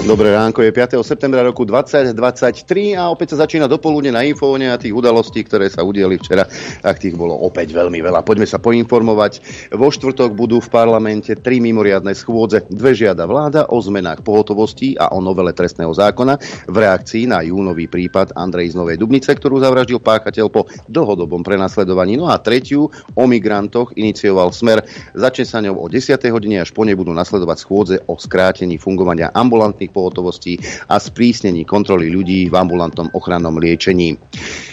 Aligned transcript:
Dobré 0.00 0.32
ránko, 0.32 0.64
je 0.64 0.72
5. 0.72 1.04
septembra 1.04 1.44
roku 1.44 1.68
2023 1.68 2.96
a 2.96 3.12
opäť 3.12 3.36
sa 3.36 3.44
začína 3.44 3.68
dopoludne 3.68 4.08
na 4.08 4.24
infovne 4.24 4.72
a 4.72 4.80
tých 4.80 4.96
udalostí, 4.96 5.44
ktoré 5.44 5.68
sa 5.68 5.84
udiali 5.84 6.16
včera, 6.16 6.48
tak 6.80 7.04
tých 7.04 7.12
bolo 7.12 7.36
opäť 7.36 7.76
veľmi 7.76 8.00
veľa. 8.00 8.24
Poďme 8.24 8.48
sa 8.48 8.56
poinformovať. 8.56 9.44
Vo 9.76 9.92
štvrtok 9.92 10.32
budú 10.32 10.64
v 10.64 10.72
parlamente 10.72 11.36
tri 11.36 11.60
mimoriadne 11.60 12.16
schôdze. 12.16 12.64
Dve 12.72 12.96
žiada 12.96 13.28
vláda 13.28 13.68
o 13.68 13.76
zmenách 13.76 14.24
pohotovosti 14.24 14.96
a 14.96 15.12
o 15.12 15.20
novele 15.20 15.52
trestného 15.52 15.92
zákona 15.92 16.40
v 16.64 16.76
reakcii 16.80 17.28
na 17.28 17.44
júnový 17.44 17.84
prípad 17.84 18.32
Andrej 18.40 18.72
z 18.72 18.80
Novej 18.80 18.96
Dubnice, 18.96 19.36
ktorú 19.36 19.60
zavraždil 19.60 20.00
páchateľ 20.00 20.48
po 20.48 20.64
dlhodobom 20.88 21.44
prenasledovaní. 21.44 22.16
No 22.16 22.32
a 22.32 22.40
tretiu 22.40 22.88
o 22.88 23.24
migrantoch 23.28 23.92
inicioval 24.00 24.48
smer. 24.56 24.80
Začne 25.12 25.44
sa 25.44 25.60
ňou 25.60 25.76
o 25.76 25.86
10. 25.92 26.16
hodine 26.32 26.64
až 26.64 26.72
po 26.72 26.88
nej 26.88 26.96
budú 26.96 27.12
nasledovať 27.12 27.58
schôdze 27.60 27.96
o 28.08 28.16
skrátení 28.16 28.80
fungovania 28.80 29.28
ambulantných 29.28 29.89
pohotovostí 29.90 30.56
a 30.86 30.96
sprísnení 30.96 31.66
kontroly 31.66 32.08
ľudí 32.08 32.46
v 32.46 32.54
ambulantnom 32.54 33.10
ochrannom 33.12 33.58
liečení. 33.58 34.16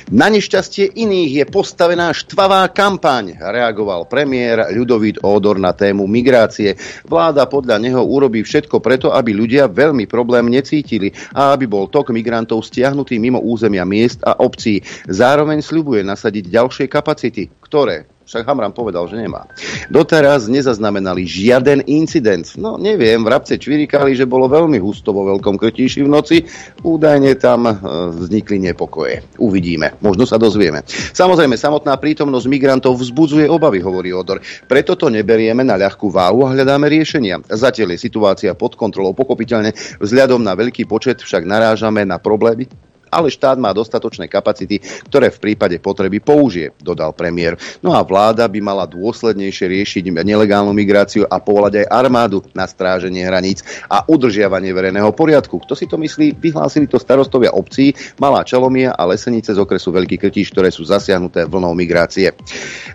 Na 0.07 0.31
nešťastie 0.31 0.95
iných 0.95 1.31
je 1.43 1.45
postavená 1.51 2.15
štvavá 2.15 2.71
kampaň, 2.71 3.35
reagoval 3.35 4.07
premiér 4.07 4.71
Ľudovít 4.71 5.19
Ódor 5.19 5.59
na 5.59 5.75
tému 5.75 6.07
migrácie. 6.07 6.79
Vláda 7.03 7.43
podľa 7.43 7.75
neho 7.83 7.99
urobí 8.07 8.39
všetko 8.39 8.79
preto, 8.79 9.11
aby 9.11 9.35
ľudia 9.35 9.67
veľmi 9.67 10.07
problém 10.07 10.47
necítili 10.47 11.11
a 11.35 11.51
aby 11.51 11.67
bol 11.67 11.91
tok 11.91 12.15
migrantov 12.15 12.63
stiahnutý 12.63 13.19
mimo 13.19 13.43
územia 13.43 13.83
miest 13.83 14.23
a 14.23 14.39
obcí. 14.39 14.79
Zároveň 15.11 15.59
sľubuje 15.59 16.07
nasadiť 16.07 16.47
ďalšie 16.47 16.85
kapacity, 16.87 17.51
ktoré 17.59 18.16
však 18.27 18.43
Hamran 18.43 18.75
povedal, 18.75 19.07
že 19.07 19.15
nemá. 19.15 19.47
Doteraz 19.87 20.51
nezaznamenali 20.51 21.23
žiaden 21.23 21.87
incident. 21.87 22.59
No 22.59 22.75
neviem, 22.75 23.23
vrabce 23.23 23.55
čvirikali, 23.55 24.19
že 24.19 24.27
bolo 24.27 24.51
veľmi 24.51 24.75
husto 24.83 25.15
vo 25.15 25.23
Veľkom 25.31 25.55
Krtíši 25.55 26.03
v 26.03 26.11
noci. 26.11 26.37
Údajne 26.83 27.39
tam 27.39 27.71
e, 27.71 27.73
vznikli 28.19 28.59
nepokoje. 28.67 29.23
Uvidíme, 29.39 29.95
možno 30.03 30.27
sa 30.27 30.35
dozvieme. 30.35 30.83
Samozrejme, 30.91 31.55
samotná 31.55 31.95
prítomnosť 31.95 32.51
migrantov 32.51 32.99
vzbudzuje 32.99 33.47
obavy, 33.47 33.79
hovorí 33.79 34.11
Odor. 34.11 34.43
Preto 34.67 34.99
to 34.99 35.07
neberieme 35.07 35.63
na 35.63 35.79
ľahkú 35.79 36.11
váhu 36.11 36.43
a 36.43 36.51
hľadáme 36.51 36.91
riešenia. 36.91 37.39
Zatiaľ 37.47 37.95
je 37.95 38.03
situácia 38.11 38.51
pod 38.59 38.75
kontrolou. 38.75 39.15
Pochopiteľne 39.15 39.71
vzhľadom 40.03 40.43
na 40.43 40.51
veľký 40.51 40.83
počet 40.83 41.23
však 41.23 41.47
narážame 41.47 42.03
na 42.03 42.19
problémy, 42.19 42.67
ale 43.09 43.31
štát 43.31 43.57
má 43.57 43.73
dostatočné 43.73 44.27
kapacity, 44.29 44.79
ktoré 45.07 45.33
v 45.33 45.39
prípade 45.41 45.77
potreby 45.81 46.19
použije, 46.21 46.75
dodal 46.79 47.11
premiér. 47.13 47.55
No 47.81 47.95
a 47.95 48.01
vláda 48.03 48.45
by 48.47 48.59
mala 48.61 48.85
dôslednejšie 48.85 49.65
riešiť 49.67 50.03
nelegálnu 50.11 50.71
migráciu 50.71 51.25
a 51.27 51.39
povolať 51.41 51.83
aj 51.83 51.91
armádu 51.91 52.43
na 52.51 52.67
stráženie 52.67 53.23
hraníc 53.25 53.63
a 53.87 54.03
udržiavanie 54.05 54.71
verejného 54.71 55.11
poriadku. 55.13 55.59
Kto 55.63 55.73
si 55.75 55.85
to 55.87 55.95
myslí? 55.99 56.37
Vyhlásili 56.37 56.85
to 56.89 56.99
starostovia 56.99 57.53
obcí, 57.53 57.93
Malá 58.19 58.43
Čalomia 58.43 58.93
a 58.93 59.07
Lesenice 59.07 59.53
z 59.53 59.59
okresu 59.59 59.93
Veľký 59.93 60.17
Krtíš, 60.19 60.51
ktoré 60.53 60.69
sú 60.73 60.83
zasiahnuté 60.87 61.45
vlnou 61.47 61.73
migrácie. 61.77 62.33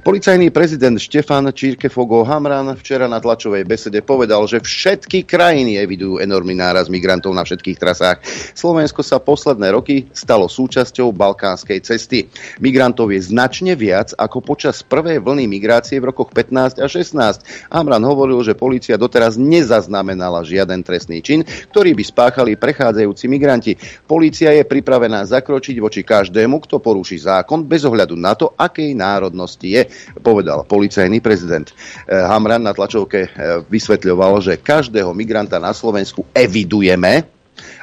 Policajný 0.02 0.50
prezident 0.50 0.98
Štefan 0.98 1.50
Čírkefogo 1.55 2.22
Hamran 2.27 2.74
včera 2.78 3.06
na 3.06 3.22
tlačovej 3.22 3.64
besede 3.66 4.02
povedal, 4.02 4.44
že 4.50 4.62
všetky 4.62 5.24
krajiny 5.27 5.78
evidujú 5.78 6.18
enormný 6.18 6.58
náraz 6.58 6.90
migrantov 6.90 7.34
na 7.34 7.46
všetkých 7.46 7.78
trasách. 7.78 8.22
Slovensko 8.52 9.00
sa 9.06 9.22
posledné 9.22 9.70
roky 9.72 10.02
stalo 10.11 10.50
súčasťou 10.50 11.14
balkánskej 11.14 11.78
cesty. 11.86 12.27
Migrantov 12.58 13.14
je 13.14 13.22
značne 13.22 13.78
viac 13.78 14.11
ako 14.19 14.42
počas 14.42 14.83
prvej 14.83 15.22
vlny 15.22 15.47
migrácie 15.47 16.03
v 16.03 16.11
rokoch 16.11 16.34
15 16.34 16.83
a 16.83 16.86
16. 16.91 17.70
Amran 17.70 18.03
hovoril, 18.03 18.42
že 18.42 18.58
policia 18.58 18.98
doteraz 18.98 19.39
nezaznamenala 19.39 20.42
žiaden 20.42 20.83
trestný 20.83 21.23
čin, 21.23 21.47
ktorý 21.70 21.95
by 21.95 22.05
spáchali 22.05 22.58
prechádzajúci 22.58 23.25
migranti. 23.30 23.73
Polícia 24.05 24.51
je 24.51 24.67
pripravená 24.67 25.23
zakročiť 25.29 25.77
voči 25.79 26.02
každému, 26.02 26.58
kto 26.67 26.83
poruší 26.83 27.23
zákon 27.23 27.62
bez 27.62 27.86
ohľadu 27.86 28.18
na 28.18 28.35
to, 28.35 28.51
akej 28.58 28.95
národnosti 28.96 29.68
je, 29.68 29.83
povedal 30.20 30.67
policajný 30.67 31.23
prezident. 31.23 31.70
Eh, 31.70 32.17
Hamran 32.17 32.64
na 32.64 32.73
tlačovke 32.73 33.20
eh, 33.27 33.30
vysvetľoval, 33.67 34.41
že 34.41 34.62
každého 34.62 35.11
migranta 35.12 35.61
na 35.61 35.77
Slovensku 35.77 36.27
evidujeme, 36.33 37.42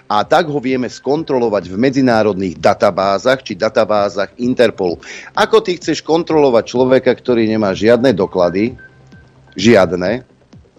a 0.09 0.25
tak 0.25 0.49
ho 0.49 0.57
vieme 0.57 0.89
skontrolovať 0.89 1.69
v 1.69 1.75
medzinárodných 1.77 2.57
databázach 2.57 3.45
či 3.45 3.53
databázach 3.53 4.33
Interpolu. 4.41 4.97
Ako 5.37 5.61
ty 5.61 5.77
chceš 5.77 6.01
kontrolovať 6.01 6.65
človeka, 6.65 7.13
ktorý 7.13 7.45
nemá 7.45 7.77
žiadne 7.77 8.09
doklady, 8.17 8.73
žiadne, 9.53 10.25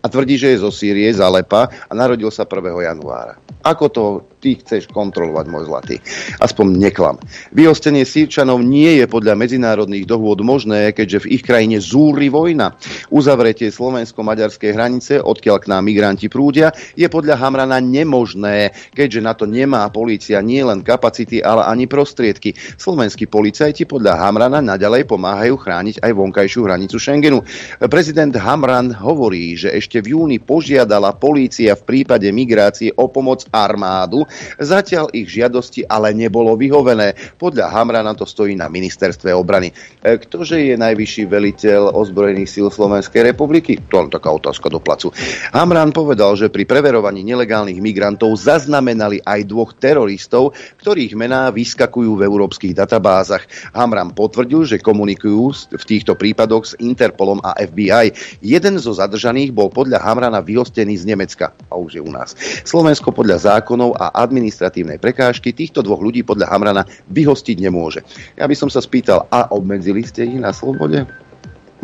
a 0.01 0.07
tvrdí, 0.09 0.41
že 0.41 0.57
je 0.57 0.65
zo 0.65 0.73
Sýrie, 0.73 1.13
z 1.13 1.21
a 1.21 1.93
narodil 1.93 2.33
sa 2.33 2.49
1. 2.49 2.73
januára. 2.73 3.37
Ako 3.61 3.93
to 3.93 4.05
ty 4.41 4.57
chceš 4.57 4.89
kontrolovať, 4.89 5.47
môj 5.53 5.69
zlatý? 5.69 6.01
Aspoň 6.41 6.81
neklam. 6.81 7.21
Vyhostenie 7.53 8.09
Sýrčanov 8.09 8.65
nie 8.65 8.97
je 8.97 9.05
podľa 9.05 9.37
medzinárodných 9.37 10.09
dohôd 10.09 10.41
možné, 10.41 10.97
keďže 10.97 11.29
v 11.29 11.31
ich 11.37 11.43
krajine 11.45 11.77
zúri 11.77 12.33
vojna. 12.33 12.73
Uzavretie 13.13 13.69
slovensko-maďarskej 13.69 14.71
hranice, 14.73 15.13
odkiaľ 15.21 15.57
k 15.61 15.67
nám 15.69 15.85
migranti 15.85 16.33
prúdia, 16.33 16.73
je 16.97 17.05
podľa 17.13 17.37
Hamrana 17.37 17.85
nemožné, 17.85 18.73
keďže 18.97 19.21
na 19.21 19.37
to 19.37 19.45
nemá 19.45 19.85
polícia 19.93 20.41
nie 20.41 20.65
len 20.65 20.81
kapacity, 20.81 21.45
ale 21.45 21.69
ani 21.69 21.85
prostriedky. 21.85 22.57
Slovenskí 22.81 23.29
policajti 23.29 23.85
podľa 23.85 24.25
Hamrana 24.25 24.65
naďalej 24.65 25.05
pomáhajú 25.05 25.61
chrániť 25.61 26.01
aj 26.01 26.13
vonkajšiu 26.17 26.65
hranicu 26.65 26.97
Schengenu. 26.97 27.45
Prezident 27.93 28.33
Hamran 28.33 28.97
hovorí, 28.97 29.53
že 29.53 29.69
ešte 29.69 30.01
v 30.01 30.17
júni 30.17 30.41
požiadala 30.41 31.13
polícia 31.13 31.77
v 31.77 31.83
prípade 31.85 32.25
migrácie 32.33 32.89
o 32.97 33.05
pomoc 33.05 33.50
armádu. 33.51 34.25
Zatiaľ 34.57 35.11
ich 35.13 35.31
žiadosti 35.31 35.85
ale 35.87 36.15
nebolo 36.15 36.55
vyhovené. 36.55 37.15
Podľa 37.37 37.71
Hamrana 37.71 38.15
to 38.15 38.25
stojí 38.27 38.55
na 38.55 38.71
ministerstve 38.71 39.35
obrany. 39.35 39.75
E, 40.01 40.17
ktože 40.19 40.59
je 40.59 40.75
najvyšší 40.79 41.23
veliteľ 41.27 41.95
ozbrojených 41.95 42.51
síl 42.51 42.67
Slovenskej 42.71 43.35
republiky? 43.35 43.79
To 43.91 44.07
je 44.07 44.15
taká 44.15 44.31
otázka 44.31 44.71
do 44.71 44.79
placu. 44.79 45.11
Hamran 45.51 45.91
povedal, 45.91 46.39
že 46.39 46.49
pri 46.49 46.65
preverovaní 46.65 47.27
nelegálnych 47.27 47.83
migrantov 47.83 48.39
zaznamenali 48.39 49.21
aj 49.27 49.41
dvoch 49.45 49.75
teroristov, 49.75 50.55
ktorých 50.81 51.19
mená 51.19 51.51
vyskakujú 51.51 52.17
v 52.17 52.25
európskych 52.25 52.73
databázach. 52.73 53.45
Hamran 53.75 54.15
potvrdil, 54.15 54.65
že 54.65 54.83
komunikujú 54.83 55.75
v 55.75 55.85
týchto 55.85 56.15
prípadoch 56.15 56.75
s 56.75 56.79
Interpolom 56.79 57.43
a 57.43 57.59
FBI. 57.59 58.39
Jeden 58.45 58.79
zo 58.79 58.95
zadržaných 58.95 59.51
bol 59.51 59.69
podľa 59.73 60.01
Hamrana 60.01 60.39
vyhostený 60.45 60.95
z 61.01 61.05
Nemecka 61.09 61.53
a 61.69 61.75
už 61.75 61.99
je 61.99 62.03
u 62.03 62.11
nás. 62.13 62.37
Slovensko 62.63 63.11
podľa 63.11 63.40
zákonov 63.41 63.97
a 63.97 64.13
administratívnej 64.21 65.01
prekážky 65.01 65.57
týchto 65.57 65.81
dvoch 65.81 66.05
ľudí 66.05 66.21
podľa 66.21 66.53
Hamrana 66.53 66.83
vyhostiť 67.09 67.57
nemôže. 67.57 68.05
Ja 68.37 68.45
by 68.45 68.53
som 68.53 68.69
sa 68.69 68.85
spýtal, 68.85 69.25
a 69.33 69.49
obmedzili 69.49 70.05
ste 70.05 70.29
ich 70.29 70.37
na 70.37 70.53
slobode? 70.53 71.09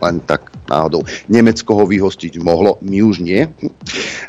Len 0.03 0.21
tak 0.25 0.53
náhodou. 0.67 1.07
Nemecko 1.31 1.79
ho 1.79 1.85
vyhostiť 1.87 2.43
mohlo, 2.43 2.77
my 2.83 2.99
už 3.03 3.23
nie. 3.23 3.47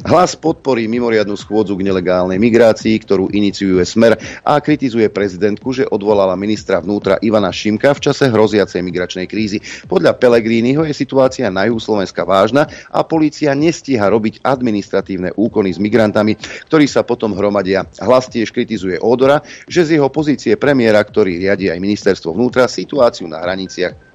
Hlas 0.06 0.38
podporí 0.38 0.86
mimoriadnu 0.86 1.34
schôdzu 1.34 1.74
k 1.76 1.86
nelegálnej 1.86 2.38
migrácii, 2.38 3.02
ktorú 3.02 3.34
iniciuje 3.34 3.82
Smer 3.84 4.16
a 4.46 4.62
kritizuje 4.62 5.10
prezidentku, 5.10 5.74
že 5.74 5.90
odvolala 5.90 6.38
ministra 6.38 6.78
vnútra 6.78 7.18
Ivana 7.26 7.50
Šimka 7.50 7.98
v 7.98 8.04
čase 8.10 8.30
hroziacej 8.30 8.86
migračnej 8.86 9.26
krízy. 9.26 9.60
Podľa 9.90 10.16
Pelegrínyho 10.22 10.86
je 10.86 10.94
situácia 10.94 11.50
na 11.50 11.66
juhu 11.66 11.82
Slovenska 11.82 12.22
vážna 12.22 12.70
a 12.94 13.02
polícia 13.02 13.52
nestíha 13.58 14.06
robiť 14.06 14.46
administratívne 14.46 15.34
úkony 15.34 15.74
s 15.74 15.82
migrantami, 15.82 16.38
ktorí 16.70 16.86
sa 16.86 17.02
potom 17.02 17.34
hromadia. 17.34 17.90
Hlas 17.98 18.30
tiež 18.30 18.54
kritizuje 18.54 19.02
Ódora, 19.02 19.42
že 19.66 19.84
z 19.90 19.98
jeho 19.98 20.08
pozície 20.14 20.54
premiéra, 20.56 21.02
ktorý 21.02 21.42
riadi 21.42 21.74
aj 21.74 21.82
ministerstvo 21.82 22.38
vnútra, 22.38 22.70
situáciu 22.70 23.26
na 23.26 23.42
hraniciach 23.42 24.07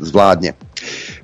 zvládne. 0.00 0.54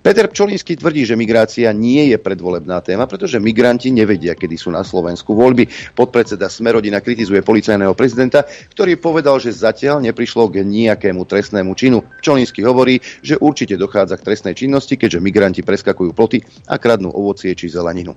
Peter 0.05 0.27
Pčolínsky 0.29 0.77
tvrdí, 0.77 1.06
že 1.06 1.17
migrácia 1.17 1.71
nie 1.73 2.12
je 2.12 2.19
predvolebná 2.19 2.82
téma, 2.85 3.09
pretože 3.09 3.41
migranti 3.41 3.88
nevedia, 3.88 4.37
kedy 4.37 4.59
sú 4.59 4.69
na 4.75 4.85
Slovensku 4.85 5.32
voľby. 5.32 5.94
Podpredseda 5.97 6.50
Smerodina 6.50 7.00
kritizuje 7.00 7.41
policajného 7.41 7.97
prezidenta, 7.97 8.44
ktorý 8.44 9.00
povedal, 9.00 9.41
že 9.41 9.55
zatiaľ 9.55 10.05
neprišlo 10.05 10.50
k 10.50 10.67
nejakému 10.67 11.25
trestnému 11.25 11.73
činu. 11.79 12.05
Pčolínsky 12.21 12.61
hovorí, 12.67 13.00
že 13.25 13.41
určite 13.41 13.81
dochádza 13.81 14.21
k 14.21 14.27
trestnej 14.27 14.55
činnosti, 14.59 14.99
keďže 14.99 15.25
migranti 15.25 15.62
preskakujú 15.65 16.12
ploty 16.12 16.43
a 16.69 16.77
kradnú 16.77 17.15
ovocie 17.15 17.56
či 17.56 17.73
zeleninu. 17.73 18.12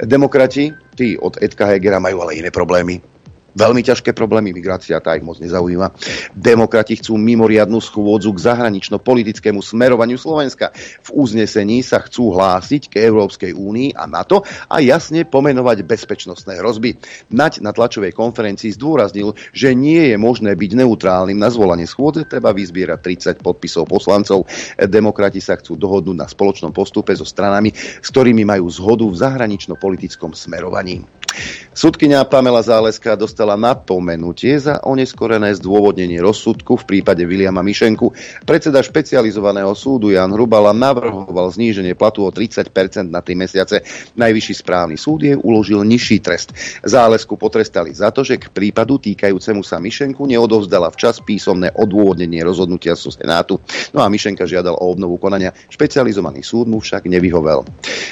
Demokrati, 0.00 0.72
tí 0.96 1.20
od 1.20 1.36
Edka 1.42 1.68
Hegera 1.68 2.00
majú 2.00 2.24
ale 2.24 2.40
iné 2.40 2.48
problémy 2.48 3.11
veľmi 3.52 3.82
ťažké 3.84 4.16
problémy, 4.16 4.52
migrácia 4.52 4.98
tá 5.00 5.16
ich 5.16 5.24
moc 5.24 5.38
nezaujíma. 5.38 5.92
Demokrati 6.32 6.98
chcú 6.98 7.16
mimoriadnú 7.16 7.78
schôdzu 7.78 8.32
k 8.32 8.44
zahranično-politickému 8.48 9.60
smerovaniu 9.60 10.16
Slovenska. 10.16 10.72
V 11.04 11.08
uznesení 11.14 11.84
sa 11.84 12.00
chcú 12.00 12.32
hlásiť 12.32 12.92
k 12.92 13.04
Európskej 13.06 13.52
únii 13.56 13.96
a 13.96 14.08
NATO 14.08 14.44
a 14.68 14.80
jasne 14.80 15.24
pomenovať 15.28 15.84
bezpečnostné 15.84 16.58
hrozby. 16.60 16.96
Nať 17.32 17.60
na 17.60 17.70
tlačovej 17.70 18.16
konferencii 18.16 18.74
zdôraznil, 18.76 19.36
že 19.52 19.76
nie 19.76 20.12
je 20.12 20.16
možné 20.16 20.56
byť 20.56 20.70
neutrálnym 20.78 21.38
na 21.38 21.48
zvolanie 21.52 21.88
schôdze, 21.88 22.24
treba 22.28 22.50
vyzbierať 22.52 22.98
30 23.38 23.44
podpisov 23.44 23.88
poslancov. 23.88 24.48
Demokrati 24.76 25.40
sa 25.40 25.58
chcú 25.60 25.76
dohodnúť 25.76 26.16
na 26.16 26.28
spoločnom 26.28 26.72
postupe 26.72 27.12
so 27.12 27.24
stranami, 27.28 27.72
s 27.76 28.08
ktorými 28.08 28.44
majú 28.46 28.66
zhodu 28.72 29.04
v 29.04 29.18
zahranično-politickom 29.18 30.32
smerovaní. 30.32 31.21
Sudkynia 31.72 32.20
Pamela 32.28 32.60
Záleska 32.60 33.16
dostala 33.16 33.56
napomenutie 33.56 34.60
za 34.60 34.84
oneskorené 34.84 35.56
zdôvodnenie 35.56 36.20
rozsudku 36.20 36.76
v 36.76 36.84
prípade 36.84 37.24
Viliama 37.24 37.64
Mišenku. 37.64 38.12
Predseda 38.44 38.84
špecializovaného 38.84 39.72
súdu 39.72 40.12
Jan 40.12 40.28
Hrubala 40.36 40.76
navrhoval 40.76 41.48
zníženie 41.48 41.96
platu 41.96 42.28
o 42.28 42.30
30% 42.30 43.08
na 43.08 43.24
3 43.24 43.34
mesiace. 43.34 43.80
Najvyšší 44.14 44.54
správny 44.60 44.96
súd 45.00 45.20
je 45.24 45.34
uložil 45.34 45.80
nižší 45.80 46.20
trest. 46.20 46.52
Zálesku 46.84 47.40
potrestali 47.40 47.96
za 47.96 48.12
to, 48.12 48.20
že 48.20 48.36
k 48.36 48.52
prípadu 48.52 49.00
týkajúcemu 49.00 49.64
sa 49.64 49.80
Mišenku 49.80 50.28
neodovzdala 50.28 50.92
včas 50.92 51.24
písomné 51.24 51.72
odôvodnenie 51.72 52.44
rozhodnutia 52.44 52.92
zo 52.94 53.08
Senátu. 53.08 53.58
No 53.96 54.04
a 54.04 54.12
Mišenka 54.12 54.44
žiadal 54.44 54.76
o 54.76 54.88
obnovu 54.92 55.16
konania. 55.16 55.56
Špecializovaný 55.72 56.44
súd 56.44 56.68
mu 56.68 56.84
však 56.84 57.08
nevyhovel. 57.08 57.64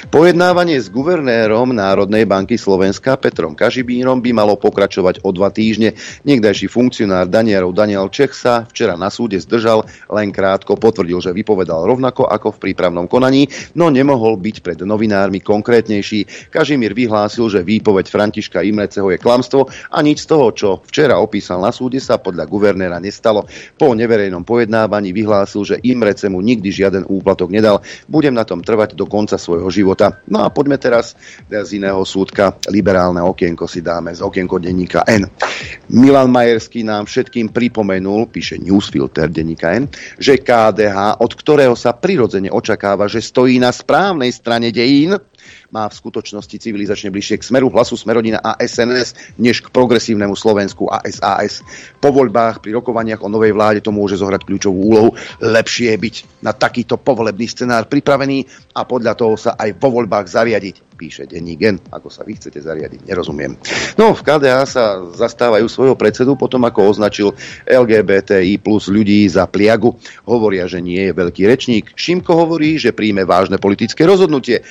Pojednávanie 0.09 0.81
s 0.81 0.89
guvernérom 0.89 1.71
Národnej 1.71 2.25
banky 2.25 2.57
Slovenska 2.57 3.10
Slovenska 3.11 3.27
Petrom 3.27 3.59
Kažibírom 3.59 4.23
by 4.23 4.31
malo 4.31 4.55
pokračovať 4.55 5.27
o 5.27 5.35
dva 5.35 5.51
týždne. 5.51 5.99
Niekdajší 6.23 6.71
funkcionár 6.71 7.27
Danielov 7.27 7.75
Daniel 7.75 8.07
Čech 8.07 8.31
sa 8.31 8.63
včera 8.63 8.95
na 8.95 9.11
súde 9.11 9.35
zdržal, 9.35 9.83
len 10.07 10.31
krátko 10.31 10.79
potvrdil, 10.79 11.19
že 11.19 11.35
vypovedal 11.35 11.83
rovnako 11.91 12.31
ako 12.31 12.55
v 12.55 12.71
prípravnom 12.71 13.11
konaní, 13.11 13.51
no 13.75 13.91
nemohol 13.91 14.39
byť 14.39 14.63
pred 14.63 14.79
novinármi 14.87 15.43
konkrétnejší. 15.43 16.47
Kažimír 16.55 16.95
vyhlásil, 16.95 17.51
že 17.51 17.67
výpoveď 17.67 18.07
Františka 18.07 18.63
Imreceho 18.63 19.11
je 19.11 19.19
klamstvo 19.19 19.67
a 19.67 19.99
nič 19.99 20.23
z 20.23 20.27
toho, 20.31 20.47
čo 20.55 20.69
včera 20.87 21.19
opísal 21.19 21.59
na 21.59 21.75
súde, 21.75 21.99
sa 21.99 22.15
podľa 22.15 22.47
guvernéra 22.47 22.95
nestalo. 23.03 23.43
Po 23.75 23.91
neverejnom 23.91 24.47
pojednávaní 24.47 25.11
vyhlásil, 25.11 25.67
že 25.67 25.83
Imrece 25.83 26.31
mu 26.31 26.39
nikdy 26.39 26.71
žiaden 26.71 27.03
úplatok 27.11 27.51
nedal. 27.51 27.83
Budem 28.07 28.31
na 28.31 28.47
tom 28.47 28.63
trvať 28.63 28.95
do 28.95 29.03
konca 29.03 29.35
svojho 29.35 29.67
života. 29.67 30.23
No 30.31 30.47
a 30.47 30.53
poďme 30.53 30.79
teraz 30.79 31.19
z 31.51 31.69
iného 31.75 31.99
súdka 32.07 32.55
liberálne 32.71 33.00
liberálne 33.01 33.25
okienko 33.25 33.65
si 33.65 33.81
dáme 33.81 34.13
z 34.13 34.21
okienko 34.21 34.61
denníka 34.61 35.01
N. 35.09 35.25
Milan 35.89 36.29
Majerský 36.29 36.85
nám 36.85 37.09
všetkým 37.09 37.49
pripomenul, 37.49 38.29
píše 38.29 38.61
newsfilter 38.61 39.25
denníka 39.25 39.73
N, 39.73 39.89
že 40.21 40.37
KDH, 40.37 41.17
od 41.17 41.31
ktorého 41.33 41.73
sa 41.73 41.97
prirodzene 41.97 42.53
očakáva, 42.53 43.09
že 43.09 43.25
stojí 43.25 43.57
na 43.57 43.73
správnej 43.73 44.29
strane 44.29 44.69
dejín, 44.69 45.17
má 45.71 45.87
v 45.87 45.97
skutočnosti 45.97 46.55
civilizačne 46.57 47.09
bližšie 47.09 47.39
k 47.39 47.47
smeru 47.47 47.71
hlasu 47.71 47.95
Smerodina 47.95 48.43
a 48.43 48.59
SNS 48.59 49.37
než 49.39 49.63
k 49.65 49.71
progresívnemu 49.71 50.35
Slovensku 50.35 50.91
a 50.91 51.01
SAS. 51.07 51.63
Po 51.99 52.11
voľbách 52.11 52.59
pri 52.59 52.75
rokovaniach 52.77 53.23
o 53.23 53.31
novej 53.31 53.55
vláde 53.55 53.79
to 53.79 53.95
môže 53.95 54.19
zohrať 54.19 54.43
kľúčovú 54.43 54.79
úlohu. 54.79 55.09
Lepšie 55.39 55.95
je 55.95 55.99
byť 55.99 56.15
na 56.43 56.51
takýto 56.51 56.99
povolebný 56.99 57.47
scenár 57.47 57.87
pripravený 57.87 58.45
a 58.75 58.83
podľa 58.83 59.13
toho 59.15 59.35
sa 59.39 59.55
aj 59.55 59.77
po 59.79 59.89
voľbách 59.89 60.27
zariadiť 60.27 60.91
píše 61.01 61.25
denní 61.25 61.57
gen. 61.57 61.81
Ako 61.89 62.13
sa 62.13 62.21
vy 62.21 62.37
chcete 62.37 62.61
zariadiť, 62.61 63.09
nerozumiem. 63.09 63.57
No, 63.97 64.13
v 64.13 64.21
KDA 64.21 64.69
sa 64.69 65.01
zastávajú 65.09 65.65
svojho 65.65 65.97
predsedu 65.97 66.37
potom, 66.37 66.61
ako 66.61 66.93
označil 66.93 67.33
LGBTI 67.65 68.61
plus 68.61 68.85
ľudí 68.85 69.25
za 69.25 69.49
pliagu. 69.49 69.97
Hovoria, 70.29 70.69
že 70.69 70.77
nie 70.77 71.09
je 71.09 71.17
veľký 71.17 71.49
rečník. 71.49 71.97
Šimko 71.97 72.37
hovorí, 72.37 72.77
že 72.77 72.93
príjme 72.93 73.25
vážne 73.25 73.57
politické 73.57 74.05
rozhodnutie. 74.05 74.61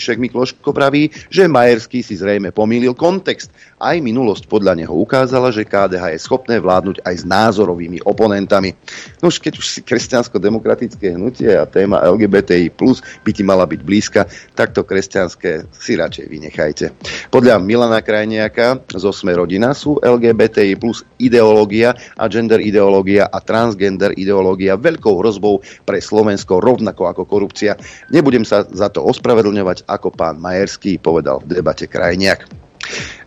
František 0.00 0.16
Mikloško 0.16 0.72
praví, 0.72 1.12
že 1.28 1.44
Majerský 1.44 2.00
si 2.00 2.16
zrejme 2.16 2.56
pomýlil 2.56 2.96
kontext. 2.96 3.52
Aj 3.80 3.96
minulosť 3.96 4.44
podľa 4.44 4.76
neho 4.76 4.92
ukázala, 4.92 5.48
že 5.48 5.64
KDH 5.64 6.12
je 6.12 6.20
schopné 6.20 6.60
vládnuť 6.60 7.00
aj 7.00 7.14
s 7.16 7.24
názorovými 7.24 8.04
oponentami. 8.04 8.76
No 9.24 9.32
už 9.32 9.40
keď 9.40 9.56
už 9.56 9.64
si 9.64 9.80
kresťansko-demokratické 9.80 11.16
hnutie 11.16 11.48
a 11.56 11.64
téma 11.64 12.04
LGBTI 12.04 12.76
by 13.24 13.30
ti 13.32 13.40
mala 13.40 13.64
byť 13.64 13.80
blízka, 13.80 14.28
tak 14.52 14.76
to 14.76 14.84
kresťanské 14.84 15.64
si 15.72 15.96
radšej 15.96 16.26
vynechajte. 16.28 16.92
Podľa 17.32 17.56
Milana 17.64 18.04
Krajniaka 18.04 18.84
zo 19.00 19.16
Sme 19.16 19.32
rodina 19.32 19.72
sú 19.72 19.96
LGBTI 19.96 20.76
ideológia 21.16 21.96
a 22.20 22.28
gender 22.28 22.60
ideológia 22.60 23.32
a 23.32 23.40
transgender 23.40 24.12
ideológia 24.12 24.76
veľkou 24.76 25.24
hrozbou 25.24 25.64
pre 25.88 26.04
Slovensko 26.04 26.60
rovnako 26.60 27.08
ako 27.08 27.24
korupcia. 27.24 27.80
Nebudem 28.12 28.44
sa 28.44 28.60
za 28.68 28.92
to 28.92 29.08
ospravedlňovať, 29.08 29.88
ako 29.88 30.12
pán 30.12 30.36
Majerský 30.36 31.00
povedal 31.00 31.40
v 31.40 31.64
debate 31.64 31.88
Krajniak. 31.88 32.59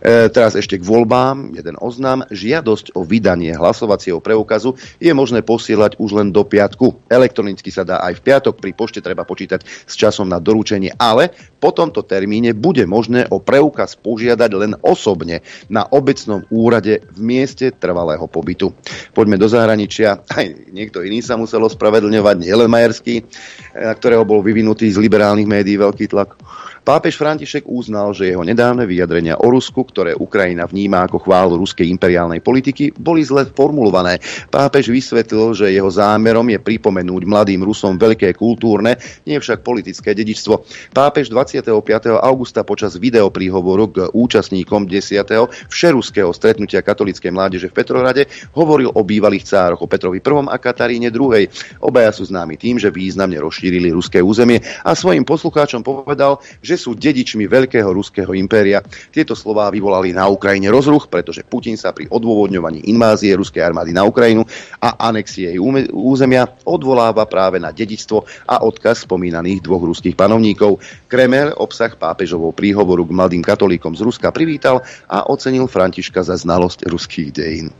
E, 0.04 0.28
teraz 0.28 0.52
ešte 0.54 0.76
k 0.76 0.84
voľbám, 0.84 1.56
jeden 1.56 1.76
oznám. 1.80 2.28
Žiadosť 2.28 2.94
o 2.96 3.02
vydanie 3.02 3.56
hlasovacieho 3.56 4.20
preukazu 4.20 4.76
je 5.00 5.12
možné 5.16 5.40
posielať 5.40 5.96
už 5.96 6.10
len 6.16 6.28
do 6.28 6.44
piatku. 6.44 7.08
Elektronicky 7.08 7.72
sa 7.72 7.82
dá 7.82 8.04
aj 8.04 8.20
v 8.20 8.24
piatok, 8.24 8.60
pri 8.60 8.72
pošte 8.76 9.00
treba 9.00 9.24
počítať 9.24 9.64
s 9.64 9.94
časom 9.96 10.28
na 10.28 10.38
doručenie, 10.40 10.92
ale 11.00 11.32
po 11.60 11.72
tomto 11.72 12.04
termíne 12.04 12.52
bude 12.52 12.84
možné 12.84 13.24
o 13.32 13.40
preukaz 13.40 13.96
požiadať 13.96 14.50
len 14.52 14.72
osobne 14.84 15.40
na 15.72 15.88
obecnom 15.88 16.44
úrade 16.52 17.00
v 17.12 17.18
mieste 17.24 17.72
trvalého 17.72 18.28
pobytu. 18.28 18.76
Poďme 19.16 19.40
do 19.40 19.48
zahraničia. 19.48 20.20
Aj 20.28 20.44
niekto 20.68 21.00
iný 21.00 21.24
sa 21.24 21.40
musel 21.40 21.64
ospravedlňovať, 21.64 22.36
nielen 22.44 22.68
Majerský, 22.68 23.24
na 23.72 23.96
ktorého 23.96 24.28
bol 24.28 24.44
vyvinutý 24.44 24.90
z 24.92 25.00
liberálnych 25.00 25.48
médií 25.48 25.80
veľký 25.80 26.12
tlak. 26.12 26.36
Pápež 26.84 27.16
František 27.16 27.64
uznal, 27.64 28.12
že 28.12 28.28
jeho 28.28 28.44
nedávne 28.44 28.84
vyjadrenia 28.84 29.40
o 29.40 29.48
Rusku, 29.48 29.88
ktoré 29.88 30.12
Ukrajina 30.12 30.68
vníma 30.68 31.08
ako 31.08 31.16
chválu 31.16 31.56
ruskej 31.56 31.88
imperiálnej 31.88 32.44
politiky, 32.44 32.92
boli 32.92 33.24
zle 33.24 33.48
formulované. 33.48 34.20
Pápež 34.52 34.92
vysvetlil, 34.92 35.56
že 35.56 35.72
jeho 35.72 35.88
zámerom 35.88 36.44
je 36.44 36.60
pripomenúť 36.60 37.22
mladým 37.24 37.64
Rusom 37.64 37.96
veľké 37.96 38.36
kultúrne, 38.36 39.00
nie 39.24 39.40
však 39.40 39.64
politické 39.64 40.12
dedičstvo. 40.12 40.60
Pápež 40.92 41.32
25. 41.32 41.72
augusta 42.20 42.68
počas 42.68 43.00
videopríhovoru 43.00 43.84
k 43.88 43.96
účastníkom 44.12 44.84
10. 44.84 45.24
všeruského 45.72 46.28
stretnutia 46.36 46.84
katolíckej 46.84 47.32
mládeže 47.32 47.72
v 47.72 47.80
Petrohrade 47.80 48.28
hovoril 48.52 48.92
o 48.92 49.00
bývalých 49.00 49.48
cároch, 49.48 49.80
o 49.80 49.88
Petrovi 49.88 50.20
I 50.20 50.52
a 50.52 50.56
Kataríne 50.60 51.08
II. 51.08 51.48
Obaja 51.80 52.12
sú 52.12 52.28
známi 52.28 52.60
tým, 52.60 52.76
že 52.76 52.92
významne 52.92 53.40
rozšírili 53.40 53.88
ruské 53.88 54.20
územie 54.20 54.60
a 54.84 54.92
svojim 54.92 55.24
poslucháčom 55.24 55.80
povedal, 55.80 56.44
že 56.60 56.73
že 56.74 56.90
sú 56.90 56.98
dedičmi 56.98 57.46
veľkého 57.46 57.86
ruského 57.86 58.34
impéria. 58.34 58.82
Tieto 59.14 59.38
slová 59.38 59.70
vyvolali 59.70 60.10
na 60.10 60.26
Ukrajine 60.26 60.74
rozruch, 60.74 61.06
pretože 61.06 61.46
Putin 61.46 61.78
sa 61.78 61.94
pri 61.94 62.10
odôvodňovaní 62.10 62.90
invázie 62.90 63.38
ruskej 63.38 63.62
armády 63.62 63.94
na 63.94 64.02
Ukrajinu 64.02 64.42
a 64.82 65.06
anexie 65.06 65.54
jej 65.54 65.62
územia 65.94 66.50
odvoláva 66.66 67.30
práve 67.30 67.62
na 67.62 67.70
dedičstvo 67.70 68.50
a 68.50 68.66
odkaz 68.66 69.06
spomínaných 69.06 69.62
dvoch 69.62 69.86
ruských 69.86 70.18
panovníkov. 70.18 70.82
Kremel 71.06 71.54
obsah 71.54 71.94
pápežovou 71.94 72.50
príhovoru 72.50 73.06
k 73.06 73.14
mladým 73.14 73.42
katolíkom 73.46 73.94
z 73.94 74.02
Ruska 74.02 74.34
privítal 74.34 74.82
a 75.06 75.30
ocenil 75.30 75.70
Františka 75.70 76.26
za 76.26 76.34
znalosť 76.34 76.90
ruských 76.90 77.30
dejín. 77.30 77.70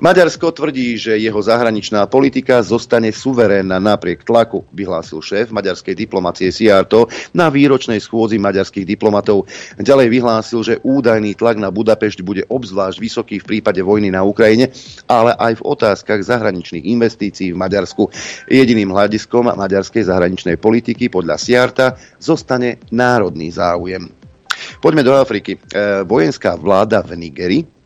Maďarsko 0.00 0.56
tvrdí, 0.56 0.96
že 0.96 1.20
jeho 1.20 1.36
zahraničná 1.44 2.08
politika 2.08 2.64
zostane 2.64 3.12
suverénna 3.12 3.76
napriek 3.76 4.24
tlaku, 4.24 4.64
vyhlásil 4.72 5.20
šéf 5.20 5.52
maďarskej 5.52 5.92
diplomacie 5.92 6.48
Siarto 6.48 7.12
na 7.36 7.52
výročnej 7.52 8.00
schôdzi 8.00 8.40
maďarských 8.40 8.88
diplomatov. 8.88 9.44
Ďalej 9.76 10.08
vyhlásil, 10.08 10.60
že 10.64 10.80
údajný 10.80 11.36
tlak 11.36 11.60
na 11.60 11.68
Budapešť 11.68 12.24
bude 12.24 12.48
obzvlášť 12.48 12.96
vysoký 12.96 13.44
v 13.44 13.48
prípade 13.52 13.84
vojny 13.84 14.08
na 14.08 14.24
Ukrajine, 14.24 14.72
ale 15.04 15.36
aj 15.36 15.60
v 15.60 15.66
otázkach 15.68 16.24
zahraničných 16.24 16.88
investícií 16.88 17.52
v 17.52 17.60
Maďarsku. 17.60 18.08
Jediným 18.48 18.96
hľadiskom 18.96 19.52
maďarskej 19.52 20.08
zahraničnej 20.08 20.56
politiky 20.56 21.12
podľa 21.12 21.36
Siarta 21.36 22.00
zostane 22.16 22.80
národný 22.88 23.52
záujem. 23.52 24.08
Poďme 24.80 25.04
do 25.04 25.12
Afriky. 25.12 25.60
E, 25.60 26.04
vojenská 26.08 26.56
vláda 26.56 27.04
v 27.04 27.20
Nigeri 27.20 27.79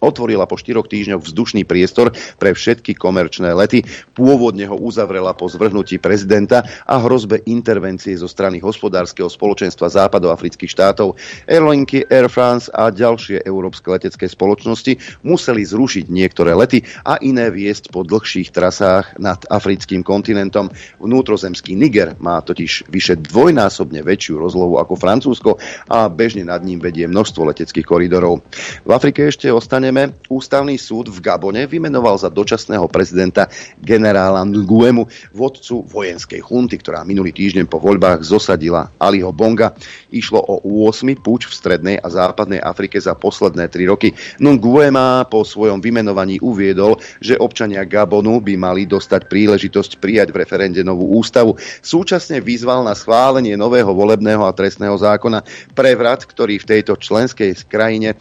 otvorila 0.00 0.44
po 0.44 0.60
štyroch 0.60 0.88
týždňoch 0.88 1.22
vzdušný 1.24 1.62
priestor 1.64 2.12
pre 2.36 2.52
všetky 2.52 2.96
komerčné 2.96 3.52
lety. 3.52 3.84
Pôvodne 4.12 4.68
ho 4.68 4.76
uzavrela 4.76 5.32
po 5.32 5.48
zvrhnutí 5.48 5.98
prezidenta 6.00 6.64
a 6.84 6.96
hrozbe 7.00 7.42
intervencie 7.48 8.16
zo 8.16 8.28
strany 8.28 8.60
hospodárskeho 8.60 9.28
spoločenstva 9.28 9.88
západoafrických 9.88 10.70
štátov. 10.70 11.16
Airlinky, 11.48 12.04
Air 12.08 12.28
France 12.28 12.68
a 12.72 12.92
ďalšie 12.92 13.44
európske 13.44 13.88
letecké 13.90 14.28
spoločnosti 14.28 15.22
museli 15.24 15.62
zrušiť 15.64 16.04
niektoré 16.08 16.52
lety 16.52 16.84
a 17.04 17.18
iné 17.22 17.48
viesť 17.52 17.90
po 17.90 18.04
dlhších 18.04 18.52
trasách 18.52 19.18
nad 19.18 19.42
africkým 19.48 20.04
kontinentom. 20.06 20.70
Vnútrozemský 21.00 21.74
Niger 21.74 22.14
má 22.18 22.40
totiž 22.40 22.88
vyše 22.90 23.18
dvojnásobne 23.20 24.00
väčšiu 24.04 24.38
rozlohu 24.38 24.78
ako 24.78 24.94
Francúzsko 24.98 25.50
a 25.90 26.06
bežne 26.06 26.46
nad 26.46 26.62
ním 26.62 26.78
vedie 26.80 27.08
množstvo 27.08 27.48
leteckých 27.52 27.86
koridorov. 27.86 28.42
V 28.84 28.90
Afrike 28.90 29.26
ešte 29.28 29.50
ostaneme. 29.96 30.24
Ústavný 30.26 30.76
súd 30.76 31.08
v 31.08 31.22
Gabone 31.22 31.64
vymenoval 31.64 32.18
za 32.20 32.28
dočasného 32.28 32.84
prezidenta 32.90 33.48
generála 33.80 34.44
Nguemu, 34.44 35.08
vodcu 35.32 35.86
vojenskej 35.86 36.42
chunty, 36.44 36.76
ktorá 36.76 37.06
minulý 37.06 37.32
týždeň 37.32 37.64
po 37.70 37.80
voľbách 37.80 38.26
zosadila 38.26 38.92
Aliho 39.00 39.32
Bonga. 39.32 39.72
Išlo 40.12 40.42
o 40.42 40.60
8. 40.90 41.16
púč 41.22 41.48
v 41.48 41.54
strednej 41.56 41.96
a 42.02 42.10
západnej 42.10 42.60
Afrike 42.60 43.00
za 43.00 43.16
posledné 43.16 43.70
3 43.70 43.90
roky. 43.90 44.12
Nguema 44.42 45.24
po 45.30 45.46
svojom 45.46 45.80
vymenovaní 45.80 46.42
uviedol, 46.42 47.00
že 47.22 47.38
občania 47.38 47.86
Gabonu 47.86 48.42
by 48.42 48.54
mali 48.58 48.82
dostať 48.84 49.30
príležitosť 49.30 50.02
prijať 50.02 50.34
v 50.34 50.42
referende 50.42 50.82
novú 50.82 51.16
ústavu. 51.16 51.56
Súčasne 51.80 52.42
vyzval 52.42 52.84
na 52.84 52.92
schválenie 52.98 53.54
nového 53.56 53.94
volebného 53.94 54.44
a 54.44 54.52
trestného 54.52 54.98
zákona. 54.98 55.46
Prevrat, 55.72 56.26
ktorý 56.26 56.60
v 56.60 56.68
tejto 56.76 56.98
členskej 56.98 57.54
krajine 57.70 58.12
e, 58.12 58.16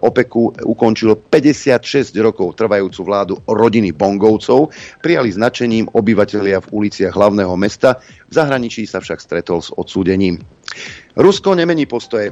opeku 0.00 0.56
ukončil 0.64 0.85
56 0.94 2.14
rokov 2.22 2.54
trvajúcu 2.54 3.00
vládu 3.02 3.34
rodiny 3.48 3.90
Bongovcov, 3.90 4.70
prijali 5.02 5.32
značením 5.32 5.90
obyvateľia 5.90 6.62
v 6.62 6.70
uliciach 6.70 7.16
hlavného 7.16 7.56
mesta, 7.58 7.98
v 8.28 8.32
zahraničí 8.36 8.84
sa 8.86 9.02
však 9.02 9.18
stretol 9.18 9.64
s 9.64 9.74
odsúdením. 9.74 10.38
Rusko 11.16 11.56
nemení 11.56 11.88
postoje 11.88 12.30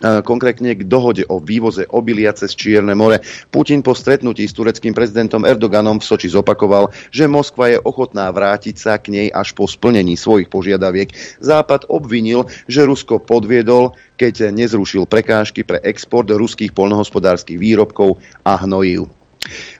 konkrétne 0.00 0.74
k 0.74 0.82
dohode 0.88 1.24
o 1.28 1.38
vývoze 1.38 1.84
obilia 1.92 2.32
cez 2.32 2.56
Čierne 2.56 2.96
more. 2.96 3.20
Putin 3.52 3.84
po 3.84 3.92
stretnutí 3.92 4.48
s 4.48 4.56
tureckým 4.56 4.96
prezidentom 4.96 5.44
Erdoganom 5.44 6.00
v 6.00 6.08
Soči 6.08 6.32
zopakoval, 6.32 6.90
že 7.12 7.28
Moskva 7.28 7.76
je 7.76 7.78
ochotná 7.84 8.32
vrátiť 8.32 8.76
sa 8.76 8.96
k 8.96 9.12
nej 9.12 9.28
až 9.28 9.52
po 9.52 9.68
splnení 9.68 10.16
svojich 10.16 10.48
požiadaviek. 10.48 11.12
Západ 11.44 11.86
obvinil, 11.92 12.48
že 12.66 12.88
Rusko 12.88 13.20
podviedol, 13.20 13.92
keď 14.16 14.52
nezrušil 14.52 15.04
prekážky 15.04 15.64
pre 15.64 15.80
export 15.84 16.28
ruských 16.28 16.72
polnohospodárskych 16.72 17.60
výrobkov 17.60 18.20
a 18.44 18.56
hnojív. 18.60 19.08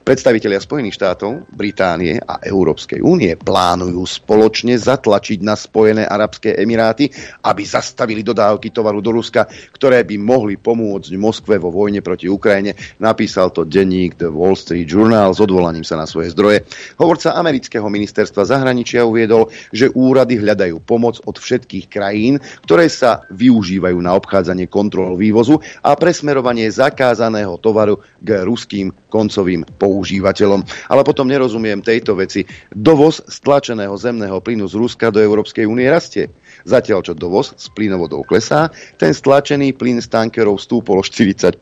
Predstavitelia 0.01 0.57
Spojených 0.57 0.97
štátov, 0.97 1.53
Británie 1.53 2.17
a 2.17 2.41
Európskej 2.41 3.05
únie 3.05 3.37
plánujú 3.37 4.01
spoločne 4.01 4.73
zatlačiť 4.73 5.45
na 5.45 5.53
Spojené 5.53 6.09
arabské 6.09 6.57
emiráty, 6.57 7.05
aby 7.45 7.61
zastavili 7.61 8.25
dodávky 8.25 8.73
tovaru 8.73 8.97
do 8.97 9.13
Ruska, 9.13 9.45
ktoré 9.77 10.01
by 10.01 10.17
mohli 10.17 10.57
pomôcť 10.57 11.13
Moskve 11.21 11.61
vo 11.61 11.69
vojne 11.69 12.01
proti 12.01 12.25
Ukrajine. 12.25 12.73
Napísal 12.97 13.53
to 13.53 13.61
denník 13.61 14.17
The 14.17 14.33
Wall 14.33 14.57
Street 14.57 14.89
Journal 14.89 15.37
s 15.37 15.39
odvolaním 15.39 15.85
sa 15.85 16.01
na 16.01 16.09
svoje 16.09 16.33
zdroje. 16.33 16.65
Hovorca 16.97 17.37
amerického 17.37 17.85
ministerstva 17.85 18.41
zahraničia 18.41 19.05
uviedol, 19.05 19.53
že 19.69 19.93
úrady 19.93 20.41
hľadajú 20.41 20.81
pomoc 20.81 21.21
od 21.29 21.37
všetkých 21.37 21.85
krajín, 21.93 22.41
ktoré 22.65 22.89
sa 22.89 23.21
využívajú 23.29 24.01
na 24.01 24.17
obchádzanie 24.17 24.65
kontrol 24.65 25.13
vývozu 25.13 25.61
a 25.85 25.93
presmerovanie 25.93 26.73
zakázaného 26.73 27.61
tovaru 27.61 28.01
k 28.17 28.41
ruským 28.41 28.89
koncovým 29.13 29.61
používateľom 29.77 29.90
používateľom. 29.91 30.63
Ale 30.87 31.03
potom 31.03 31.27
nerozumiem 31.27 31.83
tejto 31.83 32.15
veci. 32.15 32.47
Dovoz 32.71 33.19
stlačeného 33.27 33.91
zemného 33.99 34.39
plynu 34.39 34.71
z 34.71 34.79
Ruska 34.79 35.11
do 35.11 35.19
Európskej 35.19 35.67
únie 35.67 35.91
rastie. 35.91 36.31
Zatiaľ, 36.63 37.03
čo 37.03 37.11
dovoz 37.11 37.51
z 37.59 37.67
plynovodov 37.75 38.23
klesá, 38.23 38.71
ten 38.95 39.11
stlačený 39.11 39.75
plyn 39.75 39.99
z 39.99 40.07
tankerov 40.07 40.63
stúpol 40.63 41.01
o 41.01 41.03
40%. 41.03 41.59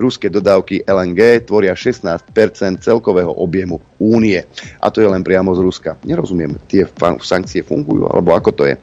Ruské 0.00 0.32
dodávky 0.32 0.88
LNG 0.88 1.44
tvoria 1.44 1.76
16% 1.76 2.32
celkového 2.80 3.36
objemu 3.36 3.76
únie. 4.02 4.42
A 4.82 4.90
to 4.90 4.98
je 4.98 5.06
len 5.06 5.22
priamo 5.22 5.54
z 5.54 5.62
Ruska. 5.62 5.94
Nerozumiem, 6.02 6.58
tie 6.66 6.90
sankcie 7.22 7.62
fungujú, 7.62 8.10
alebo 8.10 8.34
ako 8.34 8.50
to 8.50 8.62
je. 8.66 8.74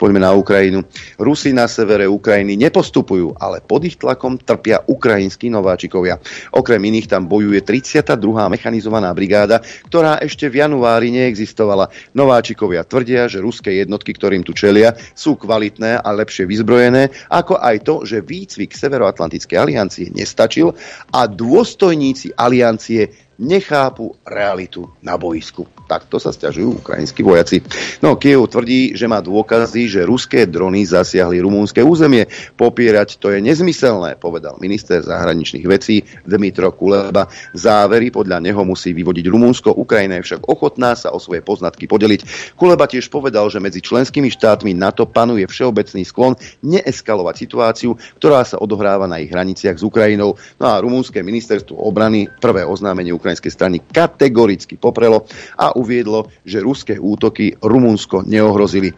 Poďme 0.00 0.24
na 0.24 0.32
Ukrajinu. 0.32 0.80
Rusi 1.20 1.52
na 1.52 1.68
severe 1.68 2.08
Ukrajiny 2.08 2.56
nepostupujú, 2.56 3.36
ale 3.36 3.60
pod 3.60 3.84
ich 3.84 4.00
tlakom 4.00 4.40
trpia 4.40 4.80
ukrajinskí 4.88 5.52
nováčikovia. 5.52 6.16
Okrem 6.56 6.80
iných 6.80 7.12
tam 7.12 7.28
bojuje 7.28 7.60
32. 7.60 8.16
mechanizovaná 8.48 9.12
brigáda, 9.12 9.60
ktorá 9.92 10.16
ešte 10.24 10.48
v 10.48 10.64
januári 10.64 11.12
neexistovala. 11.12 11.92
Nováčikovia 12.16 12.88
tvrdia, 12.88 13.28
že 13.28 13.44
ruské 13.44 13.84
jednotky, 13.84 14.16
ktorým 14.16 14.40
tu 14.40 14.56
čelia, 14.56 14.96
sú 15.12 15.36
kvalitné 15.36 16.00
a 16.00 16.08
lepšie 16.16 16.48
vyzbrojené, 16.48 17.12
ako 17.28 17.60
aj 17.60 17.76
to, 17.84 17.94
že 18.08 18.24
výcvik 18.24 18.72
Severoatlantickej 18.72 19.58
aliancie 19.58 20.06
nestačil 20.14 20.72
a 21.10 21.26
dôstojníci 21.26 22.34
aliancie 22.38 23.31
nechápu 23.38 24.16
realitu 24.26 24.88
na 25.00 25.16
boisku. 25.16 25.64
Takto 25.88 26.16
sa 26.16 26.32
stiažujú 26.32 26.80
ukrajinskí 26.80 27.20
vojaci. 27.20 27.60
No, 28.00 28.16
Kiev 28.16 28.48
tvrdí, 28.48 28.96
že 28.96 29.04
má 29.10 29.20
dôkazy, 29.20 29.88
že 29.90 30.08
ruské 30.08 30.48
drony 30.48 30.88
zasiahli 30.88 31.42
rumúnske 31.42 31.84
územie. 31.84 32.24
Popierať 32.56 33.20
to 33.20 33.28
je 33.34 33.44
nezmyselné, 33.44 34.16
povedal 34.16 34.56
minister 34.62 35.04
zahraničných 35.04 35.66
vecí 35.68 36.06
Dmitro 36.24 36.72
Kuleba. 36.72 37.28
Závery 37.52 38.08
podľa 38.08 38.40
neho 38.40 38.62
musí 38.64 38.96
vyvodiť 38.96 39.26
Rumúnsko, 39.28 39.74
Ukrajina 39.76 40.20
je 40.20 40.32
však 40.32 40.48
ochotná 40.48 40.96
sa 40.96 41.12
o 41.12 41.18
svoje 41.20 41.44
poznatky 41.44 41.84
podeliť. 41.84 42.54
Kuleba 42.56 42.88
tiež 42.88 43.12
povedal, 43.12 43.48
že 43.52 43.60
medzi 43.60 43.84
členskými 43.84 44.32
štátmi 44.32 44.72
NATO 44.72 45.04
panuje 45.04 45.44
všeobecný 45.44 46.02
sklon 46.08 46.38
neeskalovať 46.64 47.34
situáciu, 47.36 47.98
ktorá 48.16 48.46
sa 48.48 48.56
odohráva 48.62 49.04
na 49.04 49.20
ich 49.20 49.28
hraniciach 49.28 49.76
s 49.76 49.84
Ukrajinou. 49.84 50.40
No 50.56 50.64
a 50.72 50.80
rumúnske 50.80 51.20
ministerstvo 51.20 51.76
obrany 51.76 52.30
prvé 52.40 52.64
oznámenie 52.64 53.12
ukrajinskej 53.22 53.54
strany 53.54 53.78
kategoricky 53.78 54.74
poprelo 54.74 55.30
a 55.54 55.78
uviedlo, 55.78 56.26
že 56.42 56.58
ruské 56.58 56.98
útoky 56.98 57.54
Rumunsko 57.62 58.26
neohrozili. 58.26 58.90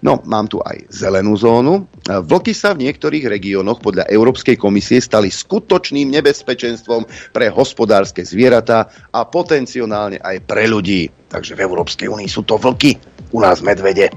No, 0.00 0.24
mám 0.24 0.48
tu 0.48 0.64
aj 0.64 0.88
zelenú 0.88 1.36
zónu. 1.36 1.84
Vlky 2.08 2.56
sa 2.56 2.72
v 2.72 2.88
niektorých 2.88 3.28
regiónoch 3.28 3.84
podľa 3.84 4.08
Európskej 4.08 4.56
komisie 4.56 5.04
stali 5.04 5.28
skutočným 5.28 6.08
nebezpečenstvom 6.16 7.04
pre 7.36 7.52
hospodárske 7.52 8.24
zvieratá 8.24 8.88
a 9.12 9.28
potenciálne 9.28 10.16
aj 10.16 10.36
pre 10.48 10.64
ľudí. 10.64 11.12
Takže 11.28 11.52
v 11.52 11.64
Európskej 11.68 12.08
únii 12.08 12.30
sú 12.32 12.48
to 12.48 12.56
vlky 12.56 13.15
u 13.32 13.38
nás 13.40 13.62
medvede. 13.64 14.10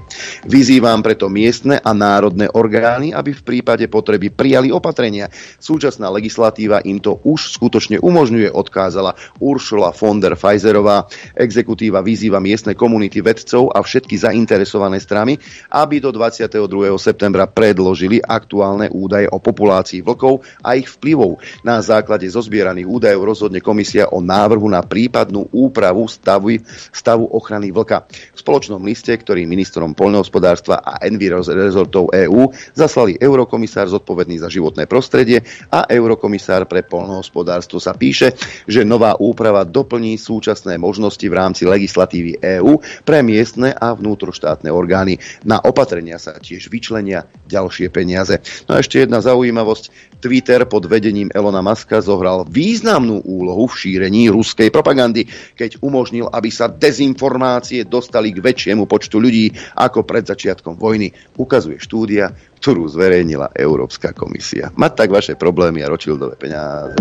Vyzývam 0.46 1.00
preto 1.00 1.30
miestne 1.30 1.78
a 1.78 1.90
národné 1.94 2.50
orgány, 2.50 3.14
aby 3.14 3.32
v 3.32 3.42
prípade 3.46 3.86
potreby 3.86 4.30
prijali 4.30 4.68
opatrenia. 4.74 5.30
Súčasná 5.58 6.10
legislatíva 6.10 6.82
im 6.84 6.98
to 6.98 7.18
už 7.24 7.56
skutočne 7.56 8.02
umožňuje, 8.02 8.50
odkázala 8.52 9.16
Uršula 9.40 9.94
von 9.96 10.20
der 10.20 10.36
Pfizerová. 10.36 11.08
Exekutíva 11.32 12.04
vyzýva 12.04 12.38
miestne 12.38 12.76
komunity 12.76 13.24
vedcov 13.24 13.72
a 13.72 13.80
všetky 13.80 14.16
zainteresované 14.20 15.00
strany, 15.00 15.40
aby 15.72 15.98
do 15.98 16.12
22. 16.12 16.60
septembra 17.00 17.48
predložili 17.48 18.20
aktuálne 18.20 18.92
údaje 18.92 19.26
o 19.32 19.40
populácii 19.40 20.04
vlkov 20.04 20.44
a 20.60 20.76
ich 20.76 20.86
vplyvov. 20.86 21.40
Na 21.64 21.80
základe 21.80 22.28
zozbieraných 22.28 22.88
údajov 22.88 23.22
rozhodne 23.24 23.64
komisia 23.64 24.12
o 24.12 24.20
návrhu 24.20 24.68
na 24.68 24.84
prípadnú 24.84 25.48
úpravu 25.50 26.04
stavu, 26.06 26.60
stavu 26.92 27.24
ochrany 27.32 27.72
vlka. 27.72 28.04
V 28.08 28.38
spoločnom 28.38 28.82
liste 28.84 28.99
liste, 29.00 29.16
ktorý 29.16 29.48
ministrom 29.48 29.96
poľnohospodárstva 29.96 30.84
a 30.84 31.00
Enviro 31.00 31.40
rezortov 31.40 32.12
EÚ 32.12 32.52
zaslali 32.76 33.16
eurokomisár 33.16 33.88
zodpovedný 33.88 34.36
za 34.36 34.52
životné 34.52 34.84
prostredie 34.84 35.40
a 35.72 35.88
eurokomisár 35.88 36.68
pre 36.68 36.84
poľnohospodárstvo 36.84 37.80
sa 37.80 37.96
píše, 37.96 38.36
že 38.68 38.84
nová 38.84 39.16
úprava 39.16 39.64
doplní 39.64 40.20
súčasné 40.20 40.76
možnosti 40.76 41.24
v 41.24 41.32
rámci 41.32 41.64
legislatívy 41.64 42.44
EÚ 42.60 42.76
pre 43.08 43.24
miestne 43.24 43.72
a 43.72 43.96
vnútroštátne 43.96 44.68
orgány. 44.68 45.16
Na 45.48 45.64
opatrenia 45.64 46.20
sa 46.20 46.36
tiež 46.36 46.68
vyčlenia 46.68 47.24
ďalšie 47.48 47.88
peniaze. 47.88 48.36
No 48.68 48.76
a 48.76 48.84
ešte 48.84 49.00
jedna 49.00 49.24
zaujímavosť. 49.24 50.09
Twitter 50.20 50.68
pod 50.68 50.84
vedením 50.84 51.32
Elona 51.32 51.64
Muska 51.64 52.04
zohral 52.04 52.44
významnú 52.44 53.24
úlohu 53.24 53.66
v 53.72 53.76
šírení 53.80 54.28
ruskej 54.28 54.68
propagandy, 54.68 55.24
keď 55.56 55.80
umožnil, 55.80 56.28
aby 56.28 56.52
sa 56.52 56.68
dezinformácie 56.68 57.88
dostali 57.88 58.36
k 58.36 58.44
väčšiemu 58.44 58.84
počtu 58.84 59.16
ľudí 59.16 59.56
ako 59.74 60.04
pred 60.04 60.28
začiatkom 60.28 60.76
vojny, 60.76 61.10
ukazuje 61.40 61.80
štúdia, 61.80 62.30
ktorú 62.60 62.84
zverejnila 62.92 63.56
Európska 63.56 64.12
komisia. 64.12 64.68
Mať 64.76 64.92
tak 64.92 65.08
vaše 65.08 65.34
problémy 65.40 65.80
a 65.80 65.88
ročildové 65.88 66.36
peniaze. 66.36 67.00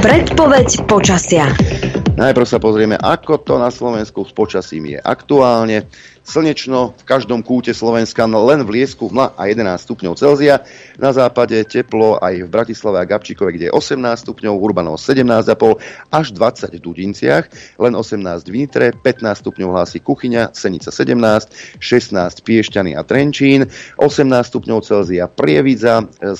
Predpoveď 0.00 0.88
počasia. 0.88 1.52
Najprv 2.12 2.46
sa 2.48 2.60
pozrieme, 2.60 2.96
ako 2.96 3.40
to 3.40 3.54
na 3.56 3.72
Slovensku 3.72 4.24
s 4.28 4.32
počasím 4.36 4.96
je 4.96 4.98
aktuálne. 5.00 5.88
Slnečno 6.22 6.94
v 6.96 7.04
každom 7.04 7.42
kúte 7.42 7.74
Slovenska, 7.74 8.26
no 8.30 8.46
len 8.46 8.62
v 8.62 8.80
Liesku 8.80 9.10
mla 9.10 9.34
a 9.34 9.50
11 9.50 9.66
stupňov 9.82 10.14
Celzia. 10.14 10.62
Na 10.96 11.10
západe 11.10 11.58
teplo 11.66 12.18
aj 12.22 12.46
v 12.46 12.48
Bratislave 12.48 13.02
a 13.02 13.08
Gabčíkove, 13.08 13.50
kde 13.54 13.68
je 13.68 13.72
18 13.74 13.98
stupňov, 14.22 14.54
Urbanov 14.54 15.02
17,5 15.02 15.82
až 16.14 16.26
20 16.30 16.78
v 16.78 16.80
Dudinciach, 16.80 17.44
len 17.78 17.92
18 17.98 18.22
v 18.48 18.54
Nitre, 18.54 18.86
15 18.94 19.42
stupňov 19.42 19.68
hlási 19.74 19.98
Kuchyňa, 19.98 20.54
Senica 20.54 20.94
17, 20.94 21.82
16 21.82 22.46
Piešťany 22.46 22.94
a 22.94 23.02
Trenčín, 23.02 23.66
18 23.98 24.22
stupňov 24.46 24.78
Celzia 24.86 25.26
Prievidza, 25.26 26.06
17 26.22 26.38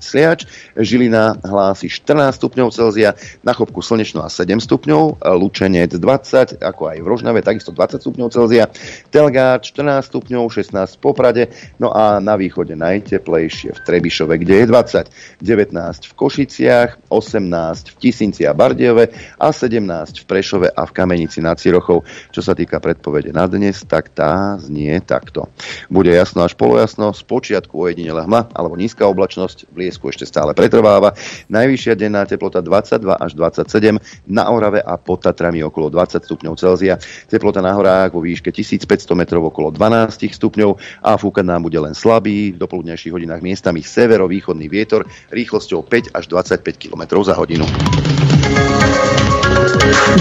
Sliač, 0.00 0.46
Žilina 0.78 1.34
hlási 1.42 1.90
14 1.90 2.38
stupňov 2.38 2.68
Celzia, 2.70 3.18
na 3.42 3.52
Chopku 3.52 3.82
slnečno 3.82 4.22
a 4.22 4.30
7 4.30 4.62
stupňov, 4.62 5.18
Lučenec 5.36 5.92
20, 5.98 6.62
ako 6.62 6.82
aj 6.94 6.98
v 7.02 7.06
Rožnave, 7.06 7.38
takisto 7.42 7.74
20 7.74 8.00
stupňov 8.00 8.28
Celzia, 8.30 8.70
Telgár 9.16 9.64
14 9.64 10.12
stupňov, 10.12 10.44
16 10.52 10.76
v 10.76 11.00
Poprade, 11.00 11.48
no 11.80 11.88
a 11.88 12.20
na 12.20 12.36
východe 12.36 12.76
najteplejšie 12.76 13.72
v 13.72 13.80
Trebišove, 13.80 14.36
kde 14.44 14.60
je 14.60 14.66
20, 14.68 15.40
19 15.40 15.72
v 16.04 16.12
Košiciach, 16.12 17.08
18 17.08 17.40
v 17.88 17.94
Tisinci 17.96 18.44
a 18.44 18.52
Bardiove 18.52 19.08
a 19.40 19.56
17 19.56 20.20
v 20.20 20.24
Prešove 20.28 20.68
a 20.68 20.84
v 20.84 20.92
Kamenici 20.92 21.40
nad 21.40 21.56
Cirochou. 21.56 22.04
Čo 22.28 22.44
sa 22.44 22.52
týka 22.52 22.76
predpovede 22.76 23.32
na 23.32 23.48
dnes, 23.48 23.88
tak 23.88 24.12
tá 24.12 24.60
znie 24.60 25.00
takto. 25.00 25.48
Bude 25.88 26.12
jasno 26.12 26.44
až 26.44 26.52
polojasno, 26.52 27.16
z 27.16 27.24
počiatku 27.24 27.72
ojedinele 27.72 28.20
hma 28.20 28.52
alebo 28.52 28.76
nízka 28.76 29.08
oblačnosť, 29.08 29.72
v 29.72 29.88
Liesku 29.88 30.12
ešte 30.12 30.28
stále 30.28 30.52
pretrváva. 30.52 31.16
Najvyššia 31.48 31.96
denná 31.96 32.28
teplota 32.28 32.60
22 32.60 33.16
až 33.16 33.32
27, 33.32 33.96
na 34.28 34.52
Orave 34.52 34.84
a 34.84 35.00
pod 35.00 35.24
Tatrami 35.24 35.64
okolo 35.64 35.88
20 35.88 36.20
stupňov 36.20 36.60
Celzia. 36.60 37.00
Teplota 37.32 37.64
na 37.64 37.72
horách 37.72 38.12
vo 38.12 38.20
výške 38.20 38.52
1500 38.52 39.05
metrov 39.14 39.52
okolo 39.52 39.70
12 39.70 40.16
stupňov 40.34 40.70
a 41.04 41.14
fúkať 41.20 41.44
nám 41.46 41.68
bude 41.68 41.78
len 41.78 41.94
slabý, 41.94 42.56
v 42.56 42.58
dopoludnejších 42.58 43.12
hodinách 43.12 43.44
miestami 43.44 43.84
severovýchodný 43.84 44.66
vietor 44.66 45.06
rýchlosťou 45.30 45.84
5 45.84 46.16
až 46.16 46.24
25 46.32 46.82
km 46.82 47.22
za 47.22 47.36
hodinu. 47.36 47.68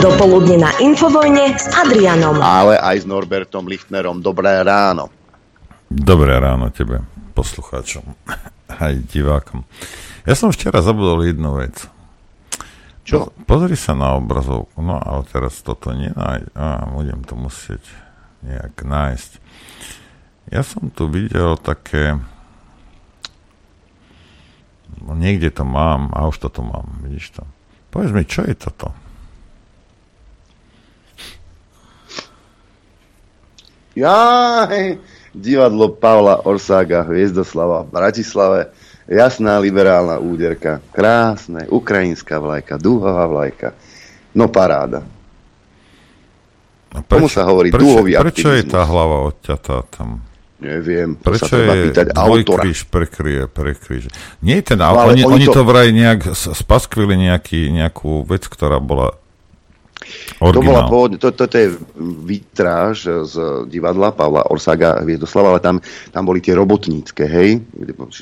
Dopoludne 0.04 0.62
na 0.62 0.72
Infovojne 0.84 1.56
s 1.58 1.66
Adrianom. 1.72 2.38
Ale 2.44 2.78
aj 2.78 3.02
s 3.02 3.06
Norbertom 3.08 3.66
Lichtnerom. 3.66 4.22
Dobré 4.22 4.62
ráno. 4.62 5.10
Dobré 5.88 6.36
ráno 6.38 6.70
tebe, 6.74 7.02
poslucháčom, 7.38 8.04
aj 8.86 8.94
divákom. 9.10 9.64
Ja 10.26 10.34
som 10.34 10.50
včera 10.50 10.82
zabudol 10.82 11.30
jednu 11.30 11.56
vec. 11.62 11.88
Čo? 13.06 13.30
Pozri 13.46 13.78
sa 13.78 13.94
na 13.94 14.18
obrazovku, 14.18 14.82
no 14.82 14.98
ale 14.98 15.22
teraz 15.30 15.62
toto 15.62 15.94
nenájde. 15.94 16.50
Á, 16.58 16.90
budem 16.90 17.22
to 17.22 17.38
musieť 17.38 17.86
nejak 18.46 18.86
nájsť. 18.86 19.32
Ja 20.54 20.62
som 20.62 20.94
tu 20.94 21.10
videl 21.10 21.58
také... 21.58 22.22
No, 25.02 25.18
niekde 25.18 25.50
to 25.50 25.66
mám, 25.66 26.14
a 26.14 26.30
už 26.30 26.38
toto 26.38 26.62
mám, 26.62 27.02
vidíš 27.02 27.42
to. 27.42 27.44
Povedz 27.90 28.14
mi, 28.14 28.24
čo 28.24 28.46
je 28.46 28.54
toto? 28.54 28.94
Jaj, 33.96 35.00
divadlo 35.32 35.96
Pavla 35.96 36.44
Orsága 36.46 37.08
Hviezdoslava 37.08 37.88
v 37.88 37.94
Bratislave 37.96 38.60
Jasná 39.06 39.62
liberálna 39.62 40.18
úderka. 40.18 40.82
Krásne. 40.90 41.70
Ukrajinská 41.70 42.42
vlajka. 42.42 42.82
Dúhová 42.82 43.30
vlajka. 43.30 43.78
No 44.34 44.50
paráda. 44.50 45.06
A 46.96 47.04
prečo, 47.04 47.12
Tomu 47.12 47.28
sa 47.28 47.44
hovorí 47.44 47.70
prečo, 47.70 47.84
dúhový 47.84 48.12
Prečo 48.16 48.48
je 48.50 48.64
aktivizmus. 48.64 48.72
tá 48.72 48.82
hlava 48.88 49.18
odťatá 49.28 49.78
tam? 49.92 50.10
Neviem, 50.56 51.20
to 51.20 51.28
Prečo 51.28 51.46
sa 51.46 51.56
treba 51.60 51.74
je 51.76 51.84
pýtať 51.92 52.08
autora. 52.10 52.64
dvojkríž 52.64 52.80
prekryje, 52.88 53.44
prekríž? 53.52 54.04
Nie 54.40 54.64
je 54.64 54.72
ten 54.72 54.80
No, 54.80 54.88
ale 54.88 55.12
oni, 55.12 55.22
oni 55.28 55.46
to- 55.46 55.54
to 55.54 55.62
vraj 55.62 55.92
nejak 55.92 56.32
spaskvili 56.34 57.20
nejaký, 57.20 57.68
nejakú 57.70 58.24
vec, 58.24 58.48
ktorá 58.48 58.80
bola 58.80 59.20
To 60.40 60.62
bola 60.62 60.86
originál. 60.86 60.88
pôvodne, 60.88 61.18
to, 61.18 61.34
toto 61.34 61.56
je 61.56 61.76
vitráž 62.24 63.26
z 63.26 63.36
divadla 63.68 64.14
Pavla 64.14 64.46
Orsaga 64.48 65.02
Hviezdoslava, 65.02 65.50
ale 65.50 65.62
tam, 65.64 65.76
tam 66.10 66.24
boli 66.24 66.40
tie 66.40 66.54
robotnícke, 66.54 67.26
hej, 67.26 67.64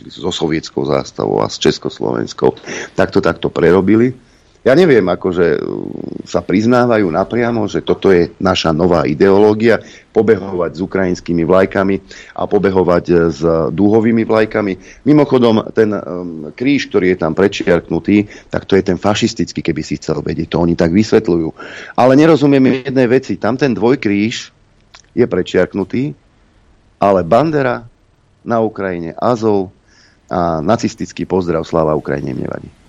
so 0.07 0.31
sovietskou 0.31 0.85
zástavou 0.85 1.43
a 1.43 1.49
s 1.49 1.59
československou. 1.59 2.55
Tak 2.95 3.11
to 3.11 3.19
takto 3.19 3.49
prerobili. 3.49 4.15
Ja 4.63 4.79
neviem, 4.79 5.03
akože 5.03 5.59
uh, 5.59 5.63
sa 6.23 6.39
priznávajú 6.39 7.11
napriamo, 7.11 7.67
že 7.67 7.83
toto 7.83 8.15
je 8.15 8.31
naša 8.39 8.71
nová 8.71 9.03
ideológia, 9.03 9.83
pobehovať 10.15 10.71
s 10.77 10.79
ukrajinskými 10.79 11.43
vlajkami 11.43 11.95
a 12.37 12.45
pobehovať 12.45 13.05
eh, 13.09 13.17
s 13.33 13.41
dúhovými 13.73 14.23
vlajkami. 14.23 15.03
Mimochodom, 15.09 15.73
ten 15.73 15.89
um, 15.91 15.99
kríž, 16.53 16.87
ktorý 16.87 17.13
je 17.13 17.17
tam 17.17 17.33
prečiarknutý, 17.33 18.29
tak 18.53 18.69
to 18.69 18.77
je 18.77 18.85
ten 18.85 19.01
fašistický, 19.01 19.65
keby 19.65 19.81
si 19.81 19.97
chcel 19.97 20.21
vedieť. 20.21 20.53
To 20.53 20.61
oni 20.61 20.77
tak 20.77 20.93
vysvetľujú. 20.93 21.49
Ale 21.97 22.13
nerozumiem 22.13 22.85
jednej 22.85 23.07
veci. 23.09 23.41
Tam 23.41 23.57
ten 23.57 23.73
dvojkríž 23.73 24.53
je 25.17 25.25
prečiarknutý, 25.25 26.13
ale 27.01 27.25
bandera 27.25 27.83
na 28.45 28.61
Ukrajine, 28.61 29.17
Azov 29.17 29.73
a 30.29 30.61
nacistický 30.61 31.25
pozdrav 31.25 31.65
Sláva 31.65 31.97
Ukrajine 31.97 32.37
nevadí. 32.37 32.82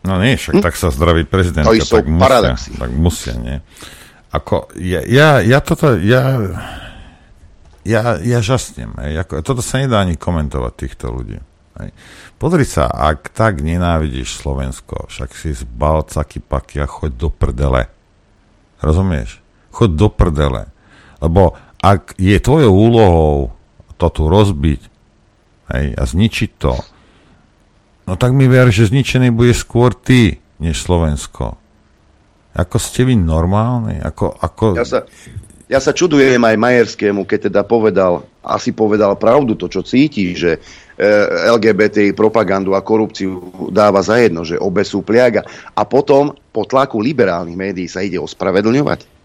No 0.00 0.16
nie, 0.16 0.40
však 0.40 0.64
tak 0.64 0.74
sa 0.80 0.88
zdraví 0.88 1.28
prezidentka, 1.28 1.76
To 1.76 2.00
tak 2.00 2.08
musia, 2.08 2.24
paradoxy. 2.24 2.70
tak 2.72 2.92
musia, 2.96 3.34
nie. 3.36 3.58
Ako, 4.32 4.72
ja, 4.80 5.04
ja, 5.04 5.44
ja 5.44 5.58
toto, 5.60 5.98
ja, 6.00 6.40
ja, 7.84 8.16
ja 8.16 8.38
žasnem, 8.40 8.94
hej, 9.02 9.20
ako, 9.26 9.44
toto 9.44 9.60
sa 9.60 9.82
nedá 9.82 10.00
ani 10.00 10.16
komentovať 10.16 10.72
týchto 10.72 11.12
ľudí. 11.12 11.36
Hej. 11.80 11.90
Pozri 12.40 12.64
sa, 12.64 12.88
ak 12.88 13.32
tak 13.36 13.60
nenávidíš 13.60 14.40
Slovensko, 14.40 15.08
však 15.12 15.36
si 15.36 15.52
zbal 15.52 16.08
caky 16.08 16.40
paky 16.40 16.80
a 16.80 16.88
choď 16.88 17.12
do 17.16 17.28
prdele. 17.28 17.92
Rozumieš? 18.80 19.44
Choď 19.72 19.90
do 19.92 20.08
prdele. 20.08 20.62
Lebo 21.20 21.52
ak 21.80 22.16
je 22.16 22.36
tvojou 22.40 22.72
úlohou 22.72 23.52
to 24.00 24.08
tu 24.08 24.22
rozbiť 24.32 24.80
hej, 25.76 25.86
a 25.92 26.02
zničiť 26.08 26.50
to, 26.56 26.72
no 28.10 28.18
tak 28.18 28.34
mi 28.34 28.50
ver, 28.50 28.74
že 28.74 28.90
zničený 28.90 29.30
bude 29.30 29.54
skôr 29.54 29.94
ty, 29.94 30.42
než 30.58 30.82
Slovensko. 30.82 31.54
Ako 32.50 32.82
ste 32.82 33.06
vy 33.06 33.14
normálni? 33.14 34.02
Ako, 34.02 34.34
ako... 34.34 34.74
Ja 34.74 34.82
sa, 34.82 35.06
ja 35.70 35.78
sa 35.78 35.94
čudujem 35.94 36.42
aj 36.42 36.58
Majerskému, 36.58 37.22
keď 37.22 37.46
teda 37.46 37.62
povedal, 37.62 38.26
asi 38.42 38.74
povedal 38.74 39.14
pravdu, 39.14 39.54
to 39.54 39.70
čo 39.70 39.86
cíti, 39.86 40.34
že 40.34 40.58
e, 40.58 41.06
LGBT 41.46 42.10
propagandu 42.10 42.74
a 42.74 42.82
korupciu 42.82 43.70
dáva 43.70 44.02
za 44.02 44.18
jedno, 44.18 44.42
že 44.42 44.58
obe 44.58 44.82
sú 44.82 45.06
pliaga. 45.06 45.46
A 45.78 45.86
potom 45.86 46.34
po 46.50 46.66
tlaku 46.66 46.98
liberálnych 46.98 47.54
médií 47.54 47.86
sa 47.86 48.02
ide 48.02 48.18
ospravedlňovať. 48.18 49.19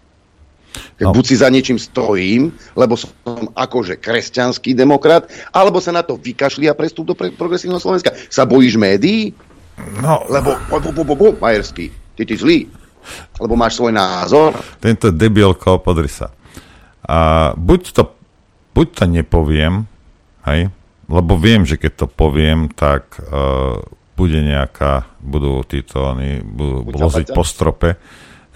No. 1.00 1.12
Buď 1.12 1.24
si 1.26 1.36
za 1.36 1.48
niečím 1.52 1.76
stojím, 1.76 2.52
lebo 2.72 2.96
som 2.96 3.12
akože 3.52 4.00
kresťanský 4.00 4.72
demokrat, 4.72 5.28
alebo 5.52 5.80
sa 5.80 5.92
na 5.92 6.00
to 6.00 6.16
vykašli 6.16 6.66
a 6.70 6.76
prestup 6.76 7.08
do 7.08 7.14
pre- 7.14 7.32
progresívneho 7.32 7.80
Slovenska. 7.82 8.16
Sa 8.32 8.48
bojíš 8.48 8.80
médií? 8.80 9.36
No, 10.00 10.24
Lebo, 10.32 10.56
bu, 10.72 10.90
bu, 10.92 11.02
bu, 11.04 11.14
bu, 11.14 11.28
Majerský, 11.36 11.92
ty 12.16 12.22
ty 12.24 12.34
zlý. 12.36 12.64
Lebo 13.38 13.54
máš 13.54 13.78
svoj 13.78 13.92
názor. 13.92 14.56
tento 14.80 15.12
debilko, 15.12 15.78
podri 15.78 16.08
sa. 16.08 16.32
A 17.06 17.52
buď 17.54 17.80
to, 17.94 18.02
buď 18.74 18.86
to 18.98 19.04
nepoviem, 19.06 19.86
hej, 20.48 20.74
lebo 21.06 21.38
viem, 21.38 21.62
že 21.62 21.78
keď 21.78 21.92
to 22.02 22.06
poviem, 22.10 22.66
tak 22.74 23.14
uh, 23.22 23.78
bude 24.18 24.42
nejaká, 24.42 25.06
budú 25.22 25.62
títo, 25.62 26.16
oni 26.16 26.42
budú 26.42 26.82
Buď 26.88 26.94
loziť 26.98 27.26
po 27.30 27.44
strope, 27.46 27.94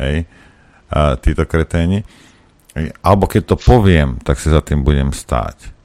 hej, 0.02 0.26
títo 1.22 1.46
kreténi. 1.46 2.02
Alebo 3.02 3.26
keď 3.26 3.54
to 3.54 3.56
poviem, 3.58 4.18
tak 4.22 4.38
si 4.38 4.50
za 4.50 4.62
tým 4.62 4.86
budem 4.86 5.10
stáť. 5.10 5.80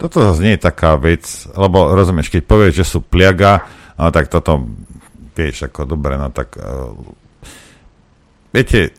Toto 0.00 0.24
zase 0.24 0.40
nie 0.40 0.54
je 0.56 0.66
taká 0.68 0.96
vec, 0.96 1.24
lebo 1.52 1.92
rozumieš, 1.92 2.32
keď 2.32 2.42
povieš, 2.48 2.74
že 2.80 2.84
sú 2.96 2.98
pliaga, 3.04 3.68
no 4.00 4.08
tak 4.08 4.32
toto, 4.32 4.64
vieš, 5.36 5.68
ako 5.68 5.84
dobre, 5.84 6.16
no 6.16 6.32
tak 6.32 6.56
uh, 6.56 6.96
viete, 8.56 8.96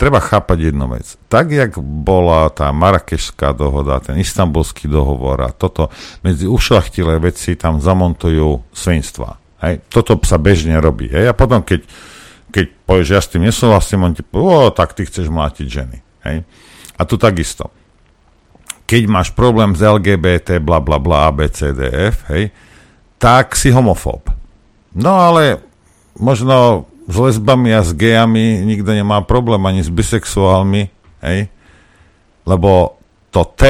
treba 0.00 0.20
chápať 0.20 0.72
jednu 0.72 0.88
vec. 0.92 1.20
Tak, 1.28 1.52
jak 1.52 1.76
bola 1.80 2.48
tá 2.52 2.72
marakešská 2.72 3.52
dohoda, 3.52 4.00
ten 4.00 4.16
istambulský 4.20 4.88
dohovor 4.88 5.44
a 5.44 5.52
toto, 5.52 5.92
medzi 6.24 6.48
ušlachtilé 6.48 7.20
veci 7.20 7.56
tam 7.56 7.80
zamontujú 7.80 8.72
svinstva. 8.72 9.36
Hej? 9.64 9.84
Toto 9.88 10.20
sa 10.24 10.36
bežne 10.36 10.80
robí. 10.80 11.08
Hej? 11.08 11.32
A 11.32 11.34
potom, 11.36 11.64
keď, 11.64 11.84
keď 12.50 12.64
povieš, 12.86 13.08
ja 13.10 13.20
s 13.22 13.30
tým 13.30 13.42
nesúhlasím, 13.44 14.06
on 14.06 14.14
ti 14.14 14.22
povie, 14.22 14.46
o, 14.46 14.70
tak 14.70 14.94
ty 14.94 15.06
chceš 15.06 15.30
mlátiť 15.30 15.66
ženy. 15.66 15.98
Hej? 16.26 16.36
A 16.96 17.02
tu 17.04 17.18
takisto. 17.18 17.70
Keď 18.86 19.02
máš 19.10 19.34
problém 19.34 19.74
s 19.74 19.82
LGBT, 19.82 20.62
bla 20.62 20.78
bla 20.78 21.02
bla, 21.02 21.26
ABCDF, 21.26 22.30
hej, 22.30 22.54
tak 23.18 23.58
si 23.58 23.74
homofób. 23.74 24.30
No 24.94 25.18
ale 25.18 25.58
možno 26.14 26.86
s 27.06 27.16
lesbami 27.18 27.74
a 27.74 27.82
s 27.82 27.90
gejami 27.94 28.62
nikto 28.62 28.94
nemá 28.94 29.26
problém, 29.26 29.62
ani 29.66 29.82
s 29.82 29.90
bisexuálmi, 29.90 30.90
hej. 31.26 31.50
lebo 32.46 32.98
to 33.34 33.42
T 33.58 33.62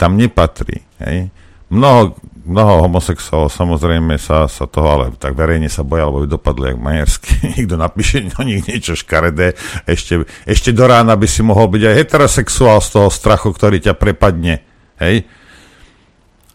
tam 0.00 0.16
nepatrí. 0.16 0.80
Hej. 1.04 1.28
Mnoho, 1.68 2.16
mnoho 2.50 2.90
homosexuálov 2.90 3.54
samozrejme 3.54 4.18
sa, 4.18 4.50
sa 4.50 4.66
toho, 4.66 4.88
ale 4.90 5.04
tak 5.14 5.38
verejne 5.38 5.70
sa 5.70 5.86
boja, 5.86 6.10
lebo 6.10 6.26
by 6.26 6.28
dopadli 6.34 6.74
jak 6.74 6.78
majersky. 6.82 7.30
Niekto 7.54 7.76
napíše 7.78 8.26
o 8.34 8.42
nich 8.42 8.66
niečo 8.66 8.98
škaredé, 8.98 9.54
ešte, 9.86 10.26
ešte 10.44 10.74
do 10.74 10.84
rána 10.90 11.14
by 11.14 11.30
si 11.30 11.46
mohol 11.46 11.70
byť 11.70 11.82
aj 11.86 11.94
heterosexuál 11.94 12.82
z 12.82 12.88
toho 12.90 13.08
strachu, 13.08 13.54
ktorý 13.54 13.78
ťa 13.78 13.94
prepadne. 13.94 14.66
Hej. 14.98 15.30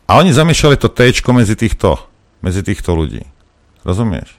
A 0.05 0.19
oni 0.19 0.35
zamiešali 0.35 0.75
to 0.75 0.91
T 0.91 1.07
medzi 1.31 1.55
týchto, 1.55 1.97
medzi 2.43 2.61
týchto 2.61 2.93
ľudí. 2.93 3.23
Rozumieš? 3.81 4.35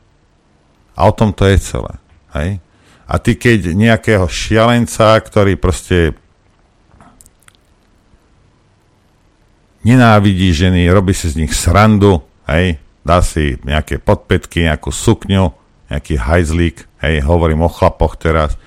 A 0.95 1.09
o 1.09 1.13
tom 1.17 1.33
to 1.33 1.49
je 1.49 1.57
celé. 1.59 1.97
Hej? 2.37 2.61
A 3.07 3.15
ty 3.17 3.39
keď 3.39 3.73
nejakého 3.73 4.27
šialenca, 4.29 5.17
ktorý 5.23 5.57
proste 5.57 6.19
nenávidí 9.87 10.51
ženy, 10.51 10.91
robí 10.91 11.15
si 11.15 11.31
z 11.31 11.47
nich 11.47 11.55
srandu, 11.55 12.27
hej, 12.51 12.83
dá 13.07 13.23
si 13.23 13.55
nejaké 13.63 14.03
podpätky, 14.03 14.67
nejakú 14.67 14.91
sukňu, 14.91 15.55
nejaký 15.87 16.19
hajzlík, 16.19 16.91
hej, 17.07 17.23
hovorím 17.23 17.63
o 17.63 17.71
chlapoch 17.71 18.19
teraz, 18.19 18.59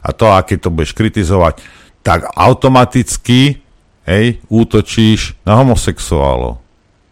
a 0.00 0.14
to, 0.14 0.30
aké 0.30 0.54
to 0.54 0.70
budeš 0.70 0.94
kritizovať, 0.94 1.58
tak 2.06 2.30
automaticky, 2.38 3.58
hej, 4.06 4.38
útočíš 4.46 5.34
na 5.42 5.58
homosexuálov. 5.58 6.62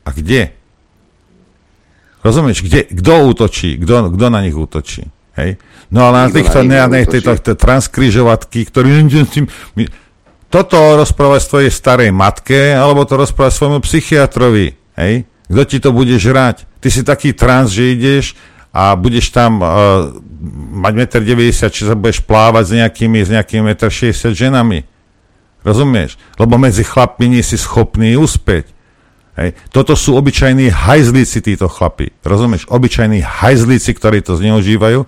A 0.07 0.09
kde? 0.15 0.55
Rozumieš, 2.23 2.63
kde, 2.63 2.87
kto 2.95 3.13
útočí, 3.27 3.77
kto, 3.83 4.15
kto 4.15 4.27
na 4.31 4.41
nich 4.41 4.55
útočí, 4.55 5.11
hej? 5.35 5.59
No 5.91 6.09
ale 6.09 6.29
na 6.29 6.31
týchto, 6.31 6.63
ne, 6.63 6.79
ne, 6.87 7.05
tieto, 7.09 7.35
transkrižovatky, 7.37 8.69
ktorí 8.71 9.03
toto 10.49 10.77
rozprávať 10.97 11.41
svojej 11.45 11.73
starej 11.73 12.11
matke, 12.13 12.73
alebo 12.73 13.05
to 13.05 13.21
rozprávať 13.21 13.53
svojmu 13.53 13.79
psychiatrovi. 13.85 14.73
Hej? 14.97 15.29
Kto 15.49 15.63
ti 15.65 15.79
to 15.81 15.91
bude 15.93 16.17
žrať? 16.17 16.65
Ty 16.81 16.89
si 16.89 17.05
taký 17.05 17.37
trans, 17.37 17.73
že 17.73 17.93
ideš 17.93 18.37
a 18.73 18.97
budeš 18.97 19.33
tam 19.33 19.61
uh, 19.61 20.13
mať 20.77 21.21
1,90 21.21 21.69
m, 21.69 21.73
či 21.73 21.83
sa 21.85 21.95
budeš 21.97 22.21
plávať 22.25 22.65
s 22.65 22.73
nejakými, 22.81 23.19
s 23.25 23.31
nejakými 23.33 23.77
1,60 23.77 24.13
m 24.13 24.35
ženami. 24.37 24.79
Rozumieš? 25.65 26.17
Lebo 26.41 26.57
medzi 26.57 26.85
chlapmi 26.85 27.29
nie 27.29 27.45
si 27.45 27.61
schopný 27.61 28.17
uspieť. 28.17 28.73
Hej. 29.39 29.55
Toto 29.71 29.95
sú 29.95 30.19
obyčajní 30.19 30.73
hajzlíci 30.73 31.45
títo 31.45 31.71
chlapi. 31.71 32.11
Rozumieš? 32.27 32.67
Obyčajní 32.67 33.23
hajzlíci, 33.23 33.95
ktorí 33.95 34.25
to 34.25 34.35
zneužívajú 34.35 35.07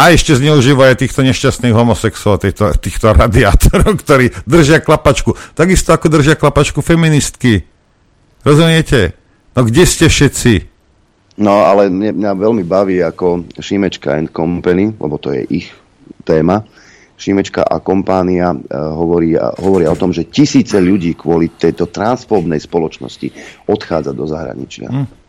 a 0.00 0.16
ešte 0.16 0.32
zneužívajú 0.32 0.96
týchto 0.96 1.20
nešťastných 1.20 1.76
homosexuálov, 1.76 2.40
týchto, 2.40 2.72
týchto 2.80 3.12
radiátorov, 3.12 4.00
ktorí 4.00 4.32
držia 4.48 4.80
klapačku. 4.80 5.36
Takisto 5.52 5.92
ako 5.92 6.08
držia 6.08 6.40
klapačku 6.40 6.80
feministky. 6.80 7.68
Rozumiete? 8.40 9.12
No 9.52 9.68
kde 9.68 9.84
ste 9.84 10.08
všetci? 10.08 10.52
No 11.44 11.68
ale 11.68 11.92
mňa, 11.92 12.32
veľmi 12.32 12.64
baví 12.64 13.04
ako 13.04 13.44
Šimečka 13.60 14.16
and 14.16 14.32
Company, 14.32 14.96
lebo 14.96 15.20
to 15.20 15.36
je 15.36 15.44
ich 15.52 15.68
téma. 16.24 16.64
Šimečka 17.20 17.60
a 17.60 17.76
kompánia 17.84 18.56
uh, 18.56 18.96
hovorí, 18.96 19.36
hovoria 19.60 19.92
o 19.92 20.00
tom, 20.00 20.16
že 20.16 20.24
tisíce 20.24 20.80
ľudí 20.80 21.12
kvôli 21.12 21.52
tejto 21.52 21.92
transfóbnej 21.92 22.56
spoločnosti 22.56 23.28
odchádza 23.68 24.16
do 24.16 24.24
zahraničia. 24.24 24.88
Hm. 24.88 25.19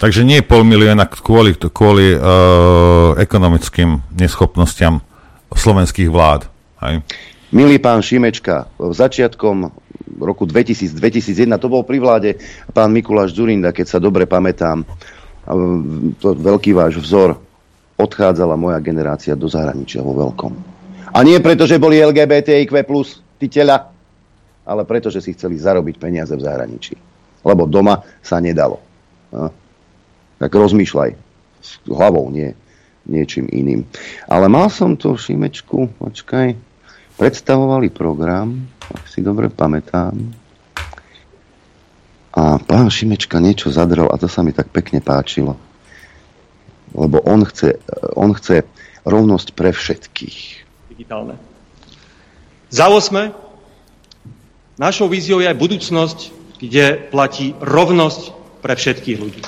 Takže 0.00 0.24
nie 0.24 0.40
pol 0.40 0.64
milióna 0.64 1.04
kvôli, 1.12 1.52
kvôli 1.52 2.16
uh, 2.16 3.12
ekonomickým 3.20 4.00
neschopnostiam 4.16 5.04
slovenských 5.52 6.08
vlád. 6.08 6.48
Hej? 6.80 7.04
Milý 7.52 7.76
pán 7.76 8.00
Šimečka, 8.00 8.72
v 8.80 8.96
začiatkom 8.96 9.68
roku 10.24 10.48
2000-2001, 10.48 11.52
to 11.60 11.68
bol 11.68 11.84
pri 11.84 12.00
vláde 12.00 12.30
pán 12.72 12.96
Mikuláš 12.96 13.36
Zurinda, 13.36 13.76
keď 13.76 13.86
sa 13.92 13.98
dobre 14.00 14.24
pamätám, 14.24 14.88
to 16.16 16.28
veľký 16.32 16.72
váš 16.72 16.96
vzor, 17.02 17.36
odchádzala 18.00 18.56
moja 18.56 18.80
generácia 18.80 19.36
do 19.36 19.52
zahraničia 19.52 20.00
vo 20.00 20.16
veľkom. 20.16 20.52
A 21.10 21.18
nie 21.26 21.36
preto, 21.42 21.66
že 21.66 21.82
boli 21.82 22.00
LGBTIQ+, 22.00 22.72
ty 23.36 23.46
tela, 23.50 23.90
ale 24.64 24.82
preto, 24.86 25.10
že 25.10 25.20
si 25.20 25.34
chceli 25.34 25.58
zarobiť 25.58 25.98
peniaze 25.98 26.32
v 26.32 26.40
zahraničí. 26.40 26.94
Lebo 27.42 27.66
doma 27.66 28.00
sa 28.22 28.38
nedalo. 28.38 28.78
Tak 30.40 30.50
rozmýšľaj 30.56 31.10
s 31.60 31.70
hlavou, 31.84 32.32
nie 32.32 32.56
niečím 33.10 33.50
iným. 33.50 33.86
Ale 34.30 34.46
mal 34.46 34.68
som 34.68 34.94
to 34.94 35.18
Šimečku, 35.18 35.90
počkaj, 35.98 36.54
predstavovali 37.16 37.88
program, 37.92 38.70
ak 38.86 39.04
si 39.10 39.20
dobre 39.20 39.48
pamätám. 39.48 40.14
A 42.30 42.62
pán 42.62 42.86
Šimečka 42.88 43.42
niečo 43.42 43.74
zadrel 43.74 44.06
a 44.06 44.16
to 44.16 44.30
sa 44.30 44.46
mi 44.46 44.54
tak 44.54 44.70
pekne 44.70 45.02
páčilo. 45.02 45.58
Lebo 46.94 47.22
on 47.26 47.42
chce, 47.46 47.78
on 48.14 48.30
chce 48.34 48.66
rovnosť 49.02 49.48
pre 49.54 49.74
všetkých. 49.74 50.38
Digitálne. 50.94 51.34
Za 52.70 52.86
osme, 52.86 53.34
našou 54.78 55.10
víziou 55.10 55.42
je 55.42 55.50
aj 55.50 55.58
budúcnosť, 55.58 56.18
kde 56.62 57.10
platí 57.10 57.58
rovnosť 57.58 58.22
pre 58.62 58.78
všetkých 58.78 59.18
ľudí 59.18 59.42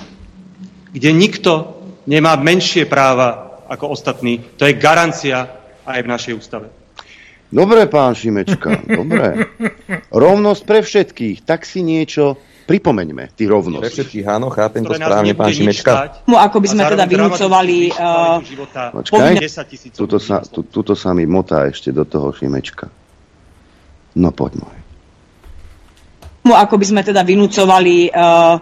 kde 0.92 1.10
nikto 1.10 1.82
nemá 2.04 2.36
menšie 2.36 2.84
práva 2.84 3.58
ako 3.66 3.96
ostatní. 3.96 4.44
To 4.60 4.68
je 4.68 4.76
garancia 4.76 5.48
aj 5.88 6.00
v 6.04 6.08
našej 6.08 6.32
ústave. 6.36 6.68
Dobre, 7.52 7.84
pán 7.84 8.16
Šimečka, 8.16 8.84
dobre. 8.88 9.48
Rovnosť 10.08 10.62
pre 10.64 10.80
všetkých, 10.80 11.44
tak 11.44 11.68
si 11.68 11.84
niečo 11.84 12.40
pripomeňme, 12.64 13.28
ty 13.36 13.44
rovnosť. 13.44 13.84
Pre 13.84 13.92
všetkých, 13.92 14.24
áno, 14.24 14.48
chápem 14.48 14.80
to 14.80 14.96
správne, 14.96 15.36
pán 15.36 15.52
Šimečka. 15.52 16.24
No, 16.24 16.40
ako 16.40 16.64
by 16.64 16.68
sme 16.72 16.82
teda 16.88 17.04
vynúcovali... 17.04 17.92
Uh, 17.92 18.40
Počkaj, 19.04 19.36
tuto 19.92 20.16
sa, 20.16 20.40
tu, 20.48 20.64
tuto 20.64 20.96
sa 20.96 21.12
mi 21.12 21.28
motá 21.28 21.68
ešte 21.68 21.92
do 21.92 22.08
toho 22.08 22.32
Šimečka. 22.32 22.88
No 24.16 24.32
poď 24.32 24.64
môj. 24.64 24.76
No, 26.48 26.56
ako 26.56 26.80
by 26.80 26.86
sme 26.88 27.00
teda 27.04 27.20
vynúcovali 27.20 28.08
uh, 28.08 28.56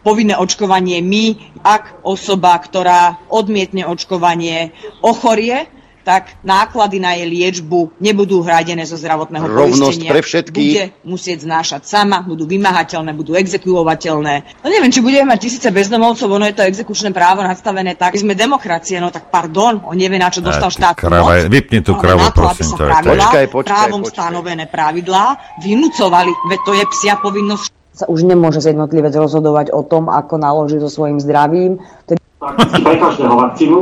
povinné 0.00 0.34
očkovanie 0.38 1.02
my, 1.02 1.58
ak 1.62 2.04
osoba, 2.06 2.54
ktorá 2.58 3.28
odmietne 3.28 3.84
očkovanie, 3.86 4.72
ochorie, 5.02 5.66
tak 6.08 6.40
náklady 6.40 7.04
na 7.04 7.12
jej 7.20 7.28
liečbu 7.28 8.00
nebudú 8.00 8.40
hradené 8.40 8.88
zo 8.88 8.96
zdravotného 8.96 9.44
Rovnosť 9.44 10.08
poistenia. 10.08 10.08
pre 10.16 10.22
všetkých. 10.24 10.72
Bude 10.72 10.84
musieť 11.04 11.44
znášať 11.44 11.84
sama, 11.84 12.24
budú 12.24 12.48
vymahateľné, 12.48 13.12
budú 13.12 13.36
exekuovateľné. 13.36 14.64
No 14.64 14.66
neviem, 14.72 14.88
či 14.88 15.04
budeme 15.04 15.36
mať 15.36 15.38
tisíce 15.44 15.68
bezdomovcov, 15.68 16.32
ono 16.32 16.48
je 16.48 16.56
to 16.56 16.64
exekučné 16.64 17.12
právo 17.12 17.44
nastavené 17.44 17.92
tak. 17.92 18.16
Sme 18.16 18.32
demokracie, 18.32 18.96
no 19.04 19.12
tak 19.12 19.28
pardon, 19.28 19.84
on 19.84 20.00
nevie, 20.00 20.16
na 20.16 20.32
čo 20.32 20.40
dostal 20.40 20.72
štát. 20.72 20.96
Krava, 20.96 21.44
vypni 21.44 21.84
tú 21.84 21.92
kravu, 21.92 22.24
no, 22.24 22.32
prosím. 22.32 22.72
To, 22.72 22.88
pravidlá, 22.88 23.28
počkaj, 23.28 23.46
počkaj, 23.52 23.68
právom 23.68 24.00
počkaj. 24.00 24.16
stanovené 24.16 24.64
pravidlá 24.64 25.24
vynúcovali, 25.60 26.32
veď 26.48 26.60
to 26.64 26.72
je 26.72 26.84
psia 26.88 27.20
povinnosť 27.20 27.77
sa 27.98 28.06
už 28.06 28.22
nemôže 28.22 28.62
jednotlivec 28.62 29.10
rozhodovať 29.10 29.74
o 29.74 29.82
tom, 29.82 30.06
ako 30.06 30.38
naloží 30.38 30.78
so 30.78 30.86
svojím 30.86 31.18
zdravím. 31.18 31.82
Tedy... 32.06 32.22
Prakticky 32.38 32.78
pre 32.86 32.94
každého 32.94 33.34
vakcínu. 33.34 33.78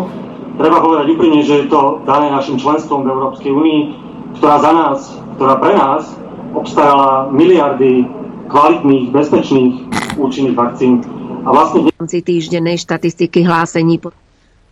Treba 0.56 0.80
povedať 0.80 1.06
úprimne, 1.12 1.44
že 1.44 1.54
je 1.60 1.66
to 1.68 2.00
dané 2.08 2.32
našim 2.32 2.56
členstvom 2.56 3.04
v 3.04 3.12
Európskej 3.12 3.52
únii, 3.52 3.80
ktorá 4.40 4.56
za 4.64 4.72
nás, 4.72 4.98
ktorá 5.36 5.60
pre 5.60 5.76
nás 5.76 6.08
obstarala 6.56 7.28
miliardy 7.28 8.08
kvalitných, 8.48 9.12
bezpečných, 9.12 9.72
účinných 10.16 10.56
vakcín. 10.56 11.04
A 11.44 11.52
vlastne... 11.52 11.92
V 11.92 12.08
týždennej 12.08 12.80
štatistiky 12.80 13.44
hlásení... 13.44 14.00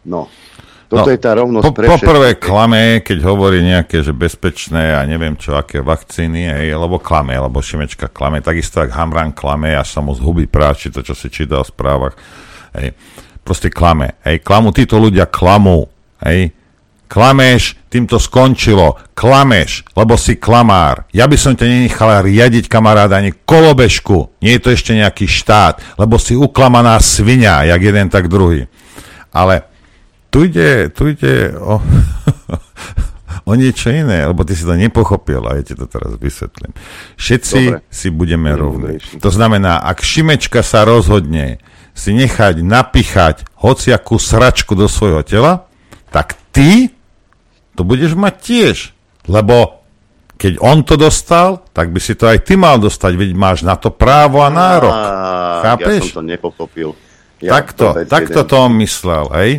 No, 0.09 0.33
toto 0.89 1.09
no, 1.09 1.13
je 1.13 1.21
tá 1.21 1.33
rovnosť 1.33 1.65
po, 1.65 1.73
pre 1.73 1.87
Poprvé 1.89 2.31
klame, 2.37 3.01
keď 3.01 3.19
hovorí 3.25 3.65
nejaké, 3.65 4.05
že 4.05 4.13
bezpečné 4.13 4.95
a 4.95 5.03
neviem 5.09 5.35
čo, 5.35 5.57
aké 5.57 5.81
vakcíny, 5.81 6.47
hej, 6.47 6.77
lebo 6.77 7.01
klame, 7.01 7.35
lebo 7.35 7.65
Šimečka 7.65 8.13
klame, 8.13 8.45
takisto 8.45 8.85
ak 8.85 8.93
Hamran 8.93 9.33
klame, 9.33 9.73
až 9.73 9.97
sa 9.97 10.01
mu 10.05 10.13
zhubí 10.13 10.45
práči 10.45 10.93
to, 10.93 11.01
čo 11.01 11.17
si 11.17 11.33
čítal 11.33 11.65
v 11.65 11.73
správach. 11.73 12.15
Hej. 12.77 12.93
Proste 13.45 13.69
klame. 13.69 14.17
Hej, 14.25 14.41
klamu, 14.41 14.73
títo 14.73 14.97
ľudia 14.97 15.29
klamú. 15.29 15.89
Hej. 16.25 16.53
Klameš, 17.05 17.77
tým 17.93 18.09
to 18.09 18.17
skončilo. 18.17 18.97
Klameš, 19.13 19.85
lebo 19.95 20.17
si 20.17 20.41
klamár. 20.41 21.05
Ja 21.13 21.29
by 21.29 21.37
som 21.37 21.53
ťa 21.55 21.69
nenechal 21.69 22.25
riadiť, 22.25 22.67
kamaráda, 22.67 23.21
ani 23.21 23.37
kolobežku. 23.45 24.35
Nie 24.41 24.59
je 24.59 24.63
to 24.65 24.71
ešte 24.73 24.93
nejaký 24.97 25.29
štát, 25.29 26.01
lebo 26.01 26.17
si 26.17 26.35
uklamaná 26.35 26.97
svinia, 26.99 27.63
jak 27.69 27.81
jeden, 27.85 28.09
tak 28.09 28.33
druhý. 28.33 28.67
Ale 29.31 29.74
tu 30.35 30.51
ide, 30.51 30.91
tu 30.91 31.07
ide 31.15 31.55
o, 31.55 31.79
o 33.51 33.53
niečo 33.55 33.95
iné, 33.95 34.27
lebo 34.27 34.43
ty 34.43 34.59
si 34.59 34.67
to 34.67 34.75
nepochopil 34.75 35.47
a 35.47 35.55
ja 35.55 35.63
ti 35.63 35.79
to 35.79 35.87
teraz 35.87 36.19
vysvetlím. 36.19 36.75
Všetci 37.15 37.61
Dobre. 37.71 37.87
si 37.87 38.09
budeme 38.11 38.51
rovní. 38.51 38.99
To 39.23 39.31
znamená, 39.31 39.79
ak 39.87 40.03
Šimečka 40.03 40.67
sa 40.67 40.83
rozhodne 40.83 41.63
si 41.95 42.11
nechať 42.11 42.67
napichať 42.67 43.47
hociakú 43.63 44.19
sračku 44.19 44.75
do 44.75 44.91
svojho 44.91 45.23
tela, 45.23 45.71
tak 46.11 46.35
ty 46.51 46.91
to 47.79 47.87
budeš 47.87 48.19
mať 48.19 48.35
tiež. 48.43 48.77
Lebo 49.31 49.87
keď 50.35 50.59
on 50.59 50.83
to 50.83 50.99
dostal, 50.99 51.63
tak 51.71 51.95
by 51.95 52.03
si 52.03 52.19
to 52.19 52.27
aj 52.27 52.43
ty 52.43 52.59
mal 52.59 52.83
dostať, 52.83 53.15
veď 53.15 53.31
máš 53.39 53.63
na 53.63 53.79
to 53.79 53.95
právo 53.95 54.43
a 54.43 54.51
nárok. 54.51 54.91
Á, 54.91 55.07
Chápeš? 55.63 56.03
Ja 56.03 56.11
som 56.11 56.19
to 56.19 56.27
nepochopil. 56.27 56.91
Ja 57.39 57.61
takto, 57.61 57.95
takto 58.09 58.41
jeden. 58.43 58.51
to 58.51 58.59
myslel, 58.83 59.25
hej? 59.39 59.51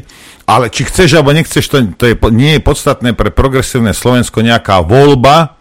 Ale 0.45 0.69
či 0.69 0.85
chceš 0.85 1.17
alebo 1.17 1.33
nechceš, 1.33 1.65
to, 1.65 1.77
to 1.97 2.03
je, 2.13 2.15
nie 2.29 2.57
je 2.57 2.61
podstatné 2.61 3.17
pre 3.17 3.33
progresívne 3.33 3.97
Slovensko 3.97 4.45
nejaká 4.45 4.85
voľba, 4.85 5.57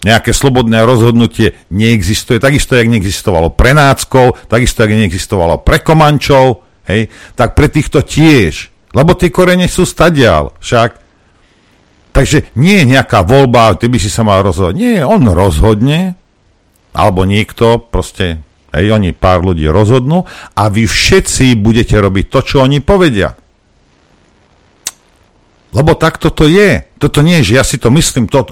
nejaké 0.00 0.32
slobodné 0.32 0.80
rozhodnutie 0.86 1.58
neexistuje, 1.68 2.40
takisto, 2.40 2.72
jak 2.72 2.88
neexistovalo 2.88 3.52
pre 3.52 3.76
náckov, 3.76 4.40
takisto, 4.48 4.86
jak 4.86 4.96
neexistovalo 4.96 5.60
pre 5.60 5.84
komančov, 5.84 6.64
hej, 6.88 7.12
tak 7.36 7.52
pre 7.52 7.68
týchto 7.68 8.00
tiež, 8.00 8.70
lebo 8.96 9.12
tie 9.12 9.28
korene 9.28 9.68
sú 9.68 9.84
stadial, 9.84 10.56
však. 10.62 11.04
Takže 12.16 12.56
nie 12.56 12.82
je 12.82 12.90
nejaká 12.98 13.22
voľba, 13.22 13.76
ty 13.76 13.86
by 13.86 13.98
si 14.00 14.10
sa 14.10 14.24
mal 14.24 14.40
rozhodnúť. 14.42 14.74
Nie, 14.74 15.04
on 15.04 15.28
rozhodne, 15.28 16.16
alebo 16.96 17.28
niekto, 17.28 17.78
proste, 17.78 18.40
hej, 18.72 18.86
oni 18.88 19.12
pár 19.12 19.44
ľudí 19.44 19.68
rozhodnú 19.68 20.24
a 20.56 20.62
vy 20.72 20.88
všetci 20.88 21.58
budete 21.60 21.94
robiť 22.00 22.24
to, 22.32 22.40
čo 22.42 22.56
oni 22.64 22.80
povedia. 22.80 23.36
Lebo 25.68 25.92
takto 25.92 26.32
to 26.32 26.48
je. 26.48 26.80
Toto 26.96 27.20
nie 27.20 27.44
je, 27.44 27.52
že 27.52 27.56
ja 27.60 27.64
si 27.64 27.76
to 27.76 27.92
myslím, 27.92 28.24
to, 28.26 28.48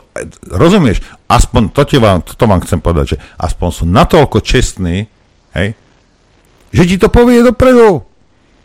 rozumieš? 0.53 1.01
Aspoň, 1.27 1.73
to 1.73 1.83
ti 1.89 1.97
vám, 1.97 2.21
toto 2.21 2.45
vám 2.45 2.61
chcem 2.63 2.79
povedať, 2.79 3.17
že 3.17 3.19
aspoň 3.41 3.69
sú 3.73 3.85
natoľko 3.89 4.39
čestní, 4.45 5.09
hej, 5.57 5.69
že 6.71 6.83
ti 6.85 6.97
to 7.01 7.09
povie 7.09 7.41
dopredu. 7.41 8.05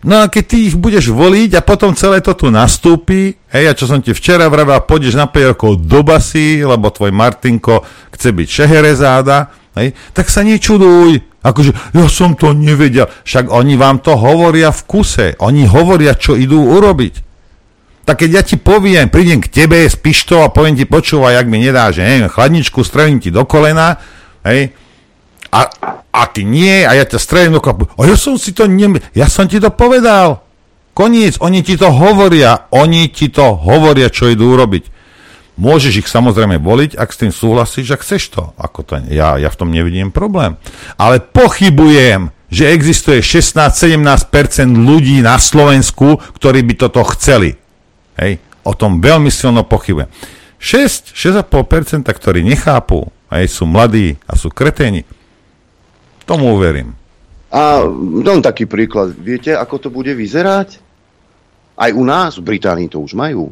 No 0.02 0.16
a 0.18 0.34
keď 0.34 0.44
ty 0.46 0.58
ich 0.66 0.76
budeš 0.76 1.14
voliť 1.14 1.62
a 1.62 1.66
potom 1.66 1.94
celé 1.94 2.26
to 2.26 2.34
tu 2.34 2.50
nastúpi, 2.50 3.38
hej, 3.54 3.66
a 3.70 3.78
čo 3.78 3.86
som 3.86 4.02
ti 4.02 4.12
včera 4.12 4.50
vravel, 4.50 4.82
pôjdeš 4.84 5.14
na 5.14 5.30
5 5.30 5.54
rokov 5.56 5.72
do 5.86 6.02
basy, 6.02 6.66
lebo 6.66 6.90
tvoj 6.90 7.14
Martinko 7.14 7.86
chce 8.10 8.34
byť 8.34 8.48
šeherezáda, 8.50 9.38
hej, 9.78 9.94
tak 10.12 10.28
sa 10.28 10.44
nečuduj. 10.44 11.22
Akože, 11.42 11.74
ja 11.98 12.06
som 12.06 12.38
to 12.38 12.54
nevedel. 12.54 13.10
Však 13.26 13.50
oni 13.50 13.74
vám 13.74 13.98
to 14.06 14.14
hovoria 14.14 14.70
v 14.70 14.82
kuse. 14.86 15.34
Oni 15.42 15.66
hovoria, 15.66 16.14
čo 16.14 16.38
idú 16.38 16.62
urobiť. 16.78 17.31
Tak 18.02 18.26
keď 18.26 18.30
ja 18.34 18.42
ti 18.42 18.58
poviem, 18.58 19.14
prídem 19.14 19.38
k 19.40 19.52
tebe 19.52 19.86
s 19.86 19.94
pištou 19.94 20.42
a 20.42 20.50
poviem 20.50 20.74
ti, 20.74 20.90
počúvaj, 20.90 21.38
jak 21.38 21.48
mi 21.48 21.62
nedáš, 21.62 22.02
že 22.02 22.06
neviem, 22.06 22.34
chladničku, 22.34 22.82
strelím 22.82 23.22
ti 23.22 23.30
do 23.30 23.46
kolena, 23.46 24.02
hej, 24.42 24.74
a, 25.52 25.62
a 26.10 26.22
ty 26.32 26.42
nie, 26.42 26.82
a 26.82 26.98
ja 26.98 27.06
ťa 27.06 27.20
strelím 27.22 27.60
do 27.60 27.62
kolena. 27.62 27.94
A 28.00 28.10
ja 28.10 28.18
som 28.18 28.42
si 28.42 28.58
to, 28.58 28.66
ne, 28.66 28.98
ja 29.14 29.30
som 29.30 29.46
ti 29.46 29.62
to 29.62 29.70
povedal. 29.70 30.42
Koniec, 30.92 31.40
oni 31.40 31.64
ti 31.64 31.80
to 31.80 31.88
hovoria, 31.88 32.68
oni 32.74 33.08
ti 33.08 33.32
to 33.32 33.56
hovoria, 33.56 34.12
čo 34.12 34.28
idú 34.28 34.58
urobiť. 34.58 34.92
Môžeš 35.62 36.04
ich 36.04 36.10
samozrejme 36.10 36.58
voliť, 36.58 36.98
ak 36.98 37.10
s 37.14 37.20
tým 37.22 37.32
súhlasíš, 37.32 37.94
ak 37.94 38.02
chceš 38.02 38.24
to. 38.34 38.44
Ako 38.58 38.82
to 38.82 38.98
ja, 39.14 39.38
ja 39.38 39.50
v 39.52 39.60
tom 39.60 39.70
nevidím 39.70 40.10
problém. 40.10 40.58
Ale 40.98 41.22
pochybujem, 41.22 42.34
že 42.52 42.74
existuje 42.74 43.24
16-17% 43.24 44.26
ľudí 44.68 45.24
na 45.24 45.38
Slovensku, 45.40 46.20
ktorí 46.36 46.66
by 46.66 46.74
toto 46.76 47.06
chceli. 47.16 47.61
Hej, 48.20 48.42
o 48.68 48.74
tom 48.76 49.00
veľmi 49.00 49.32
silno 49.32 49.64
pochybujem. 49.64 50.12
6, 50.62 51.18
6,5%, 51.18 52.06
ktorí 52.06 52.46
nechápu, 52.46 53.10
hej, 53.34 53.50
sú 53.50 53.66
mladí 53.66 54.20
a 54.30 54.38
sú 54.38 54.54
kreténi, 54.54 55.08
tomu 56.30 56.54
uverím. 56.54 56.94
A 57.52 57.84
dám 58.24 58.40
taký 58.40 58.64
príklad. 58.64 59.12
Viete, 59.12 59.52
ako 59.52 59.76
to 59.76 59.90
bude 59.92 60.16
vyzerať? 60.16 60.80
Aj 61.76 61.90
u 61.92 62.06
nás, 62.06 62.38
v 62.38 62.46
Británii 62.46 62.88
to 62.88 63.02
už 63.02 63.18
majú. 63.18 63.50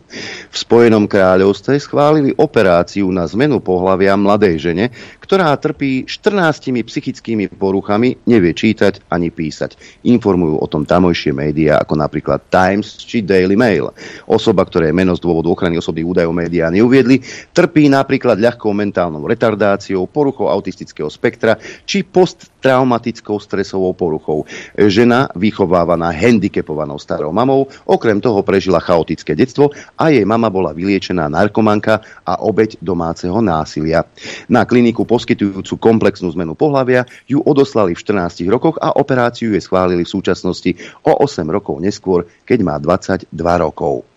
V 0.54 0.56
Spojenom 0.56 1.10
kráľovstve 1.10 1.82
schválili 1.82 2.32
operáciu 2.38 3.10
na 3.10 3.26
zmenu 3.26 3.58
pohlavia 3.58 4.14
mladej 4.14 4.70
žene, 4.70 4.94
ktorá 5.30 5.54
trpí 5.62 6.10
14 6.10 6.74
psychickými 6.90 7.54
poruchami, 7.54 8.18
nevie 8.26 8.50
čítať 8.50 9.14
ani 9.14 9.30
písať. 9.30 10.02
Informujú 10.10 10.58
o 10.58 10.66
tom 10.66 10.90
tamojšie 10.90 11.38
médiá, 11.38 11.78
ako 11.78 12.02
napríklad 12.02 12.50
Times 12.50 12.98
či 12.98 13.22
Daily 13.22 13.54
Mail. 13.54 13.94
Osoba, 14.26 14.66
ktoré 14.66 14.90
meno 14.90 15.14
z 15.14 15.22
dôvodu 15.22 15.54
ochrany 15.54 15.78
osobných 15.78 16.10
údajov 16.18 16.34
médiá 16.34 16.74
neuviedli, 16.74 17.22
trpí 17.54 17.94
napríklad 17.94 18.42
ľahkou 18.42 18.74
mentálnou 18.74 19.22
retardáciou, 19.30 20.10
poruchou 20.10 20.50
autistického 20.50 21.14
spektra 21.14 21.62
či 21.86 22.02
posttraumatickou 22.02 23.38
stresovou 23.38 23.94
poruchou. 23.94 24.50
Žena 24.74 25.30
vychovávaná 25.38 26.10
handicapovanou 26.10 26.98
starou 26.98 27.30
mamou, 27.30 27.70
okrem 27.86 28.18
toho 28.18 28.42
prežila 28.42 28.82
chaotické 28.82 29.38
detstvo 29.38 29.70
a 29.94 30.10
jej 30.10 30.26
mama 30.26 30.50
bola 30.50 30.74
vyliečená 30.74 31.30
narkomanka 31.30 32.02
a 32.26 32.42
obeď 32.42 32.82
domáceho 32.82 33.38
násilia. 33.46 34.10
Na 34.50 34.66
kliniku 34.66 35.06
poskytujúcu 35.20 35.76
komplexnú 35.76 36.32
zmenu 36.32 36.56
pohlavia 36.56 37.04
ju 37.28 37.44
odoslali 37.44 37.92
v 37.92 38.00
14 38.00 38.48
rokoch 38.48 38.80
a 38.80 38.96
operáciu 38.96 39.52
jej 39.52 39.60
schválili 39.60 40.08
v 40.08 40.14
súčasnosti 40.16 40.72
o 41.04 41.12
8 41.12 41.44
rokov 41.52 41.76
neskôr, 41.84 42.24
keď 42.48 42.60
má 42.64 42.80
22 42.80 43.28
rokov. 43.36 44.08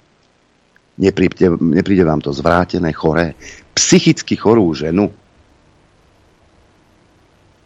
Nepríde, 1.02 1.58
nepríde 1.58 2.06
vám 2.06 2.22
to 2.22 2.30
zvrátené, 2.30 2.94
choré, 2.94 3.34
psychicky 3.74 4.38
chorú 4.38 4.70
ženu? 4.70 5.10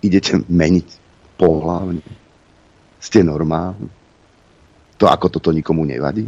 Idete 0.01 0.41
meniť 0.41 0.89
pohlavne? 1.37 2.01
Ste 2.97 3.21
normálni? 3.21 3.93
To 4.97 5.13
ako 5.13 5.29
toto 5.29 5.53
nikomu 5.53 5.85
nevadí? 5.85 6.25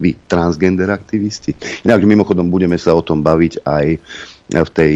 Vy, 0.00 0.24
transgender 0.24 0.88
aktivisti? 0.88 1.52
Inak 1.84 2.00
mimochodom 2.04 2.48
budeme 2.48 2.80
sa 2.80 2.96
o 2.96 3.04
tom 3.04 3.20
baviť 3.20 3.64
aj 3.64 3.86
v 4.50 4.70
tej 4.70 4.92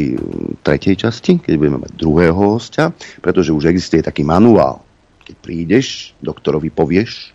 tretej 0.63 0.95
časti, 1.07 1.43
keď 1.43 1.55
budeme 1.59 1.83
mať 1.83 1.93
druhého 1.99 2.59
hostia, 2.59 2.95
pretože 3.19 3.51
už 3.51 3.67
existuje 3.67 4.03
taký 4.05 4.23
manuál. 4.23 4.83
Keď 5.27 5.35
prídeš, 5.43 6.15
doktorovi 6.23 6.71
povieš, 6.71 7.35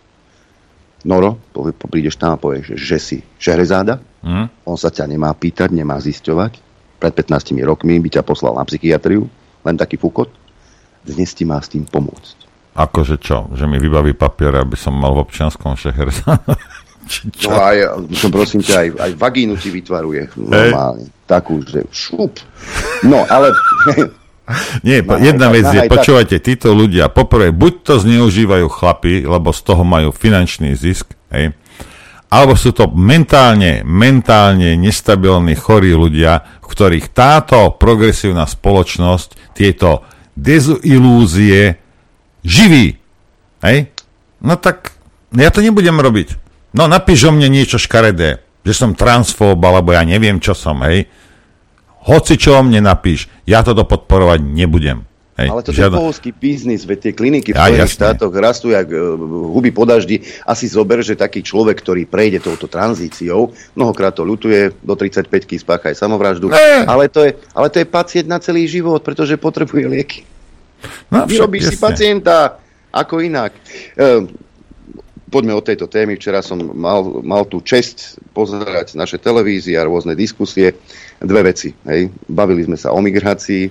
Noro, 1.06 1.38
povie, 1.54 1.70
prídeš 1.76 2.18
tam 2.18 2.34
a 2.34 2.40
povieš, 2.40 2.74
že 2.74 2.98
si 2.98 3.18
šehrezáda, 3.38 4.00
Hm? 4.26 4.66
on 4.66 4.74
sa 4.74 4.90
ťa 4.90 5.06
nemá 5.06 5.30
pýtať, 5.38 5.70
nemá 5.70 6.02
zisťovať. 6.02 6.58
Pred 6.98 7.12
15 7.14 7.54
rokmi 7.62 8.02
by 8.02 8.08
ťa 8.18 8.26
poslal 8.26 8.58
na 8.58 8.66
psychiatriu, 8.66 9.30
len 9.62 9.76
taký 9.78 9.94
fúkot. 9.94 10.26
Dnes 11.06 11.30
ti 11.30 11.46
má 11.46 11.62
s 11.62 11.70
tým 11.70 11.86
pomôcť. 11.86 12.50
Akože 12.74 13.22
čo? 13.22 13.46
Že 13.54 13.70
mi 13.70 13.78
vybaví 13.78 14.18
papier, 14.18 14.50
aby 14.58 14.74
som 14.74 14.98
mal 14.98 15.14
v 15.14 15.22
občianskom 15.22 15.78
šeher. 15.78 16.10
Čo? 17.06 17.48
No 17.50 17.62
aj, 17.62 17.76
som 18.18 18.30
prosím 18.34 18.60
ťa, 18.66 18.74
aj, 18.74 18.88
aj 18.98 19.12
vagínu 19.14 19.54
ti 19.56 19.70
vytvaruje 19.70 20.26
normálne. 20.36 21.06
Takú, 21.26 21.62
že 21.62 21.86
šup. 21.90 22.38
No, 23.06 23.22
ale... 23.26 23.54
Nie, 24.86 25.02
No, 25.02 25.18
jedna 25.18 25.50
aj 25.50 25.54
vec 25.58 25.66
je, 25.74 25.80
aj 25.82 25.90
počúvajte, 25.90 26.36
títo 26.38 26.70
ľudia, 26.70 27.10
poprvé, 27.10 27.50
buď 27.50 27.72
to 27.82 27.94
zneužívajú 27.98 28.70
chlapi, 28.70 29.26
lebo 29.26 29.50
z 29.50 29.60
toho 29.66 29.82
majú 29.82 30.14
finančný 30.14 30.78
zisk, 30.78 31.18
hej, 31.34 31.50
alebo 32.26 32.58
sú 32.58 32.74
to 32.74 32.90
mentálne, 32.90 33.86
mentálne 33.86 34.74
nestabilní, 34.74 35.54
chorí 35.54 35.94
ľudia, 35.94 36.42
v 36.62 36.66
ktorých 36.66 37.14
táto 37.14 37.74
progresívna 37.78 38.46
spoločnosť 38.46 39.54
tieto 39.54 40.02
dezilúzie 40.34 41.78
živí. 42.42 42.98
Hej? 43.62 43.94
No 44.42 44.58
tak 44.58 44.94
ja 45.34 45.54
to 45.54 45.62
nebudem 45.62 45.96
robiť. 45.96 46.45
No 46.76 46.84
napíš 46.84 47.24
o 47.24 47.32
mne 47.32 47.48
niečo 47.48 47.80
škaredé, 47.80 48.44
že 48.60 48.72
som 48.76 48.92
transfób, 48.92 49.56
alebo 49.64 49.96
ja 49.96 50.04
neviem, 50.04 50.36
čo 50.36 50.52
som, 50.52 50.84
hej. 50.84 51.08
Hoci 52.04 52.36
čo 52.36 52.60
o 52.60 52.62
mne 52.62 52.84
napíš, 52.84 53.32
ja 53.48 53.64
toto 53.64 53.88
podporovať 53.88 54.44
nebudem. 54.44 55.08
Hej, 55.36 55.52
Ale 55.52 55.60
to 55.60 55.72
je 55.76 55.92
pohovský 55.92 56.30
biznis, 56.32 56.88
veď 56.88 56.98
tie 57.08 57.12
kliniky 57.12 57.52
v 57.52 57.60
Spojených 57.60 57.92
štátoch 57.92 58.32
rastú 58.32 58.72
jak 58.72 58.88
e, 58.88 58.96
huby 59.52 59.68
po 59.68 59.84
daždi. 59.84 60.24
Asi 60.48 60.64
zober, 60.64 61.04
že 61.04 61.12
taký 61.12 61.44
človek, 61.44 61.76
ktorý 61.76 62.08
prejde 62.08 62.40
touto 62.40 62.64
tranzíciou, 62.64 63.52
mnohokrát 63.76 64.16
to 64.16 64.24
ľutuje, 64.24 64.72
do 64.80 64.96
35-ky 64.96 65.60
spácha 65.60 65.92
aj 65.92 66.00
samovraždu, 66.00 66.48
Ne. 66.48 66.88
ale 66.88 67.12
to, 67.12 67.20
je, 67.20 67.36
ale 67.52 67.68
to 67.68 67.84
je 67.84 67.86
pacient 67.88 68.24
na 68.32 68.40
celý 68.40 68.64
život, 68.64 69.04
pretože 69.04 69.36
potrebuje 69.36 69.84
lieky. 69.84 70.24
No, 71.12 71.28
však, 71.28 71.28
Vyrobíš 71.28 71.64
si 71.68 71.76
pacienta, 71.76 72.56
ako 72.88 73.20
inak. 73.20 73.52
E, 73.92 74.24
poďme 75.30 75.54
od 75.54 75.64
tejto 75.66 75.86
témy. 75.90 76.16
Včera 76.16 76.40
som 76.42 76.58
mal, 76.58 77.22
mal 77.22 77.44
tú 77.46 77.62
česť 77.62 78.18
pozerať 78.30 78.94
naše 78.94 79.18
televízie 79.18 79.76
a 79.76 79.86
rôzne 79.86 80.14
diskusie. 80.14 80.74
Dve 81.18 81.52
veci. 81.52 81.72
Hej. 81.88 82.12
Bavili 82.28 82.66
sme 82.66 82.78
sa 82.78 82.92
o 82.92 83.00
migrácii 83.00 83.64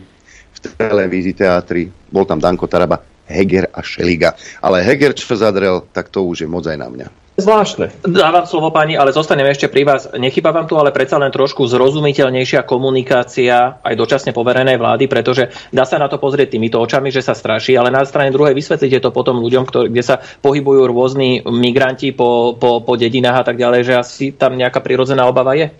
v 0.55 0.59
televízii, 0.79 1.35
teatri. 1.35 1.87
Bol 2.09 2.25
tam 2.25 2.41
Danko 2.41 2.65
Taraba, 2.65 3.01
Heger 3.27 3.69
a 3.71 3.81
Šeliga. 3.81 4.33
Ale 4.61 4.83
Heger, 4.83 5.15
čo 5.15 5.35
zadrel, 5.35 5.83
tak 5.91 6.09
to 6.09 6.23
už 6.25 6.45
je 6.45 6.49
moc 6.49 6.65
aj 6.65 6.77
na 6.79 6.89
mňa. 6.89 7.24
Zvláštne. 7.35 7.91
Dávam 8.07 8.47
slovo 8.47 8.71
pani, 8.71 8.95
ale 8.95 9.11
zostaneme 9.11 9.51
ešte 9.51 9.67
pri 9.67 9.83
vás. 9.83 10.07
Nechyba 10.15 10.55
vám 10.55 10.71
tu 10.71 10.79
ale 10.79 10.95
predsa 10.95 11.19
len 11.19 11.35
trošku 11.35 11.67
zrozumiteľnejšia 11.67 12.63
komunikácia 12.63 13.75
aj 13.83 13.93
dočasne 13.99 14.31
poverenej 14.31 14.79
vlády, 14.79 15.11
pretože 15.11 15.51
dá 15.67 15.83
sa 15.83 15.99
na 15.99 16.07
to 16.07 16.15
pozrieť 16.15 16.55
týmito 16.55 16.79
očami, 16.79 17.11
že 17.11 17.19
sa 17.19 17.35
straší, 17.35 17.75
ale 17.75 17.91
na 17.91 18.07
strane 18.07 18.31
druhej 18.31 18.55
vysvetlíte 18.55 19.03
to 19.03 19.11
potom 19.11 19.43
ľuďom, 19.43 19.67
ktorí, 19.67 19.91
kde 19.91 20.03
sa 20.07 20.23
pohybujú 20.23 20.87
rôzni 20.87 21.43
migranti 21.43 22.15
po, 22.15 22.55
po, 22.55 22.79
po 22.79 22.95
dedinách 22.95 23.43
a 23.43 23.45
tak 23.51 23.59
ďalej, 23.59 23.81
že 23.83 23.93
asi 23.99 24.25
tam 24.31 24.55
nejaká 24.55 24.79
prirodzená 24.79 25.27
obava 25.27 25.59
je? 25.59 25.75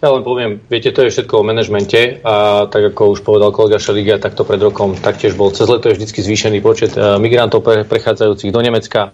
Ja 0.00 0.12
len 0.12 0.24
poviem, 0.24 0.64
viete, 0.64 0.96
to 0.96 1.04
je 1.04 1.12
všetko 1.12 1.40
o 1.40 1.44
manažmente 1.44 2.24
a 2.24 2.68
tak 2.72 2.96
ako 2.96 3.16
už 3.16 3.20
povedal 3.20 3.52
kolega 3.52 3.76
Šeligia, 3.76 4.16
tak 4.16 4.32
to 4.32 4.48
pred 4.48 4.60
rokom 4.60 4.96
taktiež 4.96 5.36
bol. 5.36 5.52
Cez 5.52 5.68
leto 5.68 5.92
je 5.92 6.00
vždy 6.00 6.08
zvýšený 6.08 6.58
počet 6.64 6.96
eh, 6.96 7.20
migrantov 7.20 7.60
pre, 7.60 7.84
prechádzajúcich 7.84 8.48
do 8.48 8.60
Nemecka. 8.64 9.12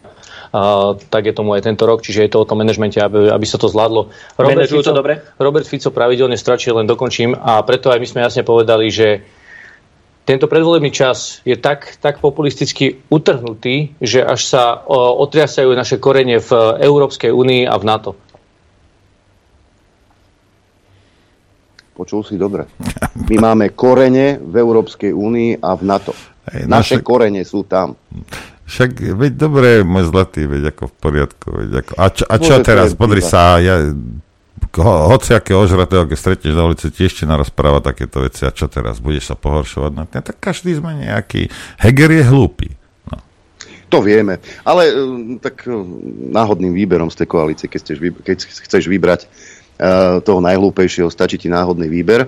A, 0.53 0.93
tak 1.09 1.25
je 1.27 1.33
tomu 1.33 1.57
aj 1.57 1.65
tento 1.65 1.89
rok, 1.89 2.05
čiže 2.05 2.29
je 2.29 2.31
to 2.31 2.45
o 2.45 2.49
tom 2.49 2.61
manažmente, 2.61 3.01
aby, 3.01 3.33
aby 3.33 3.47
sa 3.49 3.57
to 3.57 3.73
zvládlo. 3.73 4.13
Robert 4.37 4.69
Fico, 4.69 4.85
to 4.85 4.93
dobre? 4.93 5.25
Robert 5.41 5.65
Fico 5.65 5.89
pravidelne 5.89 6.37
stračí, 6.37 6.69
len 6.69 6.85
dokončím 6.85 7.33
a 7.33 7.65
preto 7.65 7.89
aj 7.89 7.97
my 7.97 8.07
sme 8.07 8.21
jasne 8.21 8.45
povedali, 8.45 8.93
že 8.93 9.25
tento 10.23 10.47
predvolebný 10.47 10.95
čas 10.95 11.43
je 11.43 11.59
tak, 11.59 11.99
tak 11.99 12.23
populisticky 12.23 13.03
utrhnutý, 13.11 13.97
že 13.99 14.23
až 14.23 14.41
sa 14.47 14.63
o, 14.79 15.19
otriasajú 15.25 15.73
naše 15.75 15.99
korene 15.99 16.39
v 16.39 16.51
Európskej 16.79 17.35
únii 17.35 17.67
a 17.67 17.75
v 17.75 17.85
NATO. 17.89 18.13
Počul 21.93 22.25
si 22.25 22.41
dobre. 22.41 22.65
My 23.29 23.37
máme 23.53 23.75
korene 23.77 24.41
v 24.41 24.55
Európskej 24.57 25.13
únii 25.13 25.61
a 25.61 25.77
v 25.77 25.83
NATO. 25.85 26.13
Hej, 26.49 26.65
Naše 26.67 26.99
naše- 26.99 27.05
korene 27.05 27.43
sú 27.45 27.67
tam. 27.69 27.95
Však, 28.73 28.91
veď 29.21 29.33
dobre, 29.37 29.69
môj 29.85 30.09
zlatý, 30.09 30.49
veď 30.49 30.73
ako 30.73 30.89
v 30.89 30.95
poriadku. 30.97 31.47
Veď 31.53 31.71
ako, 31.85 31.93
a, 31.93 32.07
čo, 32.09 32.25
a 32.25 32.37
čo 32.41 32.53
Môže 32.57 32.65
teraz? 32.65 32.89
Podri 32.97 33.21
sa, 33.21 33.61
ja, 33.61 33.93
ho, 34.81 34.95
hociaké 35.13 35.53
ožratého, 35.53 36.09
keď 36.09 36.17
stretneš 36.17 36.57
na 36.57 36.65
ulici, 36.65 36.89
ti 36.89 37.05
ešte 37.05 37.29
narozpráva 37.29 37.85
takéto 37.85 38.25
veci. 38.25 38.49
A 38.49 38.51
čo 38.55 38.73
teraz? 38.73 38.97
Budeš 38.97 39.29
sa 39.29 39.37
pohoršovať 39.37 39.93
na 39.93 40.09
tým? 40.09 40.25
Tak 40.25 40.41
každý 40.41 40.73
sme 40.73 41.05
nejaký. 41.05 41.53
Heger 41.77 42.11
je 42.17 42.25
hlúpy. 42.25 42.69
To 43.93 44.01
vieme. 44.01 44.41
Ale 44.65 44.89
um, 44.97 45.37
tak 45.37 45.69
um, 45.69 45.85
náhodným 46.33 46.73
výberom 46.73 47.13
z 47.13 47.21
tej 47.21 47.29
koalície, 47.29 47.69
keď 47.69 47.81
chceš, 47.85 47.99
vy- 48.01 48.25
keď 48.25 48.37
chceš 48.49 48.89
vybrať 48.89 49.29
uh, 49.29 50.25
toho 50.25 50.41
najhlúpejšieho, 50.41 51.13
stačí 51.13 51.37
ti 51.37 51.53
náhodný 51.53 51.93
výber. 51.93 52.25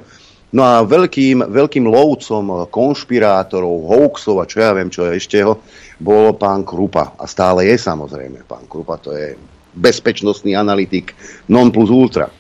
No 0.52 0.62
a 0.62 0.84
veľkým, 0.84 1.50
veľkým 1.50 1.86
lovcom 1.88 2.44
uh, 2.50 2.58
konšpirátorov, 2.68 3.88
hoaxov 3.88 4.42
a 4.42 4.48
čo 4.48 4.62
ja 4.62 4.70
viem, 4.76 4.92
čo 4.92 5.08
ešte 5.08 5.42
ho, 5.42 5.62
bol 5.98 6.36
pán 6.36 6.62
Krupa. 6.62 7.16
A 7.18 7.24
stále 7.24 7.70
je 7.70 7.76
samozrejme. 7.80 8.46
Pán 8.46 8.68
Krupa 8.68 9.00
to 9.00 9.16
je 9.16 9.34
bezpečnostný 9.74 10.54
analytik 10.54 11.16
non 11.50 11.74
plus 11.74 11.90
ultra. 11.90 12.30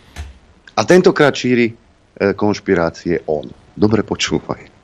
A 0.74 0.80
tentokrát 0.86 1.34
šíri 1.34 1.72
uh, 1.72 2.34
konšpirácie 2.38 3.26
on. 3.26 3.50
Dobre 3.74 4.06
počúvaj. 4.06 4.74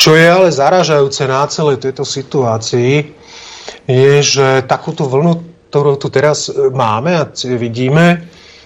Čo 0.00 0.16
je 0.16 0.24
ale 0.24 0.48
zaražajúce 0.48 1.28
na 1.28 1.44
celej 1.50 1.84
tejto 1.84 2.08
situácii, 2.08 3.12
je, 3.84 4.14
že 4.22 4.64
takúto 4.64 5.04
vlnu, 5.04 5.44
ktorú 5.68 5.98
tu 5.98 6.08
teraz 6.08 6.48
e, 6.48 6.70
máme 6.70 7.14
a 7.14 7.28
vidíme, 7.58 8.24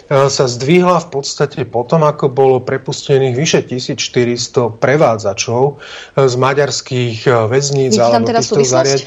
sa 0.09 0.45
zdvihla 0.45 1.01
v 1.01 1.09
podstate 1.09 1.64
potom, 1.64 2.05
ako 2.05 2.29
bolo 2.29 2.57
prepustených 2.61 3.33
vyše 3.33 3.61
1400 3.64 4.77
prevádzačov 4.77 5.62
e, 5.64 5.75
z 6.29 6.35
maďarských 6.37 7.19
e, 7.25 7.31
väzníc 7.49 7.97
Vidíte 7.97 8.12
tam 8.12 8.21
alebo 8.21 8.29
teda 8.29 8.43
súvislosť? 8.45 8.69
zariad. 8.69 9.01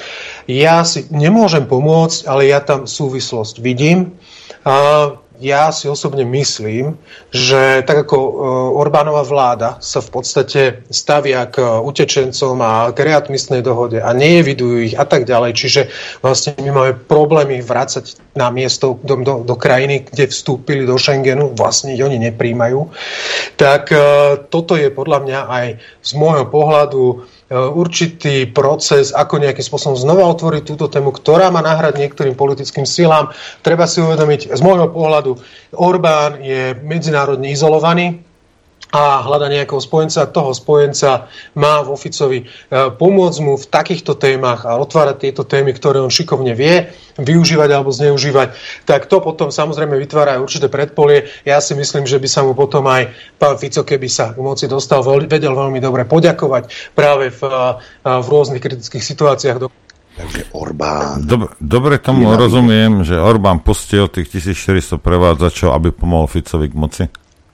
Ja 0.49 0.81
si 0.81 1.05
nemôžem 1.13 1.69
pomôcť, 1.69 2.25
ale 2.25 2.49
ja 2.49 2.59
tam 2.65 2.89
súvislosť 2.89 3.61
vidím. 3.61 4.17
A 4.65 5.13
ja 5.37 5.69
si 5.69 5.85
osobne 5.85 6.25
myslím, 6.25 6.97
že 7.29 7.85
tak 7.85 8.09
ako 8.09 8.17
e, 8.17 8.31
Orbánova 8.77 9.21
vláda 9.21 9.77
sa 9.77 10.01
v 10.01 10.09
podstate 10.09 10.61
stavia 10.89 11.45
k 11.45 11.61
utečencom 11.61 12.57
a 12.61 12.89
k 12.89 13.05
readmisnej 13.05 13.61
dohode 13.61 14.01
a 14.01 14.09
neevidujú 14.13 14.91
ich 14.91 14.95
a 14.97 15.05
tak 15.05 15.29
ďalej. 15.29 15.51
Čiže 15.53 15.81
vlastne 16.25 16.57
my 16.61 16.71
máme 16.73 16.93
problémy 17.05 17.61
vrácať 17.61 18.17
na 18.33 18.49
miesto 18.49 18.97
do, 19.05 19.21
do, 19.21 19.45
do 19.45 19.55
krajiny, 19.55 20.09
kde 20.09 20.29
vstúpili 20.29 20.83
do 20.85 20.97
Schengenu, 20.97 21.53
vlastne 21.53 21.93
ich 21.93 22.01
oni 22.01 22.17
nepríjmajú. 22.17 22.89
Tak 23.57 23.93
e, 23.93 23.97
toto 24.49 24.73
je 24.73 24.89
podľa 24.89 25.19
mňa 25.23 25.39
aj 25.47 25.65
z 26.01 26.11
môjho 26.17 26.45
pohľadu 26.49 27.27
určitý 27.51 28.43
proces, 28.51 29.15
ako 29.15 29.39
nejakým 29.39 29.63
spôsobom 29.63 29.95
znova 29.95 30.27
otvoriť 30.35 30.63
túto 30.67 30.91
tému, 30.91 31.15
ktorá 31.15 31.47
má 31.47 31.63
nahrať 31.63 31.95
niektorým 31.95 32.35
politickým 32.35 32.83
silám. 32.83 33.31
Treba 33.63 33.87
si 33.87 34.03
uvedomiť, 34.03 34.51
z 34.51 34.61
môjho 34.61 34.91
pohľadu, 34.91 35.39
Orbán 35.79 36.43
je 36.43 36.75
medzinárodne 36.83 37.47
izolovaný, 37.47 38.26
a 38.87 39.19
hľada 39.19 39.51
nejakého 39.51 39.83
spojenca, 39.83 40.31
toho 40.31 40.55
spojenca 40.55 41.27
má 41.59 41.83
vo 41.83 41.99
Ficovi 41.99 42.43
e, 42.43 42.45
pomôcť 42.71 43.39
mu 43.43 43.59
v 43.59 43.65
takýchto 43.67 44.15
témach 44.15 44.63
a 44.63 44.79
otvárať 44.79 45.27
tieto 45.27 45.43
témy, 45.43 45.75
ktoré 45.75 45.99
on 45.99 46.11
šikovne 46.11 46.55
vie 46.55 46.87
využívať 47.19 47.69
alebo 47.73 47.91
zneužívať, 47.91 48.55
tak 48.87 49.09
to 49.11 49.19
potom 49.19 49.51
samozrejme 49.51 49.97
vytvára 49.97 50.37
aj 50.37 50.43
určité 50.43 50.67
predpolie. 50.71 51.27
Ja 51.43 51.59
si 51.59 51.75
myslím, 51.75 52.07
že 52.07 52.21
by 52.21 52.27
sa 52.29 52.45
mu 52.47 52.55
potom 52.55 52.87
aj 52.87 53.11
pán 53.35 53.59
Fico, 53.59 53.83
keby 53.83 54.07
sa 54.07 54.31
k 54.31 54.39
moci 54.39 54.71
dostal, 54.71 55.03
vedel 55.03 55.51
veľmi 55.51 55.83
dobre 55.83 56.07
poďakovať 56.07 56.95
práve 56.95 57.33
v, 57.33 57.41
e, 57.43 58.07
v 58.07 58.27
rôznych 58.31 58.63
kritických 58.63 59.03
situáciách. 59.03 59.57
Do... 59.59 59.67
Takže 60.15 60.49
Orbán. 60.55 61.27
Dobre, 61.27 61.51
dobre 61.59 61.99
tomu 61.99 62.31
rozumiem, 62.33 63.03
že 63.03 63.19
Orbán 63.19 63.59
pustil 63.59 64.07
tých 64.07 64.31
1400 64.31 64.97
prevádzačov, 64.97 65.75
aby 65.75 65.91
pomohol 65.91 66.31
Ficovi 66.31 66.71
k 66.71 66.77
moci. 66.79 67.03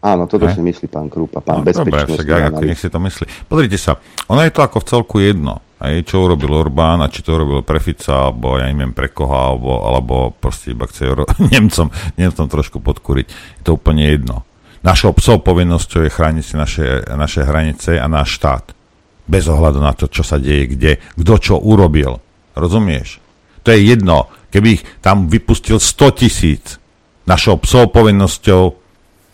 Áno, 0.04 0.28
toto 0.28 0.52
si 0.52 0.60
myslí 0.60 0.92
pán 0.92 1.08
Krupa, 1.08 1.40
pán 1.40 1.64
no, 1.64 1.72
dobre, 1.72 1.96
bezpečnostný 1.96 2.16
však 2.20 2.28
ak, 2.28 2.36
ako 2.36 2.44
analytik. 2.60 2.68
nech 2.68 2.82
si 2.84 2.90
to 2.92 3.00
myslí. 3.00 3.26
Pozrite 3.48 3.78
sa, 3.80 3.92
ono 4.28 4.42
je 4.44 4.52
to 4.52 4.62
ako 4.62 4.78
v 4.84 4.86
celku 4.92 5.16
jedno. 5.24 5.64
Aj, 5.80 5.96
čo 6.04 6.28
urobil 6.28 6.52
Orbán 6.52 7.00
a 7.04 7.08
či 7.08 7.24
to 7.24 7.36
urobil 7.36 7.64
pre 7.64 7.80
Fica, 7.80 8.28
alebo 8.28 8.60
ja 8.60 8.68
neviem 8.68 8.92
pre 8.92 9.12
koho, 9.12 9.32
alebo, 9.32 9.84
alebo 9.84 10.32
proste 10.36 10.76
iba 10.76 10.88
chce 10.88 11.08
Euro- 11.08 11.28
Nemcom, 11.52 11.88
Nemcom 12.20 12.46
trošku 12.52 12.84
podkuriť. 12.84 13.28
Je 13.60 13.62
to 13.64 13.80
úplne 13.80 14.04
jedno. 14.04 14.44
Našou 14.84 15.16
psou 15.16 15.40
povinnosťou 15.40 16.04
je 16.04 16.12
chrániť 16.12 16.44
si 16.44 16.56
naše, 16.60 17.08
naše 17.08 17.48
hranice 17.48 17.96
a 17.96 18.08
náš 18.12 18.36
štát. 18.36 18.76
Bez 19.24 19.48
ohľadu 19.48 19.80
na 19.80 19.96
to, 19.96 20.12
čo 20.12 20.28
sa 20.28 20.36
deje, 20.36 20.76
kde, 20.76 21.00
kto 21.16 21.34
čo 21.40 21.56
urobil. 21.56 22.20
Rozumieš? 22.60 23.24
To 23.64 23.72
je 23.72 23.80
jedno. 23.80 24.28
Keby 24.52 24.68
ich 24.76 24.84
tam 25.00 25.32
vypustil 25.32 25.80
100 25.80 26.20
tisíc, 26.20 26.76
našou 27.24 27.56
psou 27.64 27.88
povinnosťou 27.88 28.83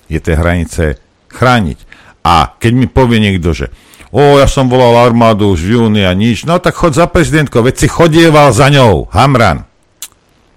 je 0.10 0.19
tie 0.19 0.36
hranice 0.36 0.98
chrániť. 1.30 1.80
A 2.26 2.58
keď 2.58 2.72
mi 2.76 2.88
povie 2.89 3.22
niekto, 3.22 3.56
že 3.56 3.72
o, 4.12 4.41
ja 4.41 4.50
som 4.50 4.67
volal 4.67 5.06
armádu 5.06 5.54
už 5.54 5.62
v 5.63 5.69
júni 5.80 6.04
a 6.04 6.12
nič, 6.12 6.43
no 6.43 6.58
tak 6.60 6.76
chod 6.76 6.98
za 6.98 7.08
prezidentkou, 7.08 7.63
veď 7.63 7.86
si 7.86 7.88
chodieval 7.88 8.52
za 8.52 8.67
ňou, 8.67 9.08
Hamran. 9.13 9.63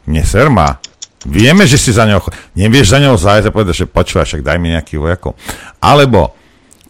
Neser 0.09 0.51
ma. 0.51 0.83
Vieme, 1.23 1.71
že 1.71 1.79
si 1.79 1.95
za 1.95 2.03
ňou, 2.03 2.19
nevieš 2.59 2.91
za 2.91 2.99
ňou 2.99 3.15
zájsť 3.15 3.47
a 3.47 3.55
povedať, 3.55 3.87
že 3.87 3.87
počúvaj, 3.87 4.27
však 4.27 4.43
daj 4.43 4.59
mi 4.59 4.75
nejakých 4.75 4.99
vojakov. 4.99 5.39
Alebo, 5.79 6.35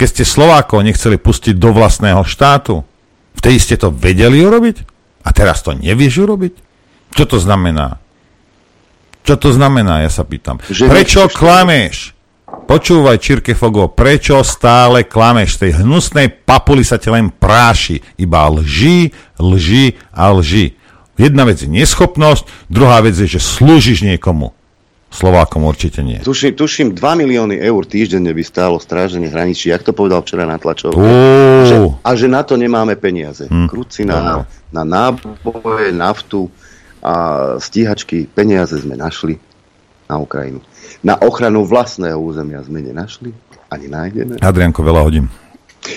keď 0.01 0.09
ste 0.09 0.25
Slovákov 0.25 0.81
nechceli 0.81 1.20
pustiť 1.20 1.61
do 1.61 1.77
vlastného 1.77 2.25
štátu, 2.25 2.81
vtedy 3.37 3.61
ste 3.61 3.77
to 3.77 3.92
vedeli 3.92 4.40
urobiť? 4.40 4.88
A 5.29 5.37
teraz 5.37 5.61
to 5.61 5.77
nevieš 5.77 6.25
urobiť? 6.25 6.55
Čo 7.12 7.29
to 7.29 7.37
znamená? 7.37 8.01
Čo 9.22 9.37
to 9.37 9.53
znamená, 9.53 10.01
ja 10.03 10.11
sa 10.11 10.25
pýtam. 10.25 10.59
Že 10.64 10.88
Prečo 10.88 11.29
klameš? 11.29 12.16
Počúvaj, 12.72 13.20
Čirke 13.20 13.52
Fogo, 13.52 13.92
prečo 13.92 14.40
stále 14.40 15.04
klameš? 15.04 15.61
Tej 15.61 15.85
hnusnej 15.85 16.32
papuli 16.32 16.80
sa 16.80 16.96
ti 16.96 17.12
len 17.12 17.28
práši. 17.28 18.00
Iba 18.16 18.48
lži, 18.48 19.12
lži 19.37 20.00
a 20.08 20.32
lži. 20.32 20.72
Jedna 21.20 21.44
vec 21.44 21.61
je 21.61 21.68
neschopnosť, 21.68 22.72
druhá 22.72 23.04
vec 23.04 23.12
je, 23.12 23.28
že 23.28 23.44
slúžiš 23.44 24.08
niekomu. 24.08 24.56
Slovákom 25.12 25.68
určite 25.68 26.00
nie. 26.00 26.24
Tuším, 26.24 26.56
tuším 26.56 26.88
2 26.96 27.20
milióny 27.20 27.61
eur 27.61 27.85
týždenne 27.85 28.32
by 28.32 28.40
stálo 28.40 28.80
stráženie 28.80 29.28
hraníčí, 29.28 29.68
jak 29.68 29.85
to 29.85 29.92
povedal 29.92 30.24
včera 30.24 30.48
na 30.48 30.56
tlačovke. 30.56 31.04
Že, 31.68 31.76
a 32.00 32.11
že 32.16 32.24
na 32.32 32.40
to 32.40 32.56
nemáme 32.56 32.96
peniaze. 32.96 33.52
Hm. 33.52 33.68
Kruci 33.68 34.08
na, 34.08 34.48
na 34.72 34.82
náboje, 34.88 35.92
naftu 35.92 36.48
a 37.04 37.12
stíhačky, 37.61 38.32
peniaze 38.32 38.80
sme 38.80 38.96
našli 38.96 39.37
na 40.08 40.16
Ukrajinu. 40.16 40.64
Na 41.02 41.18
ochranu 41.18 41.66
vlastného 41.66 42.14
územia 42.14 42.62
sme 42.62 42.78
nenašli, 42.78 43.34
ani 43.66 43.86
nájdeme. 43.90 44.38
Adrianko, 44.38 44.86
veľa 44.86 45.02
hodím. 45.02 45.26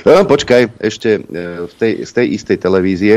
No, 0.01 0.25
počkaj, 0.25 0.81
ešte 0.81 1.21
e, 1.21 1.69
v 1.69 1.73
tej, 1.77 1.91
z 2.09 2.11
tej 2.11 2.27
istej 2.41 2.57
televízie 2.57 3.15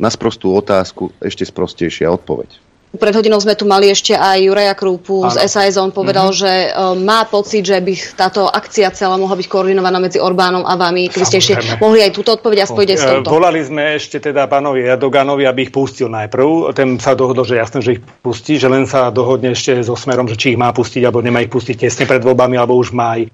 na 0.00 0.08
sprostú 0.08 0.56
otázku 0.56 1.12
ešte 1.20 1.44
sprostejšia 1.44 2.08
odpoveď. 2.08 2.65
Pred 2.96 3.14
hodinou 3.14 3.38
sme 3.38 3.52
tu 3.52 3.64
mali 3.64 3.86
ešte 3.86 4.12
aj 4.12 4.40
Juraja 4.40 4.72
Krúpu 4.72 5.28
z 5.28 5.36
Áno. 5.36 5.46
SAS. 5.46 5.76
On 5.76 5.88
povedal, 5.88 6.28
Mhm. 6.28 6.34
že 6.34 6.52
e, 6.66 6.68
má 6.98 7.22
pocit, 7.24 7.62
že 7.62 7.76
by 7.76 7.92
táto 8.16 8.44
akcia 8.44 8.90
celá 8.90 9.14
mohla 9.14 9.36
byť 9.36 9.46
koordinovaná 9.46 9.96
medzi 9.96 10.16
Orbánom 10.16 10.64
a 10.64 10.74
vami. 10.74 11.06
Keby 11.06 11.24
ste 11.24 11.38
ešte 11.38 11.54
mohli 11.78 12.00
aj 12.00 12.10
túto 12.10 12.32
odpoveď 12.32 12.64
a 12.64 12.66
spojiť 12.66 12.88
s 12.90 13.04
E, 13.04 13.08
touto. 13.12 13.28
Volali 13.30 13.60
sme 13.60 13.94
ešte 13.94 14.18
teda 14.18 14.44
pánovi 14.46 14.82
Erdoganovi, 14.82 15.44
aby 15.44 15.60
ich 15.62 15.72
pustil 15.72 16.08
najprv. 16.08 16.72
Ten 16.72 16.96
sa 16.96 17.12
dohodol, 17.12 17.44
že 17.44 17.56
jasné, 17.56 17.78
že 17.80 17.90
ich 17.96 18.02
pustí, 18.20 18.56
že 18.56 18.66
len 18.66 18.88
sa 18.88 19.08
dohodne 19.08 19.52
ešte 19.52 19.76
so 19.80 19.94
smerom, 19.94 20.26
že 20.26 20.34
či 20.34 20.46
ich 20.52 20.58
má 20.58 20.72
pustiť, 20.72 21.04
alebo 21.04 21.20
nemá 21.20 21.38
ich 21.38 21.48
pustiť 21.48 21.76
tesne 21.76 22.04
pred 22.04 22.20
voľbami, 22.20 22.56
alebo 22.56 22.74
už 22.74 22.90
má 22.90 23.16
ich. 23.16 23.28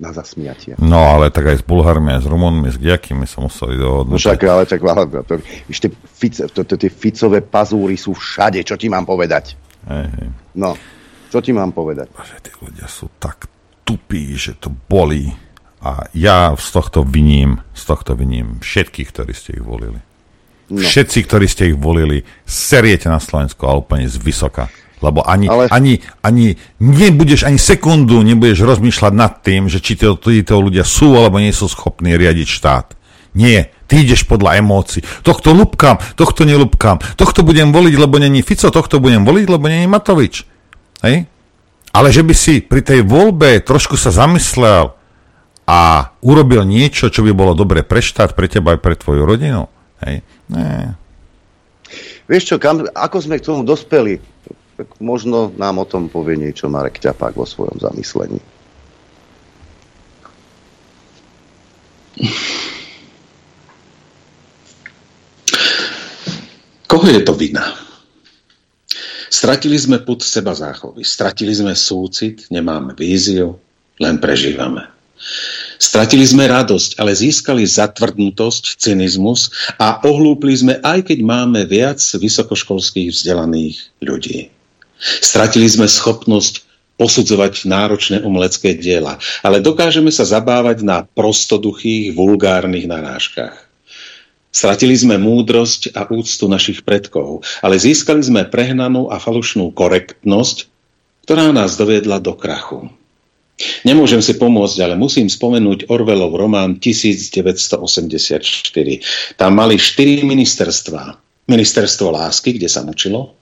Na 0.00 0.16
zasmiatie. 0.16 0.80
No 0.80 0.96
ale 1.12 1.28
tak 1.28 1.44
aj 1.44 1.60
s 1.60 1.64
Bulharmi, 1.64 2.16
aj 2.16 2.24
s 2.24 2.28
Rumunmi, 2.32 2.72
s 2.72 2.80
kdejakými 2.80 3.28
sa 3.28 3.44
museli 3.44 3.76
No 3.76 3.84
dohodnúť. 4.00 4.16
však, 4.16 4.40
ale 4.48 4.62
tak 4.64 4.80
ale 4.80 5.04
to, 5.28 5.34
ešte 5.68 5.92
Fice, 6.08 6.48
to, 6.48 6.64
to, 6.64 6.80
tie 6.80 6.88
Ficové 6.88 7.44
pazúry 7.44 8.00
sú 8.00 8.16
všade, 8.16 8.64
čo 8.64 8.80
ti 8.80 8.88
mám 8.88 9.04
povedať. 9.04 9.60
Hej, 9.84 10.08
hej. 10.08 10.28
No. 10.56 10.72
Čo 11.28 11.44
ti 11.44 11.52
mám 11.52 11.76
povedať? 11.76 12.08
Že 12.16 12.36
tí 12.40 12.52
ľudia 12.64 12.88
sú 12.88 13.12
tak 13.20 13.44
tupí, 13.84 14.32
že 14.40 14.56
to 14.56 14.72
bolí. 14.72 15.36
A 15.84 16.08
ja 16.16 16.52
z 16.56 16.68
tohto 16.72 17.04
viním, 17.04 17.60
z 17.76 17.82
tohto 17.84 18.16
viním 18.16 18.56
všetkých, 18.64 19.08
ktorí 19.12 19.32
ste 19.36 19.60
ich 19.60 19.64
volili. 19.64 20.00
No. 20.72 20.80
Všetci, 20.80 21.18
ktorí 21.28 21.44
ste 21.44 21.72
ich 21.72 21.76
volili, 21.76 22.24
seriete 22.48 23.12
na 23.12 23.20
Slovensku 23.20 23.68
a 23.68 23.76
úplne 23.76 24.08
z 24.08 24.16
vysoka. 24.16 24.72
Lebo 25.00 25.24
ani, 25.24 25.48
Ale... 25.48 25.72
ani, 25.72 26.04
ani 26.20 26.60
nebudeš 26.80 27.48
ani 27.48 27.56
sekundu 27.56 28.20
nebudeš 28.20 28.60
rozmýšľať 28.60 29.12
nad 29.16 29.40
tým, 29.40 29.72
že 29.72 29.80
či 29.80 29.96
títo, 29.96 30.20
títo 30.20 30.60
ľudia 30.60 30.84
sú 30.84 31.16
alebo 31.16 31.40
nie 31.40 31.56
sú 31.56 31.72
schopní 31.72 32.20
riadiť 32.20 32.48
štát. 32.48 32.86
Nie, 33.32 33.70
ty 33.86 34.02
ideš 34.02 34.26
podľa 34.26 34.58
emócií. 34.58 35.06
Tohto 35.22 35.54
lupkám, 35.54 36.02
tohto 36.18 36.42
nelupkám, 36.42 36.98
tohto 37.14 37.46
budem 37.46 37.70
voliť, 37.70 37.94
lebo 37.94 38.18
není 38.18 38.42
Fico, 38.42 38.68
tohto 38.68 38.98
budem 38.98 39.22
voliť, 39.22 39.46
lebo 39.46 39.64
není 39.70 39.86
Matovič. 39.86 40.44
Hej? 41.06 41.30
Ale 41.90 42.08
že 42.10 42.22
by 42.26 42.34
si 42.34 42.62
pri 42.62 42.82
tej 42.82 43.06
voľbe 43.06 43.62
trošku 43.62 43.94
sa 43.94 44.14
zamyslel 44.14 44.94
a 45.66 46.10
urobil 46.22 46.66
niečo, 46.66 47.10
čo 47.10 47.22
by 47.22 47.30
bolo 47.30 47.54
dobre 47.54 47.86
pre 47.86 48.02
štát, 48.02 48.34
pre 48.34 48.50
teba 48.50 48.74
aj 48.74 48.82
pre 48.82 48.98
tvoju 48.98 49.22
rodinu. 49.22 49.70
Hej? 50.02 50.26
Nie. 50.50 50.98
Vieš 52.30 52.54
čo, 52.54 52.56
kam, 52.62 52.86
ako 52.94 53.16
sme 53.22 53.38
k 53.38 53.46
tomu 53.46 53.62
dospeli? 53.66 54.22
Tak 54.80 54.96
možno 54.96 55.52
nám 55.60 55.76
o 55.76 55.84
tom 55.84 56.08
povie 56.08 56.40
niečo 56.40 56.72
Marek 56.72 57.04
Ťapák 57.04 57.36
vo 57.36 57.44
svojom 57.44 57.76
zamyslení. 57.84 58.40
Koho 66.88 67.06
je 67.12 67.20
to 67.20 67.36
vina? 67.36 67.76
Stratili 69.28 69.76
sme 69.76 70.00
put 70.00 70.24
seba 70.24 70.56
záchovy, 70.56 71.04
stratili 71.04 71.52
sme 71.52 71.76
súcit, 71.76 72.48
nemáme 72.48 72.96
víziu, 72.96 73.60
len 74.00 74.16
prežívame. 74.16 74.88
Stratili 75.76 76.24
sme 76.24 76.48
radosť, 76.48 76.96
ale 76.96 77.12
získali 77.12 77.68
zatvrdnutosť, 77.68 78.80
cynizmus 78.80 79.52
a 79.76 80.00
ohlúpli 80.08 80.56
sme, 80.56 80.80
aj 80.80 81.12
keď 81.12 81.18
máme 81.20 81.68
viac 81.68 82.00
vysokoškolských 82.00 83.12
vzdelaných 83.12 83.76
ľudí. 84.00 84.48
Stratili 85.00 85.66
sme 85.66 85.88
schopnosť 85.88 86.68
posudzovať 87.00 87.64
náročné 87.64 88.20
umelecké 88.20 88.76
diela, 88.76 89.16
ale 89.40 89.64
dokážeme 89.64 90.12
sa 90.12 90.28
zabávať 90.28 90.84
na 90.84 91.08
prostoduchých, 91.08 92.12
vulgárnych 92.12 92.84
narážkach. 92.84 93.56
Stratili 94.52 94.92
sme 94.98 95.16
múdrosť 95.16 95.96
a 95.96 96.04
úctu 96.10 96.44
našich 96.50 96.84
predkov, 96.84 97.46
ale 97.64 97.80
získali 97.80 98.20
sme 98.20 98.42
prehnanú 98.44 99.08
a 99.08 99.16
falošnú 99.16 99.72
korektnosť, 99.72 100.68
ktorá 101.24 101.54
nás 101.54 101.78
doviedla 101.80 102.20
do 102.20 102.36
krachu. 102.36 102.90
Nemôžem 103.86 104.20
si 104.24 104.34
pomôcť, 104.36 104.76
ale 104.84 104.98
musím 104.98 105.28
spomenúť 105.28 105.88
Orwellov 105.92 106.34
román 106.36 106.80
1984. 106.82 107.80
Tam 109.36 109.52
mali 109.52 109.76
štyri 109.76 110.24
ministerstva. 110.24 111.16
Ministerstvo 111.46 112.08
lásky, 112.10 112.56
kde 112.56 112.68
sa 112.68 112.82
mučilo, 112.82 113.39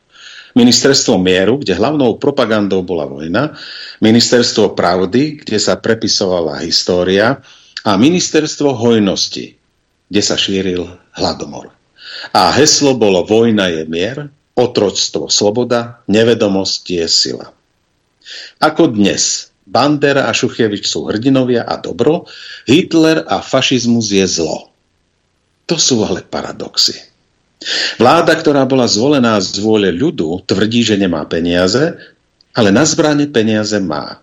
ministerstvo 0.56 1.20
mieru, 1.20 1.60
kde 1.60 1.76
hlavnou 1.76 2.16
propagandou 2.16 2.80
bola 2.86 3.04
vojna, 3.04 3.56
ministerstvo 4.00 4.72
pravdy, 4.72 5.44
kde 5.44 5.58
sa 5.60 5.76
prepisovala 5.76 6.64
história 6.64 7.42
a 7.84 7.90
ministerstvo 7.96 8.72
hojnosti, 8.72 9.56
kde 10.08 10.22
sa 10.22 10.36
šíril 10.38 10.88
hladomor. 11.16 11.72
A 12.32 12.52
heslo 12.56 12.96
bolo 12.96 13.24
vojna 13.24 13.68
je 13.68 13.82
mier, 13.84 14.32
otroctvo 14.58 15.30
sloboda, 15.30 16.02
nevedomosť 16.10 16.82
je 16.88 17.06
sila. 17.06 17.46
Ako 18.58 18.90
dnes, 18.90 19.54
Bandera 19.68 20.26
a 20.26 20.32
Šuchievič 20.32 20.88
sú 20.88 21.06
hrdinovia 21.06 21.62
a 21.64 21.76
dobro, 21.76 22.24
Hitler 22.64 23.22
a 23.28 23.44
fašizmus 23.44 24.10
je 24.10 24.24
zlo. 24.24 24.72
To 25.68 25.76
sú 25.76 26.00
ale 26.00 26.24
paradoxy. 26.24 27.07
Vláda, 27.98 28.38
ktorá 28.38 28.62
bola 28.64 28.86
zvolená 28.86 29.38
z 29.42 29.58
vôle 29.58 29.90
ľudu, 29.90 30.46
tvrdí, 30.46 30.86
že 30.86 30.94
nemá 30.94 31.26
peniaze, 31.26 31.98
ale 32.54 32.70
na 32.70 32.86
zbrane 32.86 33.26
peniaze 33.26 33.78
má. 33.82 34.22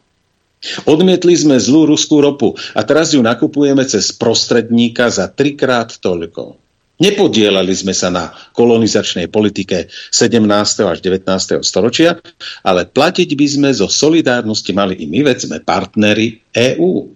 Odmietli 0.87 1.35
sme 1.37 1.61
zlú 1.61 1.85
ruskú 1.85 2.23
ropu 2.23 2.55
a 2.73 2.81
teraz 2.81 3.13
ju 3.13 3.21
nakupujeme 3.21 3.85
cez 3.85 4.15
prostredníka 4.15 5.11
za 5.11 5.29
trikrát 5.29 5.93
toľko. 5.99 6.57
Nepodielali 6.95 7.75
sme 7.75 7.91
sa 7.91 8.07
na 8.07 8.31
kolonizačnej 8.55 9.27
politike 9.27 9.91
17. 9.91 10.47
až 10.87 11.03
19. 11.03 11.59
storočia, 11.59 12.15
ale 12.63 12.87
platiť 12.87 13.35
by 13.35 13.47
sme 13.51 13.69
zo 13.75 13.91
solidárnosti 13.91 14.71
mali 14.71 14.95
i 15.03 15.05
my, 15.05 15.27
veď 15.27 15.37
sme 15.43 15.57
partnery 15.59 16.39
EÚ. 16.55 17.11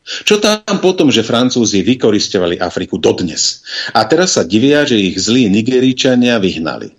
Čo 0.00 0.40
tam 0.40 0.80
potom, 0.80 1.12
že 1.12 1.26
Francúzi 1.26 1.84
vykoristovali 1.84 2.56
Afriku 2.56 2.96
dodnes? 2.96 3.62
A 3.92 4.08
teraz 4.08 4.34
sa 4.34 4.42
divia, 4.48 4.82
že 4.88 4.96
ich 4.96 5.20
zlí 5.20 5.46
Nigeričania 5.52 6.40
vyhnali. 6.40 6.90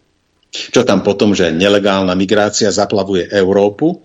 Čo 0.52 0.84
tam 0.84 1.02
potom, 1.02 1.32
že 1.32 1.50
nelegálna 1.50 2.12
migrácia 2.14 2.68
zaplavuje 2.70 3.32
Európu? 3.32 4.04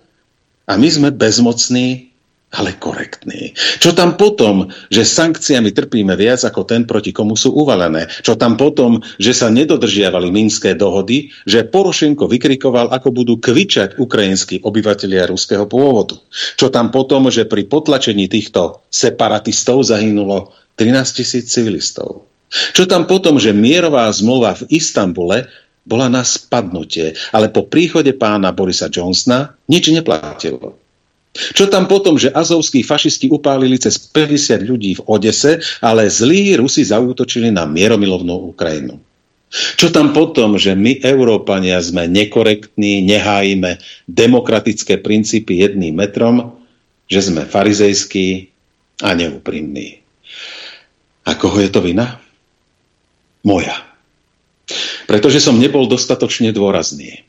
A 0.66 0.74
my 0.74 0.88
sme 0.90 1.08
bezmocní 1.14 2.05
ale 2.54 2.78
korektný. 2.78 3.52
Čo 3.82 3.90
tam 3.90 4.14
potom, 4.14 4.70
že 4.86 5.02
sankciami 5.02 5.74
trpíme 5.74 6.14
viac 6.14 6.46
ako 6.46 6.62
ten, 6.62 6.86
proti 6.86 7.10
komu 7.10 7.34
sú 7.34 7.50
uvalené? 7.50 8.06
Čo 8.22 8.38
tam 8.38 8.54
potom, 8.54 9.02
že 9.18 9.34
sa 9.34 9.50
nedodržiavali 9.50 10.30
minské 10.30 10.78
dohody, 10.78 11.34
že 11.42 11.66
Porošenko 11.66 12.30
vykrikoval, 12.30 12.94
ako 12.94 13.08
budú 13.10 13.34
kvičať 13.42 13.98
ukrajinskí 13.98 14.62
obyvatelia 14.62 15.26
ruského 15.26 15.66
pôvodu? 15.66 16.22
Čo 16.54 16.70
tam 16.70 16.94
potom, 16.94 17.28
že 17.34 17.50
pri 17.50 17.66
potlačení 17.66 18.30
týchto 18.30 18.86
separatistov 18.88 19.82
zahynulo 19.82 20.54
13 20.78 21.18
tisíc 21.18 21.50
civilistov? 21.50 22.30
Čo 22.46 22.86
tam 22.86 23.10
potom, 23.10 23.42
že 23.42 23.50
mierová 23.50 24.06
zmluva 24.14 24.54
v 24.54 24.70
Istambule 24.70 25.50
bola 25.82 26.06
na 26.06 26.22
spadnutie, 26.22 27.14
ale 27.34 27.50
po 27.50 27.66
príchode 27.66 28.14
pána 28.14 28.54
Borisa 28.54 28.86
Johnsona 28.86 29.54
nič 29.66 29.90
neplatilo. 29.90 30.85
Čo 31.36 31.68
tam 31.68 31.86
potom, 31.86 32.16
že 32.16 32.32
azovskí 32.32 32.80
fašisti 32.82 33.28
upálili 33.28 33.76
cez 33.76 34.00
50 34.00 34.64
ľudí 34.64 34.96
v 34.96 35.04
Odese, 35.06 35.60
ale 35.84 36.08
zlí 36.08 36.56
Rusi 36.56 36.82
zaútočili 36.82 37.52
na 37.52 37.68
mieromilovnú 37.68 38.52
Ukrajinu. 38.56 38.98
Čo 39.78 39.94
tam 39.94 40.10
potom, 40.10 40.58
že 40.58 40.74
my, 40.74 41.06
Európania, 41.06 41.78
sme 41.78 42.10
nekorektní, 42.10 43.06
nehájime 43.06 43.78
demokratické 44.10 44.98
princípy 44.98 45.62
jedným 45.62 45.94
metrom, 45.94 46.58
že 47.06 47.30
sme 47.30 47.46
farizejskí 47.46 48.50
a 49.06 49.14
neúprimní. 49.14 50.02
A 51.26 51.38
koho 51.38 51.62
je 51.62 51.70
to 51.70 51.78
vina? 51.78 52.18
Moja. 53.46 53.86
Pretože 55.06 55.38
som 55.38 55.54
nebol 55.54 55.86
dostatočne 55.86 56.50
dôrazný. 56.50 57.22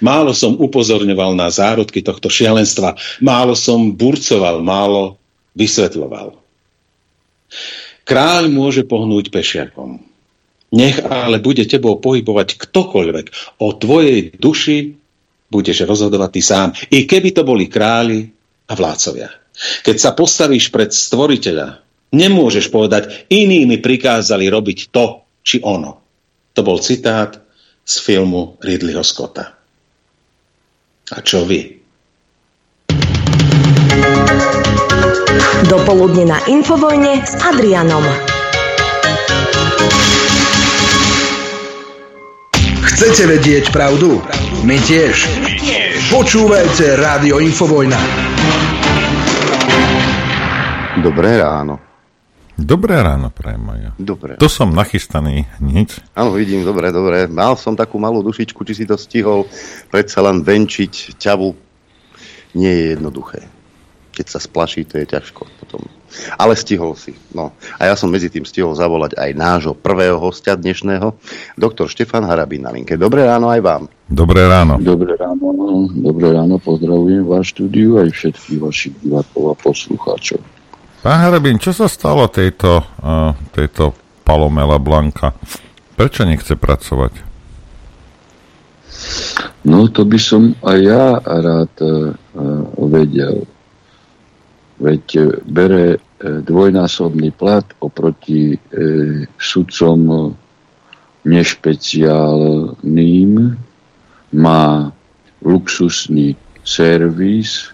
Málo 0.00 0.32
som 0.32 0.54
upozorňoval 0.56 1.34
na 1.34 1.50
zárodky 1.50 2.00
tohto 2.00 2.30
šialenstva, 2.30 2.94
málo 3.20 3.58
som 3.58 3.92
burcoval, 3.92 4.62
málo 4.62 5.18
vysvetľoval. 5.58 6.34
Kráľ 8.04 8.42
môže 8.52 8.84
pohnúť 8.84 9.32
pešiakom. 9.32 10.02
Nech 10.74 10.98
ale 11.06 11.38
bude 11.38 11.62
tebou 11.70 12.02
pohybovať 12.02 12.58
ktokoľvek. 12.58 13.26
O 13.62 13.72
tvojej 13.78 14.34
duši 14.34 14.98
budeš 15.48 15.86
rozhodovať 15.86 16.30
ty 16.34 16.42
sám. 16.42 16.68
I 16.90 17.06
keby 17.06 17.30
to 17.30 17.46
boli 17.46 17.70
králi 17.70 18.26
a 18.66 18.72
vládcovia. 18.74 19.30
Keď 19.86 19.96
sa 19.96 20.10
postavíš 20.18 20.74
pred 20.74 20.90
stvoriteľa, 20.90 21.78
nemôžeš 22.10 22.74
povedať, 22.74 23.30
iní 23.30 23.62
mi 23.70 23.78
prikázali 23.78 24.50
robiť 24.50 24.90
to 24.90 25.22
či 25.46 25.62
ono. 25.62 26.02
To 26.58 26.60
bol 26.66 26.82
citát 26.82 27.38
z 27.86 27.94
filmu 28.02 28.58
Ridleyho 28.58 29.06
Scotta. 29.06 29.63
A 31.12 31.20
čo 31.20 31.44
vy? 31.44 31.60
Dopoludne 35.68 36.32
na 36.32 36.40
Infovojne 36.48 37.20
s 37.20 37.36
Adrianom. 37.44 38.00
Chcete 42.88 43.28
vedieť 43.36 43.68
pravdu? 43.68 44.24
My 44.64 44.80
tiež. 44.80 45.28
Počúvajte 46.08 46.96
Rádio 46.96 47.36
Infovojna. 47.36 48.00
Dobré 51.04 51.36
ráno. 51.36 51.93
Dobré 52.54 53.02
ráno, 53.02 53.34
prajem 53.34 53.66
ja. 53.82 53.90
Dobre. 53.98 54.38
Tu 54.38 54.46
som 54.46 54.70
nachystaný, 54.70 55.50
nič. 55.58 55.98
Áno, 56.14 56.30
vidím, 56.38 56.62
dobre, 56.62 56.94
dobre. 56.94 57.26
Mal 57.26 57.58
som 57.58 57.74
takú 57.74 57.98
malú 57.98 58.22
dušičku, 58.22 58.62
či 58.62 58.78
si 58.78 58.84
to 58.86 58.94
stihol 58.94 59.50
predsa 59.90 60.22
len 60.22 60.46
venčiť 60.46 61.18
ťavu. 61.18 61.50
Nie 62.54 62.70
je 62.70 62.84
jednoduché. 62.94 63.50
keď 64.14 64.26
sa 64.30 64.38
splaší, 64.38 64.86
to 64.86 65.02
je 65.02 65.10
ťažko 65.10 65.50
potom. 65.58 65.82
Ale 66.38 66.54
stihol 66.54 66.94
si. 66.94 67.18
No. 67.34 67.50
A 67.74 67.90
ja 67.90 67.98
som 67.98 68.06
medzi 68.06 68.30
tým 68.30 68.46
stihol 68.46 68.78
zavolať 68.78 69.18
aj 69.18 69.30
nášho 69.34 69.74
prvého 69.74 70.14
hostia 70.22 70.54
dnešného, 70.54 71.18
doktor 71.58 71.90
Štefan 71.90 72.22
Harabín 72.22 72.62
na 72.62 72.70
linke. 72.70 72.94
Dobré 72.94 73.26
ráno 73.26 73.50
aj 73.50 73.58
vám. 73.58 73.82
Dobré 74.06 74.46
ráno. 74.46 74.78
Dobré 74.78 75.18
ráno, 75.18 75.90
dobré 75.90 76.30
ráno, 76.30 76.62
pozdravujem 76.62 77.26
váš 77.26 77.58
štúdiu 77.58 77.98
aj 77.98 78.14
všetkých 78.14 78.58
vašich 78.62 78.94
divákov 79.02 79.42
a 79.50 79.54
poslucháčov. 79.58 80.53
Pán 81.04 81.20
Harabín, 81.20 81.60
čo 81.60 81.76
sa 81.76 81.84
stalo 81.84 82.32
tejto, 82.32 82.80
uh, 82.80 83.36
tejto 83.52 83.92
Palomela 84.24 84.80
Blanka? 84.80 85.36
Prečo 86.00 86.24
nechce 86.24 86.56
pracovať? 86.56 87.20
No 89.68 89.84
to 89.92 90.08
by 90.08 90.16
som 90.16 90.56
aj 90.64 90.78
ja 90.80 91.20
rád 91.20 91.72
uh, 91.84 92.16
vedel 92.88 93.44
veď 94.78 95.16
e, 95.16 95.40
bere 95.46 95.94
e, 95.94 95.98
dvojnásobný 96.42 97.30
plat 97.34 97.64
oproti 97.78 98.54
e, 98.54 98.58
sudcom 99.38 100.34
nešpeciálnym, 101.24 103.56
má 104.34 104.92
luxusný 105.40 106.36
servis, 106.60 107.72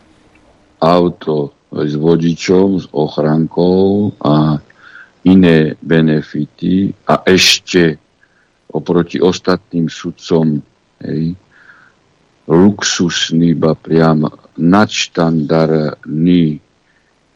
auto 0.81 1.53
s 1.71 1.95
vodičom, 1.95 2.83
s 2.83 2.87
ochrankou 2.91 4.11
a 4.23 4.59
iné 5.27 5.75
benefity 5.79 6.91
a 7.07 7.23
ešte 7.29 7.99
oproti 8.71 9.21
ostatným 9.23 9.87
sudcom 9.87 10.59
hej, 11.03 11.35
luxusný, 12.51 13.55
ba 13.55 13.79
priam 13.79 14.27
nadštandardný 14.59 16.59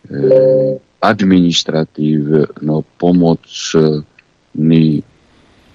Eh, 0.05 0.77
administratívno 1.01 2.85
pomocný 3.01 4.85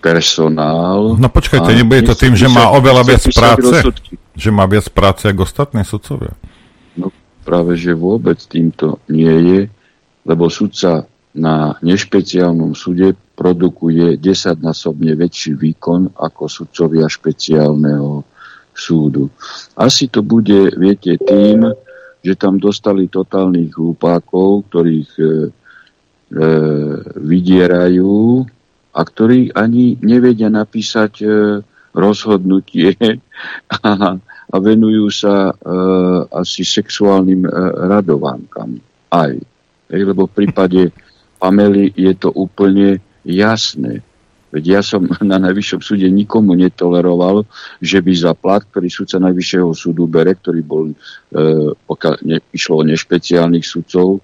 personál. 0.02 1.18
No 1.18 1.30
počkajte, 1.34 1.74
nebude 1.74 2.06
to 2.06 2.14
tým, 2.14 2.38
že 2.38 2.46
má 2.46 2.70
oveľa 2.78 3.10
viac 3.10 3.26
práce? 3.34 3.66
Rozsudky. 3.66 4.22
Že 4.38 4.50
má 4.54 4.70
viac 4.70 4.86
práce 4.94 5.26
ako 5.26 5.50
ostatní 5.50 5.82
sudcovia? 5.82 6.38
Práve, 7.50 7.74
že 7.82 7.98
vôbec 7.98 8.38
týmto 8.46 9.02
nie 9.10 9.34
je, 9.50 9.60
lebo 10.22 10.54
sudca 10.54 11.10
na 11.34 11.74
nešpeciálnom 11.82 12.78
súde 12.78 13.18
produkuje 13.34 14.22
desaťnásobne 14.22 15.18
väčší 15.18 15.58
výkon 15.58 16.14
ako 16.14 16.46
sudcovia 16.46 17.10
špeciálneho 17.10 18.22
súdu. 18.78 19.34
Asi 19.74 20.14
to 20.14 20.22
bude, 20.22 20.78
viete, 20.78 21.18
tým, 21.18 21.74
že 22.22 22.38
tam 22.38 22.62
dostali 22.62 23.10
totálnych 23.10 23.74
hlupákov, 23.74 24.70
ktorých 24.70 25.12
e, 25.18 25.24
e, 25.26 25.34
vydierajú 27.18 28.46
a 28.94 29.02
ktorí 29.02 29.58
ani 29.58 29.98
nevedia 30.06 30.54
napísať 30.54 31.14
e, 31.24 31.28
rozhodnutie 31.98 32.94
a 34.50 34.56
venujú 34.58 35.14
sa 35.14 35.50
e, 35.50 35.54
asi 36.34 36.66
sexuálnym 36.66 37.46
e, 37.46 37.50
radovánkam. 37.86 38.82
Aj. 39.14 39.34
Ej, 39.90 40.02
lebo 40.06 40.26
v 40.26 40.36
prípade 40.46 40.82
Pamely 41.38 41.94
je 41.94 42.14
to 42.18 42.34
úplne 42.34 42.98
jasné. 43.22 44.02
Veď 44.50 44.64
ja 44.66 44.82
som 44.82 45.06
na 45.22 45.38
Najvyššom 45.38 45.82
súde 45.86 46.10
nikomu 46.10 46.58
netoleroval, 46.58 47.46
že 47.78 48.02
by 48.02 48.12
za 48.18 48.34
plat, 48.34 48.66
ktorý 48.66 48.90
súdca 48.90 49.22
Najvyššieho 49.22 49.70
súdu 49.78 50.10
bere, 50.10 50.34
ktorý 50.34 50.62
bol, 50.66 50.86
e, 50.90 50.96
pokiaľ 51.78 52.14
ne, 52.26 52.42
išlo 52.50 52.82
o 52.82 52.88
nešpeciálnych 52.90 53.66
sudcov, 53.66 54.18
e, 54.18 54.20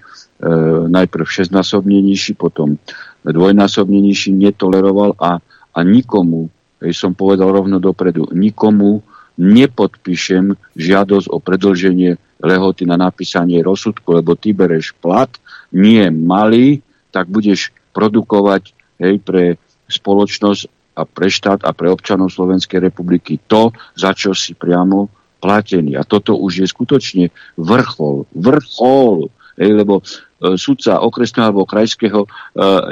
najprv 0.89 1.25
šestnásobne 1.25 2.01
nižší, 2.01 2.33
potom 2.33 2.81
dvojnásobne 3.21 4.01
nižší, 4.01 4.33
netoleroval 4.33 5.13
a, 5.21 5.37
a 5.73 5.79
nikomu, 5.85 6.49
ja 6.81 6.93
som 6.93 7.17
povedal 7.17 7.49
rovno 7.49 7.81
dopredu, 7.81 8.29
nikomu 8.33 9.01
nepodpíšem 9.35 10.55
žiadosť 10.75 11.27
o 11.31 11.37
predlženie 11.39 12.15
lehoty 12.43 12.83
na 12.87 12.99
napísanie 12.99 13.59
rozsudku, 13.63 14.19
lebo 14.19 14.35
ty 14.35 14.51
bereš 14.51 14.95
plat, 14.99 15.31
nie 15.71 16.03
malý, 16.11 16.83
tak 17.11 17.31
budeš 17.31 17.71
produkovať 17.95 18.75
hej, 18.99 19.23
pre 19.23 19.43
spoločnosť 19.87 20.61
a 20.95 21.03
pre 21.03 21.27
štát 21.27 21.63
a 21.67 21.71
pre 21.75 21.91
občanov 21.91 22.31
Slovenskej 22.31 22.79
republiky 22.79 23.39
to, 23.47 23.75
za 23.95 24.15
čo 24.15 24.31
si 24.31 24.55
priamo 24.55 25.11
platený. 25.43 25.99
A 25.99 26.07
toto 26.07 26.39
už 26.39 26.63
je 26.63 26.67
skutočne 26.67 27.25
vrchol. 27.59 28.25
Vrchol. 28.31 29.29
Hej, 29.55 29.71
lebo 29.71 30.03
e, 30.03 30.59
sudca 30.59 30.99
okresného 30.99 31.47
alebo 31.47 31.63
krajského 31.63 32.27
e, 32.27 32.29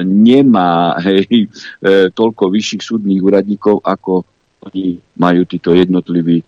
nemá 0.07 0.95
hej, 1.03 1.27
e, 1.27 2.07
toľko 2.07 2.47
vyšších 2.47 2.83
súdnych 2.83 3.19
úradníkov, 3.19 3.83
ako 3.83 4.23
oni 4.63 4.99
majú 5.19 5.41
títo 5.43 5.75
jednotliví 5.75 6.39
e, 6.39 6.45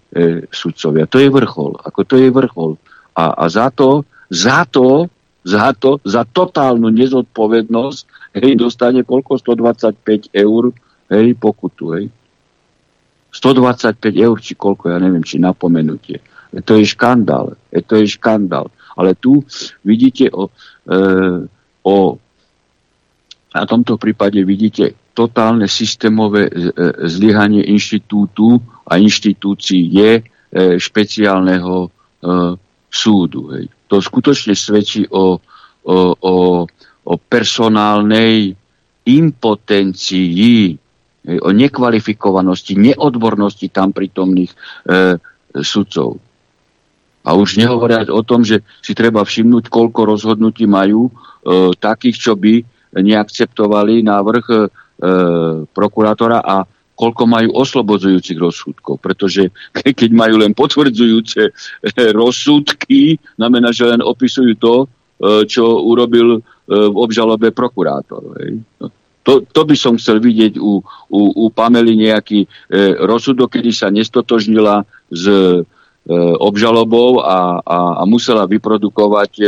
sudcovia. 0.48 1.10
To 1.12 1.20
je 1.20 1.28
vrchol. 1.28 1.76
Ako 1.84 2.02
to 2.08 2.16
je 2.16 2.32
vrchol. 2.32 2.80
A, 3.16 3.36
a 3.36 3.46
za 3.52 3.68
to, 3.72 4.08
za 4.32 4.64
to, 4.66 5.12
za 5.44 5.76
to, 5.76 6.00
za 6.02 6.24
totálnu 6.26 6.90
nezodpovednosť 6.90 8.04
hej, 8.40 8.56
dostane 8.60 9.04
koľko? 9.04 9.40
125 9.40 10.32
eur, 10.32 10.72
hej, 11.12 11.28
pokutu, 11.38 11.86
hej. 11.96 12.06
125 13.36 14.00
eur, 14.16 14.38
či 14.40 14.56
koľko, 14.56 14.96
ja 14.96 14.98
neviem, 15.00 15.24
či 15.24 15.38
napomenutie. 15.38 16.24
E, 16.52 16.60
to 16.64 16.80
je 16.80 16.88
škandál, 16.88 17.60
e, 17.72 17.84
to 17.84 18.00
je 18.00 18.08
škandál. 18.08 18.72
Ale 18.96 19.16
tu 19.16 19.44
vidíte 19.84 20.32
o, 20.32 20.48
e, 20.88 20.98
o 21.84 21.96
na 23.56 23.64
tomto 23.64 23.96
prípade 23.96 24.44
vidíte 24.44 24.96
totálne 25.16 25.72
systémové 25.72 26.52
e, 26.52 26.54
zlyhanie 27.08 27.64
inštitútu 27.72 28.60
a 28.84 29.00
inštitúcií 29.00 29.82
je 29.90 30.12
e, 30.20 30.24
špeciálneho 30.76 31.88
e, 31.88 31.90
súdu. 32.92 33.56
To 33.88 33.96
skutočne 34.04 34.54
svedčí 34.54 35.08
o, 35.08 35.40
o, 35.88 35.96
o 36.20 36.34
o 37.06 37.16
personálnej 37.22 38.58
impotencii, 39.06 40.74
o 41.46 41.50
nekvalifikovanosti, 41.54 42.74
neodbornosti 42.74 43.70
tam 43.70 43.94
prítomných 43.94 44.50
e, 44.50 44.58
sudcov. 45.62 46.18
A 47.26 47.34
už 47.34 47.62
nehovoriať 47.62 48.10
o 48.10 48.22
tom, 48.26 48.42
že 48.42 48.66
si 48.82 48.98
treba 48.98 49.22
všimnúť, 49.26 49.70
koľko 49.70 50.02
rozhodnutí 50.06 50.66
majú 50.66 51.10
e, 51.10 51.12
takých, 51.78 52.18
čo 52.18 52.34
by 52.34 52.66
neakceptovali 52.98 54.02
návrh 54.02 54.46
e, 54.50 54.58
prokurátora 55.74 56.42
a 56.42 56.66
koľko 56.96 57.24
majú 57.28 57.50
oslobodzujúcich 57.60 58.40
rozsudkov. 58.40 59.04
Pretože 59.04 59.52
keď 60.00 60.10
majú 60.16 60.40
len 60.40 60.56
potvrdzujúce 60.56 61.42
e, 61.44 61.52
rozsudky, 62.16 63.20
znamená, 63.36 63.76
že 63.76 63.84
len 63.84 64.00
opisujú 64.00 64.56
to, 64.56 64.76
e, 64.84 64.88
čo 65.44 65.64
urobil 65.64 66.40
E, 66.66 66.74
v 66.74 66.98
obžalobe 66.98 67.54
prokurátor. 67.54 68.26
No, 68.82 68.90
to, 69.22 69.46
to 69.46 69.62
by 69.70 69.78
som 69.78 70.02
chcel 70.02 70.18
vidieť 70.18 70.58
u, 70.58 70.82
u, 71.14 71.22
u 71.46 71.54
Pamely 71.54 71.94
nejaký 72.10 72.46
e, 72.46 72.48
rozsudok, 73.06 73.54
kedy 73.54 73.70
sa 73.70 73.94
nestotožnila 73.94 74.82
s 75.14 75.24
e, 75.30 75.62
obžalobou 76.42 77.22
a, 77.22 77.62
a, 77.62 77.78
a 78.02 78.04
musela 78.10 78.50
vyprodukovať 78.50 79.32
e, 79.38 79.46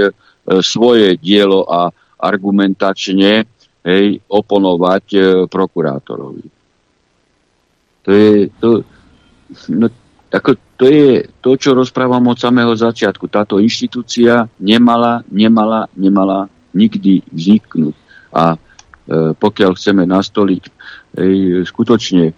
svoje 0.62 1.18
dielo 1.18 1.66
a 1.66 1.90
argumentačne 2.22 3.50
hej, 3.88 4.20
oponovať 4.28 5.06
e, 5.16 5.20
prokurátorovi. 5.48 6.46
To 8.04 8.10
je, 8.12 8.52
to, 8.60 8.70
no, 9.72 9.88
ako, 10.28 10.50
to 10.76 10.86
je 10.92 11.24
to, 11.40 11.52
čo 11.56 11.72
rozprávam 11.72 12.28
od 12.28 12.36
samého 12.36 12.76
začiatku. 12.76 13.32
Táto 13.32 13.64
inštitúcia 13.64 14.52
nemala, 14.60 15.24
nemala, 15.32 15.88
nemala 15.96 16.52
nikdy 16.76 17.24
vzniknúť. 17.32 17.96
A 18.36 18.56
e, 18.56 18.58
pokiaľ 19.32 19.72
chceme 19.80 20.04
nastoliť 20.04 20.64
e, 20.68 20.72
skutočne 21.64 22.26
e, 22.28 22.34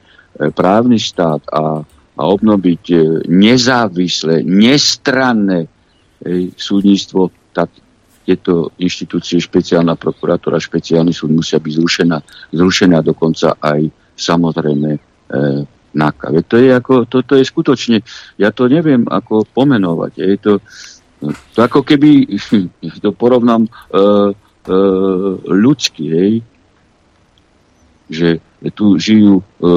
právny 0.54 1.02
štát 1.02 1.50
a, 1.50 1.82
a 2.14 2.24
obnoviť 2.30 2.84
e, 2.94 2.98
nezávislé, 3.26 4.46
nestranné 4.46 5.66
súdnictvo, 6.60 7.32
tak 7.56 7.72
tieto 8.30 8.70
inštitúcie, 8.78 9.42
špeciálna 9.42 9.98
prokurátora, 9.98 10.62
špeciálny 10.62 11.10
súd 11.10 11.34
musia 11.34 11.58
byť 11.58 11.74
zrušená, 11.74 12.18
zrušená 12.54 13.02
dokonca 13.02 13.58
aj 13.58 13.90
samozrejme 14.14 14.90
e, 14.94 15.00
NAKA. 15.90 16.46
to 16.46 16.62
je 16.62 16.70
ako, 16.70 17.10
toto 17.10 17.34
je 17.34 17.42
skutočne, 17.42 17.98
ja 18.38 18.54
to 18.54 18.70
neviem 18.70 19.10
ako 19.10 19.50
pomenovať. 19.50 20.12
Je 20.22 20.38
to, 20.38 20.54
to 21.58 21.60
ako 21.66 21.82
keby, 21.82 22.30
to 23.02 23.10
porovnám 23.18 23.66
e, 23.66 23.70
e, 23.90 24.06
ľudsky, 25.50 26.06
hej, 26.14 26.34
že 28.10 28.30
tu 28.78 29.02
žijú 29.02 29.42
e, 29.42 29.44
e, 29.66 29.72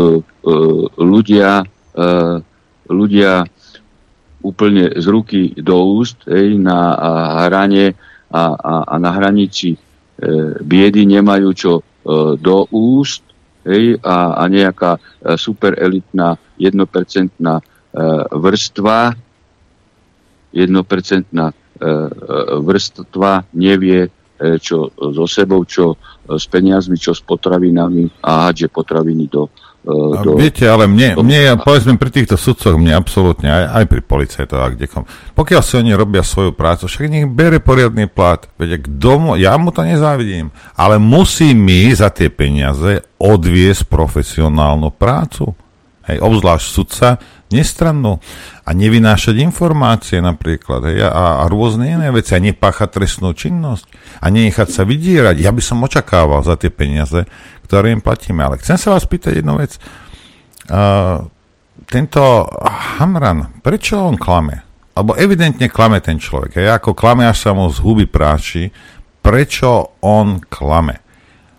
ľudia, 1.00 1.64
e, 1.92 2.04
ľudia 2.92 3.48
úplne 4.42 4.90
z 4.98 5.06
ruky 5.06 5.54
do 5.54 6.02
úst 6.02 6.26
hej, 6.26 6.58
na 6.58 6.98
hrane 7.46 7.94
a, 8.32 8.44
a, 8.56 8.74
a 8.88 8.94
na 8.96 9.12
hranici 9.12 9.76
e, 9.76 9.78
biedy 10.64 11.04
nemajú 11.04 11.48
čo 11.52 11.72
e, 11.78 11.82
do 12.40 12.64
úst 12.72 13.22
hej, 13.68 14.00
a, 14.00 14.40
a 14.40 14.42
nejaká 14.48 14.96
e, 14.96 15.00
superelitná 15.36 16.40
jednopercentná 16.56 17.60
e, 17.60 17.64
vrstva. 18.32 19.12
Jednopercentná 20.52 21.52
e, 21.52 21.54
e, 21.54 21.88
vrstva 22.64 23.44
nevie, 23.52 24.08
e, 24.08 24.10
čo 24.58 24.90
so 24.96 25.26
sebou, 25.28 25.62
čo 25.68 26.00
s 26.26 26.48
peniazmi, 26.48 26.96
čo 26.96 27.12
s 27.12 27.20
potravinami 27.20 28.08
a 28.24 28.48
hádže 28.48 28.72
potraviny 28.72 29.28
do, 29.28 29.52
do... 29.82 30.38
Viete, 30.38 30.62
ale 30.70 30.86
mne, 30.86 31.18
mne, 31.18 31.58
povedzme, 31.58 31.98
pri 31.98 32.14
týchto 32.14 32.38
sudcoch, 32.38 32.78
mne 32.78 32.94
absolútne, 32.94 33.50
aj, 33.50 33.64
aj 33.82 33.84
pri 33.90 34.00
policajtoch 34.06 34.62
a 34.62 34.70
kdekom, 34.70 35.02
pokiaľ 35.34 35.62
si 35.62 35.74
oni 35.78 35.92
robia 35.98 36.22
svoju 36.22 36.54
prácu, 36.54 36.86
však 36.86 37.10
nech 37.10 37.26
bere 37.26 37.58
poriadny 37.58 38.06
plat, 38.06 38.46
veď 38.62 38.86
kto 38.86 39.12
mu, 39.18 39.30
ja 39.34 39.58
mu 39.58 39.74
to 39.74 39.82
nezávidím, 39.82 40.54
ale 40.78 41.02
musí 41.02 41.50
mi 41.50 41.90
za 41.90 42.14
tie 42.14 42.30
peniaze 42.30 43.02
odviesť 43.18 43.90
profesionálnu 43.90 44.94
prácu. 44.94 45.54
Hej, 46.02 46.18
obzvlášť 46.18 46.66
sudca, 46.66 47.08
nestrannú 47.54 48.18
a 48.66 48.70
nevynášať 48.74 49.38
informácie 49.38 50.18
napríklad 50.18 50.82
hej, 50.90 51.06
a, 51.06 51.44
a 51.44 51.44
rôzne 51.46 51.94
iné 51.94 52.10
veci 52.10 52.34
a 52.34 52.42
nepáchať 52.42 52.88
trestnú 52.90 53.30
činnosť 53.36 53.86
a 54.18 54.26
nenechať 54.26 54.68
sa 54.72 54.82
vydierať. 54.82 55.38
Ja 55.38 55.54
by 55.54 55.62
som 55.62 55.84
očakával 55.84 56.42
za 56.42 56.58
tie 56.58 56.74
peniaze, 56.74 57.28
ktoré 57.68 57.94
im 57.94 58.02
platíme. 58.02 58.42
Ale 58.42 58.58
chcem 58.58 58.74
sa 58.74 58.98
vás 58.98 59.06
pýtať 59.06 59.44
jednu 59.44 59.54
vec. 59.62 59.78
Uh, 60.66 61.28
tento 61.86 62.50
Hamran, 62.98 63.62
prečo 63.62 64.00
on 64.00 64.18
klame? 64.18 64.66
Alebo 64.92 65.16
evidentne 65.16 65.72
klame 65.72 66.04
ten 66.04 66.20
človek. 66.20 66.60
Ja 66.60 66.76
ako 66.76 66.92
klame, 66.92 67.24
až 67.24 67.48
sa 67.48 67.50
mu 67.56 67.64
z 67.72 67.80
huby 67.80 68.04
práši. 68.10 68.68
Prečo 69.22 70.02
on 70.04 70.42
klame? 70.50 71.00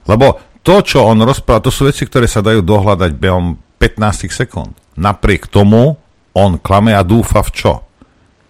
Lebo 0.06 0.38
to, 0.62 0.84
čo 0.86 1.10
on 1.10 1.24
rozpráva, 1.24 1.66
to 1.66 1.74
sú 1.74 1.90
veci, 1.90 2.06
ktoré 2.06 2.30
sa 2.30 2.46
dajú 2.46 2.62
dohľadať 2.62 3.12
behom 3.18 3.58
15 3.84 4.32
sekúnd. 4.32 4.72
Napriek 4.96 5.52
tomu 5.52 6.00
on 6.32 6.56
klame 6.56 6.96
a 6.96 7.04
dúfa 7.04 7.44
v 7.44 7.52
čo? 7.52 7.74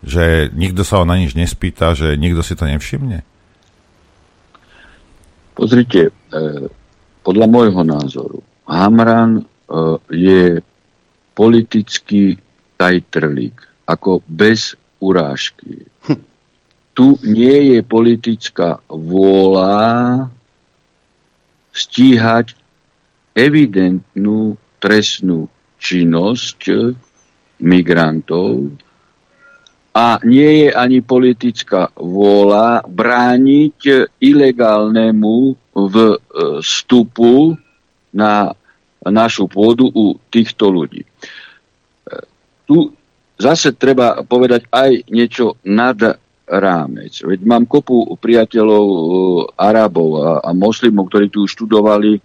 Že 0.05 0.53
nikto 0.53 0.85
sa 0.85 1.01
ho 1.01 1.09
na 1.09 1.17
nič 1.17 1.33
nespýta, 1.33 1.97
že 1.97 2.13
nikto 2.21 2.45
si 2.45 2.53
to 2.53 2.69
nevšimne? 2.69 3.25
Pozrite, 5.57 6.13
e, 6.13 6.69
podľa 7.25 7.47
môjho 7.49 7.81
názoru, 7.81 8.39
Hamran 8.69 9.41
e, 9.41 9.43
je 10.13 10.43
politický 11.33 12.37
tajtrlík, 12.77 13.57
ako 13.89 14.21
bez 14.29 14.77
urážky. 15.01 15.81
Hm. 16.05 16.21
Tu 16.93 17.07
nie 17.25 17.73
je 17.73 17.79
politická 17.81 18.85
vôľa 18.85 20.29
stíhať 21.73 22.53
evidentnú 23.33 24.61
trestnú 24.83 25.47
činnosť 25.79 26.59
migrantov 27.63 28.75
a 29.93 30.17
nie 30.25 30.65
je 30.65 30.69
ani 30.73 31.05
politická 31.05 31.93
vôľa 31.93 32.81
brániť 32.89 34.09
ilegálnemu 34.17 35.37
e, 35.37 35.53
vstupu 36.65 37.53
na 38.09 38.57
našu 39.05 39.45
pôdu 39.45 39.93
u 39.93 40.17
týchto 40.33 40.73
ľudí. 40.73 41.05
E, 41.05 41.09
tu 42.65 42.89
zase 43.37 43.77
treba 43.77 44.25
povedať 44.25 44.65
aj 44.73 45.13
niečo 45.13 45.61
nad 45.61 46.01
rámec. 46.49 47.13
Veď 47.21 47.45
mám 47.45 47.69
kopu 47.69 48.17
priateľov 48.17 48.85
e, 48.89 48.99
Arabov 49.61 50.09
a, 50.17 50.41
a 50.41 50.49
moslimov, 50.57 51.13
ktorí 51.13 51.29
tu 51.29 51.45
študovali 51.45 52.17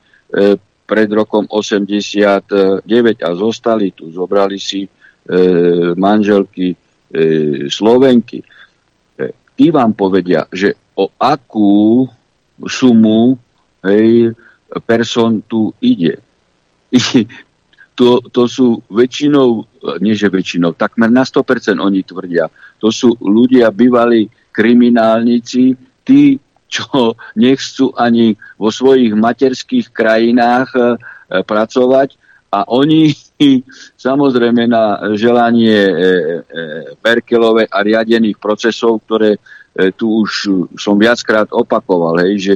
pred 0.88 1.12
rokom 1.12 1.44
89 1.44 3.20
a 3.20 3.30
zostali 3.36 3.92
tu, 3.92 4.08
zobrali 4.08 4.56
si 4.56 4.88
e, 4.88 4.90
manželky 5.92 6.72
e, 6.72 6.76
Slovenky. 7.68 8.40
E, 8.40 8.46
tí 9.52 9.68
vám 9.68 9.92
povedia, 9.92 10.48
že 10.48 10.72
o 10.96 11.12
akú 11.20 12.08
sumu 12.64 13.36
hej, 13.84 14.32
person 14.88 15.44
tu 15.44 15.76
ide. 15.84 16.16
To, 17.98 18.22
to 18.30 18.46
sú 18.46 18.78
väčšinou, 18.94 19.66
nie 19.98 20.14
že 20.14 20.30
väčšinou, 20.30 20.78
takmer 20.78 21.10
na 21.10 21.26
100% 21.26 21.82
oni 21.82 22.06
tvrdia, 22.06 22.46
to 22.78 22.94
sú 22.94 23.18
ľudia, 23.18 23.74
bývalí 23.74 24.30
kriminálnici, 24.54 25.74
tí 26.06 26.38
čo 26.68 27.16
nechcú 27.34 27.90
ani 27.96 28.36
vo 28.60 28.68
svojich 28.68 29.16
materských 29.16 29.90
krajinách 29.90 30.68
e, 30.76 30.80
pracovať 31.42 32.14
a 32.52 32.68
oni 32.68 33.12
samozrejme 34.08 34.68
na 34.68 35.16
želanie 35.16 35.76
e, 35.88 35.92
e, 35.92 36.00
Merkelove 37.00 37.66
a 37.66 37.78
riadených 37.80 38.36
procesov, 38.38 39.02
ktoré 39.08 39.40
tu 39.94 40.26
už 40.26 40.30
som 40.74 40.98
viackrát 40.98 41.46
opakoval, 41.54 42.18
hej, 42.26 42.34
že 42.42 42.54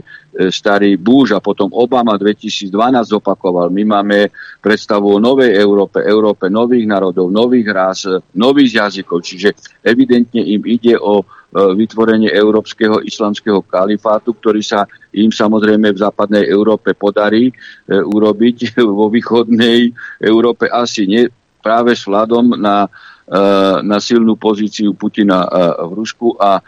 starý 0.51 0.99
Bush 0.99 1.31
a 1.31 1.39
potom 1.39 1.71
Obama 1.71 2.19
2012 2.19 2.67
opakoval. 3.15 3.71
My 3.71 3.87
máme 3.87 4.35
predstavu 4.59 5.07
o 5.07 5.23
novej 5.23 5.55
Európe, 5.55 6.03
Európe 6.03 6.51
nových 6.51 6.83
národov, 6.83 7.31
nových 7.31 7.69
rás, 7.71 8.11
nových 8.35 8.75
jazykov, 8.75 9.23
čiže 9.23 9.55
evidentne 9.87 10.43
im 10.43 10.67
ide 10.67 10.99
o 10.99 11.23
E, 11.23 11.42
vytvorenie 11.53 12.33
európskeho 12.33 13.05
islamského 13.05 13.61
kalifátu, 13.61 14.33
ktorý 14.33 14.65
sa 14.65 14.89
im 15.13 15.29
samozrejme 15.29 15.93
v 15.93 16.01
západnej 16.01 16.49
Európe 16.49 16.97
podarí 16.97 17.53
e, 17.53 17.55
urobiť, 17.93 18.81
vo 18.99 19.13
východnej 19.13 19.93
Európe 20.25 20.73
asi 20.73 21.05
nie, 21.05 21.29
práve 21.61 21.93
s 21.93 22.09
hľadom 22.09 22.57
na, 22.57 22.89
e, 22.89 23.39
na 23.85 24.01
silnú 24.01 24.41
pozíciu 24.41 24.97
Putina 24.97 25.45
v 25.77 25.93
Rusku 25.93 26.35
a 26.41 26.59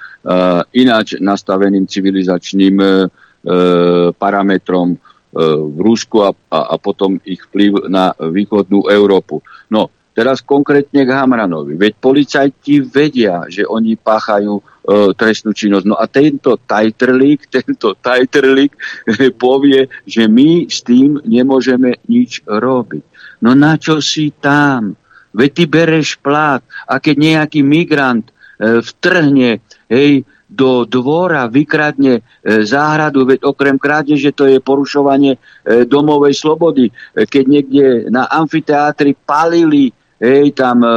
ináč 0.76 1.16
nastaveným 1.20 1.88
civilizačným 1.88 2.76
parametrom 4.16 4.96
v 5.44 5.78
Rusku 5.82 6.24
a, 6.24 6.32
a, 6.48 6.72
a 6.72 6.76
potom 6.80 7.20
ich 7.26 7.42
vplyv 7.50 7.92
na 7.92 8.14
východnú 8.16 8.88
Európu. 8.88 9.44
No, 9.68 9.92
teraz 10.16 10.40
konkrétne 10.40 11.04
k 11.04 11.10
Hamranovi. 11.10 11.76
Veď 11.76 11.92
policajti 12.00 12.80
vedia, 12.86 13.44
že 13.50 13.66
oni 13.66 13.98
páchajú 13.98 14.62
E, 14.64 14.73
trestnú 15.16 15.56
činnosť. 15.56 15.86
No 15.88 15.96
a 15.96 16.04
tento 16.04 16.60
tajtrlík, 16.60 17.48
tento 17.56 17.96
tajtrlík 17.96 18.72
povie, 19.44 19.88
že 20.04 20.28
my 20.28 20.68
s 20.68 20.84
tým 20.84 21.24
nemôžeme 21.24 21.96
nič 22.04 22.44
robiť. 22.44 23.02
No 23.40 23.56
na 23.56 23.80
čo 23.80 24.00
si 24.04 24.32
tam? 24.36 24.96
Veď 25.34 25.50
ty 25.50 25.64
bereš 25.66 26.14
plát 26.22 26.62
a 26.86 27.02
keď 27.02 27.16
nejaký 27.18 27.60
migrant 27.66 28.30
e, 28.30 28.78
vtrhne 28.78 29.58
hej, 29.90 30.22
do 30.54 30.86
dvora, 30.86 31.50
vykradne 31.50 32.22
e, 32.22 32.22
záhradu, 32.62 33.26
veď 33.26 33.42
okrem 33.42 33.74
krádeže 33.74 34.30
to 34.30 34.46
je 34.46 34.62
porušovanie 34.62 35.34
e, 35.34 35.38
domovej 35.82 36.38
slobody. 36.38 36.86
E, 36.86 36.92
keď 37.26 37.44
niekde 37.50 37.86
na 38.14 38.30
amfiteátri 38.30 39.18
palili 39.26 39.90
hej, 40.24 40.56
tam 40.56 40.80
e, 40.80 40.88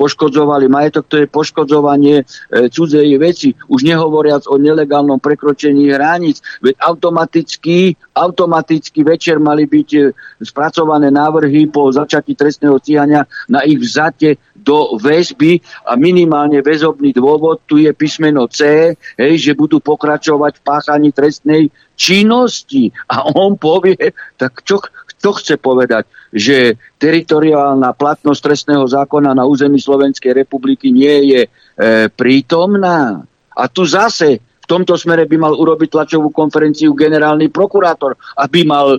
poškodzovali 0.00 0.68
majetok, 0.72 1.04
to 1.04 1.16
je 1.20 1.26
poškodzovanie 1.28 2.24
e, 2.24 2.24
cudzej 2.72 3.04
veci, 3.20 3.52
už 3.68 3.84
nehovoriac 3.84 4.48
o 4.48 4.56
nelegálnom 4.56 5.20
prekročení 5.20 5.92
hraníc, 5.92 6.40
veď 6.64 6.80
automaticky, 6.80 7.92
automaticky 8.16 9.04
večer 9.04 9.36
mali 9.36 9.68
byť 9.68 9.88
e, 9.92 10.00
spracované 10.40 11.12
návrhy 11.12 11.68
po 11.68 11.92
začatí 11.92 12.32
trestného 12.32 12.80
stíhania 12.80 13.28
na 13.52 13.60
ich 13.68 13.76
vzate 13.76 14.40
do 14.56 14.96
väzby 14.96 15.58
a 15.90 15.98
minimálne 15.98 16.62
väzobný 16.62 17.12
dôvod, 17.12 17.66
tu 17.66 17.82
je 17.82 17.90
písmeno 17.92 18.46
C, 18.46 18.94
hej, 19.18 19.34
že 19.36 19.58
budú 19.58 19.82
pokračovať 19.82 20.62
v 20.62 20.64
páchaní 20.64 21.10
trestnej 21.10 21.68
činnosti. 21.98 22.94
A 23.10 23.26
on 23.34 23.58
povie, 23.58 23.98
tak 24.38 24.62
čo, 24.64 24.80
to 25.22 25.30
chce 25.38 25.54
povedať, 25.62 26.10
že 26.34 26.74
teritoriálna 26.98 27.94
platnosť 27.94 28.40
trestného 28.42 28.82
zákona 28.82 29.38
na 29.38 29.46
území 29.46 29.78
Slovenskej 29.78 30.34
republiky 30.34 30.90
nie 30.90 31.30
je 31.30 31.42
e, 31.46 31.50
prítomná. 32.10 33.22
A 33.54 33.64
tu 33.70 33.86
zase 33.86 34.42
v 34.42 34.66
tomto 34.66 34.94
smere 34.94 35.26
by 35.26 35.36
mal 35.38 35.54
urobiť 35.54 35.90
tlačovú 35.90 36.34
konferenciu 36.34 36.94
generálny 36.94 37.50
prokurátor, 37.50 38.18
aby 38.38 38.66
mal 38.66 38.98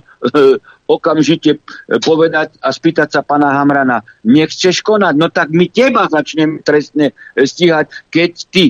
okamžite 0.84 1.56
e, 1.56 1.58
povedať 2.00 2.60
a 2.60 2.68
spýtať 2.68 3.08
sa 3.08 3.20
pana 3.24 3.56
Hamrana, 3.56 4.04
nechceš 4.24 4.84
konať, 4.84 5.14
no 5.16 5.32
tak 5.32 5.48
my 5.52 5.68
teba 5.72 6.08
začneme 6.08 6.60
trestne 6.60 7.16
e, 7.32 7.48
stíhať, 7.48 7.88
keď 8.12 8.30
ty, 8.52 8.64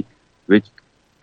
veď 0.47 0.63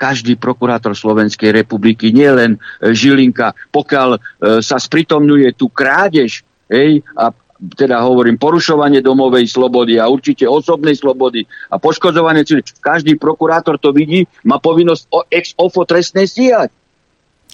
každý 0.01 0.33
prokurátor 0.41 0.97
Slovenskej 0.97 1.53
republiky, 1.53 2.09
nielen 2.09 2.57
e, 2.57 2.89
Žilinka, 2.89 3.53
pokiaľ 3.69 4.09
e, 4.17 4.19
sa 4.65 4.81
spritomňuje 4.81 5.53
tu 5.53 5.69
krádež 5.69 6.41
hej, 6.73 7.05
a 7.13 7.29
teda 7.77 8.01
hovorím, 8.01 8.41
porušovanie 8.41 9.05
domovej 9.05 9.45
slobody 9.45 10.01
a 10.01 10.09
určite 10.09 10.49
osobnej 10.49 10.97
slobody 10.97 11.45
a 11.69 11.77
poškodzovanie, 11.77 12.41
každý 12.81 13.21
prokurátor 13.21 13.77
to 13.77 13.93
vidí, 13.93 14.25
má 14.41 14.57
povinnosť 14.57 15.03
o, 15.13 15.21
ex 15.29 15.53
ofo 15.61 15.85
trestné 15.85 16.25
stíhať. 16.25 16.73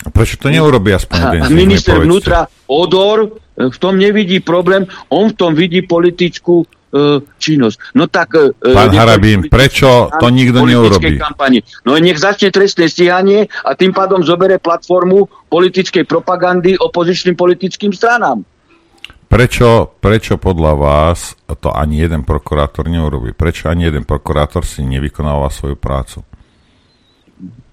A 0.05 0.13
prečo 0.13 0.39
to 0.39 0.47
neurobí 0.47 0.93
aspoň 0.93 1.17
A, 1.19 1.29
a 1.43 1.47
minister 1.51 1.99
vnútra 1.99 2.47
Odor 2.71 3.27
e, 3.27 3.67
v 3.67 3.77
tom 3.81 3.99
nevidí 3.99 4.39
problém, 4.39 4.87
on 5.11 5.33
v 5.33 5.35
tom 5.35 5.51
vidí 5.51 5.83
politickú 5.83 6.63
činnosť. 7.37 7.77
No 7.95 8.07
tak... 8.07 8.35
E, 8.35 8.73
Pán 8.73 8.91
Harabín, 8.95 9.51
prečo 9.51 10.07
to 10.15 10.27
nikto 10.31 10.63
neurobí? 10.63 11.19
Kampani. 11.19 11.59
No 11.83 11.99
nech 11.99 12.19
začne 12.19 12.49
trestné 12.49 12.87
stíhanie 12.87 13.51
a 13.63 13.75
tým 13.75 13.91
pádom 13.91 14.23
zobere 14.23 14.57
platformu 14.57 15.27
politickej 15.51 16.07
propagandy 16.07 16.79
opozičným 16.79 17.35
politickým 17.35 17.91
stranám. 17.91 18.43
Prečo, 19.27 19.99
prečo 19.99 20.39
podľa 20.39 20.73
vás 20.79 21.35
to 21.59 21.67
ani 21.75 21.99
jeden 21.99 22.23
prokurátor 22.23 22.87
neurobí? 22.87 23.35
Prečo 23.35 23.67
ani 23.67 23.91
jeden 23.91 24.07
prokurátor 24.07 24.63
si 24.63 24.87
nevykonáva 24.87 25.51
svoju 25.51 25.75
prácu? 25.75 26.23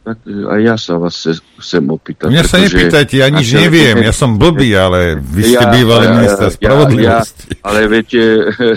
Tak 0.05 0.21
e, 0.29 0.45
aj 0.45 0.61
ja 0.61 0.77
sa 0.77 1.01
vás 1.01 1.17
chcem 1.65 1.85
opýtať. 1.89 2.29
Mňa 2.29 2.45
sa 2.45 2.61
nepýtajte, 2.61 3.25
ja 3.25 3.33
nič 3.33 3.49
neviem, 3.57 4.05
ja 4.05 4.13
som 4.13 4.37
blbý, 4.37 4.69
ale 4.85 5.17
vy 5.17 5.43
ste 5.57 5.65
ja, 5.65 5.73
bývalý 5.73 6.07
ja, 6.07 6.15
minister 6.21 6.49
ja, 6.49 6.55
spravodlivosti. 6.55 7.45
Ja, 7.49 7.57
ale 7.65 7.79
viete, 7.89 8.23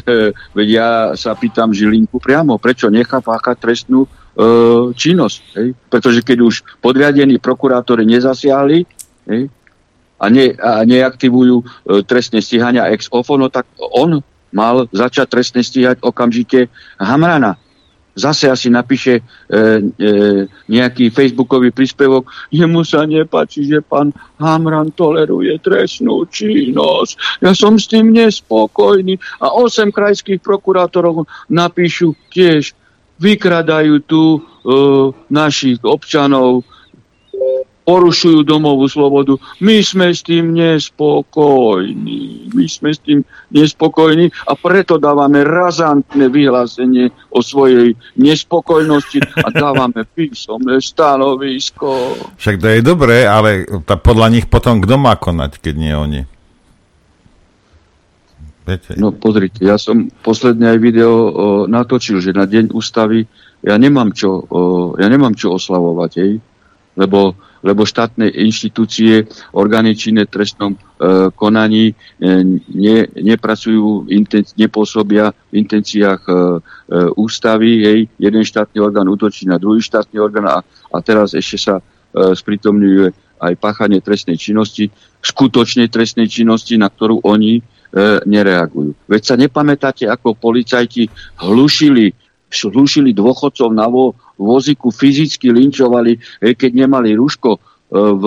veď 0.57 0.67
ja 0.71 0.89
sa 1.19 1.35
pýtam 1.35 1.75
Žilinku 1.75 2.23
priamo, 2.23 2.55
prečo 2.55 2.87
nechá 2.87 3.19
páchať 3.19 3.59
trestnú 3.59 4.07
e, 4.07 4.09
činnosť. 4.95 5.41
Hej? 5.59 5.67
Pretože 5.91 6.23
keď 6.23 6.37
už 6.47 6.55
podriadení 6.79 7.43
prokurátori 7.43 8.07
nezasiahli, 8.07 8.87
hej, 9.27 9.51
a, 10.17 10.25
ne, 10.31 10.55
a 10.57 10.81
neaktivujú 10.87 11.55
e, 11.59 11.65
trestné 12.07 12.39
stíhania 12.39 12.87
ex 12.95 13.11
ofo, 13.11 13.35
no 13.35 13.51
tak 13.51 13.67
on 13.77 14.23
mal 14.55 14.87
začať 14.89 15.27
trestne 15.27 15.61
stíhať 15.61 16.01
okamžite 16.01 16.71
Hamrana. 16.97 17.59
Zase 18.17 18.49
asi 18.49 18.73
napíše 18.73 19.21
e, 19.21 19.21
e, 19.21 19.63
nejaký 20.65 21.13
facebookový 21.13 21.69
príspevok, 21.69 22.25
jemu 22.49 22.81
sa 22.81 23.05
nepáči, 23.05 23.69
že 23.69 23.85
pán 23.85 24.09
Hamran 24.41 24.89
toleruje 24.89 25.53
trestnú 25.61 26.25
činnosť. 26.25 27.45
Ja 27.45 27.53
som 27.53 27.77
s 27.77 27.85
tým 27.85 28.09
nespokojný. 28.09 29.21
A 29.37 29.53
8 29.53 29.93
krajských 29.93 30.41
prokurátorov 30.41 31.29
napíšu 31.53 32.17
tiež, 32.33 32.73
vykradajú 33.17 33.95
tu 34.05 34.21
e, 34.37 34.39
našich 35.29 35.81
občanov, 35.81 36.65
porušujú 37.87 38.43
domovú 38.43 38.83
slobodu. 38.91 39.39
My 39.63 39.79
sme 39.79 40.11
s 40.11 40.19
tým 40.19 40.51
nespokojní. 40.51 42.51
My 42.51 42.67
sme 42.67 42.91
s 42.91 42.99
tým 42.99 43.23
nespokojní 43.55 44.27
a 44.43 44.59
preto 44.59 44.99
dávame 44.99 45.47
razantné 45.47 46.27
vyhlásenie 46.27 47.07
o 47.31 47.39
svojej 47.39 47.95
nespokojnosti 48.19 49.23
a 49.39 49.47
dávame 49.55 50.03
písomné 50.03 50.83
stanovisko. 50.83 52.19
Však 52.35 52.59
to 52.59 52.67
je 52.67 52.79
dobré, 52.83 53.23
ale 53.23 53.63
podľa 53.87 54.35
nich 54.35 54.51
potom 54.51 54.83
kto 54.83 54.99
má 54.99 55.15
konať, 55.15 55.63
keď 55.63 55.75
nie 55.79 55.95
oni? 55.95 56.21
Viete? 58.67 58.99
No 58.99 59.15
pozrite, 59.15 59.63
ja 59.63 59.79
som 59.79 60.11
posledne 60.27 60.75
aj 60.75 60.79
video 60.83 61.07
o, 61.07 61.27
natočil, 61.71 62.19
že 62.19 62.35
na 62.35 62.43
deň 62.43 62.75
ústavy 62.75 63.23
ja 63.63 63.79
nemám 63.79 64.11
čo, 64.11 64.43
o, 64.43 64.59
ja 64.99 65.07
nemám 65.07 65.39
čo 65.39 65.55
oslavovať, 65.55 66.11
hej? 66.19 66.43
Lebo 66.97 67.37
lebo 67.65 67.85
štátne 67.85 68.29
inštitúcie, 68.29 69.25
orgány 69.53 69.97
činné 69.97 70.29
trestnom 70.29 70.71
e, 70.71 70.77
konaní 71.33 71.91
e, 71.91 71.93
ne, 72.73 72.97
nepracujú, 73.17 74.07
inten, 74.13 74.45
nepôsobia 74.55 75.33
v 75.51 75.65
intenciách 75.65 76.21
e, 76.27 76.31
e, 76.31 76.37
ústavy. 77.17 77.71
Hej. 77.83 77.99
Jeden 78.21 78.43
štátny 78.45 78.77
orgán 78.77 79.09
útočí 79.09 79.49
na 79.49 79.57
druhý 79.57 79.81
štátny 79.81 80.17
orgán 80.21 80.47
a, 80.47 80.61
a 80.63 80.97
teraz 81.01 81.33
ešte 81.33 81.57
sa 81.57 81.75
e, 81.79 81.83
spritomňuje 82.37 83.25
aj 83.37 83.53
páchanie 83.61 84.01
trestnej 84.01 84.37
činnosti, 84.37 84.89
skutočnej 85.21 85.89
trestnej 85.89 86.25
činnosti, 86.29 86.77
na 86.77 86.89
ktorú 86.89 87.21
oni 87.25 87.59
e, 87.59 87.61
nereagujú. 88.25 88.93
Veď 89.09 89.21
sa 89.21 89.35
nepamätáte, 89.37 90.05
ako 90.09 90.37
policajti 90.37 91.09
hlušili 91.41 92.13
slúšili 92.47 93.11
dôchodcov 93.11 93.75
na 93.75 93.91
vo, 93.91 94.15
voziku, 94.37 94.93
fyzicky 94.93 95.49
linčovali, 95.49 96.17
keď 96.39 96.71
nemali 96.85 97.17
rúško 97.17 97.57
e, 97.57 97.59
v, 97.93 98.25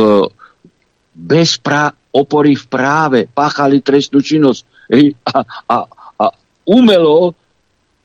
bez 1.15 1.57
prá, 1.63 1.95
opory 2.11 2.59
v 2.59 2.67
práve, 2.67 3.21
páchali 3.31 3.81
trestnú 3.81 4.19
činnosť 4.21 4.63
a, 5.31 5.39
a, 5.71 5.77
a 6.19 6.25
umelo 6.67 7.33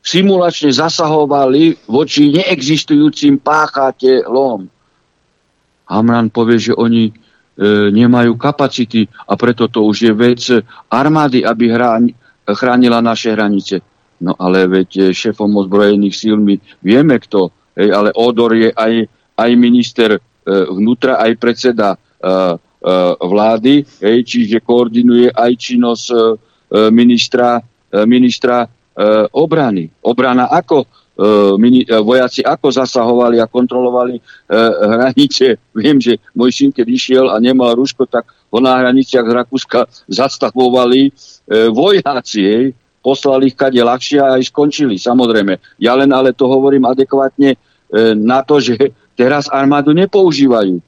simulačne 0.06 0.70
zasahovali 0.70 1.90
voči 1.90 2.30
neexistujúcim 2.30 3.42
páchateľom. 3.42 4.70
Hamran 5.90 6.30
povie, 6.30 6.62
že 6.62 6.74
oni 6.78 7.10
e, 7.10 7.14
nemajú 7.90 8.38
kapacity 8.38 9.10
a 9.26 9.34
preto 9.34 9.66
to 9.66 9.86
už 9.86 9.98
je 10.06 10.14
vec 10.14 10.42
armády, 10.94 11.42
aby 11.42 11.74
hráň, 11.74 12.04
chránila 12.54 13.02
naše 13.02 13.34
hranice. 13.34 13.82
No 14.22 14.38
ale 14.40 14.68
veď 14.70 14.90
eh, 14.98 15.04
šéfom 15.12 15.52
ozbrojených 15.60 16.16
síl 16.16 16.38
my 16.40 16.56
vieme 16.80 17.20
kto, 17.20 17.52
ale 17.76 18.16
Odor 18.16 18.56
je 18.56 18.72
aj, 18.72 18.94
aj 19.36 19.50
minister 19.60 20.10
e, 20.16 20.20
vnútra, 20.48 21.20
aj 21.20 21.32
predseda 21.36 21.96
e, 21.96 21.98
e, 21.98 22.38
vlády, 23.20 23.84
čiže 24.24 24.64
koordinuje 24.64 25.32
aj 25.32 25.52
činnosť 25.60 26.06
ministra, 26.92 27.62
ministra 28.10 28.66
obrany. 29.32 29.86
Obrana 30.02 30.50
ako 30.50 30.84
vojaci 32.04 32.42
ako 32.44 32.68
zasahovali 32.74 33.40
a 33.40 33.48
kontrolovali 33.48 34.20
hranice. 34.82 35.62
Viem, 35.78 36.02
že 36.02 36.20
môj 36.36 36.52
syn, 36.52 36.70
keď 36.74 36.88
išiel 36.90 37.26
a 37.32 37.40
nemal 37.40 37.78
rúško, 37.78 38.10
tak 38.10 38.28
ho 38.52 38.60
na 38.60 38.76
hraniciach 38.76 39.24
z 39.24 39.36
Rakúska 39.40 39.80
zastavovali 40.10 41.14
vojaci, 41.72 42.42
hej, 42.44 42.66
poslali 43.06 43.54
ich 43.54 43.56
kade 43.56 43.78
ľahšie 43.78 44.18
a 44.18 44.42
aj 44.42 44.50
skončili, 44.50 44.98
samozrejme. 44.98 45.78
Ja 45.78 45.94
len 45.94 46.10
ale 46.10 46.34
to 46.34 46.50
hovorím 46.50 46.90
adekvátne 46.90 47.54
na 48.18 48.42
to, 48.42 48.58
že 48.60 48.92
teraz 49.16 49.48
armádu 49.48 49.96
nepoužívajú. 49.96 50.82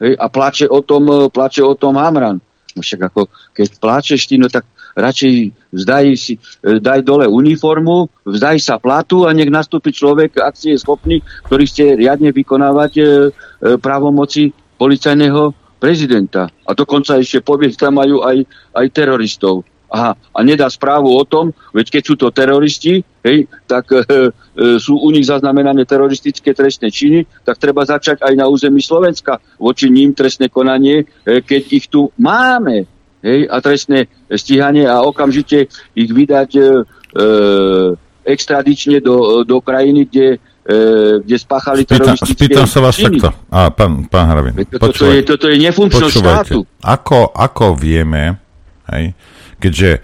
Hej, 0.00 0.12
a 0.16 0.26
plače 0.32 0.66
o 0.68 0.80
tom, 0.80 1.04
e, 1.08 1.28
plače 1.28 1.60
o 1.60 1.76
tom 1.76 2.00
Hamran. 2.00 2.40
No 2.72 2.80
však 2.80 3.12
ako, 3.12 3.28
keď 3.52 3.68
pláčeš 3.82 4.30
ty, 4.30 4.40
no 4.40 4.48
tak 4.48 4.64
radšej 4.96 5.52
vzdaj, 5.74 6.04
si, 6.16 6.40
e, 6.64 6.80
daj 6.80 7.04
dole 7.04 7.28
uniformu, 7.28 8.08
vzdaj 8.24 8.56
sa 8.58 8.80
platu 8.80 9.28
a 9.28 9.34
nech 9.36 9.52
nastúpi 9.52 9.92
človek, 9.92 10.40
ak 10.40 10.54
si 10.56 10.72
je 10.72 10.82
schopný, 10.82 11.20
ktorý 11.46 11.64
ste 11.68 11.84
riadne 12.00 12.32
vykonávať 12.32 12.92
e, 12.96 13.02
e, 13.02 13.06
právomoci 13.76 14.56
policajného 14.80 15.52
prezidenta. 15.80 16.48
A 16.64 16.70
dokonca 16.72 17.20
ešte 17.20 17.44
povie, 17.44 17.72
tam 17.76 18.00
majú 18.00 18.24
aj, 18.24 18.44
aj 18.76 18.86
teroristov 18.92 19.68
a, 19.90 20.14
a 20.14 20.40
nedá 20.46 20.70
správu 20.70 21.10
o 21.10 21.24
tom, 21.26 21.50
veď 21.74 21.98
keď 21.98 22.02
sú 22.06 22.14
to 22.14 22.30
teroristi, 22.30 23.02
hej, 23.26 23.50
tak 23.66 23.90
e, 23.90 23.98
e, 23.98 24.78
sú 24.78 24.94
u 24.94 25.10
nich 25.10 25.26
zaznamenané 25.26 25.82
teroristické 25.82 26.54
trestné 26.54 26.94
činy, 26.94 27.26
tak 27.42 27.58
treba 27.58 27.82
začať 27.82 28.22
aj 28.22 28.34
na 28.38 28.46
území 28.46 28.78
Slovenska 28.78 29.42
voči 29.58 29.90
ním 29.90 30.14
trestné 30.14 30.46
konanie, 30.46 31.02
e, 31.26 31.42
keď 31.42 31.62
ich 31.74 31.90
tu 31.90 32.08
máme. 32.14 32.86
Hej, 33.20 33.52
a 33.52 33.60
trestné 33.60 34.08
stíhanie 34.32 34.88
a 34.88 35.04
okamžite 35.04 35.68
ich 35.92 36.08
vydať 36.08 36.50
e, 36.56 36.62
e, 36.64 37.24
extradične 38.24 39.04
do, 39.04 39.44
do 39.44 39.60
krajiny, 39.60 40.08
kde, 40.08 40.28
e, 40.64 40.76
kde 41.20 41.36
spáchali 41.36 41.84
spýtam, 41.84 42.16
teroristické 42.16 42.48
Spýtam 42.48 42.64
sa 42.64 42.80
vás 42.80 42.96
činy. 42.96 43.20
takto. 43.20 43.28
A, 43.52 43.68
pán, 43.68 44.08
pán 44.08 44.24
Hrabin, 44.24 44.54
toto, 44.72 45.04
je, 45.04 45.20
toto 45.26 45.52
je 45.52 45.56
nefunkčnosť 45.60 46.14
štátu. 46.16 46.64
Ako, 46.80 47.28
ako 47.36 47.76
vieme, 47.76 48.40
hej, 48.88 49.12
keďže 49.60 50.00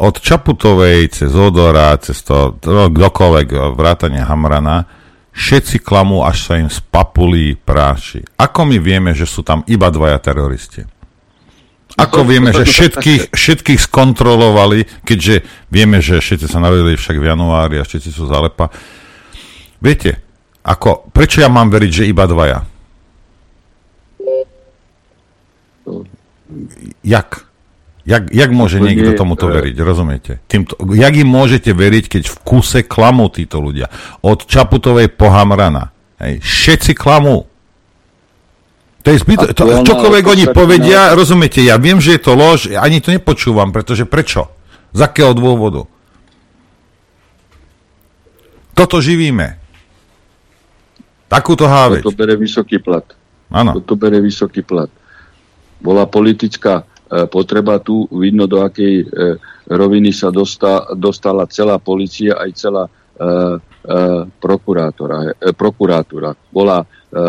od 0.00 0.16
Čaputovej 0.18 1.12
cez 1.12 1.30
Odora, 1.36 1.94
cez 2.00 2.24
to, 2.24 2.58
kdokoľvek, 2.64 3.76
vrátane 3.76 4.24
Hamrana, 4.24 4.88
všetci 5.30 5.84
klamú, 5.84 6.24
až 6.26 6.38
sa 6.42 6.54
im 6.58 6.72
spapulí 6.72 7.54
práši. 7.54 8.24
Ako 8.34 8.66
my 8.66 8.80
vieme, 8.80 9.14
že 9.14 9.28
sú 9.28 9.46
tam 9.46 9.62
iba 9.68 9.92
dvaja 9.92 10.18
teroristi? 10.18 10.82
Ako 12.00 12.24
vieme, 12.24 12.54
že 12.54 12.64
všetkých, 12.64 13.34
všetkých 13.34 13.80
skontrolovali, 13.82 15.04
keďže 15.04 15.44
vieme, 15.68 16.00
že 16.00 16.22
všetci 16.22 16.48
sa 16.48 16.62
narodili 16.62 16.96
však 16.96 17.18
v 17.18 17.28
januári 17.28 17.76
a 17.76 17.84
všetci 17.84 18.08
sú 18.08 18.24
zalepa. 18.24 18.72
Viete, 19.84 20.22
ako, 20.64 21.12
prečo 21.12 21.44
ja 21.44 21.52
mám 21.52 21.68
veriť, 21.68 21.90
že 21.92 22.08
iba 22.08 22.24
dvaja? 22.24 22.64
Jak? 27.04 27.49
Jak, 28.10 28.34
jak 28.34 28.50
môže 28.50 28.82
niekto 28.82 29.14
tomuto 29.14 29.46
e, 29.46 29.50
veriť, 29.54 29.76
rozumiete? 29.86 30.32
Týmto, 30.50 30.74
jak 30.98 31.14
im 31.14 31.30
môžete 31.30 31.70
veriť, 31.70 32.04
keď 32.10 32.22
v 32.26 32.36
kuse 32.42 32.82
klamú 32.82 33.30
títo 33.30 33.62
ľudia? 33.62 33.86
Od 34.26 34.50
Čaputovej 34.50 35.14
po 35.14 35.30
Hamrana. 35.30 35.94
Hej. 36.18 36.42
Všetci 36.42 36.98
klamú. 36.98 37.46
To 39.00 39.08
je 39.14 39.18
zbyto, 39.22 39.54
to, 39.54 39.86
čokoľvek 39.86 40.24
oni 40.26 40.44
povedia, 40.50 41.14
rozumiete, 41.16 41.64
ja 41.64 41.80
viem, 41.80 42.02
že 42.02 42.18
je 42.18 42.20
to 42.20 42.36
lož, 42.36 42.68
ani 42.74 43.00
to 43.00 43.14
nepočúvam, 43.14 43.72
pretože 43.72 44.04
prečo? 44.04 44.50
Z 44.90 45.06
akého 45.06 45.32
dôvodu? 45.32 45.86
Toto 48.74 48.98
živíme. 48.98 49.56
Takúto 51.30 51.70
háveť. 51.70 52.02
Toto 52.02 52.18
bere 52.18 52.34
vysoký 52.34 52.82
plat. 52.82 53.06
Áno. 53.54 53.78
Toto 53.78 53.94
bere 53.94 54.18
vysoký 54.18 54.66
plat. 54.66 54.90
Bola 55.80 56.04
politická 56.04 56.89
potreba 57.26 57.78
tu, 57.82 58.06
vidno 58.14 58.46
do 58.46 58.62
akej 58.62 58.94
e, 59.02 59.06
roviny 59.66 60.14
sa 60.14 60.30
dosta, 60.30 60.86
dostala 60.94 61.50
celá 61.50 61.82
policia, 61.82 62.38
aj 62.38 62.50
celá 62.54 62.84
e, 62.86 62.90
e, 63.18 63.98
prokurátora, 64.38 65.34
e. 65.34 66.30
Bola 66.54 66.78
e, 66.82 66.86
e, 66.86 67.26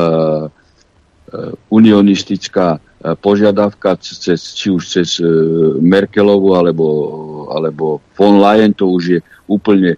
unionistická 1.74 2.78
e, 2.78 2.80
požiadavka 3.18 3.98
cez, 3.98 4.54
či 4.54 4.70
už 4.70 4.84
cez 4.86 5.18
e, 5.18 5.26
Merkelovu 5.82 6.54
alebo, 6.54 6.88
alebo 7.50 8.06
von 8.14 8.38
Leyen, 8.38 8.78
to 8.78 8.86
už 8.86 9.04
je 9.18 9.20
úplne 9.50 9.98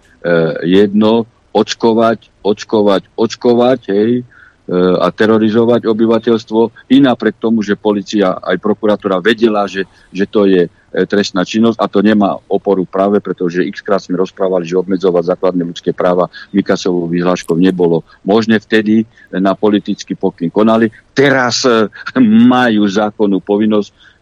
jedno, 0.64 1.28
očkovať, 1.52 2.32
očkovať, 2.42 3.02
očkovať, 3.20 3.80
hej, 3.92 4.12
e, 4.20 4.24
a 4.72 5.12
terorizovať 5.12 5.84
obyvateľstvo 5.84 6.88
i 6.88 6.96
napriek 7.04 7.36
tomu, 7.36 7.60
že 7.60 7.76
policia 7.76 8.40
aj 8.40 8.56
prokuratúra 8.64 9.20
vedela, 9.20 9.68
že, 9.68 9.84
že 10.08 10.24
to 10.24 10.48
je 10.48 10.64
e, 10.64 10.70
trestná 11.04 11.44
činnosť 11.44 11.76
a 11.76 11.84
to 11.84 12.00
nemá 12.00 12.40
oporu 12.48 12.88
práve, 12.88 13.20
pretože 13.20 13.60
x 13.60 13.84
krát 13.84 14.00
sme 14.00 14.16
rozprávali, 14.16 14.64
že 14.64 14.80
obmedzovať 14.80 15.36
základné 15.36 15.68
ľudské 15.68 15.92
práva 15.92 16.32
Mikasovou 16.56 17.12
vyhláškou 17.12 17.60
nebolo 17.60 18.08
možné. 18.24 18.56
Vtedy 18.56 19.04
na 19.36 19.52
politický 19.52 20.16
pokyn 20.16 20.48
konali. 20.48 20.88
Teraz 21.12 21.68
e, 21.68 21.92
majú 22.24 22.88
zákonnú 22.88 23.44
povinnosť 23.44 24.16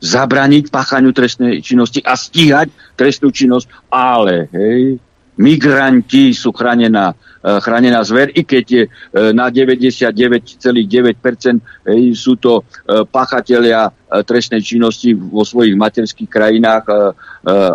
zabraniť 0.00 0.72
páchaniu 0.72 1.12
trestnej 1.12 1.60
činnosti 1.60 2.00
a 2.00 2.16
stíhať 2.16 2.72
trestnú 2.96 3.28
činnosť, 3.34 3.90
ale 3.92 4.48
hej, 4.54 5.02
migranti 5.40 6.36
sú 6.36 6.52
chránená, 6.52 7.16
e, 7.40 7.56
chránená 7.64 8.04
zver, 8.04 8.28
i 8.36 8.44
keď 8.44 8.66
e, 8.76 8.84
na 9.32 9.48
99,9% 9.48 12.12
sú 12.12 12.36
to 12.36 12.60
e, 12.60 12.62
pachatelia 13.08 13.88
trestnej 14.10 14.58
činnosti 14.60 15.16
vo 15.16 15.46
svojich 15.46 15.78
materských 15.78 16.26
krajinách 16.26 17.14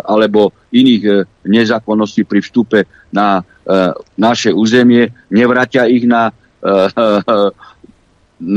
alebo 0.04 0.52
iných 0.68 1.24
nezákonností 1.48 2.28
pri 2.28 2.44
vstupe 2.44 2.84
na 3.08 3.40
naše 4.20 4.52
územie, 4.52 5.16
nevratia 5.32 5.88
ich 5.88 6.04
na, 6.04 6.36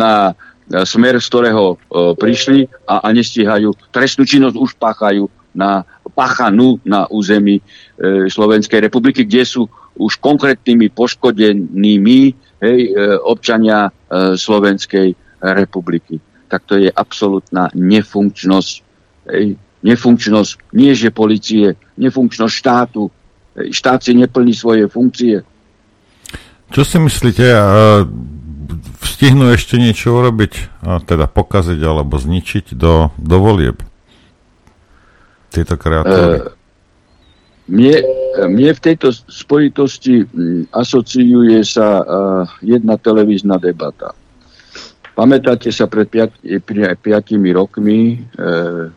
na 0.04 0.36
smer, 0.84 1.24
z 1.24 1.28
ktorého 1.32 1.80
prišli 2.20 2.68
a, 2.84 3.00
a 3.00 3.16
nestíhajú. 3.16 3.72
Trestnú 3.96 4.28
činnosť 4.28 4.60
už 4.60 4.76
páchajú 4.76 5.32
na 5.54 5.86
pachanú 6.14 6.82
na 6.84 7.08
území 7.08 7.60
e, 7.60 7.64
Slovenskej 8.28 8.84
republiky, 8.84 9.24
kde 9.24 9.44
sú 9.48 9.62
už 9.96 10.20
konkrétnymi 10.20 10.92
poškodenými 10.92 12.20
hej, 12.60 12.80
e, 12.88 12.92
občania 13.24 13.88
e, 13.88 14.36
Slovenskej 14.36 15.16
republiky. 15.40 16.20
Tak 16.52 16.68
to 16.68 16.76
je 16.76 16.92
absolútna 16.92 17.72
nefunkčnosť. 17.72 18.74
Hej, 19.32 19.56
nefunkčnosť 19.80 20.76
nie 20.76 20.92
že 20.92 21.16
policie, 21.16 21.80
nefunkčnosť 21.96 22.54
štátu. 22.54 23.08
Hej, 23.56 23.68
štát 23.72 24.04
si 24.04 24.12
neplní 24.18 24.52
svoje 24.52 24.92
funkcie. 24.92 25.40
Čo 26.70 26.86
si 26.86 27.02
myslíte, 27.02 27.50
stihnú 29.02 29.50
ešte 29.50 29.82
niečo 29.82 30.14
urobiť, 30.14 30.54
teda 31.10 31.26
pokaziť 31.26 31.82
alebo 31.82 32.22
zničiť 32.22 32.78
do, 32.78 33.10
do 33.18 33.38
volieb? 33.42 33.89
Tieto 35.50 35.76
kreatúry? 35.76 36.46
Uh, 36.46 36.60
mne, 37.70 37.96
mne 38.50 38.72
v 38.74 38.82
tejto 38.82 39.14
spojitosti 39.14 40.26
asociuje 40.74 41.62
sa 41.62 42.02
uh, 42.02 42.06
jedna 42.66 42.98
televízna 42.98 43.62
debata. 43.62 44.14
Pamätáte 45.14 45.70
sa, 45.70 45.86
pred 45.86 46.08
5 46.10 46.42
rokmi 47.54 48.24
uh, 48.40 48.90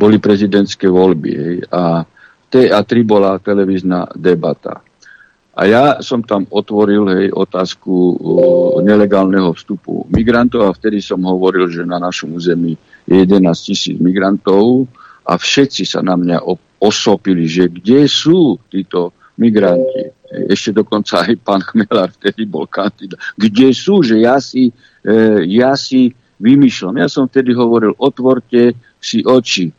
boli 0.00 0.16
prezidentské 0.16 0.88
voľby 0.88 1.30
hej, 1.36 1.56
a 1.68 2.08
T3 2.48 2.90
bola 3.04 3.36
televízna 3.36 4.08
debata. 4.16 4.80
A 5.50 5.66
ja 5.68 5.84
som 6.00 6.24
tam 6.24 6.48
otvoril 6.48 7.04
hej, 7.12 7.26
otázku 7.36 7.92
uh, 7.92 8.16
nelegálneho 8.80 9.52
vstupu 9.52 10.08
migrantov 10.08 10.72
a 10.72 10.72
vtedy 10.72 11.04
som 11.04 11.20
hovoril, 11.20 11.68
že 11.68 11.84
na 11.84 12.00
našom 12.00 12.32
území 12.32 12.80
je 13.04 13.28
11 13.28 13.44
tisíc 13.60 13.96
migrantov 14.00 14.88
a 15.30 15.38
všetci 15.38 15.86
sa 15.86 16.02
na 16.02 16.18
mňa 16.18 16.42
osopili, 16.82 17.46
že 17.46 17.70
kde 17.70 18.10
sú 18.10 18.58
títo 18.66 19.14
migranti. 19.38 20.10
Ešte 20.50 20.74
dokonca 20.74 21.22
aj 21.22 21.38
pán 21.46 21.62
Chmelár 21.62 22.10
vtedy 22.18 22.50
bol 22.50 22.66
kandidát. 22.66 23.18
Kde 23.38 23.70
sú, 23.70 24.02
že 24.02 24.18
ja 24.26 24.42
si, 24.42 24.74
e, 25.06 25.14
ja 25.46 25.78
si 25.78 26.10
vymýšľam. 26.42 26.98
Ja 26.98 27.06
som 27.06 27.30
vtedy 27.30 27.54
hovoril, 27.54 27.94
otvorte 27.98 28.74
si 28.98 29.22
oči 29.22 29.70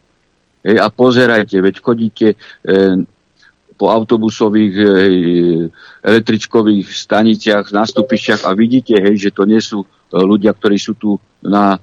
e, 0.64 0.76
a 0.80 0.88
pozerajte, 0.88 1.60
veď 1.60 1.76
chodíte 1.84 2.28
e, 2.32 2.38
po 3.76 3.90
autobusových 3.90 4.76
e, 4.78 4.86
električkových 6.06 6.86
staniciach, 6.86 7.74
nástupišťach 7.74 8.46
a 8.48 8.56
vidíte, 8.56 8.94
hej, 9.00 9.30
že 9.30 9.32
to 9.36 9.44
nie 9.44 9.60
sú 9.60 9.84
e, 9.84 9.88
ľudia, 10.16 10.54
ktorí 10.54 10.78
sú 10.78 10.94
tu 11.00 11.18
na 11.42 11.76
e, 11.76 11.80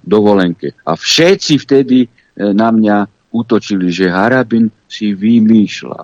dovolenke. 0.00 0.72
A 0.86 0.96
všetci 0.96 1.60
vtedy 1.60 2.08
na 2.40 2.68
mňa 2.72 2.96
útočili, 3.30 3.92
že 3.92 4.10
Harabin 4.10 4.72
si 4.88 5.14
vymýšľa. 5.14 6.00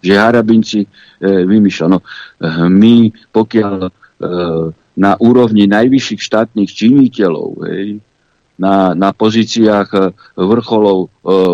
Že 0.00 0.12
Harabin 0.16 0.62
si 0.62 0.86
e, 0.86 0.88
vymýšľa. 1.20 1.86
No, 1.90 2.00
my, 2.70 2.94
pokiaľ 3.34 3.76
e, 3.84 3.90
na 4.96 5.12
úrovni 5.20 5.68
najvyšších 5.68 6.22
štátnych 6.24 6.70
činiteľov, 6.72 7.60
na, 8.56 8.96
na 8.96 9.12
pozíciách 9.12 9.88
e, 9.92 10.00
vrcholov 10.40 10.98
e, 11.04 11.08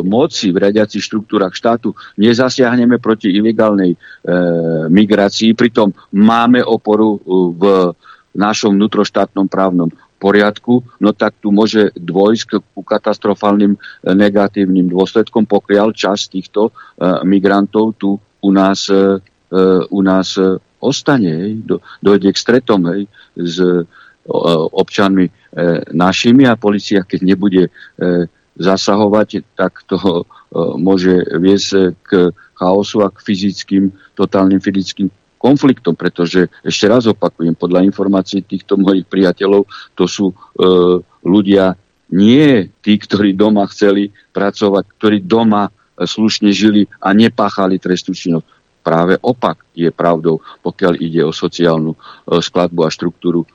moci 0.07 0.55
v 0.55 0.71
radiacich 0.71 1.03
štruktúrach 1.03 1.51
štátu 1.51 1.99
nezasiahneme 2.15 3.03
proti 3.03 3.35
ilegálnej 3.35 3.95
e, 3.95 3.99
migrácii, 4.87 5.59
pritom 5.59 5.91
máme 6.15 6.63
oporu 6.63 7.19
e, 7.19 7.21
v 7.59 7.63
našom 8.39 8.79
vnútroštátnom 8.79 9.51
právnom 9.51 9.91
poriadku, 10.23 10.87
no 11.03 11.11
tak 11.11 11.35
tu 11.43 11.51
môže 11.51 11.91
dôjsť 11.99 12.63
ku 12.71 12.87
katastrofálnym 12.87 13.75
e, 13.75 13.79
negatívnym 14.15 14.87
dôsledkom, 14.87 15.51
pokiaľ 15.51 15.91
časť 15.91 16.39
týchto 16.39 16.71
e, 16.71 16.73
migrantov 17.27 17.99
tu 17.99 18.23
u 18.23 18.51
nás, 18.55 18.87
e, 18.87 19.19
u 19.91 20.01
nás 20.07 20.39
ostane, 20.79 21.59
dojde 21.99 22.31
k 22.31 22.39
stretom 22.39 22.87
hej, 22.91 23.07
s 23.37 23.61
občanmi 24.73 25.29
našimi 25.93 26.49
a 26.49 26.59
policia, 26.59 27.07
keď 27.07 27.21
nebude 27.23 27.69
zasahovať, 28.57 29.45
tak 29.55 29.85
to 29.87 30.27
môže 30.81 31.23
viesť 31.39 31.95
k 32.03 32.33
chaosu 32.57 33.05
a 33.05 33.13
k 33.13 33.19
fyzickým, 33.23 33.93
totálnym 34.17 34.59
fyzickým 34.59 35.13
konfliktom, 35.43 35.99
pretože 35.99 36.47
ešte 36.63 36.87
raz 36.87 37.11
opakujem, 37.11 37.59
podľa 37.59 37.83
informácií 37.83 38.47
týchto 38.47 38.79
mojich 38.79 39.03
priateľov, 39.11 39.67
to 39.99 40.07
sú 40.07 40.31
e, 40.31 40.35
ľudia 41.27 41.75
nie 42.15 42.71
tí, 42.79 42.95
ktorí 42.95 43.35
doma 43.35 43.67
chceli 43.67 44.15
pracovať, 44.31 44.85
ktorí 44.95 45.19
doma 45.27 45.67
e, 45.67 45.71
slušne 46.07 46.55
žili 46.55 46.87
a 47.03 47.11
nepáchali 47.11 47.83
trestnú 47.83 48.15
činnosť. 48.15 48.47
Práve 48.83 49.15
opak 49.19 49.67
je 49.75 49.91
pravdou, 49.91 50.43
pokiaľ 50.63 51.03
ide 51.03 51.27
o 51.27 51.35
sociálnu 51.35 51.95
e, 51.95 51.99
skladbu 52.39 52.81
a 52.87 52.95
štruktúru 52.95 53.43
e, 53.43 53.49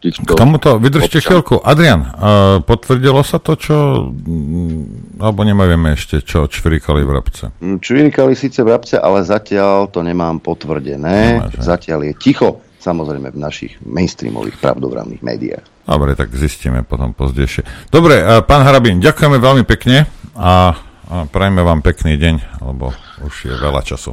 týchto... 0.00 0.28
K 0.28 0.38
tomuto 0.38 0.76
vydržte 0.76 1.20
chvíľku. 1.24 1.60
Adrian, 1.64 2.04
uh, 2.04 2.60
potvrdilo 2.62 3.20
sa 3.24 3.40
to, 3.40 3.56
čo... 3.56 3.76
Mm, 4.12 5.16
alebo 5.20 5.42
nemáme 5.42 5.96
ešte, 5.96 6.20
čo 6.20 6.46
čvirikali 6.46 7.02
vrabce? 7.02 7.52
Mm, 7.58 7.80
čvirikali 7.80 8.36
síce 8.36 8.60
vrabce, 8.62 9.00
ale 9.00 9.24
zatiaľ 9.24 9.88
to 9.88 10.04
nemám 10.04 10.38
potvrdené. 10.38 11.40
Nemá, 11.40 11.52
zatiaľ 11.56 12.12
je 12.12 12.14
ticho, 12.16 12.60
samozrejme 12.80 13.32
v 13.32 13.38
našich 13.40 13.72
mainstreamových 13.82 14.60
pravdovravných 14.60 15.22
médiách. 15.24 15.64
Dobre, 15.86 16.18
tak 16.18 16.34
zistíme 16.36 16.84
potom 16.84 17.16
pozdejšie. 17.16 17.90
Dobre, 17.90 18.20
uh, 18.20 18.44
pán 18.44 18.62
Harabín, 18.62 19.00
ďakujeme 19.00 19.40
veľmi 19.40 19.64
pekne 19.64 20.04
a, 20.36 20.76
a 21.08 21.24
prajme 21.26 21.64
vám 21.64 21.80
pekný 21.80 22.20
deň, 22.20 22.62
lebo 22.62 22.92
už 23.24 23.34
je 23.48 23.54
veľa 23.56 23.82
času. 23.82 24.12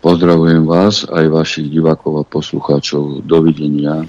Pozdravujem 0.00 0.64
vás, 0.64 1.04
aj 1.04 1.28
vašich 1.28 1.68
divákov 1.68 2.24
a 2.24 2.24
poslucháčov. 2.24 3.20
Dovidenia. 3.20 4.08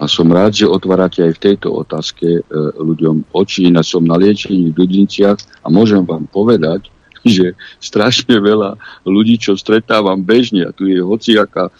A 0.00 0.08
som 0.08 0.32
rád, 0.32 0.56
že 0.56 0.64
otvárate 0.64 1.20
aj 1.20 1.36
v 1.36 1.42
tejto 1.44 1.76
otázke 1.76 2.40
e, 2.40 2.42
ľuďom 2.80 3.36
oči. 3.36 3.68
Na 3.68 3.84
som 3.84 4.00
na 4.00 4.16
liečení 4.16 4.72
v 4.72 4.76
Dudinciach 4.80 5.36
a 5.60 5.68
môžem 5.68 6.00
vám 6.08 6.24
povedať, 6.24 6.88
že 7.36 7.52
strašne 7.76 8.40
veľa 8.40 8.80
ľudí, 9.04 9.36
čo 9.36 9.60
stretávam 9.60 10.24
bežne, 10.24 10.64
a 10.64 10.72
tu 10.72 10.88
je 10.88 11.04
hociaká 11.04 11.68
e, 11.68 11.72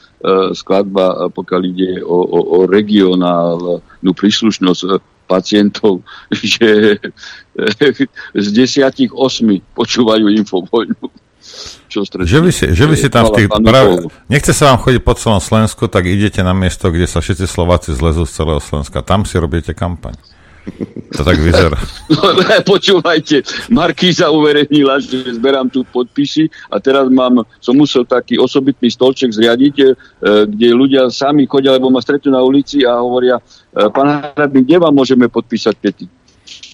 skladba, 0.52 1.32
pokiaľ 1.32 1.62
ide 1.64 2.04
o, 2.04 2.18
o, 2.20 2.40
o 2.60 2.68
regionálnu 2.68 4.12
príslušnosť, 4.12 4.82
e, 4.84 4.88
pacientov, 5.30 6.02
že 6.34 6.98
z 8.44 8.46
desiatich 8.50 9.14
osmi 9.14 9.62
počúvajú 9.78 10.26
infovojnu. 10.26 11.06
Čo 11.90 12.06
že 12.06 12.38
vy 12.38 12.54
si, 12.54 12.70
že 12.70 12.86
vy 12.86 12.94
si 12.94 13.10
tam 13.10 13.34
v 13.34 13.42
tých 13.42 13.48
práve, 13.50 14.06
nechce 14.30 14.54
sa 14.54 14.70
vám 14.70 14.78
chodiť 14.78 15.02
po 15.02 15.18
celom 15.18 15.42
Slovensku, 15.42 15.90
tak 15.90 16.06
idete 16.06 16.38
na 16.46 16.54
miesto, 16.54 16.94
kde 16.94 17.10
sa 17.10 17.18
všetci 17.18 17.50
Slováci 17.50 17.90
zlezú 17.98 18.22
z 18.22 18.32
celého 18.38 18.62
Slovenska. 18.62 19.02
Tam 19.02 19.26
si 19.26 19.34
robíte 19.42 19.74
kampaň. 19.74 20.14
To 21.16 21.26
tak 21.26 21.40
vyzerá. 21.42 21.74
No, 22.10 22.36
počúvajte, 22.62 23.42
Markíza 23.72 24.30
uverejnila, 24.30 25.02
že 25.02 25.34
zberám 25.34 25.66
tu 25.66 25.82
podpisy 25.82 26.46
a 26.70 26.78
teraz 26.78 27.10
mám, 27.10 27.42
som 27.58 27.74
musel 27.74 28.06
taký 28.06 28.38
osobitný 28.38 28.90
stolček 28.92 29.34
zriadiť, 29.34 29.74
e, 29.80 29.86
kde 30.46 30.68
ľudia 30.70 31.10
sami 31.10 31.46
chodia, 31.50 31.74
lebo 31.74 31.90
ma 31.90 31.98
stretnú 32.02 32.34
na 32.34 32.42
ulici 32.44 32.86
a 32.86 33.02
hovoria, 33.02 33.38
e, 33.38 33.42
pán 33.90 34.30
Hradný, 34.36 34.62
kde 34.62 34.76
vám 34.78 34.94
môžeme 34.94 35.26
podpísať 35.26 35.74
peti? 35.80 36.06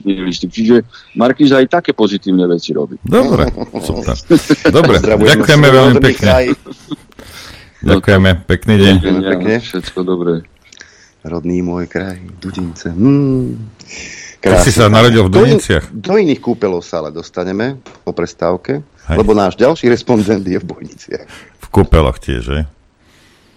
Listy. 0.05 0.47
Čiže 0.51 0.87
Markíz 1.17 1.51
aj 1.53 1.67
také 1.71 1.91
pozitívne 1.93 2.47
veci 2.51 2.73
robí. 2.77 2.97
Dobre, 3.03 3.49
super. 3.81 4.15
Dobre, 4.71 4.97
ďakujeme 5.03 5.69
veľmi 5.69 5.97
pekne. 6.03 6.31
Ďakujeme, 7.87 8.31
pekný 8.49 8.75
deň. 8.83 8.95
Pekne. 9.37 9.55
Všetko 9.63 10.01
dobré. 10.03 10.43
Rodný 11.27 11.59
môj 11.63 11.91
kraj, 11.91 12.23
Dudince. 12.39 12.95
Hmm. 12.95 13.59
Krásne. 14.39 14.63
si 14.63 14.71
sa 14.71 14.87
narodil 14.87 15.27
v 15.27 15.31
Dudiniciach. 15.33 15.91
Do, 15.91 15.97
in, 15.97 16.03
do 16.03 16.15
iných 16.23 16.41
kúpelov 16.41 16.87
sa 16.87 17.03
ale 17.03 17.11
dostaneme 17.11 17.83
po 18.07 18.15
prestávke, 18.15 18.85
Hej. 19.11 19.17
lebo 19.19 19.35
náš 19.35 19.59
ďalší 19.59 19.91
respondent 19.91 20.47
je 20.47 20.59
v 20.61 20.67
Bojniciach. 20.67 21.27
V 21.59 21.67
kúpeloch 21.73 22.23
tiež, 22.23 22.43
že? 22.47 22.61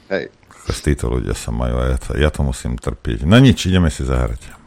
Hej. 0.09 0.33
Títo 0.69 1.09
ľudia 1.09 1.33
sa 1.33 1.49
majú 1.49 1.81
a 1.81 1.93
ja 1.93 1.97
to, 1.97 2.09
ja 2.17 2.29
to 2.29 2.41
musím 2.45 2.77
trpieť. 2.77 3.25
No 3.25 3.37
nič, 3.41 3.69
ideme 3.69 3.89
si 3.89 4.05
zahrať. 4.05 4.58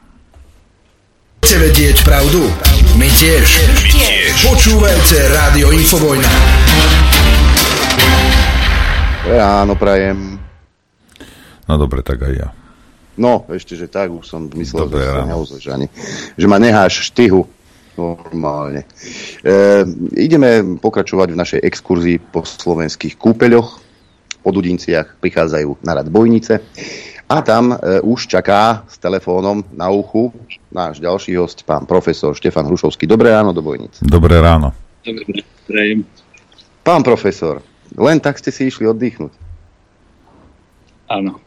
Chce 1.42 1.58
vedieť 1.58 2.06
pravdu? 2.06 2.38
My 2.94 3.10
tiež. 3.18 3.42
My 3.74 3.90
tiež. 3.90 4.30
Počúvajte 4.46 5.18
Rádio 5.26 5.74
Infovojna. 5.74 6.30
Ráno 9.26 9.74
prajem. 9.74 10.38
No 11.66 11.74
dobre, 11.82 12.06
tak 12.06 12.22
aj 12.22 12.34
ja. 12.38 12.48
No, 13.18 13.42
ešte, 13.50 13.74
že 13.74 13.90
tak, 13.90 14.14
už 14.14 14.22
som 14.22 14.46
myslel, 14.54 14.86
dobre, 14.86 15.02
že 15.02 15.22
naozaj, 15.26 15.58
že, 15.58 15.70
ani, 15.74 15.86
že 16.38 16.46
ma 16.46 16.62
neháš 16.62 17.10
štyhu 17.10 17.42
normálne. 17.98 18.86
E, 19.42 19.82
ideme 20.14 20.78
pokračovať 20.78 21.28
v 21.34 21.40
našej 21.42 21.60
exkurzii 21.66 22.22
po 22.22 22.46
slovenských 22.46 23.18
kúpeľoch. 23.18 23.82
Po 24.46 24.50
Dudinciach 24.54 25.18
prichádzajú 25.18 25.82
na 25.82 25.98
rad 25.98 26.06
bojnice. 26.06 26.62
A 27.32 27.40
tam 27.40 27.72
e, 27.72 27.76
už 28.04 28.28
čaká 28.28 28.84
s 28.84 29.00
telefónom 29.00 29.64
na 29.72 29.88
uchu 29.88 30.28
náš 30.68 31.00
ďalší 31.00 31.32
host, 31.40 31.64
pán 31.64 31.88
profesor 31.88 32.36
Štefan 32.36 32.68
Hrušovský. 32.68 33.08
Dobré 33.08 33.32
ráno 33.32 33.56
do 33.56 33.64
Bojnic. 33.64 34.04
Dobré 34.04 34.36
ráno. 34.36 34.76
Dobré, 35.00 36.04
Pán 36.84 37.00
profesor, 37.00 37.64
len 37.96 38.20
tak 38.20 38.36
ste 38.36 38.52
si 38.52 38.68
išli 38.68 38.84
oddychnúť. 38.84 39.32
Áno, 41.08 41.40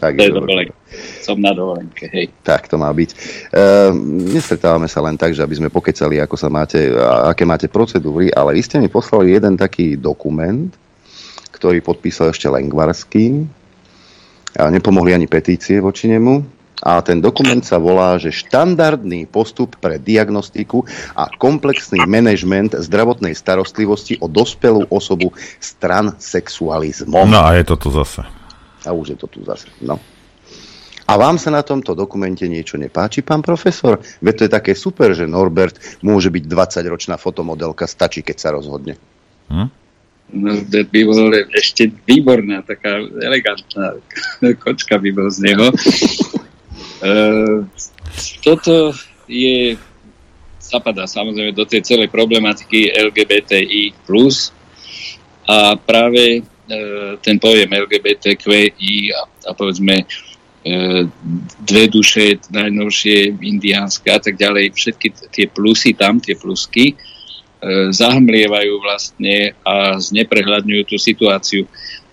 tak 0.00 0.20
je 0.20 0.28
dobre. 0.28 0.76
Som 1.24 1.40
na 1.40 1.56
dovolenke, 1.56 2.12
hej. 2.12 2.28
Tak 2.44 2.68
to 2.68 2.76
má 2.76 2.92
byť. 2.92 3.10
E, 3.12 3.16
nestretávame 4.36 4.92
sa 4.92 5.00
len 5.00 5.16
tak, 5.16 5.32
že 5.32 5.40
aby 5.40 5.56
sme 5.56 5.72
pokecali, 5.72 6.20
ako 6.20 6.36
sa 6.36 6.52
máte, 6.52 6.92
a, 6.92 7.32
aké 7.32 7.48
máte 7.48 7.64
procedúry, 7.72 8.28
ale 8.28 8.60
vy 8.60 8.60
ste 8.60 8.76
mi 8.76 8.92
poslali 8.92 9.32
jeden 9.32 9.56
taký 9.56 9.96
dokument, 9.96 10.68
ktorý 11.48 11.80
podpísal 11.80 12.28
ešte 12.28 12.44
Lengvarský, 12.44 13.48
nepomohli 14.56 15.14
ani 15.14 15.30
petície 15.30 15.78
voči 15.78 16.10
nemu. 16.10 16.60
A 16.80 17.04
ten 17.04 17.20
dokument 17.20 17.60
sa 17.60 17.76
volá, 17.76 18.16
že 18.16 18.32
štandardný 18.32 19.28
postup 19.28 19.76
pre 19.76 20.00
diagnostiku 20.00 20.88
a 21.12 21.28
komplexný 21.28 22.08
manažment 22.08 22.72
zdravotnej 22.72 23.36
starostlivosti 23.36 24.16
o 24.16 24.32
dospelú 24.32 24.88
osobu 24.88 25.36
s 25.60 25.76
transexualizmom. 25.76 27.28
No 27.28 27.44
a 27.44 27.52
je 27.60 27.68
to 27.68 27.76
tu 27.76 27.92
zase. 27.92 28.24
A 28.88 28.96
už 28.96 29.12
je 29.12 29.18
to 29.20 29.28
tu 29.28 29.44
zase, 29.44 29.68
no. 29.84 30.00
A 31.04 31.18
vám 31.18 31.42
sa 31.42 31.50
na 31.52 31.60
tomto 31.60 31.92
dokumente 31.92 32.46
niečo 32.46 32.78
nepáči, 32.78 33.20
pán 33.20 33.42
profesor? 33.42 33.98
Veď 34.22 34.34
to 34.38 34.42
je 34.46 34.56
také 34.62 34.72
super, 34.78 35.10
že 35.12 35.26
Norbert 35.28 36.00
môže 36.06 36.30
byť 36.30 36.44
20-ročná 36.46 37.18
fotomodelka, 37.18 37.84
stačí, 37.90 38.22
keď 38.22 38.36
sa 38.38 38.54
rozhodne. 38.54 38.94
Hm? 39.50 39.79
No, 40.30 40.62
by 40.62 41.00
bol 41.06 41.34
ešte 41.58 41.90
výborná, 42.06 42.62
taká 42.62 43.02
elegantná 43.02 43.98
kočka 44.62 44.98
by 44.98 45.10
bol 45.10 45.26
z 45.26 45.50
neho. 45.50 45.66
E, 47.02 47.12
toto 48.44 48.94
je, 49.26 49.74
zapadá 50.62 51.10
samozrejme 51.10 51.50
do 51.50 51.66
tej 51.66 51.82
celej 51.82 52.08
problematiky 52.14 52.94
LGBTI+, 52.94 53.96
a 55.50 55.74
práve 55.74 56.38
e, 56.38 56.40
ten 57.18 57.42
pojem 57.42 57.66
LGBTQI 57.66 58.94
a, 59.10 59.20
a 59.26 59.50
povedzme 59.50 59.98
e, 59.98 60.04
dve 61.66 61.84
duše, 61.90 62.38
najnovšie 62.54 63.34
indiánske 63.42 64.14
a 64.14 64.22
tak 64.22 64.38
ďalej, 64.38 64.70
všetky 64.78 65.08
tie 65.34 65.50
plusy 65.50 65.98
tam, 65.98 66.22
tie 66.22 66.38
plusky, 66.38 66.94
zahmlievajú 67.92 68.80
vlastne 68.80 69.52
a 69.60 70.00
zneprehľadňujú 70.00 70.82
tú 70.88 70.96
situáciu. 70.96 71.68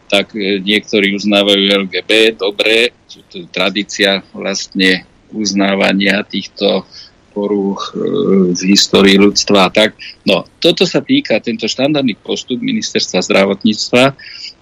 Tak 0.07 0.35
e, 0.35 0.59
niektorí 0.63 1.15
uznávajú 1.15 1.87
LGB, 1.87 2.39
dobre, 2.39 2.95
sú 3.07 3.23
to 3.27 3.47
tradícia 3.51 4.23
vlastne 4.31 5.07
uznávania 5.31 6.23
týchto 6.23 6.87
porúch 7.35 7.91
e, 7.91 8.01
z 8.55 8.61
histórii 8.71 9.19
ľudstva. 9.19 9.71
Tak, 9.71 9.95
no, 10.27 10.47
toto 10.59 10.83
sa 10.87 11.03
týka, 11.03 11.39
tento 11.43 11.67
štandardný 11.67 12.19
postup 12.19 12.59
ministerstva 12.59 13.19
zdravotníctva 13.23 14.03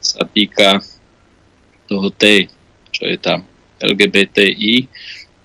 sa 0.01 0.21
týka 0.29 0.81
toho 1.85 2.09
T, 2.13 2.49
čo 2.89 3.05
je 3.05 3.17
tam 3.21 3.45
LGBTI, 3.81 4.73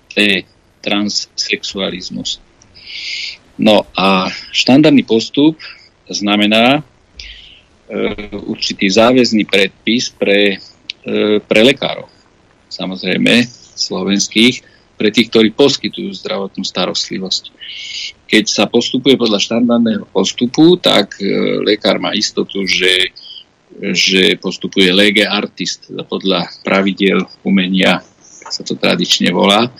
T, 0.09 0.15
transsexualizmus. 0.81 2.41
No 3.59 3.83
a 3.97 4.31
štandardný 4.55 5.03
postup 5.03 5.59
znamená 6.07 6.79
e, 6.79 6.81
určitý 8.47 8.87
záväzný 8.87 9.43
predpis 9.47 10.11
pre, 10.11 10.59
e, 11.03 11.39
pre 11.43 11.61
lekárov. 11.63 12.07
Samozrejme, 12.71 13.43
slovenských, 13.75 14.63
pre 14.95 15.09
tých, 15.09 15.33
ktorí 15.33 15.51
poskytujú 15.51 16.13
zdravotnú 16.21 16.61
starostlivosť. 16.61 17.43
Keď 18.29 18.45
sa 18.47 18.69
postupuje 18.69 19.17
podľa 19.19 19.41
štandardného 19.41 20.05
postupu, 20.13 20.79
tak 20.79 21.19
e, 21.19 21.27
lekár 21.67 21.99
má 21.99 22.15
istotu, 22.15 22.63
že, 22.63 23.11
že 23.91 24.39
postupuje 24.39 24.87
lege 24.93 25.27
artist 25.27 25.91
podľa 26.07 26.47
pravidiel 26.63 27.27
umenia, 27.43 27.99
sa 28.51 28.63
to 28.67 28.75
tradične 28.75 29.31
volá 29.31 29.71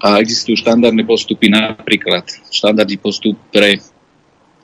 a 0.00 0.16
existujú 0.18 0.56
štandardné 0.64 1.04
postupy, 1.04 1.52
napríklad 1.52 2.24
štandardný 2.48 2.96
postup 2.96 3.36
pre 3.52 3.76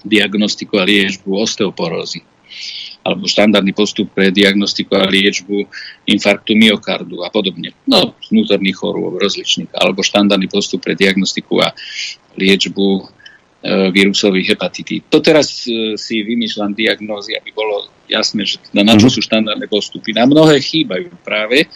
diagnostiku 0.03 0.80
a 0.80 0.89
liečbu 0.89 1.28
osteoporózy 1.37 2.24
alebo 3.07 3.30
štandardný 3.30 3.70
postup 3.70 4.11
pre 4.11 4.34
diagnostiku 4.34 4.99
a 4.99 5.07
liečbu 5.07 5.62
infarktu 6.11 6.59
myokardu 6.59 7.22
a 7.22 7.30
podobne. 7.30 7.70
No, 7.87 8.18
vnútorných 8.18 8.74
chorôb 8.82 9.22
rozličných. 9.22 9.70
Alebo 9.78 10.03
štandardný 10.03 10.51
postup 10.51 10.82
pre 10.82 10.99
diagnostiku 10.99 11.62
a 11.62 11.70
liečbu 12.34 12.87
e, 12.99 13.03
vírusových 13.95 14.59
hepatitíd. 14.59 15.07
To 15.14 15.22
teraz 15.22 15.70
e, 15.70 15.95
si 15.95 16.26
vymýšľam 16.26 16.74
diagnózy, 16.74 17.39
aby 17.39 17.55
bolo 17.55 17.87
jasné, 18.11 18.43
že 18.43 18.59
teda 18.59 18.82
na 18.82 18.99
čo 18.99 19.07
mhm. 19.07 19.14
sú 19.14 19.20
štandardné 19.22 19.66
postupy. 19.70 20.11
Na 20.11 20.26
mnohé 20.26 20.59
chýbajú 20.59 21.14
práve, 21.22 21.70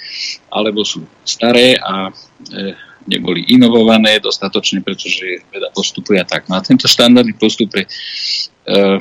alebo 0.50 0.82
sú 0.82 1.06
staré 1.22 1.78
a 1.78 2.10
e, 2.10 2.74
neboli 3.08 3.48
inovované 3.48 4.20
dostatočne, 4.20 4.84
pretože 4.84 5.44
veda 5.48 5.72
postupuje 5.72 6.20
tak. 6.24 6.48
No 6.50 6.60
a 6.60 6.64
tento 6.64 6.84
štandardný 6.84 7.32
postup 7.38 7.72
pre 7.72 7.86
uh, 7.86 8.98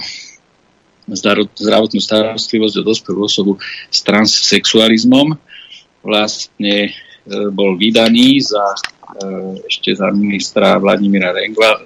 zdravotnú 1.58 2.00
starostlivosť 2.00 2.76
o 2.80 2.84
dospelú 2.86 3.20
osobu 3.26 3.58
s 3.89 4.00
transsexualizmom 4.06 5.36
vlastne 6.06 6.91
uh, 6.91 7.50
bol 7.52 7.76
vydaný 7.76 8.39
za, 8.39 8.64
uh, 9.20 9.58
ešte 9.68 9.95
za 9.97 10.08
ministra 10.16 10.80
Vladimíra 10.80 11.36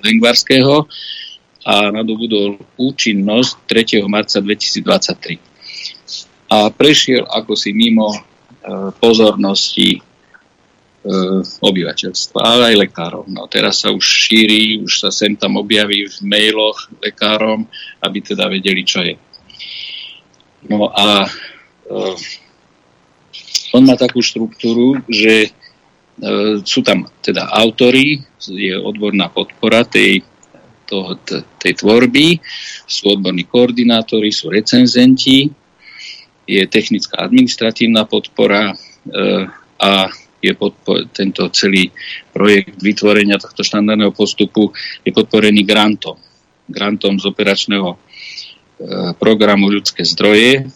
Lengvarského 0.04 0.86
a 1.64 1.88
nadobudol 1.96 2.60
účinnosť 2.76 3.54
3. 4.04 4.04
marca 4.12 4.44
2023. 4.44 5.40
A 6.52 6.70
prešiel 6.70 7.24
ako 7.24 7.56
si 7.56 7.72
mimo 7.72 8.12
pozornosti 9.00 10.00
E, 10.00 10.13
obyvateľstva, 11.60 12.40
ale 12.40 12.64
aj 12.72 12.76
lekárov. 12.88 13.28
No 13.28 13.44
teraz 13.52 13.84
sa 13.84 13.92
už 13.92 14.04
šíri, 14.04 14.80
už 14.80 15.04
sa 15.04 15.10
sem 15.12 15.36
tam 15.36 15.60
objaví 15.60 16.08
v 16.08 16.18
mailoch 16.24 16.88
lekárom, 17.04 17.68
aby 18.00 18.24
teda 18.24 18.48
vedeli, 18.48 18.88
čo 18.88 19.04
je. 19.04 19.20
No 20.72 20.88
a 20.96 21.28
uh, 21.28 22.16
on 23.76 23.84
má 23.84 24.00
takú 24.00 24.24
štruktúru, 24.24 25.04
že 25.12 25.52
sú 26.64 26.86
tam 26.86 27.10
teda 27.26 27.50
autory, 27.50 28.22
je 28.38 28.78
odborná 28.78 29.34
podpora 29.34 29.82
tej, 29.82 30.22
toho, 30.86 31.18
tej 31.58 31.74
tvorby, 31.82 32.38
sú 32.86 33.18
odborní 33.18 33.50
koordinátori, 33.50 34.30
sú 34.30 34.54
recenzenti, 34.54 35.50
je 36.46 36.62
technická 36.68 37.24
administratívna 37.24 38.04
podpora 38.04 38.72
e, 38.72 38.76
a 39.80 40.12
je 40.44 40.52
podpo- 40.52 41.08
tento 41.16 41.48
celý 41.56 41.88
projekt 42.36 42.84
vytvorenia 42.84 43.40
tohto 43.40 43.64
štandardného 43.64 44.12
postupu 44.12 44.76
je 45.08 45.16
podporený 45.16 45.64
grantom. 45.64 46.20
Grantom 46.68 47.16
z 47.16 47.26
operačného 47.32 47.96
e, 47.96 47.98
programu 49.16 49.72
ľudské 49.72 50.04
zdroje 50.04 50.68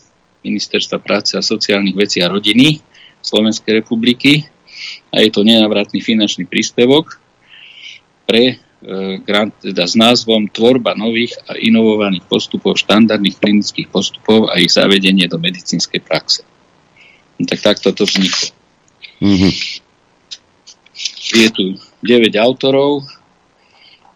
Ministerstva 0.47 1.03
práce 1.03 1.35
a 1.35 1.43
sociálnych 1.43 1.99
vecí 1.99 2.23
a 2.23 2.31
rodiny 2.31 2.79
Slovenskej 3.19 3.83
republiky 3.83 4.47
a 5.11 5.19
je 5.19 5.29
to 5.33 5.43
nenávratný 5.43 5.99
finančný 5.99 6.47
príspevok 6.47 7.19
pre 8.23 8.55
e, 8.55 8.55
grant 9.19 9.55
teda 9.59 9.83
s 9.83 9.99
názvom 9.99 10.47
Tvorba 10.47 10.95
nových 10.95 11.35
a 11.51 11.59
inovovaných 11.59 12.23
postupov, 12.27 12.79
štandardných 12.79 13.39
klinických 13.39 13.87
postupov 13.91 14.47
a 14.47 14.59
ich 14.59 14.71
zavedenie 14.71 15.27
do 15.27 15.41
medicínskej 15.41 15.99
praxe. 16.03 16.47
No, 17.37 17.45
tak 17.45 17.61
takto 17.61 17.93
to 17.93 18.07
vzniklo. 18.07 18.56
Mm-hmm. 19.21 19.53
Je 21.37 21.47
tu 21.53 21.63
9 22.01 22.33
autorov, 22.41 23.05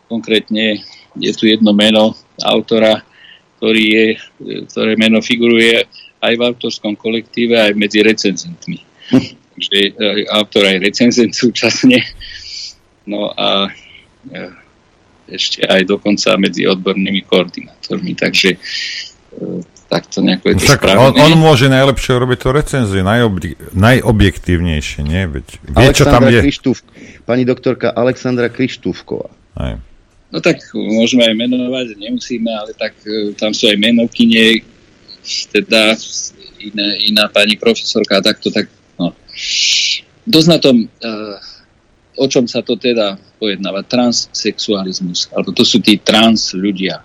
konkrétne 0.10 0.82
je 1.20 1.32
tu 1.36 1.48
jedno 1.48 1.74
meno 1.74 2.16
autora, 2.42 3.04
ktorý 3.58 3.84
je, 3.84 4.06
ktoré 4.72 4.98
meno 4.98 5.22
figuruje 5.22 5.86
aj 6.22 6.34
v 6.38 6.42
autorskom 6.42 6.94
kolektíve, 6.98 7.58
aj 7.58 7.74
medzi 7.78 8.02
recenzentmi. 8.02 8.78
Takže 9.58 9.80
e, 9.94 10.26
autor 10.32 10.66
aj 10.70 10.78
recenzent 10.82 11.34
súčasne. 11.34 12.02
No 13.06 13.34
a 13.34 13.70
e, 14.30 14.40
ešte 15.30 15.66
aj 15.66 15.86
dokonca 15.90 16.38
medzi 16.38 16.66
odbornými 16.66 17.26
koordinátormi. 17.26 18.14
Takže 18.18 18.50
e, 18.56 18.60
takto 19.92 20.24
nejako 20.24 20.46
je 20.48 20.54
to 20.56 20.64
Však 20.72 20.82
on, 20.96 21.12
on 21.20 21.34
môže 21.36 21.68
najlepšie 21.68 22.16
robiť 22.16 22.38
to 22.40 22.50
recenzie, 22.56 23.04
najobdi- 23.04 23.60
najobjektívnejšie, 23.76 25.04
nie? 25.04 25.28
Veď 25.28 25.46
vie, 25.68 25.90
čo 25.92 26.08
tam 26.08 26.32
je. 26.32 26.40
Krištúf, 26.40 26.80
pani 27.28 27.44
doktorka 27.44 27.92
Alexandra 27.92 28.48
Krištúfková. 28.48 29.28
Aj. 29.60 29.76
No 30.32 30.40
tak 30.40 30.64
môžeme 30.72 31.28
aj 31.28 31.36
menovať, 31.36 32.00
nemusíme, 32.00 32.48
ale 32.48 32.72
tak 32.72 32.96
e, 33.04 33.36
tam 33.36 33.52
sú 33.52 33.68
aj 33.68 33.76
menovkyne, 33.76 34.64
teda 35.52 36.00
iná, 36.64 36.88
iná 37.04 37.24
pani 37.28 37.60
profesorka 37.60 38.24
a 38.24 38.26
takto, 38.26 38.48
tak 38.48 38.72
no. 38.96 39.12
Dosť 40.24 40.48
na 40.48 40.60
tom, 40.62 40.86
uh, 40.86 41.38
o 42.16 42.26
čom 42.30 42.46
sa 42.46 42.62
to 42.62 42.78
teda 42.78 43.18
pojednáva, 43.42 43.82
transsexualizmus, 43.84 45.34
alebo 45.34 45.52
to 45.52 45.66
sú 45.66 45.82
tí 45.82 45.98
trans 45.98 46.54
ľudia. 46.54 47.02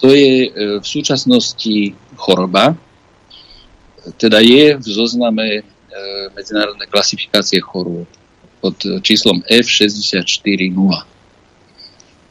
To 0.00 0.12
je 0.12 0.46
e, 0.46 0.48
v 0.80 0.86
súčasnosti 0.86 1.96
choroba, 2.20 2.76
teda 4.20 4.38
je 4.44 4.76
v 4.76 4.86
zozname 4.86 5.46
e, 5.58 5.62
medzinárodnej 6.36 6.86
klasifikácie 6.92 7.58
chorôb 7.64 8.06
pod 8.60 8.76
číslom 9.02 9.40
F640. 9.46 10.76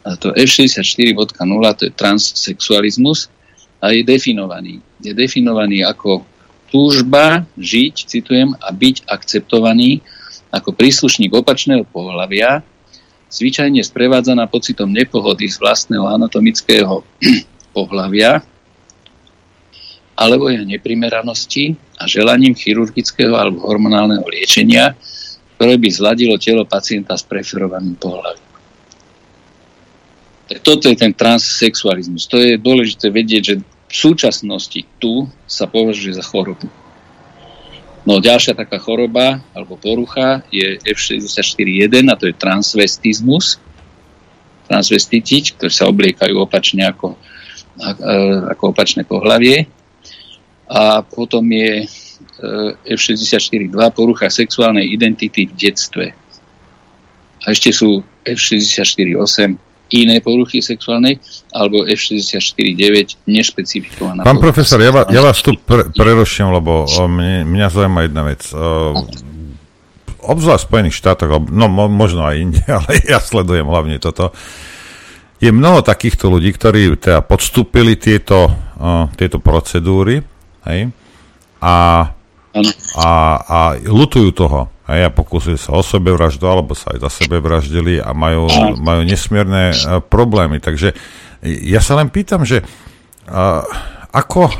A 0.05 0.09
to 0.21 0.29
F64.0 0.37 1.65
to 1.79 1.83
je 1.89 1.93
transsexualizmus 1.97 3.33
a 3.81 3.89
je 3.89 4.05
definovaný. 4.05 4.81
Je 5.01 5.17
definovaný 5.17 5.81
ako 5.81 6.21
túžba 6.69 7.45
žiť, 7.57 7.93
citujem, 8.05 8.53
a 8.61 8.69
byť 8.69 9.09
akceptovaný 9.09 10.05
ako 10.53 10.75
príslušník 10.77 11.33
opačného 11.33 11.83
pohľavia, 11.89 12.61
zvyčajne 13.31 13.81
sprevádzaná 13.83 14.47
pocitom 14.47 14.87
nepohody 14.87 15.49
z 15.49 15.59
vlastného 15.59 16.05
anatomického 16.07 17.03
pohľavia 17.75 18.39
alebo 20.15 20.47
jeho 20.47 20.63
neprimeranosti 20.63 21.75
a 21.99 22.07
želaním 22.07 22.55
chirurgického 22.55 23.35
alebo 23.35 23.67
hormonálneho 23.67 24.23
liečenia, 24.31 24.95
ktoré 25.59 25.75
by 25.75 25.89
zladilo 25.91 26.39
telo 26.39 26.63
pacienta 26.63 27.19
s 27.19 27.27
preferovaným 27.27 27.99
pohľavím. 27.99 28.43
Tak 30.45 30.57
toto 30.63 30.87
je 30.87 30.95
ten 30.95 31.11
transsexualizmus. 31.11 32.31
To 32.31 32.39
je 32.39 32.55
dôležité 32.55 33.11
vedieť, 33.11 33.41
že 33.43 33.55
v 33.59 33.93
súčasnosti 33.93 34.79
tu 35.01 35.27
sa 35.49 35.67
považuje 35.67 36.15
za 36.15 36.23
chorobu. 36.23 36.71
No 38.05 38.21
ďalšia 38.21 38.53
taká 38.53 38.77
choroba 38.77 39.41
alebo 39.57 39.81
porucha 39.81 40.45
je 40.53 40.77
F64.1 40.85 42.05
a 42.07 42.15
to 42.15 42.29
je 42.29 42.37
transvestizmus. 42.37 43.57
Transvestitiť, 44.69 45.57
ktorí 45.57 45.73
sa 45.73 45.89
obliekajú 45.89 46.37
opačne 46.37 46.85
ako 46.85 47.17
ako 48.51 48.71
opačné 48.71 49.03
pohlavie. 49.03 49.67
A 50.65 51.05
potom 51.05 51.45
je 51.51 51.83
e, 51.83 51.87
F64.2 52.89 53.69
porucha 53.93 54.33
sexuálnej 54.33 54.89
identity 54.89 55.45
v 55.45 55.53
detstve. 55.53 56.05
A 57.45 57.53
ešte 57.53 57.69
sú 57.69 58.01
F64.8 58.25 59.65
iné 59.93 60.17
poruchy 60.17 60.65
sexuálnej, 60.65 61.21
alebo 61.53 61.85
F64.9 61.85 63.29
nešpecifikovaná. 63.29 64.25
Pán 64.25 64.41
profesor, 64.41 64.81
ja, 64.81 64.89
ja 65.13 65.21
vás 65.21 65.45
tu 65.45 65.53
pre, 65.53 65.93
preruším, 65.93 66.49
lebo 66.49 66.89
mne, 67.05 67.45
mňa 67.45 67.67
zaujíma 67.69 68.01
jedna 68.09 68.23
vec. 68.25 68.41
Obzvlášť 70.25 70.63
v 70.65 70.69
Spojených 70.73 70.97
štátoch, 70.97 71.29
no 71.53 71.69
možno 71.69 72.25
aj 72.25 72.35
inde, 72.41 72.61
ale 72.81 72.97
ja 73.05 73.21
sledujem 73.21 73.69
hlavne 73.69 74.01
toto 74.01 74.33
je 75.39 75.51
mnoho 75.51 75.83
takýchto 75.83 76.31
ľudí, 76.31 76.55
ktorí 76.55 76.95
teda 76.95 77.19
podstúpili 77.19 77.99
tieto, 77.99 78.47
uh, 78.79 79.11
tieto 79.19 79.43
procedúry 79.43 80.23
hej, 80.63 80.89
a, 81.59 81.75
a, 82.95 83.09
a 83.43 83.59
lutujú 83.83 84.31
toho. 84.31 84.71
Hej, 84.85 85.09
a 85.09 85.09
pokúsili 85.09 85.57
sa 85.57 85.73
o 85.73 85.81
sebevraždu, 85.81 86.45
alebo 86.45 86.77
sa 86.77 86.93
aj 86.93 87.09
za 87.09 87.09
sebe 87.09 87.41
vraždili 87.41 87.97
a 87.97 88.13
majú, 88.13 88.45
majú 88.77 89.01
nesmierne 89.01 89.73
uh, 89.73 89.97
problémy. 89.99 90.61
Takže 90.61 90.93
ja 91.41 91.81
sa 91.81 91.97
len 91.97 92.13
pýtam, 92.13 92.45
že 92.45 92.61
uh, 93.27 93.65
ako, 94.13 94.53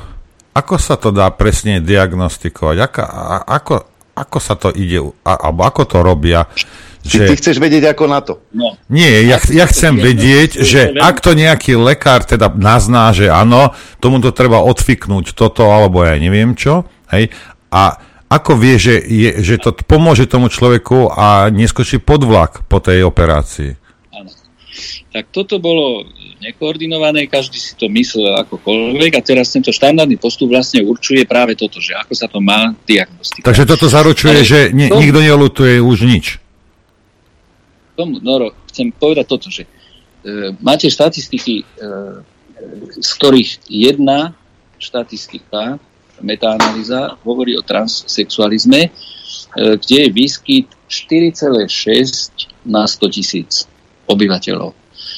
ako 0.51 0.76
sa 0.82 0.97
to 0.97 1.13
dá 1.13 1.30
presne 1.30 1.80
diagnostikovať? 1.80 2.76
Ako, 2.89 3.01
ako, 3.47 3.76
ako 4.17 4.38
sa 4.41 4.57
to 4.57 4.73
ide, 4.73 4.99
alebo 5.23 5.61
ako 5.63 5.82
to 5.88 5.97
robia? 6.01 6.49
Že... 7.06 7.18
Ty, 7.22 7.26
ty 7.30 7.34
chceš 7.38 7.58
vedieť 7.62 7.93
ako 7.93 8.03
na 8.10 8.20
to? 8.26 8.41
No. 8.49 8.74
Nie, 8.89 9.22
ja, 9.30 9.38
ja 9.38 9.70
chcem 9.70 9.93
vedieť, 9.93 10.58
že 10.66 10.89
ak 10.97 11.22
to 11.22 11.38
nejaký 11.38 11.78
lekár 11.78 12.26
teda 12.26 12.49
nazná, 12.49 13.14
že 13.14 13.30
áno, 13.30 13.78
tomu 14.01 14.18
to 14.26 14.34
treba 14.34 14.66
odfiknúť 14.66 15.38
toto, 15.38 15.70
alebo 15.70 16.01
ja 16.01 16.18
neviem 16.18 16.58
čo, 16.58 16.89
hej, 17.14 17.30
a 17.70 18.01
ako 18.26 18.58
vie, 18.58 18.82
že, 18.82 18.97
je, 19.06 19.38
že 19.45 19.62
to 19.62 19.70
pomôže 19.86 20.26
tomu 20.26 20.49
človeku 20.49 21.14
a 21.14 21.53
neskočí 21.53 22.01
pod 22.01 22.26
vlak 22.26 22.66
po 22.66 22.82
tej 22.82 23.06
operácii? 23.06 23.78
Áno. 24.10 24.34
Tak 25.14 25.30
toto 25.30 25.62
bolo 25.62 26.10
nekoordinované, 26.41 27.30
každý 27.30 27.62
si 27.62 27.78
to 27.78 27.86
myslel 27.93 28.41
akokoľvek 28.49 29.12
a 29.14 29.22
teraz 29.22 29.53
tento 29.53 29.70
štandardný 29.70 30.18
postup 30.18 30.49
vlastne 30.49 30.82
určuje 30.82 31.22
práve 31.30 31.53
toto, 31.53 31.78
že 31.78 31.93
ako 31.93 32.14
sa 32.18 32.26
to 32.26 32.41
má 32.41 32.74
diagnostikovať. 32.89 33.45
Takže 33.45 33.64
toto 33.70 33.86
zaručuje, 33.93 34.41
Ale 34.41 34.41
že 34.41 34.60
ni- 34.74 34.89
to... 34.89 34.97
nikto 34.97 35.20
nelutuje 35.22 35.78
už 35.78 36.10
nič 36.10 36.26
tomu, 37.96 38.20
Noro, 38.20 38.52
chcem 38.70 38.91
povedať 38.91 39.26
toto, 39.26 39.48
že 39.48 39.64
e, 39.66 39.70
máte 40.60 40.91
štatistiky, 40.91 41.64
e, 41.64 41.66
z 43.00 43.10
ktorých 43.20 43.66
jedna 43.72 44.36
štatistika, 44.80 45.80
metaanalýza, 46.24 47.20
hovorí 47.28 47.56
o 47.60 47.64
transsexualizme, 47.64 48.88
e, 48.88 48.89
kde 49.56 50.08
je 50.08 50.10
výskyt 50.12 50.68
4,6 50.88 52.68
na 52.68 52.88
100 52.88 53.16
tisíc 53.16 53.68
obyvateľov. 54.08 54.76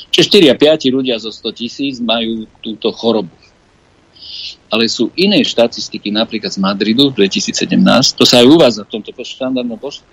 Čiže 0.09 0.49
4 0.49 0.53
a 0.53 0.55
5 0.57 0.89
ľudia 0.89 1.21
zo 1.21 1.29
100 1.29 1.59
tisíc 1.59 1.95
majú 2.01 2.49
túto 2.63 2.89
chorobu. 2.95 3.33
Ale 4.67 4.89
sú 4.91 5.11
iné 5.15 5.39
štatistiky, 5.43 6.11
napríklad 6.11 6.51
z 6.51 6.59
Madridu 6.59 7.11
2017, 7.13 7.71
to 8.17 8.23
sa 8.27 8.43
aj 8.43 8.47
uvádza 8.47 8.81
v 8.83 8.99
tomto 8.99 9.15
štandardnom 9.15 9.79
postupe, 9.79 10.11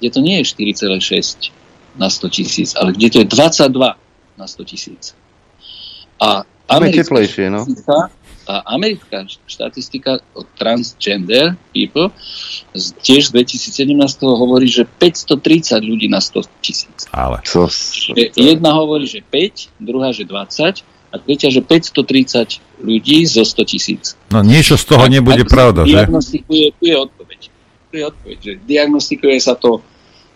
kde 0.00 0.08
to 0.08 0.20
nie 0.24 0.40
je 0.40 0.44
4,6 0.56 1.63
na 1.96 2.10
100 2.10 2.28
tisíc, 2.28 2.74
ale 2.76 2.92
kde 2.92 3.10
to 3.10 3.18
je 3.22 3.26
22 3.26 3.94
na 4.38 4.46
100 4.46 4.64
tisíc. 4.64 5.14
A 6.20 6.42
americká, 6.68 7.14
no? 7.50 7.66
a 8.44 8.54
americká 8.76 9.24
štatistika 9.46 10.20
o 10.36 10.44
transgender 10.56 11.56
people 11.72 12.12
tiež 13.00 13.30
z 13.30 13.30
2017 13.32 13.94
hovorí, 14.24 14.68
že 14.68 14.84
530 14.84 15.80
ľudí 15.80 16.06
na 16.12 16.20
100 16.20 16.44
tisíc. 16.60 17.08
Ale. 17.12 17.40
To... 17.52 17.68
Jedna 18.36 18.76
hovorí, 18.76 19.08
že 19.08 19.24
5, 19.24 19.80
druhá, 19.80 20.12
že 20.12 20.28
20 20.28 20.84
a 20.84 21.14
tretia, 21.22 21.48
že 21.48 21.62
530 21.62 22.84
ľudí 22.84 23.24
zo 23.24 23.46
100 23.46 23.70
tisíc. 23.70 24.04
No 24.34 24.42
niečo 24.42 24.76
z 24.76 24.84
toho 24.84 25.06
a, 25.06 25.10
nebude 25.10 25.46
pravda, 25.46 25.86
že? 25.86 25.94
Diagnostikuje, 25.94 26.64
tu 26.76 26.84
je 26.90 26.96
odpoveď. 26.98 27.40
Tu 27.88 27.94
je 27.96 28.04
odpoveď, 28.04 28.38
že 28.42 28.52
diagnostikuje 28.66 29.36
sa 29.38 29.54
to 29.54 29.80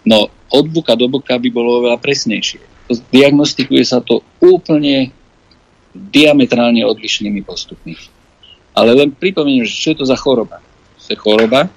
No, 0.08 0.32
od 0.48 0.66
buka 0.68 0.96
do 0.96 1.08
boka 1.08 1.36
by 1.36 1.48
bolo 1.52 1.84
oveľa 1.84 2.00
presnejšie. 2.00 2.60
Diagnostikuje 3.12 3.84
sa 3.84 4.00
to 4.00 4.24
úplne 4.40 5.12
diametrálne 5.92 6.80
odlišnými 6.84 7.44
postupmi. 7.44 7.96
Ale 8.72 8.94
len 8.94 9.12
pripomeniem, 9.12 9.66
že 9.66 9.76
čo 9.76 9.88
je 9.92 9.98
to 10.00 10.06
za 10.06 10.16
choroba. 10.16 10.62
To 11.02 11.12
je 11.12 11.18
choroba, 11.18 11.68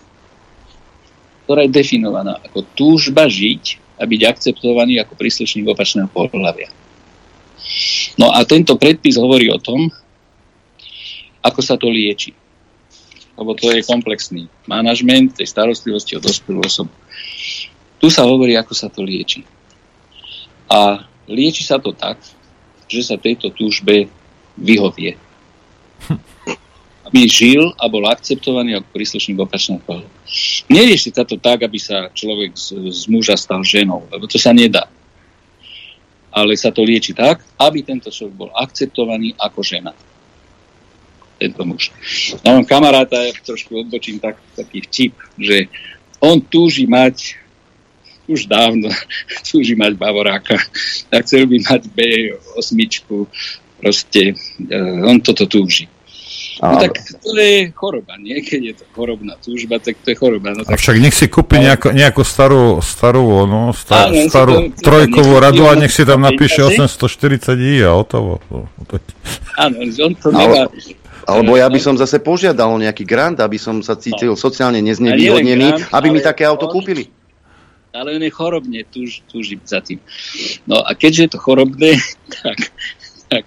ktorá 1.47 1.67
je 1.67 1.71
definovaná 1.73 2.39
ako 2.47 2.63
túžba 2.75 3.27
žiť 3.27 3.79
a 3.99 4.07
byť 4.07 4.21
akceptovaný 4.27 5.01
ako 5.01 5.19
príslušník 5.19 5.67
opačného 5.67 6.07
pohľavia. 6.11 6.71
No 8.19 8.31
a 8.31 8.43
tento 8.43 8.75
predpis 8.75 9.15
hovorí 9.15 9.47
o 9.51 9.59
tom, 9.61 9.91
ako 11.41 11.59
sa 11.59 11.75
to 11.77 11.89
lieči. 11.89 12.33
Lebo 13.35 13.57
to 13.57 13.73
je 13.73 13.81
komplexný 13.87 14.45
manažment 14.69 15.33
tej 15.33 15.49
starostlivosti 15.49 16.13
o 16.19 16.21
dospelú 16.21 16.61
osobu. 16.61 16.93
Tu 18.01 18.09
sa 18.09 18.25
hovorí, 18.25 18.57
ako 18.57 18.73
sa 18.73 18.89
to 18.89 19.05
lieči. 19.05 19.45
A 20.65 21.05
lieči 21.29 21.61
sa 21.61 21.77
to 21.77 21.93
tak, 21.93 22.17
že 22.89 23.05
sa 23.05 23.21
tejto 23.21 23.53
túžbe 23.53 24.09
vyhovie. 24.57 25.21
Aby 27.05 27.29
žil 27.29 27.69
a 27.77 27.85
bol 27.85 28.09
akceptovaný 28.09 28.81
ako 28.81 28.87
príslušník 28.89 29.37
opačného 29.37 29.85
pohľadu. 29.85 30.09
Nerieši 30.65 31.13
sa 31.13 31.27
to 31.27 31.37
tak, 31.37 31.61
aby 31.61 31.77
sa 31.77 32.09
človek 32.09 32.57
z, 32.57 32.89
z 32.89 33.01
muža 33.05 33.37
stal 33.37 33.61
ženou, 33.61 34.09
lebo 34.09 34.25
to 34.25 34.41
sa 34.41 34.49
nedá. 34.49 34.89
Ale 36.33 36.57
sa 36.57 36.73
to 36.73 36.81
lieči 36.81 37.13
tak, 37.13 37.45
aby 37.61 37.85
tento 37.85 38.09
človek 38.09 38.33
bol 38.33 38.49
akceptovaný 38.55 39.37
ako 39.37 39.61
žena 39.61 39.93
tento 41.41 41.65
muž. 41.65 41.89
Ja 42.45 42.53
mám 42.53 42.69
kamaráta, 42.69 43.17
ja 43.17 43.33
trošku 43.33 43.73
odbočím 43.81 44.21
tak, 44.21 44.37
taký 44.53 44.85
vtip, 44.85 45.17
že 45.41 45.65
on 46.21 46.37
túži 46.37 46.85
mať 46.85 47.40
už 48.31 48.47
dávno 48.47 48.87
túži 49.51 49.75
mať 49.75 49.99
Bavoráka 49.99 50.55
a 51.11 51.15
chcel 51.21 51.45
by 51.51 51.59
mať 51.67 51.81
B8, 51.91 52.79
proste 53.83 54.21
uh, 54.71 55.09
on 55.11 55.19
toto 55.19 55.45
túži. 55.45 55.91
No 56.61 56.77
tak 56.77 56.93
to 57.25 57.33
je 57.33 57.73
choroba, 57.73 58.21
nie? 58.21 58.37
Keď 58.37 58.61
je 58.61 58.73
to 58.77 58.85
chorobná 58.93 59.33
túžba, 59.41 59.81
tak 59.81 59.97
to 60.05 60.13
je 60.13 60.15
choroba. 60.15 60.53
No, 60.53 60.61
tak... 60.61 60.77
Však 60.77 61.01
nech 61.01 61.15
si 61.17 61.25
kúpi 61.25 61.57
nejakú, 61.57 61.89
nejakú 61.89 62.21
starú, 62.21 62.77
starú, 62.85 63.49
no, 63.49 63.73
star, 63.73 64.13
Áno, 64.13 64.29
starú 64.29 64.69
to, 64.69 64.85
trojkovú 64.85 65.41
radu 65.41 65.65
a 65.65 65.73
nech 65.73 65.89
si 65.89 66.05
tam 66.05 66.21
napíše 66.21 66.61
840 66.61 67.57
i 67.57 67.73
a 67.81 67.97
hotovo. 67.97 68.37
Áno, 69.57 69.75
on 69.81 70.13
to 70.13 70.29
nemá, 70.29 70.69
alebo 71.25 71.57
ja 71.57 71.65
by 71.69 71.79
som 71.81 71.95
zase 71.97 72.21
požiadal 72.21 72.73
o 72.73 72.81
nejaký 72.81 73.05
grant, 73.05 73.37
aby 73.41 73.57
som 73.57 73.81
sa 73.85 73.97
cítil 73.97 74.33
no. 74.33 74.39
sociálne 74.39 74.81
neznevýhodnený, 74.81 75.93
aby 75.93 76.07
mi 76.13 76.21
také 76.21 76.45
auto 76.45 76.69
on, 76.69 76.73
kúpili. 76.73 77.09
Ale 77.91 78.15
on 78.15 78.23
je 78.23 78.31
chorobne, 78.31 78.79
túž, 78.87 79.19
túži 79.27 79.59
za 79.67 79.83
tým. 79.83 79.99
No 80.63 80.79
a 80.79 80.95
keďže 80.95 81.21
je 81.27 81.31
to 81.35 81.39
chorobné, 81.43 81.99
tak, 82.43 82.71
tak 83.27 83.43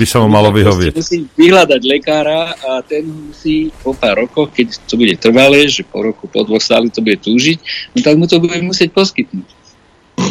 by 0.00 0.04
sa 0.08 0.24
mu 0.24 0.28
malo 0.32 0.48
vyhovieť. 0.48 0.96
Musí 0.96 1.28
vyhľadať 1.36 1.80
lekára 1.84 2.56
a 2.56 2.80
ten 2.80 3.04
musí 3.04 3.68
po 3.84 3.92
pár 3.92 4.24
rokoch, 4.24 4.52
keď 4.52 4.80
to 4.88 4.96
bude 4.96 5.14
trvalé, 5.20 5.68
že 5.68 5.84
po 5.84 6.00
roku, 6.00 6.24
po 6.24 6.44
dvoch 6.44 6.64
stále 6.64 6.88
to 6.88 7.04
bude 7.04 7.20
túžiť, 7.20 7.58
no 7.92 7.98
tak 8.00 8.16
mu 8.16 8.24
to 8.24 8.40
bude 8.40 8.56
musieť 8.64 8.96
poskytnúť 8.96 9.62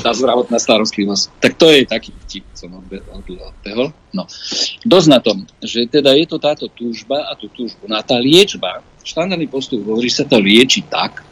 tá 0.02 0.14
zdravotná 0.14 0.58
starostlivosť. 0.62 1.42
Tak 1.42 1.52
to 1.58 1.68
je 1.70 1.84
taký 1.84 2.14
vtip, 2.26 2.46
som 2.54 2.74
odbehol. 2.78 3.92
No. 4.14 4.24
Dosť 4.86 5.08
na 5.10 5.20
tom, 5.20 5.44
že 5.60 5.90
teda 5.90 6.14
je 6.16 6.26
to 6.30 6.38
táto 6.38 6.70
túžba 6.72 7.28
a 7.28 7.36
tú 7.36 7.50
túžbu. 7.52 7.90
No 7.90 7.98
a 7.98 8.06
tá 8.06 8.18
liečba, 8.22 8.86
štandardný 9.02 9.50
postup 9.50 9.84
hovorí, 9.84 10.08
sa 10.08 10.24
to 10.24 10.38
lieči 10.38 10.86
tak, 10.86 11.26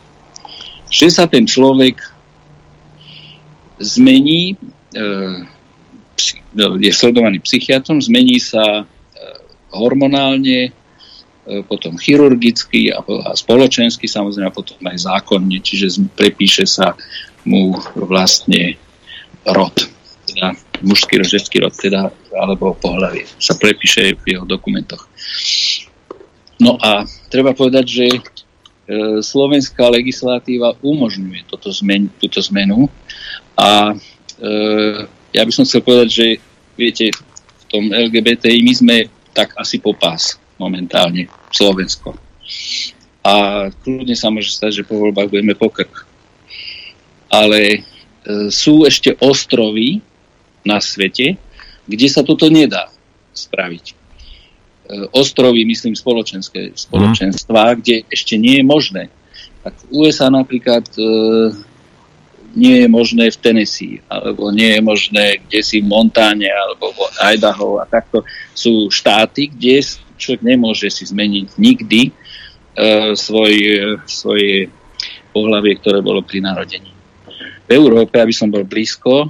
že 0.90 1.08
sa 1.14 1.30
ten 1.30 1.46
človek 1.46 2.02
zmení, 3.80 4.60
e, 4.94 5.06
no, 6.54 6.76
je 6.76 6.92
sledovaný 6.92 7.40
psychiatrom, 7.40 8.04
zmení 8.04 8.38
sa 8.44 8.84
e, 8.84 8.86
hormonálne, 9.72 10.70
e, 10.70 10.72
potom 11.66 11.96
chirurgicky 11.96 12.92
a, 12.92 13.02
spoločensky, 13.34 14.06
samozrejme 14.06 14.52
a 14.52 14.56
potom 14.56 14.78
aj 14.84 15.08
zákonne, 15.08 15.64
čiže 15.64 16.04
prepíše 16.20 16.68
sa 16.68 16.94
mu 17.48 17.80
vlastne 17.96 18.76
rod, 19.48 19.74
teda 20.28 20.54
mužský 20.84 21.24
ženský 21.24 21.64
rod, 21.64 21.74
teda, 21.76 22.12
alebo 22.36 22.76
pohľavie, 22.76 23.26
sa 23.40 23.56
prepíše 23.56 24.16
v 24.20 24.38
jeho 24.38 24.46
dokumentoch. 24.46 25.08
No 26.60 26.76
a 26.76 27.08
treba 27.32 27.56
povedať, 27.56 27.86
že 27.88 28.06
slovenská 29.22 29.86
legislatíva 29.86 30.74
umožňuje 30.82 31.46
toto 31.46 31.70
zmen, 31.70 32.10
túto 32.18 32.42
zmenu 32.42 32.90
a 33.60 33.92
e, 33.92 33.96
ja 35.36 35.44
by 35.44 35.52
som 35.52 35.68
chcel 35.68 35.84
povedať, 35.84 36.10
že 36.10 36.28
viete, 36.80 37.12
v 37.12 37.64
tom 37.68 37.92
LGBTI 37.92 38.64
my 38.64 38.74
sme 38.74 38.98
tak 39.36 39.52
asi 39.60 39.84
popás 39.84 40.40
momentálne 40.56 41.28
Slovensko. 41.52 42.16
A 43.22 43.68
kľudne 43.84 44.16
sa 44.16 44.32
môže 44.32 44.56
stať, 44.56 44.82
že 44.82 44.88
po 44.88 44.96
voľbách 44.96 45.28
budeme 45.28 45.54
pokrk 45.54 46.10
ale 47.30 47.62
e, 47.62 47.80
sú 48.50 48.84
ešte 48.84 49.14
ostrovy 49.22 50.02
na 50.66 50.82
svete, 50.82 51.38
kde 51.86 52.08
sa 52.10 52.26
toto 52.26 52.50
nedá 52.50 52.90
spraviť. 53.32 53.86
E, 53.86 53.94
ostrovy, 55.14 55.64
myslím, 55.70 55.94
spoločenské 55.94 56.74
spoločenstva, 56.74 57.62
mm. 57.74 57.76
kde 57.80 57.96
ešte 58.10 58.36
nie 58.36 58.60
je 58.60 58.66
možné. 58.66 59.04
Tak 59.62 59.78
v 59.88 60.10
USA 60.10 60.34
napríklad 60.34 60.90
e, 60.98 61.02
nie 62.56 62.86
je 62.86 62.88
možné 62.90 63.30
v 63.30 63.42
Tennessee, 63.42 64.02
alebo 64.10 64.50
nie 64.50 64.78
je 64.78 64.82
možné 64.82 65.26
kde 65.46 65.60
si 65.62 65.82
v 65.82 65.90
Montáne, 65.90 66.50
alebo 66.50 66.94
v 66.94 67.00
Idaho 67.36 67.82
a 67.82 67.86
takto. 67.86 68.26
Sú 68.54 68.90
štáty, 68.90 69.50
kde 69.50 69.86
človek 70.18 70.42
nemôže 70.42 70.90
si 70.90 71.06
zmeniť 71.06 71.48
nikdy 71.58 72.02
e, 72.10 72.12
svoj, 73.16 73.54
svoje 74.10 74.70
pohľavie, 75.32 75.78
ktoré 75.80 76.02
bolo 76.02 76.26
pri 76.26 76.42
narodení 76.42 77.00
v 77.70 77.78
Európe, 77.78 78.18
aby 78.18 78.34
som 78.34 78.50
bol 78.50 78.66
blízko, 78.66 79.30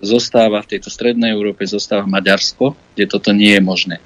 zostáva 0.00 0.64
v 0.64 0.76
tejto 0.76 0.88
strednej 0.88 1.36
Európe, 1.36 1.68
zostáva 1.68 2.08
Maďarsko, 2.08 2.72
kde 2.96 3.04
toto 3.04 3.36
nie 3.36 3.52
je 3.52 3.60
možné. 3.60 3.96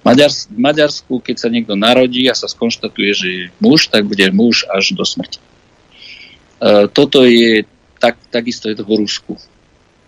Maďars- 0.00 0.48
v 0.48 0.60
Maďarsku, 0.60 1.20
keď 1.20 1.36
sa 1.44 1.48
niekto 1.52 1.76
narodí 1.76 2.24
a 2.24 2.36
sa 2.36 2.48
skonštatuje, 2.48 3.10
že 3.12 3.28
je 3.28 3.44
muž, 3.60 3.92
tak 3.92 4.08
bude 4.08 4.24
muž 4.32 4.64
až 4.72 4.96
do 4.96 5.04
smrti. 5.04 5.40
E, 6.64 6.88
toto 6.88 7.28
je, 7.28 7.68
tak, 8.00 8.16
takisto 8.32 8.72
je 8.72 8.80
to 8.80 8.88
v 8.88 9.04
Rusku. 9.04 9.36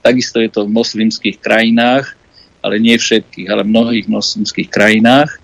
Takisto 0.00 0.40
je 0.40 0.48
to 0.48 0.64
v 0.64 0.72
moslimských 0.72 1.36
krajinách, 1.36 2.16
ale 2.64 2.80
nie 2.80 2.96
všetkých, 2.96 3.52
ale 3.52 3.60
v 3.62 3.72
mnohých 3.76 4.06
moslimských 4.08 4.72
krajinách. 4.72 5.36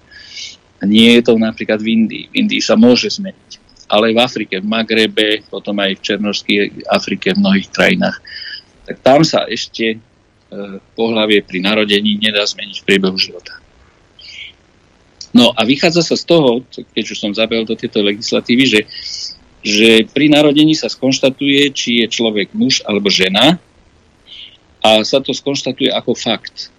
Nie 0.83 1.21
je 1.21 1.23
to 1.29 1.37
napríklad 1.37 1.79
v 1.79 2.01
Indii. 2.01 2.25
V 2.33 2.35
Indii 2.41 2.65
sa 2.65 2.75
môže 2.75 3.13
zmeniť 3.13 3.63
ale 3.93 4.17
v 4.17 4.19
Afrike, 4.25 4.57
v 4.57 4.65
Magrebe, 4.65 5.45
potom 5.53 5.77
aj 5.77 6.01
v 6.01 6.05
Černožskej 6.09 6.89
Afrike, 6.89 7.37
v 7.37 7.45
mnohých 7.45 7.69
krajinách. 7.69 8.17
Tak 8.89 8.97
tam 9.05 9.21
sa 9.21 9.45
ešte 9.45 9.85
e, 9.93 9.97
pohlavie 10.97 11.45
pri 11.45 11.61
narodení 11.61 12.17
nedá 12.17 12.41
zmeniť 12.41 12.81
v 12.81 12.87
priebehu 12.89 13.21
života. 13.21 13.61
No 15.37 15.53
a 15.53 15.61
vychádza 15.69 16.01
sa 16.01 16.17
z 16.17 16.25
toho, 16.25 16.65
keď 16.73 17.05
už 17.05 17.19
som 17.21 17.37
zabehol 17.37 17.69
do 17.69 17.77
tejto 17.77 18.01
legislatívy, 18.01 18.65
že, 18.65 18.81
že 19.63 20.05
pri 20.11 20.27
narodení 20.27 20.75
sa 20.75 20.91
skonštatuje, 20.91 21.71
či 21.71 22.03
je 22.03 22.07
človek 22.11 22.51
muž 22.55 22.83
alebo 22.83 23.07
žena 23.07 23.63
a 24.83 25.07
sa 25.07 25.23
to 25.23 25.31
skonštatuje 25.31 25.91
ako 25.91 26.13
fakt, 26.19 26.75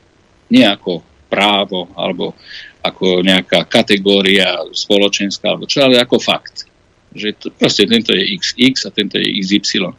nie 0.52 0.68
ako 0.68 1.00
právo 1.32 1.88
alebo 1.96 2.36
ako 2.84 3.24
nejaká 3.24 3.64
kategória 3.66 4.60
spoločenská 4.76 5.56
alebo 5.56 5.66
čo, 5.66 5.88
ale 5.88 5.98
ako 6.04 6.20
fakt 6.20 6.68
že 7.14 7.38
to, 7.38 7.54
proste 7.54 7.86
tento 7.86 8.12
je 8.12 8.26
XX 8.36 8.74
a 8.86 8.90
tento 8.90 9.22
je 9.22 9.30
XY. 9.30 9.94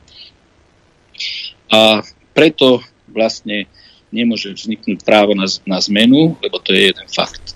A 1.70 2.02
preto 2.35 2.82
vlastne 3.06 3.70
nemôže 4.11 4.51
vzniknúť 4.55 5.06
právo 5.06 5.35
na, 5.39 5.47
na 5.66 5.78
zmenu, 5.78 6.35
lebo 6.43 6.59
to 6.59 6.74
je 6.74 6.90
jeden 6.90 7.09
fakt. 7.11 7.55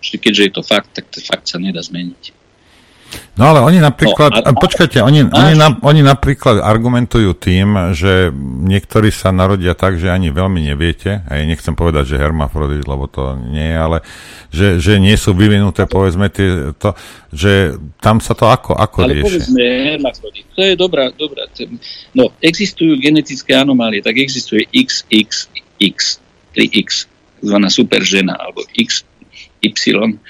Čiže 0.00 0.16
keďže 0.20 0.42
je 0.44 0.52
to 0.52 0.62
fakt, 0.64 0.90
tak 0.96 1.08
ten 1.12 1.24
fakt 1.24 1.48
sa 1.48 1.60
nedá 1.60 1.80
zmeniť. 1.80 2.39
No 3.40 3.56
ale 3.56 3.64
oni 3.64 3.80
napríklad, 3.80 4.30
no, 4.36 4.42
a, 4.44 4.50
počkajte, 4.52 5.00
oni, 5.00 5.24
oni, 5.32 5.52
na, 5.56 5.72
oni 5.80 6.04
napríklad 6.04 6.60
argumentujú 6.60 7.32
tým, 7.32 7.96
že 7.96 8.28
niektorí 8.36 9.08
sa 9.08 9.32
narodia 9.32 9.72
tak, 9.72 9.96
že 9.96 10.12
ani 10.12 10.28
veľmi 10.28 10.60
neviete, 10.60 11.24
a 11.24 11.40
ja 11.40 11.44
nechcem 11.48 11.72
povedať, 11.72 12.14
že 12.14 12.20
hermafrodit, 12.20 12.84
lebo 12.84 13.08
to 13.08 13.40
nie 13.40 13.72
je, 13.72 13.78
ale 13.80 13.98
že, 14.52 14.68
že 14.76 15.00
nie 15.00 15.16
sú 15.16 15.32
vyvinuté, 15.32 15.88
povedzme, 15.88 16.28
tie, 16.28 16.76
to, 16.76 16.92
že 17.32 17.80
tam 18.04 18.20
sa 18.20 18.36
to 18.36 18.44
ako, 18.44 18.76
ako 18.76 19.08
ale 19.08 19.16
rieši? 19.16 19.24
povedzme 19.24 19.62
hermafrodit, 19.96 20.46
to 20.52 20.60
je 20.60 20.74
dobrá, 20.76 21.08
dobrá. 21.16 21.48
No, 22.12 22.36
existujú 22.44 23.00
genetické 23.00 23.56
anomálie, 23.56 24.04
tak 24.04 24.20
existuje 24.20 24.68
XXX, 24.68 26.20
3X, 26.52 27.08
zvaná 27.40 27.72
super 27.72 28.04
žena, 28.04 28.36
alebo 28.36 28.68
XY, 28.76 30.20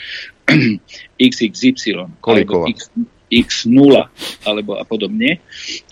XXY. 1.21 2.09
Kolíková. 2.25 2.73
X, 2.73 2.89
X0 3.31 4.09
alebo 4.49 4.81
a 4.81 4.85
podobne. 4.89 5.39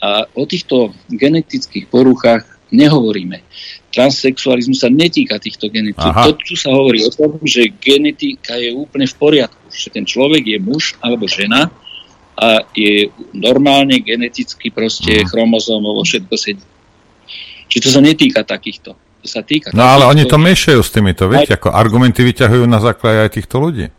A 0.00 0.24
o 0.32 0.48
týchto 0.48 0.96
genetických 1.12 1.86
poruchách 1.86 2.58
nehovoríme. 2.72 3.44
Transsexualizmus 3.92 4.84
sa 4.84 4.92
netýka 4.92 5.40
týchto 5.40 5.72
genetík. 5.72 6.04
To, 6.04 6.32
tu 6.36 6.56
sa 6.56 6.72
hovorí 6.72 7.00
o 7.04 7.12
tom, 7.12 7.40
že 7.44 7.72
genetika 7.80 8.56
je 8.60 8.74
úplne 8.76 9.08
v 9.08 9.16
poriadku, 9.16 9.64
že 9.72 9.88
ten 9.88 10.04
človek 10.04 10.44
je 10.44 10.58
muž 10.60 10.96
alebo 11.00 11.24
žena 11.24 11.72
a 12.38 12.62
je 12.76 13.10
normálne 13.34 13.98
geneticky 13.98 14.70
proste 14.70 15.26
chromozómovo 15.26 16.04
všetko 16.04 16.34
sedí. 16.38 16.66
Čiže 17.68 17.82
to 17.84 17.90
sa 17.90 18.00
netýka 18.04 18.44
takýchto. 18.44 18.94
To 18.94 19.26
sa 19.26 19.42
týka 19.42 19.74
No 19.74 19.82
ale 19.82 20.06
oni 20.06 20.24
to 20.30 20.38
miešajú 20.38 20.78
s 20.78 20.94
týmito, 20.94 21.26
viete, 21.26 21.58
ako 21.58 21.74
argumenty 21.74 22.22
vyťahujú 22.22 22.64
na 22.70 22.78
základe 22.78 23.26
aj 23.26 23.30
týchto 23.34 23.58
ľudí. 23.58 23.90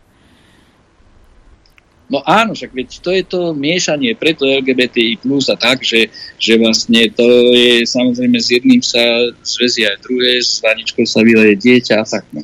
No 2.10 2.26
áno, 2.26 2.57
však 2.57 2.73
veď 2.73 2.90
to 3.06 3.10
je 3.14 3.23
to 3.23 3.41
miešanie, 3.53 4.18
preto 4.18 4.41
LGBTI 4.41 5.22
plus 5.22 5.45
a 5.45 5.53
tak, 5.53 5.86
že, 5.86 6.10
že 6.41 6.57
vlastne 6.57 7.06
to 7.14 7.53
je 7.53 7.86
samozrejme 7.86 8.34
s 8.41 8.49
jedným 8.49 8.81
sa 8.81 9.30
zväzí 9.45 9.86
aj 9.86 10.02
druhé, 10.02 10.41
s 10.41 10.57
vaničkou 10.57 11.06
sa 11.06 11.22
vyleje 11.22 11.61
dieťa 11.61 12.02
a 12.02 12.06
tak. 12.10 12.26
No. 12.34 12.41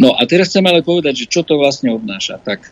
no 0.00 0.08
a 0.16 0.24
teraz 0.24 0.48
chcem 0.48 0.64
ale 0.64 0.80
povedať, 0.80 1.20
že 1.20 1.28
čo 1.28 1.44
to 1.44 1.60
vlastne 1.60 1.92
obnáša. 1.92 2.40
Tak 2.40 2.64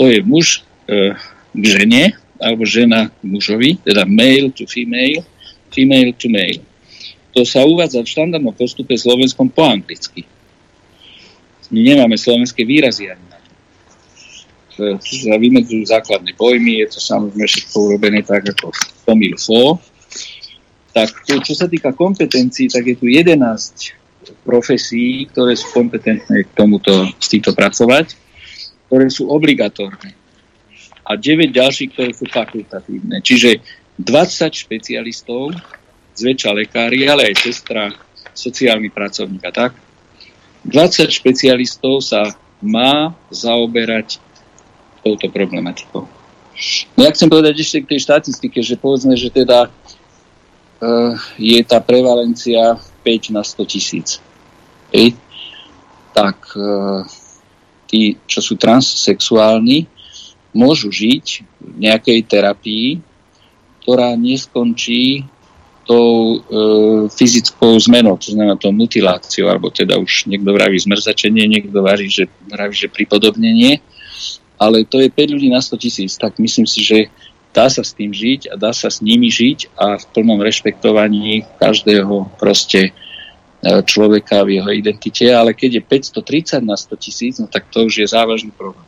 to 0.00 0.08
je 0.08 0.24
muž 0.24 0.64
e, 0.88 1.12
k 1.52 1.64
žene, 1.68 2.16
alebo 2.40 2.64
žena 2.64 3.12
k 3.12 3.22
mužovi, 3.28 3.76
teda 3.84 4.08
male 4.08 4.48
to 4.56 4.64
female, 4.64 5.20
female 5.68 6.16
to 6.16 6.32
male. 6.32 6.64
To 7.36 7.44
sa 7.44 7.68
uvádza 7.68 8.00
v 8.00 8.08
štandardnom 8.08 8.56
postupe 8.56 8.96
slovenskom 8.96 9.52
po 9.52 9.68
anglicky. 9.68 10.24
My 11.68 11.84
nemáme 11.84 12.16
slovenské 12.16 12.64
výrazy 12.64 13.12
ani 13.12 13.27
sa 14.78 15.34
vymedzujú 15.36 15.82
základné 15.84 16.38
pojmy, 16.38 16.84
je 16.84 16.86
to 16.94 16.98
samozrejme 17.02 17.44
všetko 17.44 17.76
urobené 17.76 18.20
tak 18.22 18.46
ako 18.54 18.70
pomil 19.02 19.34
fo. 19.34 19.82
Tak 20.94 21.26
to, 21.26 21.38
čo 21.42 21.54
sa 21.54 21.66
týka 21.66 21.92
kompetencií, 21.94 22.70
tak 22.70 22.86
je 22.86 22.96
tu 22.96 23.06
11 23.06 23.38
profesí, 24.42 25.28
ktoré 25.30 25.54
sú 25.54 25.70
kompetentné 25.72 26.48
k 26.48 26.50
tomuto, 26.56 27.06
s 27.16 27.28
týmto 27.30 27.54
pracovať, 27.54 28.16
ktoré 28.88 29.06
sú 29.12 29.28
obligatórne. 29.28 30.16
A 31.08 31.16
9 31.16 31.52
ďalších, 31.52 31.92
ktoré 31.96 32.10
sú 32.12 32.28
fakultatívne. 32.28 33.20
Čiže 33.24 33.60
20 34.00 34.52
špecialistov, 34.52 35.56
zväčša 36.18 36.50
lekári, 36.52 37.08
ale 37.08 37.32
aj 37.32 37.34
sestra, 37.40 37.90
sociálny 38.36 38.92
pracovník 38.92 39.42
a 39.48 39.52
tak. 39.54 39.72
20 40.68 41.08
špecialistov 41.08 42.04
sa 42.04 42.34
má 42.60 43.14
zaoberať 43.30 44.20
touto 45.04 45.26
problematikou. 45.30 46.06
No 46.98 47.00
ja 47.06 47.10
chcem 47.14 47.30
povedať 47.30 47.62
ešte 47.62 47.86
k 47.86 47.90
tej 47.94 48.00
štatistike, 48.02 48.58
že 48.62 48.74
povedzme, 48.74 49.14
že 49.14 49.30
teda 49.30 49.70
uh, 49.70 51.14
je 51.38 51.60
tá 51.62 51.78
prevalencia 51.78 52.74
5 53.06 53.34
na 53.34 53.46
100 53.46 53.72
tisíc. 53.72 54.18
Hej? 54.90 55.14
Tak 56.10 56.38
uh, 56.58 57.06
tí, 57.86 58.18
čo 58.26 58.42
sú 58.42 58.58
transsexuálni, 58.58 59.86
môžu 60.50 60.90
žiť 60.90 61.26
v 61.62 61.76
nejakej 61.86 62.18
terapii, 62.26 62.88
ktorá 63.82 64.18
neskončí 64.18 65.24
tou 65.88 66.36
e, 66.36 66.38
fyzickou 67.08 67.80
zmenou, 67.80 68.20
to 68.20 68.36
znamená 68.36 68.60
tou 68.60 68.68
mutiláciou, 68.76 69.48
alebo 69.48 69.72
teda 69.72 69.96
už 69.96 70.28
niekto 70.28 70.52
vraví 70.52 70.76
zmrzačenie, 70.76 71.48
niekto 71.48 71.80
vraví, 71.80 72.12
že, 72.12 72.28
vraví, 72.44 72.76
že 72.76 72.92
pripodobnenie, 72.92 73.80
ale 74.58 74.84
to 74.84 74.98
je 74.98 75.08
5 75.08 75.34
ľudí 75.34 75.48
na 75.48 75.62
100 75.62 75.78
tisíc, 75.78 76.18
tak 76.18 76.36
myslím 76.42 76.66
si, 76.66 76.82
že 76.82 76.98
dá 77.54 77.70
sa 77.70 77.82
s 77.82 77.96
tým 77.96 78.12
žiť 78.12 78.52
a 78.52 78.54
dá 78.60 78.74
sa 78.74 78.92
s 78.92 79.00
nimi 79.00 79.32
žiť 79.32 79.72
a 79.78 79.96
v 79.96 80.04
plnom 80.12 80.38
rešpektovaní 80.42 81.48
každého 81.56 82.28
proste 82.36 82.90
e, 82.90 82.92
človeka 83.82 84.44
v 84.44 84.60
jeho 84.60 84.70
identite, 84.74 85.26
ale 85.30 85.56
keď 85.56 85.80
je 85.80 85.82
530 86.60 86.62
na 86.62 86.76
100 86.76 86.98
tisíc, 86.98 87.34
no 87.40 87.46
tak 87.48 87.66
to 87.72 87.86
už 87.88 88.04
je 88.04 88.06
závažný 88.06 88.52
problém. 88.52 88.84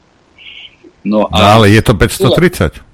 No, 1.00 1.24
No 1.30 1.32
ale 1.32 1.72
je 1.72 1.80
to 1.80 1.96
530. 1.96 2.84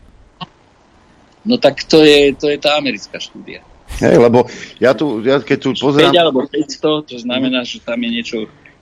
No 1.46 1.58
tak 1.58 1.82
to 1.86 2.02
je, 2.02 2.34
to 2.34 2.50
je 2.50 2.58
tá 2.58 2.74
americká 2.78 3.22
štúdia. 3.22 3.62
Hej, 4.02 4.18
lebo 4.18 4.50
ja 4.82 4.92
tu, 4.98 5.22
ja 5.22 5.38
keď 5.38 5.58
tu 5.62 5.70
5 5.74 5.78
pozerám... 5.78 6.12
alebo 6.14 6.42
500, 6.42 7.06
to 7.06 7.16
znamená, 7.22 7.62
že 7.62 7.78
tam 7.78 8.02
je 8.02 8.10
niečo... 8.10 8.36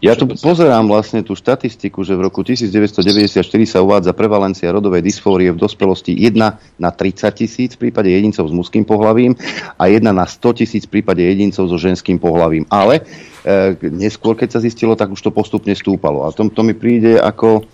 Ja 0.04 0.12
tu 0.12 0.28
pozerám 0.28 0.84
vlastne 0.84 1.24
tú 1.24 1.32
štatistiku, 1.32 2.04
že 2.04 2.12
v 2.12 2.28
roku 2.28 2.44
1994 2.44 3.40
sa 3.64 3.80
uvádza 3.80 4.12
prevalencia 4.12 4.68
rodovej 4.68 5.00
dysfórie 5.00 5.48
v 5.48 5.56
dospelosti 5.56 6.12
1 6.12 6.36
na 6.76 6.90
30 6.92 7.24
tisíc 7.32 7.72
v 7.80 7.88
prípade 7.88 8.12
jedincov 8.12 8.44
s 8.44 8.52
mužským 8.52 8.84
pohlavím 8.84 9.32
a 9.80 9.88
1 9.88 10.04
na 10.04 10.28
100 10.28 10.60
tisíc 10.60 10.84
v 10.84 11.00
prípade 11.00 11.24
jedincov 11.24 11.72
so 11.72 11.80
ženským 11.80 12.20
pohlavím. 12.20 12.68
Ale 12.68 13.00
e, 13.48 13.72
neskôr, 13.88 14.36
keď 14.36 14.52
sa 14.52 14.60
zistilo, 14.60 14.92
tak 14.92 15.08
už 15.08 15.24
to 15.24 15.32
postupne 15.32 15.72
stúpalo. 15.72 16.28
A 16.28 16.36
to, 16.36 16.52
to 16.52 16.60
mi 16.60 16.76
príde 16.76 17.16
ako... 17.16 17.64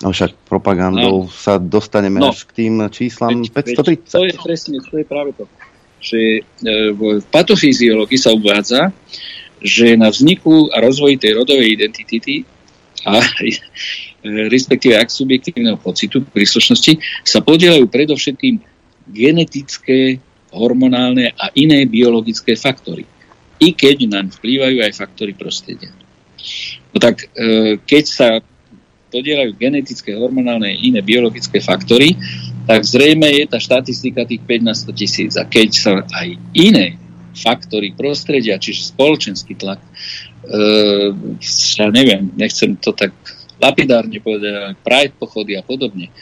No 0.00 0.16
však 0.16 0.48
propagandou 0.48 1.28
No. 1.28 1.32
sa 1.32 1.60
dostaneme 1.60 2.18
No. 2.24 2.32
až 2.32 2.48
k 2.48 2.66
tým 2.66 2.88
číslam 2.88 3.44
Veď 3.46 3.52
530. 4.02 4.16
To 4.16 4.24
je 4.26 4.34
presne, 4.36 4.76
to 4.80 4.94
je 4.96 5.04
práve 5.04 5.30
to. 5.36 5.44
Že 6.00 6.20
e, 6.40 6.40
v 6.96 7.20
patofyziológii 7.28 8.16
sa 8.16 8.32
uvádza, 8.32 8.90
že 9.60 9.96
na 9.96 10.08
vzniku 10.08 10.72
a 10.72 10.80
rozvoji 10.80 11.20
tej 11.20 11.36
rodovej 11.36 11.76
identity 11.76 12.44
a 13.04 13.20
respektíve 14.52 14.96
ak 14.96 15.08
subjektívneho 15.08 15.80
pocitu 15.80 16.20
príslušnosti 16.24 17.24
sa 17.24 17.40
podielajú 17.40 17.88
predovšetkým 17.88 18.60
genetické, 19.10 20.20
hormonálne 20.50 21.32
a 21.38 21.48
iné 21.54 21.86
biologické 21.86 22.58
faktory. 22.58 23.06
I 23.60 23.72
keď 23.76 24.08
naň 24.08 24.26
vplývajú 24.34 24.82
aj 24.82 24.92
faktory 24.98 25.32
prostredia. 25.36 25.92
No 26.90 26.98
tak 26.98 27.28
e, 27.36 27.76
keď 27.80 28.04
sa 28.04 28.28
podielajú 29.10 29.58
genetické, 29.58 30.14
hormonálne 30.14 30.70
a 30.70 30.80
iné 30.80 31.02
biologické 31.02 31.58
faktory, 31.58 32.14
tak 32.64 32.86
zrejme 32.86 33.26
je 33.26 33.44
tá 33.50 33.58
štatistika 33.58 34.22
tých 34.22 34.42
5 34.46 34.68
na 34.68 34.74
100 34.74 34.94
tisíc. 34.94 35.32
A 35.34 35.44
keď 35.44 35.68
sa 35.74 35.92
aj 36.06 36.38
iné 36.54 36.96
faktory 37.40 37.96
prostredia, 37.96 38.60
čiže 38.60 38.92
spoločenský 38.92 39.56
tlak, 39.56 39.80
e, 39.80 39.88
ja 41.80 41.88
neviem, 41.88 42.28
nechcem 42.36 42.76
to 42.76 42.92
tak 42.92 43.16
lapidárne 43.60 44.20
povedať, 44.20 44.52
ale 44.52 44.74
Pride 44.80 45.16
pochody 45.16 45.56
a 45.56 45.64
podobne, 45.64 46.12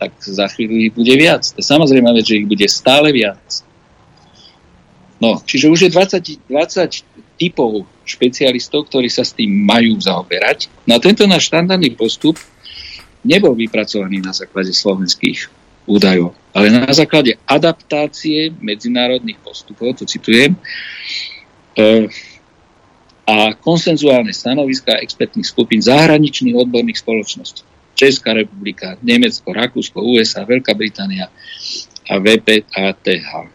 tak 0.00 0.16
za 0.20 0.48
chvíľu 0.48 0.74
ich 0.88 0.92
bude 0.92 1.14
viac. 1.16 1.44
To 1.54 1.60
je 1.60 1.66
samozrejme, 1.66 2.08
že 2.20 2.44
ich 2.44 2.48
bude 2.48 2.66
stále 2.68 3.12
viac. 3.12 3.64
No, 5.22 5.40
čiže 5.40 5.70
už 5.72 5.88
je 5.88 5.90
20, 5.94 6.52
20 6.52 7.40
typov 7.40 7.88
špecialistov, 8.04 8.92
ktorí 8.92 9.08
sa 9.08 9.24
s 9.24 9.32
tým 9.32 9.64
majú 9.64 9.96
zaoberať. 9.96 10.68
No 10.84 10.98
a 10.98 11.02
tento 11.02 11.24
náš 11.24 11.48
štandardný 11.48 11.96
postup 11.96 12.36
nebol 13.24 13.56
vypracovaný 13.56 14.20
na 14.20 14.36
základe 14.36 14.76
slovenských 14.76 15.48
údajov, 15.88 16.36
ale 16.54 16.70
na 16.70 16.86
základe 16.94 17.34
adaptácie 17.44 18.54
medzinárodných 18.62 19.42
postupov, 19.42 19.98
to 19.98 20.06
citujem, 20.06 20.54
e, 21.74 22.06
a 23.24 23.56
konsenzuálne 23.56 24.30
stanoviska 24.30 25.00
expertných 25.00 25.48
skupín 25.48 25.80
zahraničných 25.80 26.54
odborných 26.54 27.00
spoločností. 27.00 27.64
Česká 27.94 28.34
republika, 28.36 29.00
Nemecko, 29.00 29.54
Rakúsko, 29.54 30.02
USA, 30.02 30.44
Veľká 30.44 30.74
Británia 30.76 31.30
a 32.10 32.14
VPATH. 32.20 33.53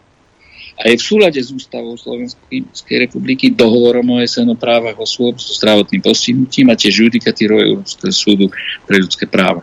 A 0.80 0.88
je 0.88 0.96
v 0.96 1.04
súlade 1.04 1.36
s 1.36 1.52
ústavou 1.52 1.92
Slovenskej 1.92 2.96
republiky, 3.04 3.52
dohovorom 3.52 4.16
OSN 4.16 4.48
o 4.48 4.56
právach 4.56 4.96
osôb 4.96 5.36
so 5.36 5.52
zdravotným 5.52 6.00
postihnutím 6.00 6.72
a 6.72 6.78
tiež 6.78 7.04
judikatírou 7.04 7.60
Európskeho 7.60 8.08
súdu 8.08 8.46
pre 8.88 8.96
ľudské 8.96 9.28
práva. 9.28 9.60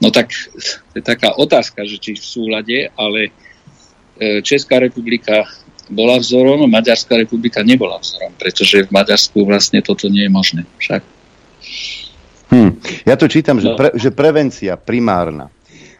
No 0.00 0.08
tak 0.08 0.32
to 0.92 0.94
je 0.96 1.04
taká 1.04 1.36
otázka, 1.36 1.84
že 1.84 2.00
či 2.00 2.16
v 2.16 2.24
súlade, 2.24 2.88
ale 2.96 3.28
e, 4.16 4.40
Česká 4.40 4.80
republika 4.80 5.44
bola 5.92 6.16
vzorom, 6.18 6.64
Maďarská 6.66 7.20
republika 7.20 7.60
nebola 7.60 8.00
vzorom, 8.00 8.32
pretože 8.40 8.88
v 8.88 8.90
Maďarsku 8.90 9.44
vlastne 9.44 9.84
toto 9.84 10.08
nie 10.08 10.24
je 10.24 10.32
možné. 10.32 10.62
Však. 10.80 11.02
Hm. 12.50 12.70
Ja 13.04 13.14
tu 13.18 13.26
čítam, 13.28 13.58
že, 13.58 13.74
No. 13.74 13.78
pre, 13.78 13.92
že 13.94 14.10
prevencia 14.14 14.78
primárna. 14.78 15.50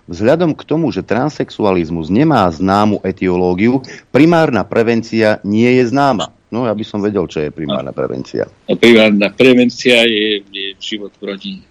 Vzhľadom 0.06 0.54
k 0.54 0.62
tomu, 0.62 0.94
že 0.94 1.02
transexualizmus 1.02 2.06
nemá 2.14 2.46
známu 2.46 3.02
etiológiu, 3.02 3.82
primárna 4.14 4.62
prevencia 4.62 5.42
nie 5.42 5.66
je 5.82 5.90
známa. 5.90 6.30
No, 6.46 6.62
ja 6.62 6.74
by 6.78 6.84
som 6.86 7.02
vedel, 7.02 7.26
čo 7.26 7.42
je 7.42 7.50
primárna 7.50 7.90
prevencia. 7.90 8.46
No, 8.70 8.78
privátna 8.78 9.34
prevencia 9.34 10.06
je, 10.06 10.46
je 10.46 10.66
život 10.78 11.10
v 11.18 11.34
rodine, 11.34 11.62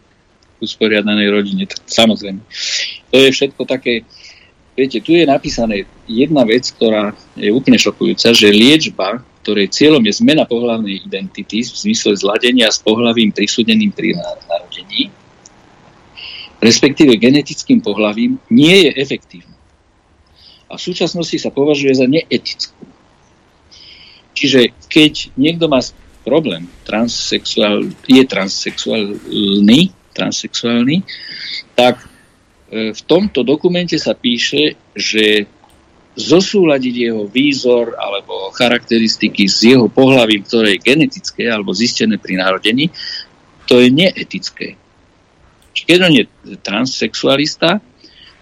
v 0.59 0.67
usporiadanej 0.67 1.31
rodine, 1.31 1.63
samozrejme. 1.87 2.43
To 3.09 3.17
je 3.23 3.29
všetko 3.31 3.63
také, 3.63 4.03
viete, 4.75 4.99
tu 4.99 5.15
je 5.15 5.23
napísané 5.23 5.87
jedna 6.03 6.43
vec, 6.43 6.67
ktorá 6.75 7.15
je 7.39 7.55
úplne 7.55 7.79
šokujúca, 7.79 8.35
že 8.35 8.51
liečba, 8.51 9.23
ktorej 9.47 9.71
cieľom 9.71 10.03
je 10.03 10.19
zmena 10.19 10.43
pohlavnej 10.43 11.07
identity 11.07 11.63
v 11.63 11.71
zmysle 11.71 12.19
zladenia 12.19 12.67
s 12.67 12.83
pohlavím 12.83 13.31
prisúdeným 13.31 13.95
pri 13.95 14.19
na- 14.19 14.43
narodení, 14.43 15.07
respektíve 16.61 17.19
genetickým 17.19 17.81
pohlavím, 17.81 18.39
nie 18.51 18.89
je 18.89 18.91
efektívna. 18.95 19.55
a 20.65 20.81
v 20.81 20.81
súčasnosti 20.81 21.37
sa 21.37 21.53
považuje 21.53 21.93
za 21.93 22.09
neetickú. 22.09 22.73
Čiže 24.33 24.73
keď 24.89 25.31
niekto 25.37 25.69
má 25.69 25.79
problém, 26.25 26.65
transsexuál, 26.83 27.93
je 28.09 28.23
transsexuálny, 28.25 29.93
transsexuálny, 30.11 31.05
tak 31.77 32.01
e, 32.01 32.07
v 32.91 33.01
tomto 33.05 33.45
dokumente 33.45 33.95
sa 34.01 34.17
píše, 34.17 34.73
že 34.97 35.45
zosúľadiť 36.15 36.95
jeho 36.95 37.23
výzor 37.27 37.93
alebo 37.99 38.49
charakteristiky 38.55 39.45
s 39.45 39.67
jeho 39.67 39.91
pohľavím, 39.91 40.47
ktoré 40.47 40.75
je 40.75 40.83
genetické 40.83 41.45
alebo 41.51 41.75
zistené 41.75 42.17
pri 42.17 42.39
narodení, 42.39 42.89
to 43.67 43.83
je 43.83 43.91
neetické. 43.91 44.79
Keď 45.75 45.97
on 45.99 46.13
je 46.15 46.23
transsexualista, 46.63 47.83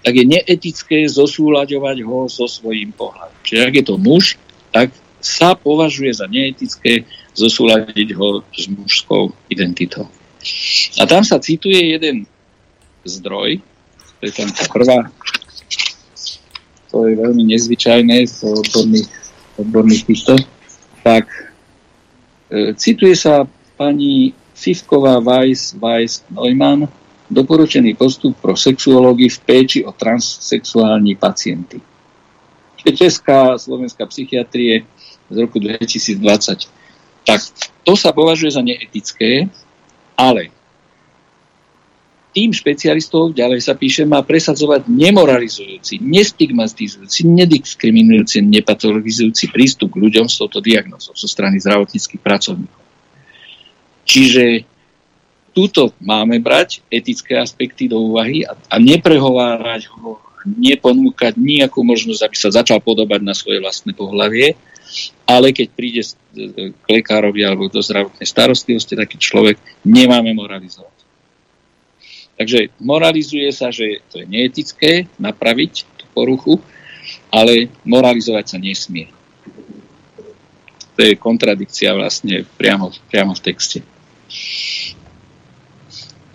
tak 0.03 0.14
je 0.14 0.26
neetické 0.27 1.07
zosúľaďovať 1.10 1.97
ho 2.05 2.30
so 2.30 2.45
svojím 2.45 2.93
pohľadom. 2.93 3.39
Čiže 3.41 3.61
ak 3.65 3.73
je 3.73 3.85
to 3.88 3.95
muž, 3.97 4.38
tak 4.69 4.93
sa 5.23 5.55
považuje 5.55 6.11
za 6.11 6.27
neetické 6.27 7.07
zosúľadiť 7.34 8.10
ho 8.14 8.43
s 8.51 8.68
mužskou 8.68 9.31
identitou. 9.47 10.11
A 10.99 11.07
tam 11.07 11.23
sa 11.23 11.39
cituje 11.39 11.95
jeden 11.95 12.27
zdroj, 13.07 13.64
to 14.19 14.22
je 14.27 14.34
tam 14.35 14.51
tá 14.51 14.68
prvá, 14.68 14.99
to 16.91 17.07
je 17.07 17.15
veľmi 17.15 17.47
nezvyčajné 17.47 18.27
v 18.27 18.38
odborných, 18.43 19.10
odborných 19.55 20.03
týchto, 20.03 20.35
tak 21.01 21.31
e, 22.51 22.76
cituje 22.76 23.15
sa 23.15 23.47
pani 23.80 24.35
Fivková 24.53 25.23
Weiss, 25.23 25.73
Weiss 25.80 26.22
Neumann, 26.30 26.91
doporučený 27.29 27.95
postup 27.95 28.35
pro 28.39 28.55
sexuológii 28.55 29.29
v 29.29 29.39
péči 29.43 29.79
o 29.83 29.91
transsexuálni 29.95 31.15
pacienty. 31.15 31.79
Česká 32.83 33.55
slovenská 33.55 34.03
psychiatrie 34.11 34.83
z 35.31 35.35
roku 35.39 35.55
2020. 35.55 36.19
Tak 37.23 37.39
to 37.87 37.95
sa 37.95 38.11
považuje 38.11 38.51
za 38.51 38.59
neetické, 38.59 39.47
ale 40.19 40.51
tým 42.33 42.49
špecialistov, 42.49 43.37
ďalej 43.37 43.61
sa 43.61 43.77
píše, 43.77 44.09
má 44.09 44.25
presadzovať 44.25 44.89
nemoralizujúci, 44.89 46.01
nestigmatizujúci, 46.01 47.29
nediskriminujúci, 47.29 48.41
nepatologizujúci 48.41 49.53
prístup 49.53 49.93
k 49.93 50.01
ľuďom 50.09 50.25
s 50.25 50.41
touto 50.41 50.57
diagnozou 50.57 51.13
zo 51.13 51.29
strany 51.29 51.61
zdravotníckých 51.61 52.19
pracovníkov. 52.19 52.83
Čiže 54.03 54.65
túto 55.53 55.93
máme 56.01 56.41
brať 56.41 56.81
etické 56.89 57.38
aspekty 57.38 57.85
do 57.85 58.01
úvahy 58.01 58.43
a, 58.43 58.57
a 58.57 58.75
neprehovárať 58.81 59.88
ho, 59.93 60.19
neponúkať 60.43 61.39
nejakú 61.39 61.85
možnosť, 61.85 62.21
aby 62.25 62.35
sa 62.35 62.49
začal 62.51 62.84
podobať 62.84 63.21
na 63.23 63.31
svoje 63.31 63.63
vlastné 63.63 63.95
pohlavie, 63.95 64.59
ale 65.23 65.55
keď 65.55 65.67
príde 65.71 66.01
k 66.35 66.85
lekárovi 66.89 67.41
alebo 67.45 67.71
do 67.71 67.80
zdravotnej 67.80 68.27
starostlivosti, 68.27 68.99
taký 68.99 69.17
človek 69.21 69.55
nemáme 69.88 70.35
moralizovať. 70.35 70.91
Takže 72.34 72.73
moralizuje 72.81 73.47
sa, 73.53 73.69
že 73.69 74.01
to 74.09 74.25
je 74.25 74.27
neetické 74.27 75.05
napraviť 75.21 75.85
tú 76.01 76.05
poruchu, 76.11 76.53
ale 77.30 77.69
moralizovať 77.85 78.45
sa 78.45 78.57
nesmie. 78.57 79.07
To 80.93 81.01
je 81.01 81.17
kontradikcia 81.17 81.93
vlastne 81.93 82.45
priamo, 82.57 82.93
priamo 83.09 83.34
v 83.34 83.41
texte. 83.41 83.80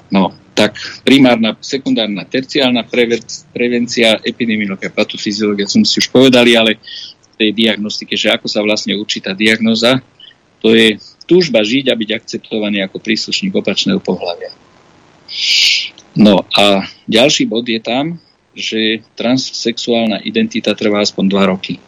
No, 0.09 0.32
tak 0.56 0.74
primárna, 1.05 1.55
sekundárna, 1.60 2.24
terciálna 2.24 2.82
prevencia, 3.55 4.18
epidemiológia, 4.24 4.90
patofyziológia, 4.90 5.70
som 5.70 5.85
si 5.85 6.01
už 6.01 6.10
povedali, 6.10 6.59
ale 6.59 6.80
tej 7.39 7.55
diagnostike, 7.55 8.18
že 8.18 8.35
ako 8.35 8.51
sa 8.51 8.60
vlastne 8.66 8.98
určí 8.98 9.22
tá 9.22 9.30
diagnoza, 9.30 10.02
to 10.59 10.74
je 10.74 10.98
túžba 11.30 11.62
žiť 11.62 11.86
a 11.86 11.94
byť 11.94 12.10
akceptovaný 12.18 12.82
ako 12.82 12.98
príslušník 12.98 13.55
opačného 13.55 14.02
pohľavia. 14.02 14.51
No 16.18 16.43
a 16.51 16.82
ďalší 17.06 17.47
bod 17.47 17.70
je 17.70 17.78
tam, 17.78 18.18
že 18.59 19.06
transsexuálna 19.14 20.26
identita 20.26 20.74
trvá 20.74 20.98
aspoň 21.06 21.24
2 21.30 21.52
roky. 21.55 21.78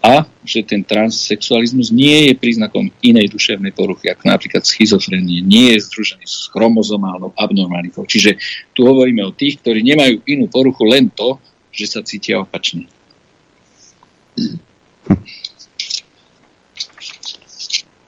A 0.00 0.24
že 0.48 0.64
ten 0.64 0.80
transsexualizmus 0.80 1.92
nie 1.92 2.32
je 2.32 2.34
príznakom 2.40 2.88
inej 3.04 3.36
duševnej 3.36 3.76
poruchy, 3.76 4.08
ako 4.08 4.32
napríklad 4.32 4.64
schizofrenie, 4.64 5.44
nie 5.44 5.76
je 5.76 5.84
združený 5.84 6.24
s 6.24 6.48
chromozomálnou 6.48 7.36
abnormalitou. 7.36 8.08
Čiže 8.08 8.40
tu 8.72 8.88
hovoríme 8.88 9.20
o 9.28 9.36
tých, 9.36 9.60
ktorí 9.60 9.84
nemajú 9.84 10.24
inú 10.24 10.48
poruchu, 10.48 10.88
len 10.88 11.12
to, 11.12 11.36
že 11.68 11.84
sa 11.84 12.00
cítia 12.00 12.40
opačne. 12.40 12.88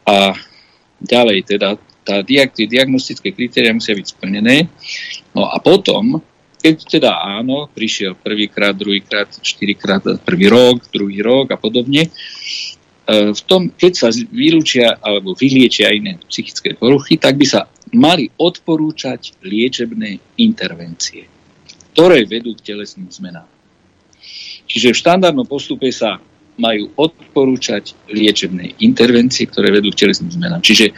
A 0.08 0.32
ďalej 0.98 1.44
teda 1.44 1.76
tá 2.02 2.24
diagnostické 2.26 3.30
kritéria 3.30 3.76
musia 3.76 3.94
byť 3.94 4.06
splnené. 4.16 4.66
No 5.36 5.46
a 5.46 5.60
potom, 5.62 6.18
keď 6.62 6.76
teda 6.86 7.10
áno, 7.18 7.66
prišiel 7.66 8.14
prvýkrát, 8.14 8.78
druhýkrát, 8.78 9.26
štyrikrát, 9.42 10.06
prvý 10.22 10.46
rok, 10.46 10.86
druhý 10.94 11.18
rok 11.18 11.50
a 11.50 11.58
podobne, 11.58 12.06
e, 12.06 12.10
v 13.34 13.42
tom, 13.50 13.74
keď 13.74 13.92
sa 13.98 14.08
vylúčia 14.30 15.02
alebo 15.02 15.34
vyliečia 15.34 15.90
iné 15.90 16.22
psychické 16.30 16.78
poruchy, 16.78 17.18
tak 17.18 17.34
by 17.34 17.46
sa 17.50 17.66
mali 17.90 18.30
odporúčať 18.38 19.42
liečebné 19.42 20.38
intervencie, 20.38 21.26
ktoré 21.92 22.22
vedú 22.24 22.54
k 22.54 22.72
telesným 22.72 23.10
zmenám. 23.10 23.50
Čiže 24.70 24.94
v 24.94 25.00
štandardnom 25.02 25.44
postupe 25.44 25.90
sa 25.90 26.22
majú 26.56 26.94
odporúčať 26.94 27.92
liečebné 28.06 28.78
intervencie, 28.80 29.50
ktoré 29.50 29.74
vedú 29.74 29.90
k 29.90 30.06
telesným 30.06 30.30
zmenám. 30.30 30.62
Čiže 30.62 30.94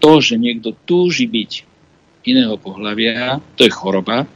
to, 0.00 0.18
že 0.18 0.40
niekto 0.40 0.72
túži 0.88 1.28
byť 1.28 1.69
iného 2.24 2.56
pohľavia, 2.60 3.40
to 3.56 3.64
je 3.64 3.72
choroba 3.72 4.28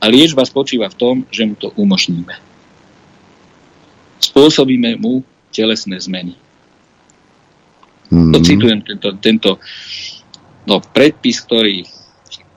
a 0.00 0.04
liečba 0.08 0.48
spočíva 0.48 0.88
v 0.88 0.96
tom, 0.96 1.14
že 1.28 1.44
mu 1.44 1.54
to 1.54 1.68
umožníme. 1.76 2.32
Spôsobíme 4.20 4.96
mu 4.96 5.20
telesné 5.52 6.00
zmeny. 6.00 6.34
Mm. 8.10 8.32
To 8.32 8.38
citujem 8.40 8.80
tento, 8.82 9.08
tento 9.20 9.50
no, 10.64 10.80
predpis, 10.80 11.44
ktorý 11.44 11.84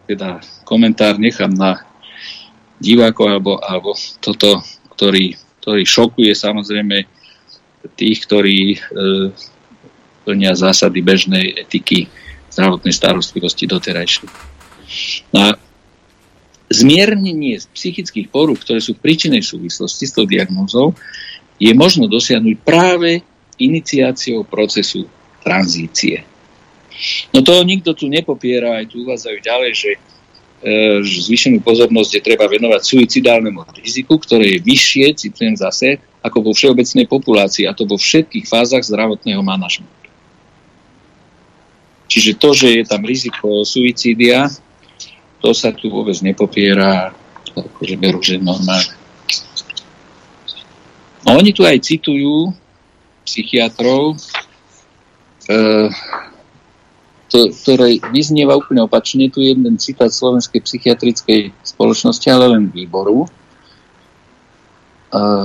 teda 0.08 0.40
komentár 0.64 1.20
nechám 1.20 1.52
na 1.52 1.84
divákov 2.80 3.26
alebo, 3.32 3.54
alebo 3.64 3.96
toto 4.20 4.60
ktorý, 4.96 5.36
ktorý 5.64 5.84
šokuje 5.88 6.32
samozrejme 6.36 7.08
tých, 7.96 8.24
ktorí 8.28 8.76
e, 8.76 8.78
plnia 10.24 10.56
zásady 10.56 11.04
bežnej 11.04 11.68
etiky 11.68 12.08
zdravotnej 12.52 12.94
starostlivosti 12.96 13.68
doterajšej. 13.68 14.53
A 15.34 15.56
zmiernenie 16.74 17.62
psychických 17.74 18.32
porúch, 18.34 18.64
ktoré 18.66 18.82
sú 18.82 18.98
v 18.98 19.04
príčinej 19.04 19.46
súvislosti 19.46 20.10
s 20.10 20.16
tou 20.16 20.26
diagnózou, 20.26 20.98
je 21.62 21.72
možno 21.78 22.10
dosiahnuť 22.10 22.56
práve 22.66 23.22
iniciáciou 23.62 24.44
procesu 24.44 25.06
tranzície. 25.46 26.26
No 27.36 27.46
to 27.46 27.62
nikto 27.66 27.94
tu 27.94 28.10
nepopiera, 28.10 28.82
aj 28.82 28.90
tu 28.90 29.06
uvádzajú 29.06 29.38
ďalej, 29.42 29.72
že 29.74 29.92
E, 30.64 31.04
zvýšenú 31.04 31.60
pozornosť 31.60 32.12
je 32.16 32.22
treba 32.24 32.48
venovať 32.48 32.88
suicidálnemu 32.88 33.68
riziku, 33.84 34.16
ktoré 34.16 34.56
je 34.56 34.64
vyššie, 34.64 35.06
citujem 35.20 35.60
zase, 35.60 36.00
ako 36.24 36.40
vo 36.40 36.52
všeobecnej 36.56 37.04
populácii, 37.04 37.68
a 37.68 37.76
to 37.76 37.84
vo 37.84 38.00
všetkých 38.00 38.48
fázach 38.48 38.80
zdravotného 38.88 39.44
manažmentu. 39.44 40.08
Čiže 42.08 42.40
to, 42.40 42.50
že 42.56 42.68
je 42.80 42.84
tam 42.88 43.04
riziko 43.04 43.68
suicídia, 43.68 44.48
to 45.44 45.52
sa 45.52 45.76
tu 45.76 45.92
vôbec 45.92 46.16
nepopiera, 46.24 47.12
akože 47.52 47.96
berú, 48.00 48.24
že 48.24 48.40
normálne. 48.40 48.96
No, 51.28 51.36
oni 51.36 51.52
tu 51.52 51.68
aj 51.68 51.84
citujú 51.84 52.56
psychiatrov, 53.28 54.16
e, 55.52 55.92
to, 57.28 57.52
ktoré 57.52 58.00
vyznieva 58.16 58.56
úplne 58.56 58.88
opačne. 58.88 59.28
Tu 59.28 59.44
je 59.44 59.52
jeden 59.52 59.76
citát 59.76 60.14
Slovenskej 60.14 60.64
psychiatrickej 60.64 61.52
spoločnosti, 61.66 62.28
ale 62.32 62.46
len 62.56 62.72
výboru. 62.72 63.28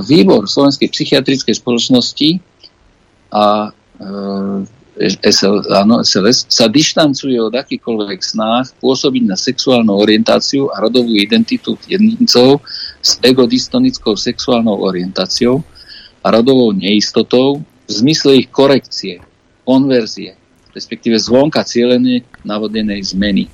Výbor 0.04 0.48
Slovenskej 0.48 0.88
psychiatrickej 0.94 1.54
spoločnosti 1.58 2.40
a 3.32 3.68
e, 3.68 3.70
SL, 5.06 5.62
áno, 5.70 6.02
SLS 6.02 6.50
sa 6.50 6.66
dištancuje 6.66 7.38
od 7.38 7.54
akýkoľvek 7.54 8.18
snách 8.18 8.74
pôsobiť 8.82 9.30
na 9.30 9.38
sexuálnu 9.38 9.94
orientáciu 9.94 10.74
a 10.74 10.82
rodovú 10.82 11.14
identitu 11.14 11.78
jedincov 11.86 12.66
s 12.98 13.22
egodistonickou 13.22 14.18
sexuálnou 14.18 14.82
orientáciou 14.82 15.62
a 16.26 16.34
rodovou 16.34 16.74
neistotou 16.74 17.62
v 17.62 17.90
zmysle 17.90 18.42
ich 18.42 18.50
korekcie, 18.50 19.22
konverzie, 19.62 20.34
respektíve 20.74 21.14
zvonka 21.14 21.62
cieľené 21.62 22.26
navodenej 22.42 23.14
zmeny. 23.14 23.46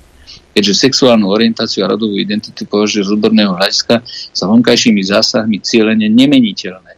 keďže 0.57 0.89
sexuálnu 0.89 1.29
orientáciu 1.29 1.85
a 1.85 1.91
rodovú 1.93 2.17
identitu 2.17 2.65
považuje 2.65 3.05
z 3.05 3.13
odborného 3.13 3.53
hľadiska 3.53 4.01
sa 4.33 4.45
vonkajšími 4.49 5.03
zásahmi 5.05 5.61
cieľene 5.61 6.09
nemeniteľné 6.09 6.94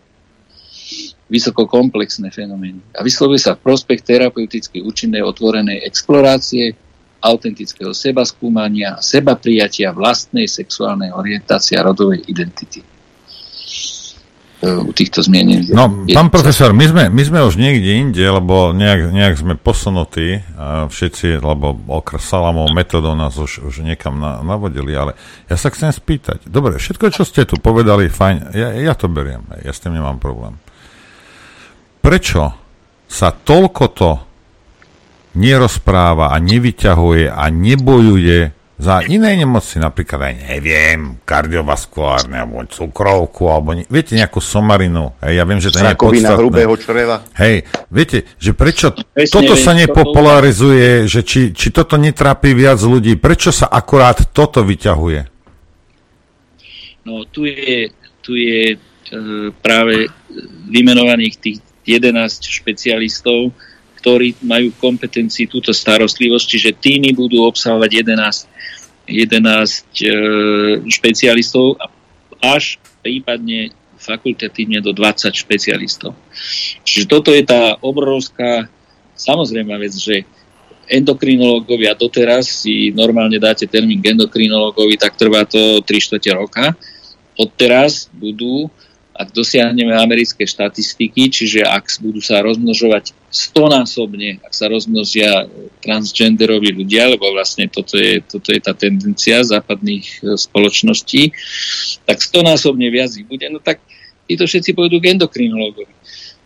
vysoko 1.27 1.67
komplexné 1.67 2.31
fenomény. 2.31 2.79
A 2.95 3.03
vyslovuje 3.03 3.43
sa 3.43 3.55
v 3.55 3.63
prospech 3.67 4.03
terapeuticky 4.03 4.79
účinnej 4.83 5.23
otvorenej 5.23 5.83
explorácie, 5.83 6.75
autentického 7.17 7.91
seba 7.97 8.23
skúmania, 8.23 9.01
seba 9.01 9.35
prijatia 9.35 9.89
vlastnej 9.91 10.45
sexuálnej 10.45 11.11
orientácie 11.11 11.75
a 11.75 11.83
rodovej 11.83 12.23
identity. 12.29 12.85
E, 14.57 14.73
u 14.73 14.89
týchto 14.89 15.21
zmienených. 15.21 15.69
No, 15.69 16.09
pán 16.09 16.33
profesor, 16.33 16.73
my 16.73 16.85
sme, 16.89 17.03
my 17.13 17.21
sme 17.21 17.39
už 17.45 17.61
niekde 17.61 17.93
inde, 17.93 18.25
lebo 18.25 18.73
nejak, 18.73 19.13
nejak 19.13 19.35
sme 19.37 19.53
posunutí 19.53 20.41
všetci, 20.89 21.37
lebo 21.37 21.77
okres 21.85 22.25
salamov 22.25 22.73
metodou 22.73 23.13
nás 23.13 23.37
už, 23.37 23.69
už 23.69 23.85
niekam 23.85 24.17
na, 24.17 24.41
navodili, 24.41 24.97
ale 24.97 25.13
ja 25.45 25.61
sa 25.61 25.69
chcem 25.69 25.93
spýtať. 25.93 26.49
Dobre, 26.49 26.81
všetko, 26.81 27.13
čo 27.13 27.21
ste 27.21 27.45
tu 27.45 27.61
povedali, 27.61 28.09
fajn, 28.09 28.57
ja, 28.57 28.73
ja 28.73 28.93
to 28.97 29.05
beriem, 29.05 29.45
ja 29.61 29.69
s 29.69 29.77
tým 29.77 29.93
nemám 29.93 30.17
problém. 30.17 30.57
Prečo 32.07 32.55
sa 33.03 33.35
toľko 33.35 33.83
to 33.91 34.11
nerozpráva 35.35 36.31
a 36.31 36.39
nevyťahuje 36.39 37.27
a 37.27 37.51
nebojuje 37.51 38.39
za 38.79 39.03
iné 39.03 39.35
nemoci, 39.35 39.75
napríklad 39.75 40.31
aj 40.31 40.35
neviem, 40.55 41.19
kardiovaskulárne, 41.27 42.47
alebo 42.47 42.63
cukrovku, 42.63 43.51
alebo 43.51 43.75
ne, 43.75 43.83
viete, 43.91 44.15
nejakú 44.15 44.39
somarinu. 44.39 45.19
Hej, 45.19 45.33
ja 45.35 45.43
viem, 45.43 45.59
že 45.59 45.67
to 45.67 45.83
nie 45.83 45.91
je 45.91 45.99
podstatné. 45.99 46.39
hrubého 46.39 46.73
čreva. 46.79 47.17
Hej, 47.35 47.67
viete, 47.91 48.17
že 48.39 48.55
prečo 48.55 48.95
Presne, 48.95 49.27
toto 49.27 49.59
sa 49.59 49.75
nepopularizuje, 49.75 51.11
že 51.11 51.27
či, 51.27 51.51
či 51.51 51.75
toto 51.75 51.99
netrápi 51.99 52.55
viac 52.55 52.79
ľudí, 52.79 53.19
prečo 53.19 53.51
sa 53.51 53.67
akurát 53.67 54.31
toto 54.31 54.63
vyťahuje? 54.63 55.21
No, 57.03 57.27
tu 57.27 57.43
je, 57.51 57.91
tu 58.23 58.39
je 58.39 58.77
e, 58.77 58.77
práve 59.59 60.07
vymenovaných 60.71 61.35
tých 61.35 61.66
11 61.87 62.43
špecialistov, 62.43 63.55
ktorí 64.03 64.35
majú 64.43 64.75
kompetencii 64.77 65.47
túto 65.47 65.71
starostlivosť, 65.71 66.45
čiže 66.45 66.77
týmy 66.77 67.15
budú 67.15 67.47
obsahovať 67.47 67.91
11 68.03 68.57
11 69.07 70.03
e, 70.03 70.11
špecialistov 70.91 71.79
a 71.79 71.87
až 72.43 72.75
prípadne 72.99 73.71
fakultatívne 73.97 74.83
do 74.83 74.91
20 74.91 75.31
špecialistov. 75.31 76.13
Čiže 76.83 77.05
toto 77.07 77.31
je 77.31 77.41
tá 77.47 77.79
obrovská 77.81 78.67
samozrejme 79.17 79.73
vec, 79.79 79.95
že 79.95 80.27
endokrinológovia 80.87 81.97
doteraz 81.97 82.63
si 82.63 82.93
normálne 82.93 83.41
dáte 83.41 83.65
termín 83.65 83.99
k 83.99 84.15
endokrinológovi, 84.15 84.95
tak 84.95 85.17
trvá 85.17 85.43
to 85.43 85.81
3 85.81 85.87
čtvrte 85.87 86.31
roka. 86.35 86.65
Odteraz 87.35 88.07
budú 88.13 88.69
ak 89.17 89.33
dosiahneme 89.33 89.97
americké 89.97 90.45
štatistiky, 90.45 91.33
čiže 91.33 91.65
ak 91.65 91.89
budú 92.05 92.21
sa 92.21 92.45
rozmnožovať 92.45 93.17
stonásobne, 93.33 94.37
ak 94.45 94.53
sa 94.53 94.69
rozmnožia 94.69 95.49
transgenderoví 95.81 96.69
ľudia, 96.77 97.09
lebo 97.09 97.33
vlastne 97.33 97.65
toto 97.65 97.97
je, 97.97 98.21
toto 98.21 98.53
je 98.53 98.61
tá 98.61 98.77
tendencia 98.77 99.41
západných 99.41 100.05
e, 100.05 100.17
spoločností, 100.37 101.33
tak 102.05 102.21
stonásobne 102.21 102.93
viac 102.93 103.09
ich 103.17 103.25
bude, 103.25 103.49
no 103.49 103.57
tak 103.57 103.81
títo 104.29 104.45
všetci 104.45 104.77
pôjdu 104.77 105.01
k 105.01 105.17
endokrinologovi. 105.17 105.93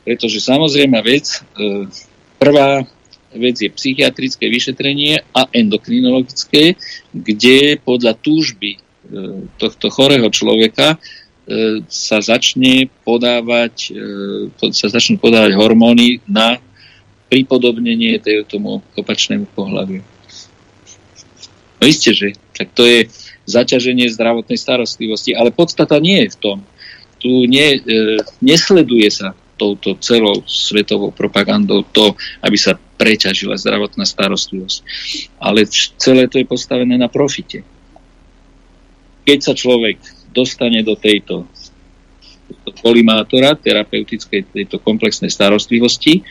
Pretože 0.07 0.39
samozrejme 0.39 0.95
vec, 1.03 1.43
e, 1.59 1.91
prvá 2.39 2.87
vec 3.35 3.55
je 3.59 3.67
psychiatrické 3.67 4.47
vyšetrenie 4.47 5.27
a 5.35 5.43
endokrinologické, 5.51 6.79
kde 7.11 7.75
podľa 7.83 8.15
túžby 8.15 8.71
e, 8.75 8.79
tohto 9.59 9.91
chorého 9.91 10.31
človeka 10.31 10.95
E, 10.95 11.20
sa 11.89 12.21
začne 12.21 12.87
podávať, 13.03 13.91
e, 13.91 14.71
sa 14.71 14.87
začnú 14.87 15.17
podávať 15.17 15.57
hormóny 15.57 16.21
na 16.29 16.61
pripodobnenie 17.31 18.19
tomu 18.45 18.83
opačnému 18.93 19.47
pohľadu. 19.55 20.03
No 21.81 21.83
isté, 21.87 22.13
že 22.13 22.37
tak 22.53 22.75
to 22.77 22.85
je 22.85 23.09
zaťaženie 23.49 24.05
zdravotnej 24.13 24.59
starostlivosti, 24.59 25.33
ale 25.33 25.49
podstata 25.49 25.97
nie 25.97 26.27
je 26.27 26.37
v 26.37 26.37
tom. 26.37 26.57
Tu 27.17 27.49
nie, 27.49 27.79
e, 27.79 28.21
nesleduje 28.43 29.09
sa 29.09 29.33
touto 29.57 29.97
celou 30.01 30.41
svetovou 30.49 31.13
propagandou 31.13 31.85
to, 31.85 32.17
aby 32.41 32.57
sa 32.57 32.77
preťažila 32.77 33.57
zdravotná 33.57 34.05
starostlivosť. 34.05 34.79
Ale 35.37 35.65
celé 35.97 36.25
to 36.29 36.41
je 36.41 36.49
postavené 36.49 36.97
na 36.97 37.09
profite. 37.09 37.61
Keď 39.21 39.39
sa 39.41 39.53
človek 39.53 40.01
dostane 40.31 40.81
do 40.83 40.95
tejto 40.95 41.47
kolimátora 42.83 43.55
terapeutickej 43.55 44.51
tejto 44.51 44.81
komplexnej 44.81 45.31
starostlivosti, 45.31 46.23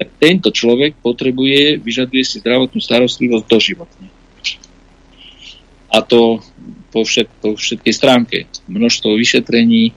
tak 0.00 0.08
tento 0.16 0.48
človek 0.48 0.96
potrebuje, 1.04 1.78
vyžaduje 1.78 2.24
si 2.24 2.40
zdravotnú 2.40 2.80
starostlivosť 2.80 3.44
doživotne. 3.46 4.08
A 5.90 5.98
to 6.00 6.40
po, 6.94 7.04
všet, 7.04 7.28
po 7.42 7.58
všetkej 7.58 7.94
stránke. 7.94 8.36
Množstvo 8.70 9.14
vyšetrení, 9.18 9.92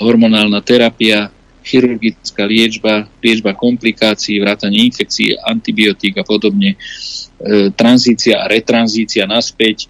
hormonálna 0.00 0.58
terapia, 0.64 1.30
chirurgická 1.64 2.44
liečba, 2.44 3.08
liečba 3.24 3.56
komplikácií, 3.56 4.36
vrátanie 4.36 4.84
infekcií, 4.90 5.40
antibiotík 5.40 6.20
a 6.20 6.24
podobne, 6.24 6.76
e, 6.76 6.76
tranzícia 7.72 8.44
a 8.44 8.50
retranzícia 8.50 9.24
naspäť, 9.24 9.88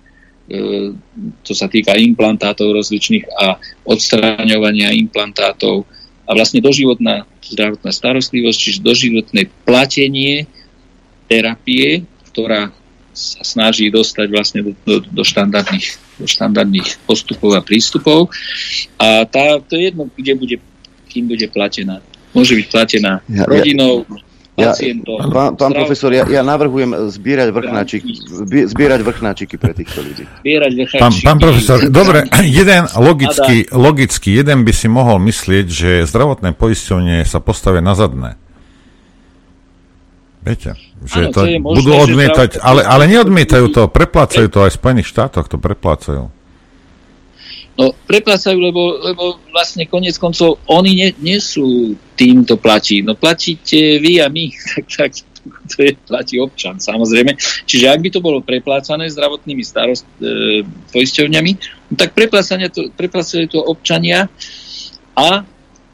čo 1.40 1.54
sa 1.56 1.66
týka 1.72 1.96
implantátov 1.96 2.76
rozličných 2.76 3.24
a 3.32 3.56
odstraňovania 3.88 4.92
implantátov 4.92 5.88
a 6.24 6.30
vlastne 6.36 6.60
doživotná 6.60 7.24
zdravotná 7.44 7.92
starostlivosť, 7.92 8.58
čiže 8.58 8.84
doživotné 8.84 9.48
platenie 9.64 10.48
terapie, 11.28 12.04
ktorá 12.32 12.72
sa 13.14 13.40
snaží 13.46 13.88
dostať 13.88 14.26
vlastne 14.28 14.60
do, 14.66 14.72
do, 14.84 14.96
do, 15.00 15.22
štandardných, 15.22 16.18
do 16.18 16.26
štandardných 16.26 17.06
postupov 17.06 17.54
a 17.54 17.62
prístupov. 17.62 18.28
A 18.98 19.22
tá, 19.24 19.62
to 19.62 19.78
je 19.78 19.92
jedno, 19.92 20.10
kde 20.10 20.32
bude, 20.34 20.56
kým 21.08 21.30
bude 21.30 21.46
platená. 21.48 22.02
Môže 22.34 22.58
byť 22.58 22.66
platená 22.66 23.22
ja, 23.30 23.46
rodinou, 23.46 24.02
ja 24.02 24.23
ja, 24.54 24.70
pán, 25.34 25.58
pán 25.58 25.72
profesor, 25.74 26.14
ja, 26.14 26.22
ja 26.30 26.46
navrhujem 26.46 27.10
zbierať 27.10 27.50
vrchnáčiky, 27.50 28.10
zbierať 28.70 29.00
vrchnáčiky 29.02 29.58
pre 29.58 29.74
týchto 29.74 29.98
ľudí. 29.98 30.30
Zbierať 30.46 30.72
vrchnáčiky. 30.78 31.02
Pán, 31.02 31.14
pán 31.26 31.38
profesor, 31.42 31.78
dobre, 31.90 32.22
jeden 32.62 32.86
logicky, 32.94 33.66
logicky, 33.74 34.30
jeden 34.30 34.62
by 34.62 34.70
si 34.70 34.86
mohol 34.86 35.18
myslieť, 35.18 35.66
že 35.66 35.90
zdravotné 36.06 36.54
poisťovne 36.54 37.26
sa 37.26 37.42
postavia 37.42 37.82
na 37.82 37.98
zadné. 37.98 38.38
Viete, 40.46 40.78
že 41.02 41.18
ano, 41.18 41.34
to, 41.34 41.40
to 41.42 41.58
možné, 41.58 41.80
budú 41.82 41.90
odmietať, 41.98 42.50
ale, 42.62 42.86
ale 42.86 43.10
neodmietajú 43.10 43.66
to, 43.74 43.82
preplácajú 43.90 44.46
to 44.54 44.70
aj 44.70 44.70
v 44.70 44.78
Spojených 44.78 45.10
štátoch, 45.10 45.50
to 45.50 45.58
preplácajú. 45.58 46.30
No, 47.74 47.90
preplácajú, 48.06 48.54
lebo, 48.54 49.02
lebo 49.02 49.42
vlastne 49.50 49.82
konec 49.90 50.14
koncov 50.14 50.62
oni 50.70 50.94
nie, 50.94 51.10
nie 51.18 51.38
sú 51.42 51.98
tým, 52.14 52.46
to 52.46 52.54
platí. 52.54 53.02
No 53.02 53.18
platíte 53.18 53.98
vy 53.98 54.22
a 54.22 54.30
my, 54.30 54.46
tak, 54.94 55.10
tak 55.10 55.10
to 55.74 55.76
je, 55.82 55.92
platí 56.06 56.38
občan, 56.38 56.78
samozrejme. 56.78 57.34
Čiže 57.66 57.90
ak 57.90 57.98
by 57.98 58.08
to 58.14 58.20
bolo 58.22 58.46
preplácané 58.46 59.10
zdravotnými 59.10 59.66
starost, 59.66 60.06
e, 60.22 60.62
poisťovňami, 60.94 61.52
no 61.90 61.94
tak 61.98 62.14
to, 62.14 62.94
preplácajú 62.94 63.46
to 63.50 63.58
občania 63.58 64.30
a 65.18 65.42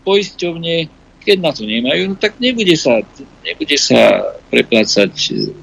poisťovne, 0.04 0.99
keď 1.20 1.36
na 1.40 1.52
to 1.52 1.68
nemajú, 1.68 2.10
no 2.10 2.14
tak 2.16 2.40
nebude 2.40 2.72
sa, 2.80 3.04
nebude 3.44 3.76
sa 3.76 4.32
preplácať 4.48 5.12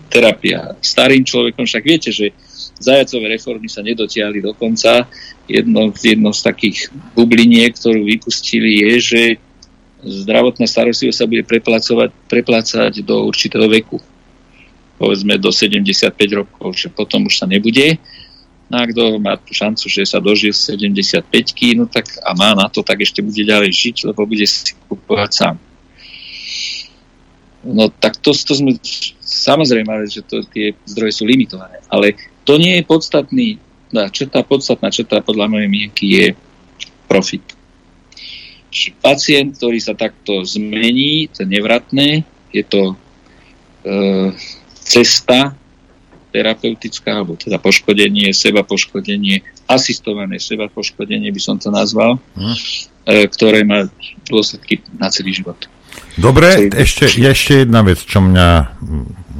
terapia 0.08 0.78
starým 0.80 1.26
človekom. 1.26 1.66
Však 1.66 1.84
viete, 1.84 2.10
že 2.14 2.32
zajacové 2.78 3.36
reformy 3.36 3.68
sa 3.68 3.82
nedotiahli 3.82 4.40
do 4.46 4.54
konca 4.54 5.10
jedno, 5.50 5.90
jedno 5.98 6.30
z 6.30 6.42
takých 6.46 6.94
bubliniek, 7.18 7.74
ktorú 7.74 8.06
vypustili, 8.06 8.86
je, 8.86 8.94
že 9.02 9.22
zdravotná 10.06 10.70
starostlivosť 10.70 11.18
sa 11.18 11.26
bude 11.26 11.42
preplácať, 11.42 12.14
preplácať 12.30 12.94
do 13.02 13.26
určitého 13.26 13.66
veku. 13.66 13.98
Povedzme 14.98 15.38
do 15.38 15.54
75 15.54 16.14
rokov, 16.34 16.70
že 16.74 16.90
potom 16.90 17.26
už 17.30 17.38
sa 17.38 17.46
nebude. 17.46 17.98
No 18.68 18.84
a 18.84 18.84
kto 18.84 19.16
má 19.16 19.40
tú 19.40 19.56
šancu, 19.56 19.88
že 19.88 20.04
sa 20.04 20.20
dožije 20.20 20.52
75 20.52 21.24
no 21.80 21.88
tak 21.88 22.20
a 22.20 22.36
má 22.36 22.52
na 22.52 22.68
to, 22.68 22.84
tak 22.84 23.00
ešte 23.00 23.24
bude 23.24 23.40
ďalej 23.40 23.72
žiť, 23.72 23.96
lebo 24.12 24.28
bude 24.28 24.44
si 24.44 24.76
kupovať 24.92 25.32
sám. 25.32 25.56
No 27.64 27.88
tak 27.88 28.20
to, 28.20 28.36
to 28.36 28.54
sme, 28.56 28.76
samozrejme, 29.24 29.92
že 30.12 30.20
to, 30.28 30.44
tie 30.52 30.76
zdroje 30.84 31.16
sú 31.16 31.24
limitované, 31.24 31.80
ale 31.88 32.20
to 32.44 32.60
nie 32.60 32.80
je 32.80 32.84
podstatný 32.84 33.48
tá 33.88 34.12
črta, 34.12 34.44
podstatná 34.44 34.92
črta 34.92 35.24
podľa 35.24 35.48
mojej 35.48 35.70
mienky 35.72 36.06
je 36.12 36.26
profit. 37.08 37.44
Čiže 38.68 39.00
pacient, 39.00 39.50
ktorý 39.56 39.80
sa 39.80 39.96
takto 39.96 40.44
zmení, 40.44 41.32
to 41.32 41.48
je 41.48 41.48
nevratné, 41.48 42.28
je 42.52 42.64
to 42.68 42.82
e, 42.92 42.96
cesta 44.84 45.56
terapeutická, 46.38 47.26
alebo 47.26 47.34
teda 47.34 47.58
poškodenie, 47.58 48.30
seba 48.30 48.62
poškodenie, 48.62 49.42
asistované 49.66 50.38
seba 50.38 50.70
poškodenie 50.70 51.34
by 51.34 51.42
som 51.42 51.58
to 51.58 51.74
nazval, 51.74 52.22
hm. 52.38 52.56
ktoré 53.34 53.66
má 53.66 53.90
dôsledky 54.30 54.86
na 55.02 55.10
celý 55.10 55.34
život. 55.34 55.58
Dobre, 56.14 56.70
ešte, 56.78 57.10
ešte 57.10 57.66
jedna 57.66 57.82
vec, 57.82 57.98
čo 58.06 58.22
mňa, 58.22 58.50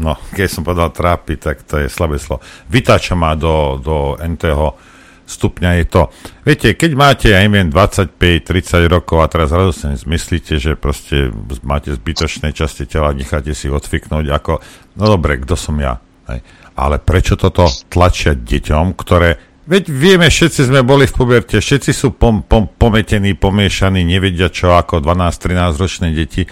no, 0.02 0.18
keď 0.34 0.48
som 0.50 0.66
povedal 0.66 0.90
trápi, 0.90 1.38
tak 1.38 1.62
to 1.70 1.86
je 1.86 1.88
slabé 1.90 2.18
slovo. 2.18 2.42
Vytáča 2.66 3.14
ma 3.14 3.38
do, 3.38 3.78
do 3.78 4.18
NTho 4.18 4.74
stupňa 5.28 5.84
je 5.84 5.86
to. 5.92 6.02
Viete, 6.48 6.74
keď 6.74 6.92
máte, 6.96 7.28
ja 7.36 7.44
neviem, 7.44 7.68
25-30 7.68 8.88
rokov 8.88 9.20
a 9.20 9.28
teraz 9.28 9.52
zrazu 9.52 9.76
si 9.76 9.86
zmyslíte, 10.08 10.56
že 10.56 10.80
proste 10.80 11.30
máte 11.68 11.92
zbytočné 11.94 12.56
časti 12.56 12.88
tela, 12.88 13.12
necháte 13.12 13.52
si 13.52 13.68
odfiknúť 13.68 14.32
ako, 14.32 14.64
no 14.96 15.04
dobre, 15.04 15.44
kto 15.44 15.60
som 15.60 15.76
ja? 15.78 16.00
Hej. 16.32 16.40
Ale 16.78 17.02
prečo 17.02 17.34
toto 17.34 17.66
tlačia 17.90 18.38
deťom, 18.38 18.94
ktoré 18.94 19.48
Veď 19.68 19.92
vieme, 19.92 20.32
všetci 20.32 20.72
sme 20.72 20.80
boli 20.80 21.12
v 21.12 21.12
puberte, 21.12 21.60
všetci 21.60 21.92
sú 21.92 22.16
pom, 22.16 22.40
pom, 22.40 22.72
pometení, 22.72 23.36
pomiešaní, 23.36 24.00
nevedia 24.00 24.48
čo 24.48 24.72
ako 24.72 25.04
12-13 25.04 25.76
ročné 25.76 26.08
deti 26.16 26.48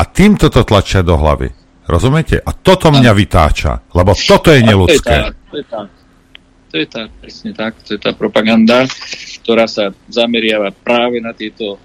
a 0.00 0.02
týmto 0.08 0.48
to 0.48 0.64
tlačia 0.64 1.04
do 1.04 1.12
hlavy. 1.20 1.52
Rozumiete? 1.84 2.40
A 2.40 2.56
toto 2.56 2.88
mňa 2.88 3.12
vytáča, 3.12 3.84
lebo 3.92 4.16
toto 4.16 4.48
je 4.48 4.64
neludské. 4.64 5.36
To 5.52 5.56
je 5.60 5.64
tá, 5.68 5.80
to 6.72 6.74
je 6.80 6.86
tá, 6.88 7.02
presne 7.20 7.52
tak, 7.52 7.76
to 7.84 7.94
je 7.94 8.00
tá 8.00 8.16
propaganda, 8.16 8.88
ktorá 9.44 9.68
sa 9.68 9.92
zameriava 10.08 10.72
práve 10.72 11.20
na 11.20 11.36
tieto 11.36 11.76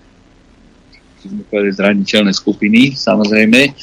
zraniteľné 1.52 2.32
skupiny, 2.32 2.96
samozrejme, 2.96 3.76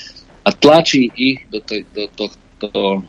a 0.47 0.51
tlačí 0.57 1.13
ich 1.13 1.45
do, 1.53 1.61
tej, 1.61 1.85
do, 1.93 2.09
do, 2.17 3.05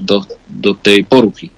do, 0.00 0.22
do, 0.46 0.72
tej 0.78 1.02
poruchy 1.06 1.50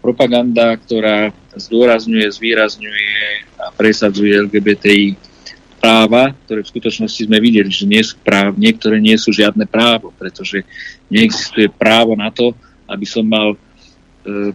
propaganda, 0.00 0.80
ktorá 0.80 1.28
zdôrazňuje, 1.52 2.24
zvýrazňuje 2.24 3.12
a 3.60 3.68
presadzuje 3.76 4.32
LGBTI 4.48 5.06
práva, 5.80 6.32
ktoré 6.44 6.64
v 6.64 6.72
skutočnosti 6.72 7.24
sme 7.24 7.40
videli, 7.40 7.68
že 7.72 7.88
nie 7.88 8.00
sú 8.04 8.16
práv, 8.20 8.56
niektoré 8.56 9.00
nie 9.00 9.16
sú 9.16 9.32
žiadne 9.32 9.64
právo, 9.64 10.12
pretože 10.16 10.64
neexistuje 11.08 11.68
právo 11.72 12.16
na 12.16 12.28
to, 12.32 12.52
aby 12.88 13.04
som 13.08 13.24
mal 13.24 13.56
e, 13.56 13.58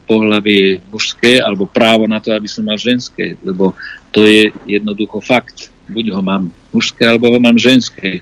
pohľavie 0.05 0.85
mužské, 0.89 1.41
alebo 1.41 1.65
právo 1.65 2.05
na 2.05 2.21
to, 2.21 2.33
aby 2.33 2.45
som 2.45 2.65
mal 2.65 2.77
ženské, 2.77 3.37
lebo 3.41 3.73
to 4.13 4.21
je 4.25 4.53
jednoducho 4.69 5.21
fakt. 5.21 5.73
Buď 5.89 6.13
ho 6.13 6.21
mám 6.21 6.49
mužské, 6.73 7.05
alebo 7.05 7.29
ho 7.29 7.37
mám 7.41 7.57
ženské. 7.57 8.21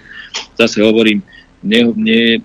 Zase 0.55 0.80
hovorím, 0.84 1.23
ne, 1.63 1.88
ne, 1.95 2.39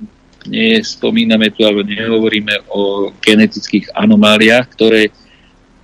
nespomíname 0.46 1.50
tu 1.50 1.66
alebo 1.66 1.82
nehovoríme 1.82 2.70
o 2.70 3.10
genetických 3.18 3.90
anomáliách, 3.96 4.66
ktoré 4.70 5.10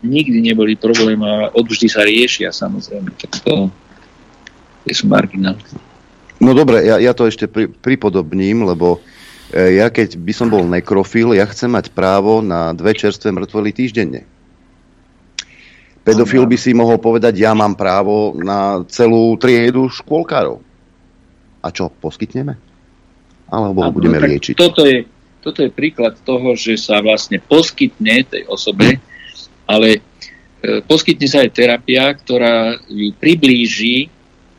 nikdy 0.05 0.53
neboli 0.53 0.77
problém 0.77 1.19
a 1.25 1.51
odvždy 1.57 1.89
sa 1.89 2.05
riešia 2.05 2.53
samozrejme. 2.53 3.11
Tak 3.19 3.41
to, 3.43 3.73
to 4.85 4.93
sú 4.93 5.09
marginálne. 5.09 5.65
No 6.39 6.53
dobre, 6.53 6.85
ja, 6.85 7.01
ja 7.01 7.17
to 7.17 7.25
ešte 7.25 7.49
pri, 7.49 7.73
pripodobním, 7.73 8.69
lebo 8.69 9.01
e, 9.49 9.81
ja 9.81 9.89
keď 9.89 10.21
by 10.21 10.33
som 10.37 10.53
bol 10.53 10.63
nekrofil, 10.69 11.33
ja 11.33 11.49
chcem 11.49 11.73
mať 11.73 11.91
právo 11.97 12.45
na 12.45 12.77
dve 12.77 12.93
čerstvé 12.93 13.33
mŕtvoly 13.33 13.73
týždenne. 13.73 14.29
Pedofil 16.05 16.45
by 16.45 16.57
si 16.61 16.77
mohol 16.77 17.01
povedať, 17.01 17.41
ja 17.41 17.57
mám 17.57 17.73
právo 17.73 18.37
na 18.37 18.85
celú 18.93 19.41
triedu 19.41 19.89
škôlkárov. 19.89 20.61
A 21.65 21.73
čo, 21.73 21.89
poskytneme? 21.89 22.61
Alebo 23.49 23.85
ho 23.85 23.91
budeme 23.93 24.19
no, 24.21 24.27
liečiť? 24.27 24.55
Toto 24.57 24.85
je, 24.85 25.05
toto 25.45 25.61
je 25.61 25.71
príklad 25.71 26.17
toho, 26.25 26.57
že 26.57 26.81
sa 26.81 27.01
vlastne 27.05 27.41
poskytne 27.41 28.25
tej 28.25 28.49
osobe, 28.49 29.01
ale 29.69 30.01
e, 30.63 30.81
poskytne 30.85 31.29
sa 31.29 31.45
aj 31.45 31.51
terapia, 31.53 32.09
ktorá 32.13 32.81
ju 32.89 33.13
priblíži 33.17 34.13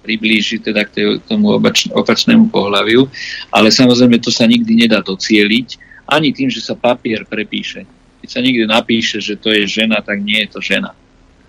priblíži 0.05 0.61
teda 0.61 0.85
k 0.85 0.93
tej, 0.93 1.05
tomu 1.25 1.57
opač, 1.57 1.89
opačnému 1.89 2.53
pohľaviu, 2.53 3.09
ale 3.49 3.73
samozrejme 3.73 4.21
to 4.21 4.29
sa 4.29 4.45
nikdy 4.45 4.85
nedá 4.85 5.01
docieliť, 5.01 5.81
ani 6.05 6.29
tým, 6.29 6.53
že 6.53 6.61
sa 6.61 6.77
papier 6.77 7.25
prepíše. 7.25 7.89
Keď 8.21 8.29
sa 8.29 8.45
niekde 8.45 8.69
napíše, 8.69 9.17
že 9.17 9.33
to 9.33 9.49
je 9.49 9.65
žena, 9.65 10.05
tak 10.05 10.21
nie 10.21 10.45
je 10.45 10.49
to 10.53 10.61
žena. 10.61 10.93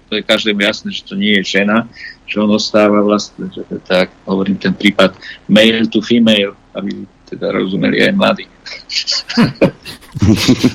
To 0.08 0.16
je 0.16 0.24
každému 0.24 0.64
jasné, 0.64 0.96
že 0.96 1.04
to 1.04 1.12
nie 1.18 1.36
je 1.40 1.60
žena, 1.60 1.84
že 2.24 2.40
on 2.40 2.48
ostáva 2.48 3.04
vlastne, 3.04 3.52
že 3.52 3.60
tak 3.84 4.08
hovorím 4.24 4.56
ten 4.56 4.72
prípad 4.72 5.12
male 5.50 5.84
to 5.92 6.00
female, 6.00 6.56
aby 6.72 7.04
teda 7.26 7.52
rozumeli 7.52 8.06
aj 8.06 8.12
mladí. 8.14 8.46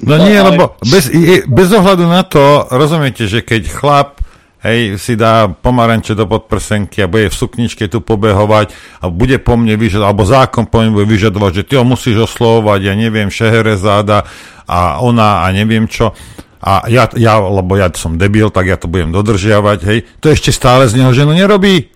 No 0.05 0.21
nie, 0.21 0.37
ale... 0.37 0.53
lebo 0.53 0.77
bez, 0.85 1.09
bez 1.49 1.69
ohľadu 1.73 2.05
na 2.05 2.21
to, 2.21 2.69
rozumiete, 2.69 3.25
že 3.25 3.41
keď 3.41 3.73
chlap 3.73 4.21
hej, 4.61 5.01
si 5.01 5.17
dá 5.17 5.49
pomaranče 5.49 6.13
do 6.13 6.29
podprsenky 6.29 7.01
a 7.01 7.09
bude 7.09 7.33
v 7.33 7.35
sukničke 7.35 7.89
tu 7.89 8.05
pobehovať 8.05 8.73
a 9.01 9.09
bude 9.09 9.41
po 9.41 9.57
mne 9.57 9.75
vyžadovať, 9.77 10.07
alebo 10.07 10.23
zákon 10.23 10.63
po 10.69 10.85
mne 10.85 10.93
bude 10.93 11.09
vyžadovať, 11.09 11.51
že 11.61 11.65
ty 11.65 11.73
ho 11.77 11.85
musíš 11.85 12.29
oslovovať, 12.29 12.79
ja 12.85 12.93
neviem, 12.93 13.33
Šeherezáda 13.33 14.29
a 14.69 15.01
ona 15.01 15.41
a 15.41 15.49
neviem 15.49 15.89
čo. 15.89 16.13
A 16.61 16.85
ja, 16.85 17.09
ja, 17.17 17.41
lebo 17.41 17.73
ja 17.73 17.89
som 17.97 18.21
debil, 18.21 18.53
tak 18.53 18.69
ja 18.69 18.77
to 18.77 18.85
budem 18.85 19.09
dodržiavať, 19.09 19.79
hej. 19.89 20.05
To 20.21 20.29
ešte 20.29 20.53
stále 20.53 20.85
z 20.85 21.01
neho 21.01 21.09
ženu 21.09 21.33
nerobí. 21.33 21.89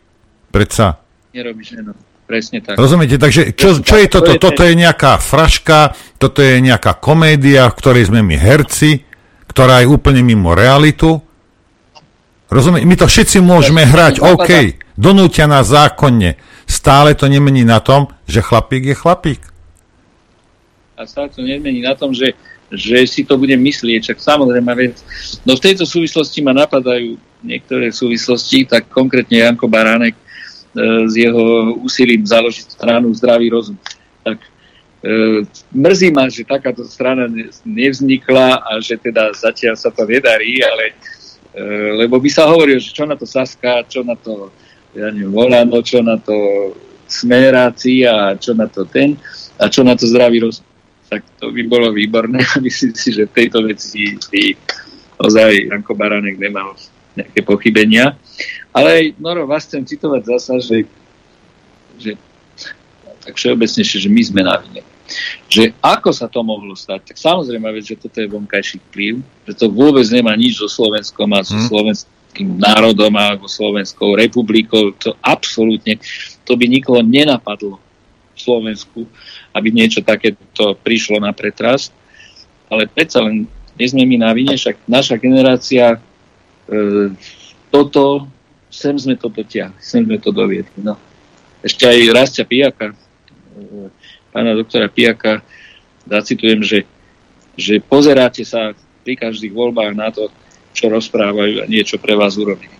Predsa. 0.50 0.98
Nerobí 1.38 1.62
ženu. 1.62 1.94
Presne 2.26 2.58
tak. 2.58 2.74
Rozumiete? 2.74 3.22
Takže 3.22 3.54
čo, 3.54 3.86
čo 3.86 3.96
je 4.02 4.10
toto? 4.10 4.34
Toto 4.42 4.66
je 4.66 4.74
nejaká 4.74 5.22
fraška, 5.22 5.94
toto 6.18 6.42
je 6.42 6.58
nejaká 6.58 6.98
komédia, 6.98 7.70
v 7.70 7.78
ktorej 7.78 8.10
sme 8.10 8.26
my 8.26 8.34
herci, 8.34 9.06
ktorá 9.46 9.86
je 9.86 9.88
úplne 9.94 10.26
mimo 10.26 10.58
realitu. 10.58 11.22
Rozumiete? 12.50 12.90
My 12.90 12.98
to 12.98 13.06
všetci 13.06 13.46
môžeme 13.46 13.86
hrať, 13.86 14.26
OK, 14.26 14.82
donútia 14.98 15.46
nás 15.46 15.70
zákonne. 15.70 16.42
Stále 16.66 17.14
to 17.14 17.30
nemení 17.30 17.62
na 17.62 17.78
tom, 17.78 18.10
že 18.26 18.42
chlapík 18.42 18.90
je 18.90 18.96
chlapík. 18.98 19.42
A 20.98 21.06
stále 21.06 21.30
to 21.30 21.46
nemení 21.46 21.86
na 21.86 21.94
tom, 21.94 22.10
že, 22.10 22.34
že 22.74 23.06
si 23.06 23.22
to 23.22 23.38
budem 23.38 23.62
myslieť. 23.62 24.14
Čak 24.14 24.18
samozrejme, 24.18 24.72
vec. 24.74 24.98
no 25.46 25.54
v 25.54 25.62
tejto 25.62 25.86
súvislosti 25.86 26.42
ma 26.42 26.58
napadajú 26.58 27.22
niektoré 27.46 27.94
súvislosti, 27.94 28.66
tak 28.66 28.90
konkrétne 28.90 29.46
Janko 29.46 29.70
Baránek 29.70 30.25
s 30.82 31.14
jeho 31.16 31.74
úsilím 31.80 32.28
založiť 32.28 32.76
stranu 32.76 33.16
Zdravý 33.16 33.48
rozum. 33.50 33.80
Tak 34.22 34.38
e, 35.02 35.48
mrzí 35.72 36.12
ma, 36.12 36.28
že 36.28 36.44
takáto 36.44 36.84
strana 36.84 37.32
nevznikla 37.64 38.60
a 38.60 38.72
že 38.84 39.00
teda 39.00 39.32
zatiaľ 39.32 39.80
sa 39.80 39.90
to 39.90 40.04
nedarí, 40.04 40.60
ale 40.60 40.92
e, 41.56 41.64
lebo 42.04 42.20
by 42.20 42.30
sa 42.30 42.52
hovorilo, 42.52 42.84
že 42.84 42.92
čo 42.92 43.08
na 43.08 43.16
to 43.16 43.24
Saska, 43.24 43.88
čo 43.88 44.04
na 44.04 44.20
to 44.20 44.52
ja 44.96 45.12
neviem, 45.12 45.32
Volano, 45.32 45.84
čo 45.84 46.00
na 46.00 46.16
to 46.16 46.36
Smeráci 47.06 48.08
a 48.08 48.34
čo 48.40 48.56
na 48.56 48.66
to 48.66 48.88
ten 48.88 49.20
a 49.60 49.68
čo 49.70 49.84
na 49.84 49.94
to 49.94 50.08
zdravý 50.08 50.42
rozum. 50.42 50.66
Tak 51.06 51.22
to 51.38 51.54
by 51.54 51.62
bolo 51.70 51.94
výborné 51.94 52.42
a 52.56 52.60
myslím 52.60 52.96
si, 52.96 53.14
že 53.14 53.30
v 53.30 53.36
tejto 53.36 53.64
veci 53.64 54.18
by 54.18 54.44
ozaj 55.22 55.72
Janko 55.72 55.94
Baránek 55.96 56.36
nemal 56.36 56.76
nejaké 57.16 57.46
pochybenia. 57.48 58.20
Ale 58.76 59.16
Noro, 59.16 59.48
vás 59.48 59.64
chcem 59.64 59.88
citovať 59.88 60.22
zasa, 60.36 60.60
že, 60.60 60.84
že 61.96 62.20
tak 63.24 63.40
všeobecnejšie, 63.40 64.04
že 64.04 64.10
my 64.12 64.22
sme 64.22 64.42
na 64.44 64.60
vine. 64.60 64.84
Že 65.48 65.72
ako 65.80 66.10
sa 66.12 66.28
to 66.28 66.44
mohlo 66.44 66.76
stať? 66.76 67.14
Tak 67.14 67.18
samozrejme, 67.18 67.72
že 67.80 67.96
toto 67.96 68.20
je 68.20 68.28
vonkajší 68.28 68.84
vplyv, 68.92 69.24
že 69.48 69.54
to 69.56 69.72
vôbec 69.72 70.04
nemá 70.12 70.36
nič 70.36 70.60
so 70.60 70.68
Slovenskom 70.68 71.32
a 71.32 71.40
so 71.42 71.56
hmm. 71.56 71.68
slovenským 71.72 72.50
národom 72.60 73.16
alebo 73.16 73.48
Slovenskou 73.48 74.20
republikou. 74.20 74.92
To 75.08 75.16
absolútne, 75.24 75.96
to 76.44 76.60
by 76.60 76.68
nikoho 76.68 77.00
nenapadlo 77.00 77.80
v 78.36 78.40
Slovensku, 78.44 79.08
aby 79.56 79.72
niečo 79.72 80.04
takéto 80.04 80.76
prišlo 80.84 81.24
na 81.24 81.32
pretras. 81.32 81.96
Ale 82.68 82.92
predsa 82.92 83.24
len 83.24 83.48
nie 83.80 83.88
sme 83.88 84.04
my 84.04 84.20
na 84.20 84.36
vine, 84.36 84.52
však 84.52 84.84
naša 84.90 85.16
generácia 85.16 85.96
e, 85.96 86.00
toto 87.72 88.35
sem 88.76 88.96
sme 89.00 89.16
to 89.16 89.32
dotiahli, 89.32 89.80
sem 89.80 90.04
sme 90.04 90.20
to 90.20 90.36
doviedli. 90.36 90.84
No. 90.84 91.00
Ešte 91.64 91.88
aj 91.88 92.12
Rastia 92.12 92.44
Pijaka, 92.44 92.92
e, 92.92 92.96
pána 94.36 94.52
doktora 94.52 94.92
Pijaka, 94.92 95.40
zacitujem, 96.04 96.60
že, 96.60 96.84
že 97.56 97.80
pozeráte 97.80 98.44
sa 98.44 98.76
pri 99.08 99.16
každých 99.16 99.56
voľbách 99.56 99.94
na 99.96 100.12
to, 100.12 100.28
čo 100.76 100.92
rozprávajú 100.92 101.64
a 101.64 101.72
niečo 101.72 101.96
pre 101.96 102.20
vás 102.20 102.36
urobili. 102.36 102.76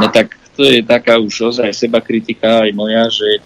No 0.00 0.08
tak 0.08 0.40
to 0.56 0.64
je 0.64 0.80
taká 0.80 1.20
už 1.20 1.52
ozaj 1.52 1.68
seba 1.76 2.00
kritika 2.00 2.64
aj 2.64 2.72
moja, 2.72 3.12
že 3.12 3.44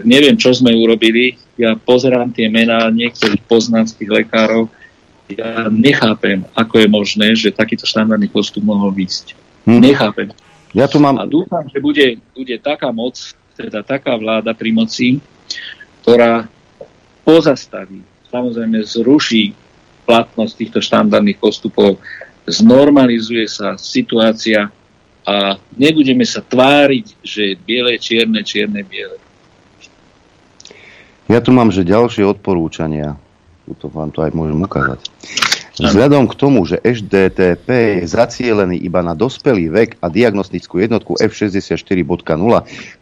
neviem, 0.00 0.40
čo 0.40 0.56
sme 0.56 0.72
urobili. 0.72 1.36
Ja 1.60 1.76
pozerám 1.76 2.32
tie 2.32 2.48
mená 2.48 2.88
niektorých 2.88 3.44
poznanských 3.44 4.08
lekárov. 4.08 4.72
Ja 5.28 5.68
nechápem, 5.68 6.48
ako 6.56 6.80
je 6.80 6.88
možné, 6.88 7.28
že 7.36 7.52
takýto 7.52 7.84
štandardný 7.84 8.32
postup 8.32 8.64
mohol 8.64 8.88
výsť. 8.88 9.36
Hm. 9.68 9.84
Nechápem. 9.84 10.32
Ja 10.76 10.84
tu 10.84 11.00
mám... 11.00 11.16
A 11.16 11.24
dúfam, 11.24 11.64
že 11.72 11.80
bude, 11.80 12.20
bude 12.36 12.56
taká 12.60 12.92
moc, 12.92 13.16
teda 13.56 13.80
taká 13.80 14.12
vláda 14.20 14.52
pri 14.52 14.76
moci, 14.76 15.24
ktorá 16.04 16.44
pozastaví 17.24 18.04
samozrejme 18.28 18.84
zruší 18.84 19.56
platnosť 20.04 20.52
týchto 20.54 20.78
štandardných 20.84 21.40
postupov, 21.40 21.96
znormalizuje 22.44 23.48
sa 23.48 23.74
situácia 23.80 24.70
a 25.26 25.58
nebudeme 25.74 26.22
sa 26.22 26.44
tváriť, 26.44 27.06
že 27.24 27.58
biele, 27.58 27.98
čierne, 27.98 28.38
čierne, 28.44 28.84
biele. 28.86 29.18
Ja 31.26 31.42
tu 31.42 31.50
mám, 31.50 31.74
že 31.74 31.82
ďalšie 31.82 32.22
odporúčania. 32.22 33.18
Tuto 33.66 33.90
vám 33.90 34.14
to 34.14 34.22
aj 34.22 34.30
môžem 34.30 34.62
ukázať. 34.62 35.10
Vzhľadom 35.76 36.24
k 36.24 36.40
tomu, 36.40 36.64
že 36.64 36.80
HDTP 36.80 38.00
je 38.00 38.08
zacielený 38.08 38.80
iba 38.80 39.04
na 39.04 39.12
dospelý 39.12 39.68
vek 39.68 39.90
a 40.00 40.08
diagnostickú 40.08 40.80
jednotku 40.80 41.20
F64.0, 41.20 41.84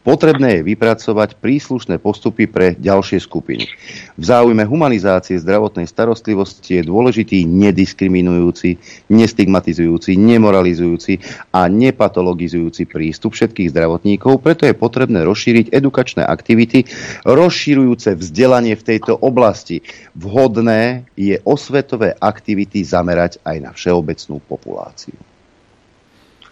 potrebné 0.03 0.59
je 0.59 0.67
vypracovať 0.75 1.39
príslušné 1.39 2.03
postupy 2.03 2.51
pre 2.51 2.75
ďalšie 2.75 3.23
skupiny. 3.23 3.71
V 4.19 4.23
záujme 4.27 4.67
humanizácie 4.67 5.39
zdravotnej 5.39 5.87
starostlivosti 5.87 6.83
je 6.83 6.91
dôležitý 6.91 7.47
nediskriminujúci, 7.47 8.75
nestigmatizujúci, 9.07 10.19
nemoralizujúci 10.19 11.23
a 11.55 11.71
nepatologizujúci 11.71 12.91
prístup 12.91 13.39
všetkých 13.39 13.71
zdravotníkov, 13.71 14.43
preto 14.43 14.67
je 14.67 14.75
potrebné 14.75 15.23
rozšíriť 15.23 15.71
edukačné 15.71 16.27
aktivity, 16.27 16.91
rozširujúce 17.23 18.19
vzdelanie 18.19 18.75
v 18.75 18.83
tejto 18.83 19.15
oblasti. 19.15 19.79
Vhodné 20.19 21.07
je 21.15 21.39
osvetové 21.47 22.19
aktivity 22.19 22.64
aktivity 22.65 22.81
zamerať 22.81 23.45
aj 23.45 23.57
na 23.61 23.71
všeobecnú 23.77 24.41
populáciu. 24.49 25.17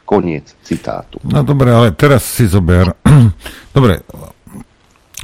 Koniec 0.05 0.53
citátu. 0.61 1.17
No 1.25 1.41
dobre, 1.41 1.73
ale 1.73 1.97
teraz 1.97 2.21
si 2.29 2.45
zober. 2.45 2.93
dobre, 3.77 4.05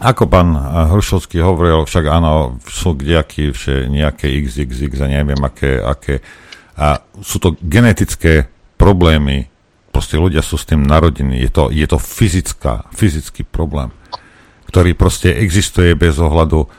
ako 0.01 0.25
pán 0.31 0.57
Hrušovský 0.89 1.45
hovoril, 1.45 1.85
však 1.85 2.05
áno, 2.09 2.57
sú 2.65 2.97
kdejaký 2.97 3.53
nejaké 3.93 4.33
XXX 4.49 5.05
a 5.05 5.09
neviem 5.13 5.43
aké, 5.45 5.83
aké. 5.83 6.25
A 6.79 7.03
sú 7.21 7.37
to 7.43 7.59
genetické 7.61 8.49
problémy, 8.79 9.51
proste 9.93 10.17
ľudia 10.17 10.41
sú 10.41 10.57
s 10.57 10.65
tým 10.65 10.87
narodení. 10.87 11.43
Je 11.43 11.51
to, 11.51 11.69
je 11.69 11.85
to 11.85 11.99
fyzická, 11.99 12.87
fyzický 12.95 13.43
problém, 13.45 13.91
ktorý 14.71 14.95
proste 14.95 15.35
existuje 15.35 15.93
bez 15.99 16.17
ohľadu 16.17 16.71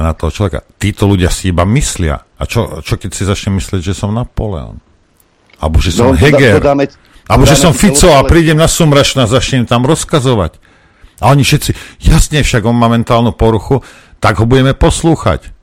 na 0.00 0.16
toho 0.16 0.32
človeka. 0.32 0.64
Títo 0.80 1.04
ľudia 1.04 1.28
si 1.28 1.52
iba 1.52 1.68
myslia. 1.68 2.24
A 2.40 2.42
čo, 2.48 2.80
čo 2.80 2.96
keď 2.96 3.10
si 3.12 3.28
začne 3.28 3.60
myslieť, 3.60 3.92
že 3.92 3.92
som 3.92 4.08
Napoleon? 4.14 4.80
Alebo 5.60 5.76
že 5.84 5.92
som 5.92 6.10
no, 6.10 6.16
Heger? 6.16 6.58
Dodáme, 6.58 6.88
alebo 7.28 7.44
že 7.46 7.54
som 7.54 7.76
Fico 7.76 8.10
a 8.10 8.24
prídem 8.26 8.58
na 8.58 8.66
Sumrašna 8.66 9.24
a 9.24 9.30
začnem 9.30 9.68
tam 9.68 9.86
rozkazovať. 9.86 10.58
A 11.22 11.30
oni 11.30 11.46
všetci, 11.46 12.02
jasne, 12.02 12.42
však 12.42 12.66
on 12.66 12.74
má 12.74 12.90
mentálnu 12.90 13.30
poruchu, 13.30 13.78
tak 14.18 14.42
ho 14.42 14.44
budeme 14.48 14.74
poslúchať. 14.74 15.54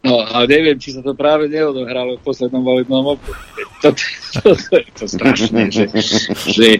No 0.00 0.20
a 0.20 0.44
neviem, 0.48 0.80
či 0.80 0.96
sa 0.96 1.04
to 1.04 1.12
práve 1.12 1.48
neodohralo 1.48 2.16
v 2.16 2.24
poslednom 2.24 2.64
volebnom 2.64 3.16
období. 3.16 3.40
To, 3.84 3.88
to, 3.92 4.04
to, 4.40 4.50
to 4.56 4.72
je 4.80 4.90
to 4.96 5.04
strašné, 5.08 5.62
že, 5.68 5.84
že, 6.48 6.70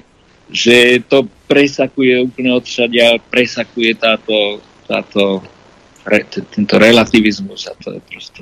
že 0.49 0.77
to 1.05 1.29
presakuje 1.45 2.21
úplne 2.21 2.57
odšadia, 2.57 3.21
presakuje 3.29 3.97
táto, 3.97 4.61
táto 4.89 5.45
re, 6.05 6.25
tento 6.29 6.75
relativizmus 6.79 7.69
a 7.69 7.73
to 7.77 7.97
je 7.97 8.01
proste... 8.05 8.41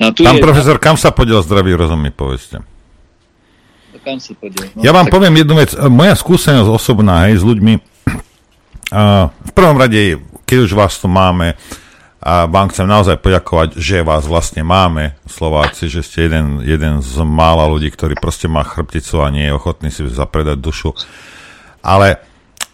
No, 0.00 0.12
tu 0.12 0.24
Pán 0.24 0.40
je... 0.40 0.44
profesor, 0.44 0.76
kam 0.80 0.96
sa 0.96 1.12
podiel 1.12 1.40
zdravý 1.44 1.76
rozum, 1.76 2.00
mi 2.00 2.12
povedzte? 2.12 2.60
No, 3.92 3.96
kam 4.00 4.16
sa 4.20 4.32
podiel? 4.36 4.72
No, 4.76 4.80
ja 4.80 4.92
vám 4.92 5.08
tak... 5.08 5.12
poviem 5.16 5.34
jednu 5.40 5.54
vec. 5.60 5.70
Moja 5.88 6.16
skúsenosť 6.16 6.68
osobná 6.68 7.28
hej, 7.28 7.40
s 7.40 7.44
ľuďmi, 7.44 7.74
uh, 7.76 9.28
v 9.28 9.52
prvom 9.52 9.76
rade, 9.76 10.20
keď 10.48 10.56
už 10.68 10.72
vás 10.76 10.96
tu 10.96 11.08
máme, 11.08 11.56
a 12.20 12.44
vám 12.44 12.68
chcem 12.68 12.84
naozaj 12.84 13.16
poďakovať, 13.24 13.80
že 13.80 14.04
vás 14.04 14.28
vlastne 14.28 14.60
máme, 14.60 15.16
Slováci, 15.24 15.88
že 15.88 16.04
ste 16.04 16.28
jeden, 16.28 16.60
jeden 16.60 17.00
z 17.00 17.16
mála 17.24 17.64
ľudí, 17.64 17.88
ktorý 17.88 18.12
proste 18.20 18.44
má 18.44 18.60
chrbticu 18.60 19.24
a 19.24 19.32
nie 19.32 19.48
je 19.48 19.56
ochotný 19.56 19.88
si 19.88 20.04
zapredať 20.04 20.60
dušu. 20.60 20.92
Ale 21.80 22.20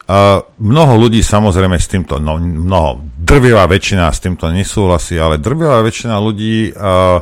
Mnoho 0.06 0.92
ľudí 1.02 1.18
samozrejme 1.18 1.82
s 1.82 1.90
týmto, 1.90 2.22
no 2.22 2.38
mnoho, 2.38 3.02
drvivá 3.18 3.66
väčšina 3.66 4.06
s 4.06 4.22
týmto 4.22 4.46
nesúhlasí, 4.54 5.18
ale 5.18 5.42
drvivá 5.42 5.82
väčšina 5.82 6.14
ľudí 6.22 6.70
uh, 6.70 7.18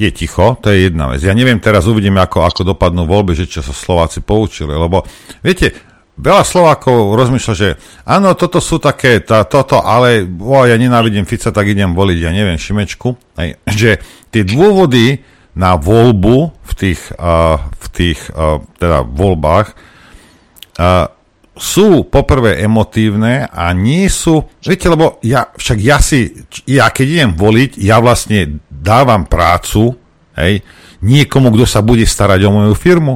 je 0.00 0.08
ticho, 0.16 0.56
to 0.60 0.72
je 0.72 0.88
jedna 0.88 1.12
vec. 1.12 1.20
Ja 1.20 1.36
neviem, 1.36 1.60
teraz 1.60 1.84
uvidíme, 1.84 2.24
ako, 2.24 2.44
ako 2.44 2.60
dopadnú 2.72 3.04
voľby, 3.04 3.36
že 3.36 3.48
čo 3.48 3.60
sa 3.60 3.76
Slováci 3.76 4.24
poučili, 4.24 4.72
lebo 4.72 5.04
viete, 5.44 5.72
veľa 6.16 6.44
Slovákov 6.44 7.16
rozmýšľa, 7.16 7.54
že 7.56 7.76
áno, 8.08 8.32
toto 8.32 8.60
sú 8.60 8.80
také, 8.80 9.20
tá, 9.20 9.44
toto, 9.44 9.80
ale 9.84 10.24
o, 10.24 10.64
ja 10.64 10.76
nenávidím 10.80 11.28
Fica, 11.28 11.52
tak 11.52 11.68
idem 11.68 11.92
voliť, 11.92 12.18
ja 12.20 12.32
neviem, 12.32 12.56
Šimečku. 12.56 13.16
Hej, 13.36 13.60
že 13.68 13.90
tie 14.32 14.40
dôvody 14.44 15.20
na 15.56 15.76
voľbu 15.76 16.36
v 16.64 16.72
tých, 16.76 17.00
uh, 17.16 17.60
v 17.60 17.86
tých 17.92 18.20
uh, 18.32 18.60
teda 18.76 19.04
voľbách 19.04 19.66
uh, 19.72 21.15
sú 21.56 22.04
poprvé 22.04 22.60
emotívne 22.60 23.48
a 23.48 23.72
nie 23.72 24.12
sú, 24.12 24.44
viete, 24.60 24.92
lebo 24.92 25.16
ja, 25.24 25.48
však 25.56 25.78
ja 25.80 25.98
si, 26.04 26.44
ja 26.68 26.92
keď 26.92 27.06
idem 27.08 27.30
voliť, 27.32 27.80
ja 27.80 27.96
vlastne 27.96 28.60
dávam 28.68 29.24
prácu, 29.24 29.96
hej, 30.36 30.60
niekomu, 31.00 31.48
kto 31.56 31.64
sa 31.64 31.80
bude 31.80 32.04
starať 32.04 32.44
o 32.44 32.52
moju 32.52 32.76
firmu. 32.76 33.14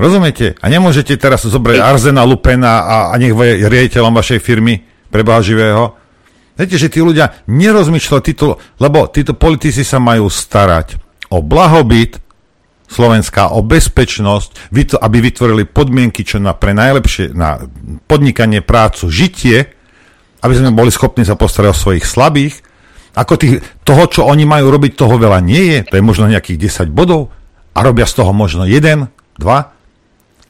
Rozumiete? 0.00 0.56
A 0.64 0.72
nemôžete 0.72 1.20
teraz 1.20 1.44
zobrať 1.44 1.76
Arzena 1.76 2.24
Lupena 2.24 2.88
a, 2.88 2.96
a 3.12 3.14
nech 3.20 3.36
je 3.36 3.68
riaditeľom 3.68 4.16
vašej 4.16 4.40
firmy 4.40 4.80
preba 5.12 5.44
živého. 5.44 6.00
Viete, 6.56 6.80
že 6.80 6.88
tí 6.88 7.04
ľudia 7.04 7.44
nerozmýšľajú, 7.48 8.22
títo, 8.24 8.56
lebo 8.80 9.12
títo 9.12 9.36
politici 9.36 9.84
sa 9.84 10.00
majú 10.00 10.32
starať 10.32 10.96
o 11.28 11.44
blahobyt, 11.44 12.16
Slovenska 12.90 13.54
o 13.54 13.62
bezpečnosť, 13.62 14.74
aby 14.98 15.16
vytvorili 15.22 15.62
podmienky, 15.62 16.26
čo 16.26 16.42
na, 16.42 16.58
pre 16.58 16.74
najlepšie 16.74 17.30
na 17.30 17.62
podnikanie, 18.10 18.66
prácu, 18.66 19.06
žitie, 19.06 19.70
aby 20.42 20.52
sme 20.58 20.74
boli 20.74 20.90
schopní 20.90 21.22
sa 21.22 21.38
postarať 21.38 21.70
o 21.70 21.80
svojich 21.80 22.02
slabých. 22.02 22.66
Ako 23.14 23.38
tých, 23.38 23.62
toho, 23.86 24.04
čo 24.10 24.26
oni 24.26 24.42
majú 24.42 24.74
robiť, 24.74 24.98
toho 24.98 25.22
veľa 25.22 25.38
nie 25.38 25.62
je. 25.70 25.78
To 25.86 25.94
je 25.98 26.02
možno 26.02 26.26
nejakých 26.26 26.90
10 26.90 26.90
bodov 26.90 27.30
a 27.74 27.78
robia 27.86 28.10
z 28.10 28.18
toho 28.18 28.34
možno 28.34 28.66
1, 28.66 29.06
2. 29.38 29.38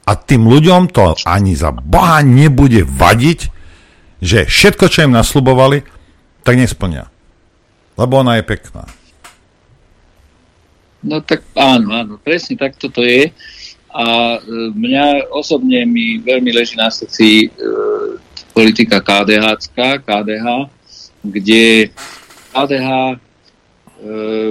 A 0.09 0.13
tým 0.17 0.43
ľuďom 0.49 0.89
to 0.89 1.13
ani 1.29 1.53
za 1.53 1.77
Boha 1.77 2.25
nebude 2.25 2.89
vadiť, 2.89 3.41
že 4.21 4.49
všetko, 4.49 4.85
čo 4.89 5.05
im 5.05 5.13
nasľubovali, 5.13 5.85
tak 6.41 6.57
nesplňa. 6.57 7.05
Lebo 8.01 8.13
ona 8.21 8.41
je 8.41 8.49
pekná. 8.49 8.89
No 11.01 11.25
tak 11.25 11.41
áno, 11.57 11.97
áno, 11.97 12.21
presne 12.21 12.61
tak 12.61 12.77
toto 12.77 13.01
je. 13.01 13.33
A 13.91 14.39
e, 14.39 14.71
mňa 14.77 15.33
osobne 15.35 15.83
mi 15.89 16.21
veľmi 16.21 16.53
leží 16.53 16.77
na 16.77 16.93
srdci 16.93 17.49
e, 17.49 17.69
politika 18.53 19.01
KDH, 19.01 19.73
KDH, 20.05 20.47
kde 21.25 21.91
KDH, 22.55 22.89
e, 22.93 23.17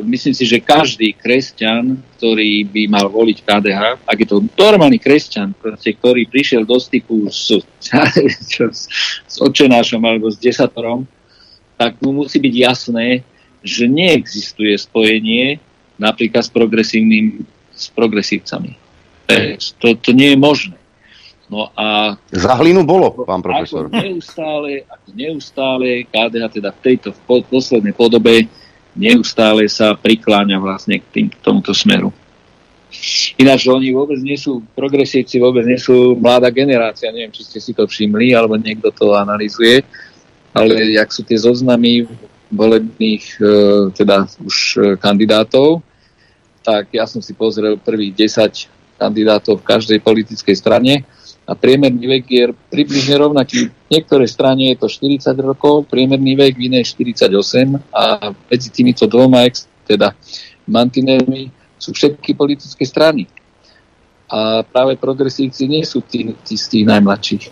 myslím 0.03 0.33
si, 0.33 0.43
že 0.43 0.59
každý 0.59 1.15
kresťan, 1.15 2.01
ktorý 2.17 2.65
by 2.67 2.81
mal 2.91 3.07
voliť 3.07 3.37
KDH, 3.45 3.81
ak 4.03 4.17
je 4.17 4.27
to 4.27 4.43
normálny 4.57 4.97
kresťan, 4.99 5.53
proste, 5.55 5.95
ktorý 5.95 6.27
prišiel 6.27 6.65
do 6.65 6.81
styku 6.81 7.29
s, 7.31 7.61
s, 7.79 8.89
s 9.23 9.35
očenášom 9.39 10.01
alebo 10.03 10.27
s 10.27 10.41
desatorom, 10.41 11.05
tak 11.79 11.95
mu 12.03 12.11
musí 12.11 12.43
byť 12.43 12.55
jasné, 12.59 13.23
že 13.63 13.87
neexistuje 13.87 14.75
spojenie 14.75 15.63
napríklad 15.99 16.41
s 16.41 16.51
progresívnym, 16.51 17.43
s 17.75 17.91
progresívcami. 17.91 18.73
To, 19.77 19.93
to 19.99 20.09
nie 20.15 20.33
je 20.33 20.37
možné. 20.39 20.79
No 21.49 21.73
a... 21.73 22.13
Za 22.29 22.53
hlinu 22.61 22.85
bolo, 22.85 23.25
pán 23.25 23.41
profesor. 23.41 23.89
Ako 23.89 23.97
neustále, 23.97 24.85
ako 24.85 25.07
neustále 25.17 25.87
KDH 26.05 26.61
teda 26.61 26.69
v 26.73 26.79
tejto 26.81 27.09
v 27.13 27.19
poslednej 27.49 27.93
podobe 27.93 28.45
neustále 28.93 29.65
sa 29.69 29.97
prikláňa 29.97 30.61
vlastne 30.61 31.01
k, 31.01 31.05
tým, 31.09 31.27
k 31.33 31.37
tomuto 31.41 31.73
smeru. 31.73 32.13
Ináč 33.37 33.69
oni 33.69 33.93
vôbec 33.93 34.17
nie 34.21 34.37
sú, 34.37 34.65
progresívci 34.73 35.37
vôbec 35.37 35.61
nie 35.65 35.77
sú 35.77 36.17
mladá 36.17 36.49
generácia, 36.49 37.13
neviem, 37.13 37.33
či 37.33 37.45
ste 37.45 37.59
si 37.61 37.71
to 37.73 37.85
všimli, 37.85 38.33
alebo 38.33 38.57
niekto 38.57 38.89
to 38.89 39.13
analizuje, 39.13 39.85
ale 40.57 40.97
jak 40.97 41.09
sú 41.13 41.21
tie 41.21 41.37
zoznamy 41.37 42.09
volebných 42.49 43.23
e, 43.37 43.45
teda 43.93 44.25
už 44.41 44.55
e, 44.57 44.79
kandidátov, 44.97 45.85
tak 46.69 46.93
ja 46.93 47.09
som 47.09 47.17
si 47.17 47.33
pozrel 47.33 47.81
prvých 47.81 48.29
10 48.29 49.01
kandidátov 49.01 49.65
v 49.65 49.67
každej 49.73 49.99
politickej 50.05 50.53
strane 50.53 51.01
a 51.49 51.57
priemerný 51.57 52.05
vek 52.05 52.25
je 52.29 52.43
približne 52.69 53.17
rovnaký. 53.17 53.73
V 53.73 53.89
niektorej 53.89 54.29
strane 54.29 54.69
je 54.69 54.77
to 54.77 54.85
40 54.85 55.33
rokov, 55.41 55.89
priemerný 55.89 56.37
vek, 56.37 56.53
v 56.53 56.69
inej 56.69 56.93
48 56.93 57.33
a 57.89 58.29
medzi 58.45 58.69
týmito 58.69 59.09
dvoma 59.09 59.49
ex, 59.49 59.65
teda 59.89 60.13
mantinelmi 60.69 61.49
sú 61.81 61.89
všetky 61.89 62.37
politické 62.37 62.85
strany. 62.85 63.25
A 64.29 64.61
práve 64.61 64.93
progresívci 64.93 65.65
nie 65.65 65.81
sú 65.81 66.05
tí, 66.05 66.37
tí 66.45 66.53
z 66.53 66.65
tých 66.69 66.85
najmladších. 66.85 67.43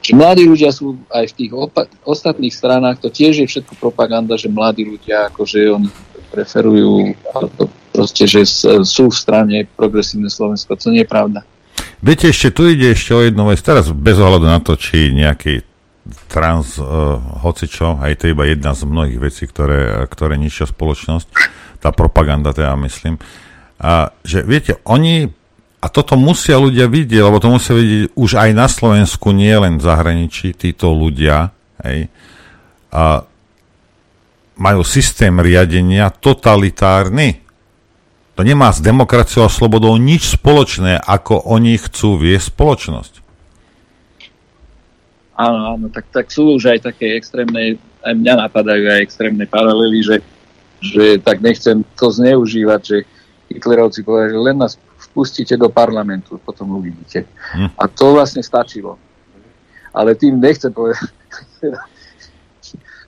Že 0.00 0.12
mladí 0.16 0.48
ľudia 0.48 0.72
sú 0.72 0.96
aj 1.12 1.28
v 1.28 1.36
tých 1.36 1.52
opa- 1.52 1.88
ostatných 2.08 2.56
stranách, 2.56 3.04
to 3.04 3.12
tiež 3.12 3.44
je 3.44 3.46
všetko 3.48 3.76
propaganda, 3.76 4.40
že 4.40 4.48
mladí 4.48 4.88
ľudia, 4.88 5.28
akože 5.28 5.76
oni 5.76 5.92
preferujú, 6.32 7.12
alebo 7.36 7.68
proste, 7.94 8.26
že 8.26 8.42
sú 8.82 9.04
v 9.06 9.14
strane 9.14 9.70
progresívne 9.78 10.26
Slovensko. 10.26 10.74
To 10.74 10.90
nie 10.90 11.06
je 11.06 11.08
pravda. 11.08 11.46
Viete, 12.02 12.26
ešte 12.34 12.50
tu 12.50 12.66
ide 12.66 12.90
ešte 12.90 13.14
o 13.14 13.22
jednu 13.22 13.46
vec, 13.46 13.62
teraz 13.62 13.94
bez 13.94 14.18
ohľadu 14.18 14.46
na 14.50 14.58
to, 14.58 14.74
či 14.74 15.14
nejaký 15.14 15.62
trans 16.28 16.76
uh, 16.76 17.16
hocičo, 17.40 17.96
aj 18.02 18.20
to 18.20 18.22
je 18.28 18.34
iba 18.36 18.44
jedna 18.44 18.76
z 18.76 18.84
mnohých 18.84 19.18
vecí, 19.22 19.48
ktoré, 19.48 20.04
ktoré 20.10 20.36
ničia 20.36 20.68
spoločnosť, 20.68 21.26
tá 21.80 21.94
propaganda 21.94 22.52
teda 22.52 22.76
myslím, 22.84 23.16
a 23.80 24.12
že 24.20 24.44
viete, 24.44 24.76
oni 24.84 25.32
a 25.84 25.86
toto 25.92 26.16
musia 26.16 26.56
ľudia 26.56 26.88
vidieť, 26.88 27.20
lebo 27.20 27.36
to 27.44 27.52
musia 27.52 27.76
vidieť 27.76 28.16
už 28.16 28.30
aj 28.40 28.50
na 28.56 28.66
Slovensku, 28.72 29.36
nie 29.36 29.52
len 29.52 29.76
v 29.76 29.84
zahraničí, 29.84 30.56
títo 30.56 30.96
ľudia, 30.96 31.52
hej, 31.84 32.08
a 32.88 33.20
majú 34.56 34.80
systém 34.86 35.34
riadenia 35.36 36.08
totalitárny. 36.08 37.43
To 38.34 38.42
nemá 38.42 38.74
s 38.74 38.82
demokraciou 38.82 39.46
a 39.46 39.52
slobodou 39.52 39.94
nič 39.94 40.34
spoločné, 40.34 40.98
ako 40.98 41.46
oni 41.46 41.78
chcú 41.78 42.18
viesť 42.18 42.50
spoločnosť. 42.50 43.14
Áno, 45.34 45.60
áno, 45.74 45.86
tak, 45.90 46.06
tak 46.10 46.30
sú 46.30 46.58
už 46.58 46.78
aj 46.78 46.94
také 46.94 47.18
extrémne, 47.18 47.78
aj 48.02 48.14
mňa 48.14 48.34
napadajú 48.46 48.86
aj 48.86 49.02
extrémne 49.02 49.46
paralely, 49.50 50.02
že, 50.02 50.16
že 50.78 51.18
tak 51.18 51.42
nechcem 51.42 51.82
to 51.98 52.06
zneužívať, 52.10 52.80
že 52.82 52.96
Hitlerovci 53.50 54.06
povedali, 54.06 54.34
že 54.34 54.40
len 54.40 54.56
nás 54.58 54.78
pustíte 55.14 55.54
do 55.54 55.70
parlamentu, 55.70 56.38
potom 56.42 56.78
uvidíte. 56.78 57.26
Hm. 57.54 57.70
A 57.78 57.86
to 57.86 58.18
vlastne 58.18 58.42
stačilo. 58.42 58.98
Ale 59.94 60.18
tým 60.18 60.42
nechcem 60.42 60.74
povedať, 60.74 61.06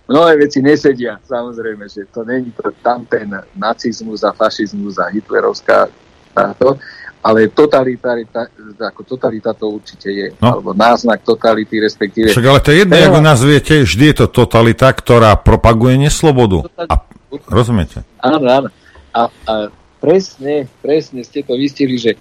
mnohé 0.07 0.33
veci 0.39 0.63
nesedia, 0.63 1.19
samozrejme, 1.27 1.87
že 1.91 2.07
to 2.11 2.23
není 2.23 2.55
to 2.55 2.71
tam 2.83 3.07
ten 3.07 3.31
nacizmus 3.59 4.23
a 4.23 4.31
fašizmus 4.33 4.99
a 5.03 5.11
hitlerovská 5.11 5.91
táto, 6.35 6.79
ale 7.27 7.51
totalitarita, 7.51 8.47
ako 8.79 9.03
totalita 9.03 9.51
to 9.51 9.67
určite 9.67 10.09
je, 10.15 10.27
no. 10.39 10.47
alebo 10.47 10.71
náznak 10.71 11.27
totality, 11.27 11.83
respektíve... 11.83 12.31
Však 12.31 12.47
ale 12.47 12.63
to 12.63 12.71
je 12.71 12.79
jedno, 12.87 12.95
ako 12.95 13.21
nazviete, 13.21 13.75
vždy 13.83 14.05
je 14.15 14.17
to 14.23 14.27
totalita, 14.31 14.95
ktorá 14.95 15.35
propaguje 15.35 15.99
neslobodu. 15.99 16.71
A, 16.79 17.03
rozumiete? 17.51 18.07
Áno, 18.23 18.47
áno. 18.47 18.69
A, 19.11 19.27
a 19.27 19.55
presne, 19.99 20.71
presne 20.79 21.27
ste 21.27 21.43
to 21.43 21.59
vystili, 21.59 21.99
že, 21.99 22.15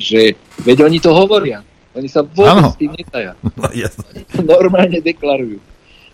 že 0.00 0.40
veď 0.64 0.88
oni 0.88 0.98
to 1.04 1.12
hovoria. 1.12 1.60
Oni 1.92 2.06
sa 2.06 2.22
vôbec 2.22 2.70
s 2.70 2.78
tým 2.80 2.96
netaja. 2.96 3.36
No, 4.40 4.46
normálne 4.46 5.02
deklarujú. 5.02 5.58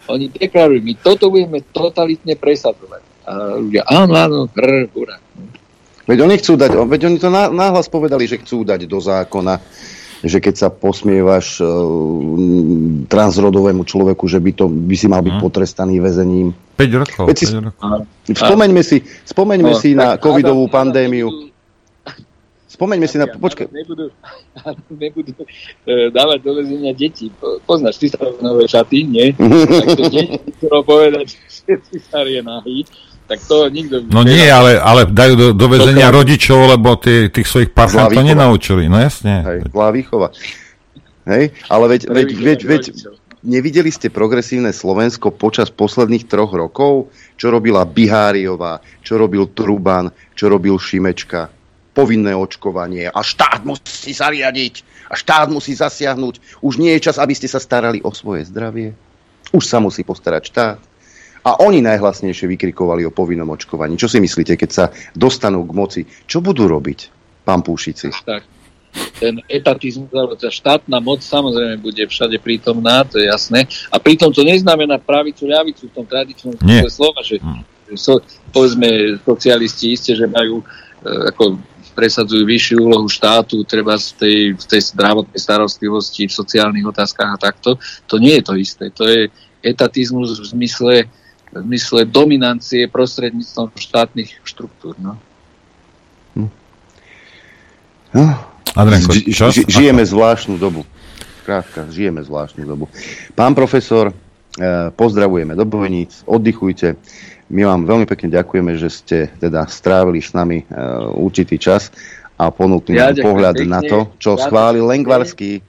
Oni 0.06 0.30
deklarujú, 0.30 0.80
my 0.82 0.94
toto 0.98 1.30
budeme 1.30 1.60
totalitne 1.74 2.38
presadzovať. 2.38 3.02
A 3.26 3.58
ľudia, 3.58 3.82
áno, 3.90 4.12
áno, 4.14 4.38
hr, 4.54 4.86
hura. 4.94 5.18
Veď 6.06 6.18
oni 6.22 6.34
chcú 6.38 6.54
dať, 6.54 6.70
veď 6.86 7.00
oni 7.10 7.18
to 7.18 7.28
náhlas 7.34 7.90
povedali, 7.90 8.30
že 8.30 8.38
chcú 8.38 8.62
dať 8.62 8.86
do 8.86 9.02
zákona, 9.02 9.58
že 10.22 10.38
keď 10.38 10.54
sa 10.54 10.68
posmievaš 10.70 11.58
uh, 11.58 11.66
transrodovému 13.10 13.82
človeku, 13.82 14.30
že 14.30 14.38
by, 14.38 14.50
to, 14.54 14.70
by 14.70 14.94
si 14.94 15.10
mal 15.10 15.26
byť 15.26 15.34
mm. 15.34 15.42
potrestaný 15.42 15.98
väzením. 15.98 16.54
5 16.78 17.02
rokov. 17.02 17.24
Veď 17.26 17.36
si, 17.36 17.46
5 17.50 17.66
rokov. 17.66 17.86
Spomeňme 18.30 18.82
si, 18.86 19.02
spomeňme 19.02 19.72
no, 19.74 19.78
si 19.82 19.98
na 19.98 20.14
covidovú 20.14 20.70
pandémiu. 20.70 21.50
Spomeňme 22.66 23.06
si 23.06 23.16
na... 23.16 23.30
Počkaj. 23.30 23.70
Nebudú, 23.70 24.10
nebudú 24.90 25.32
uh, 25.38 26.10
dávať 26.10 26.38
do 26.42 26.50
väzenia 26.58 26.92
deti. 26.92 27.30
Poznáš, 27.62 28.02
ty 28.02 28.10
sa 28.10 28.18
nové 28.42 28.66
šaty, 28.66 29.06
nie? 29.06 29.26
tak 29.82 29.86
to 29.94 30.04
deti 30.10 30.38
povedať, 30.66 31.38
že 31.66 31.98
sa 32.10 32.26
je 32.26 32.42
nahý 32.42 32.82
tak 33.26 33.42
to 33.42 33.66
nikto... 33.68 34.06
No 34.06 34.22
nie, 34.22 34.46
ale, 34.46 34.78
ale 34.78 35.02
dajú 35.10 35.34
do, 35.34 35.46
do 35.50 35.66
väzenia 35.66 36.14
rodičov, 36.14 36.78
lebo 36.78 36.94
tí, 36.94 37.26
tých 37.26 37.50
svojich 37.50 37.70
parchant 37.74 38.14
to 38.14 38.22
nenaučili. 38.22 38.86
No 38.86 39.02
jasne. 39.02 39.42
Hej, 39.42 39.58
zlá 39.74 39.90
výchova. 39.90 40.30
Hej, 41.26 41.50
ale 41.66 41.84
veď, 41.90 42.02
veď, 42.06 42.28
veď, 42.38 42.60
veď, 42.62 42.84
nevideli 43.42 43.90
ste 43.90 44.14
progresívne 44.14 44.70
Slovensko 44.70 45.34
počas 45.34 45.74
posledných 45.74 46.30
troch 46.30 46.54
rokov? 46.54 47.10
Čo 47.34 47.50
robila 47.50 47.82
Biháriová, 47.82 48.78
čo 49.02 49.18
robil 49.18 49.50
Truban, 49.50 50.14
čo 50.38 50.46
robil 50.46 50.78
Šimečka? 50.78 51.50
Povinné 51.96 52.36
očkovanie 52.36 53.08
a 53.08 53.24
štát 53.24 53.64
musí 53.64 54.12
sa 54.12 54.28
riadiť 54.28 54.84
a 55.08 55.16
štát 55.16 55.48
musí 55.48 55.72
zasiahnuť. 55.72 56.60
Už 56.60 56.76
nie 56.76 56.92
je 56.92 57.08
čas, 57.08 57.16
aby 57.16 57.32
ste 57.32 57.48
sa 57.48 57.56
starali 57.56 58.04
o 58.04 58.12
svoje 58.12 58.44
zdravie. 58.44 58.92
Už 59.56 59.64
sa 59.64 59.80
musí 59.80 60.04
postarať 60.04 60.42
štát 60.52 60.78
a 61.46 61.62
oni 61.62 61.78
najhlasnejšie 61.78 62.50
vykrikovali 62.50 63.06
o 63.06 63.14
povinnom 63.14 63.46
očkovaní. 63.54 63.94
Čo 63.94 64.10
si 64.10 64.18
myslíte, 64.18 64.58
keď 64.58 64.70
sa 64.74 64.84
dostanú 65.14 65.62
k 65.62 65.72
moci? 65.78 66.00
Čo 66.26 66.42
budú 66.42 66.66
robiť, 66.66 67.06
pán 67.46 67.62
Púšici? 67.62 68.10
Tak, 68.26 68.42
ten 69.22 69.38
etatizmus, 69.46 70.10
alebo 70.10 70.34
tá 70.34 70.50
štátna 70.50 70.98
moc 70.98 71.22
samozrejme 71.22 71.78
bude 71.78 72.02
všade 72.02 72.42
prítomná, 72.42 73.06
to 73.06 73.22
je 73.22 73.30
jasné. 73.30 73.70
A 73.94 74.02
pritom 74.02 74.34
to 74.34 74.42
neznamená 74.42 74.98
pravicu, 74.98 75.46
ľavicu 75.46 75.86
v 75.86 75.94
tom 75.94 76.06
tradičnom 76.10 76.58
slova, 76.90 77.22
že, 77.22 77.38
hmm. 77.38 77.94
so, 77.94 78.18
povedzme 78.50 79.22
socialisti 79.22 79.94
isté, 79.94 80.18
že 80.18 80.26
majú 80.26 80.58
e, 80.58 81.30
ako 81.30 81.62
presadzujú 81.96 82.44
vyššiu 82.44 82.76
úlohu 82.84 83.08
štátu, 83.08 83.64
treba 83.64 83.96
v 83.96 84.12
tej, 84.20 84.38
v 84.52 84.64
tej 84.68 84.80
zdravotnej 84.92 85.40
starostlivosti, 85.40 86.28
v 86.28 86.36
sociálnych 86.36 86.84
otázkach 86.84 87.32
a 87.32 87.40
takto. 87.40 87.80
To 88.12 88.20
nie 88.20 88.36
je 88.36 88.44
to 88.44 88.54
isté. 88.60 88.92
To 88.92 89.08
je 89.08 89.32
etatizmus 89.64 90.36
v 90.36 90.44
zmysle 90.52 90.94
v 91.56 91.64
zmysle 91.64 92.04
dominancie 92.04 92.84
prostredníctvom 92.90 93.72
štátnych 93.72 94.44
štruktúr. 94.44 94.92
No. 95.00 95.16
Hm. 96.36 96.50
No. 98.12 98.24
Adrenko, 98.76 99.12
ži, 99.12 99.32
ži, 99.32 99.62
žijeme 99.64 100.04
zvláštnu 100.04 100.60
dobu. 100.60 100.84
Krátka, 101.48 101.88
žijeme 101.88 102.20
zvláštnu 102.20 102.68
dobu. 102.68 102.92
Pán 103.32 103.56
profesor, 103.56 104.12
eh, 104.12 104.92
pozdravujeme 104.92 105.56
do 105.56 105.64
Bojníc, 105.64 106.20
oddychujte. 106.28 107.00
My 107.46 107.62
vám 107.62 107.86
veľmi 107.86 108.06
pekne 108.10 108.34
ďakujeme, 108.34 108.74
že 108.74 108.88
ste 108.90 109.18
teda 109.38 109.66
strávili 109.70 110.18
s 110.18 110.34
nami 110.34 110.62
eh, 110.62 110.66
určitý 111.14 111.56
čas 111.56 111.94
a 112.36 112.50
ponúkli 112.50 112.98
ja, 112.98 113.14
pohľad 113.14 113.56
pekne. 113.56 113.70
na 113.70 113.80
to, 113.80 114.12
čo 114.18 114.36
ja, 114.36 114.48
schválil 114.48 114.84
Lengvarský. 114.84 115.62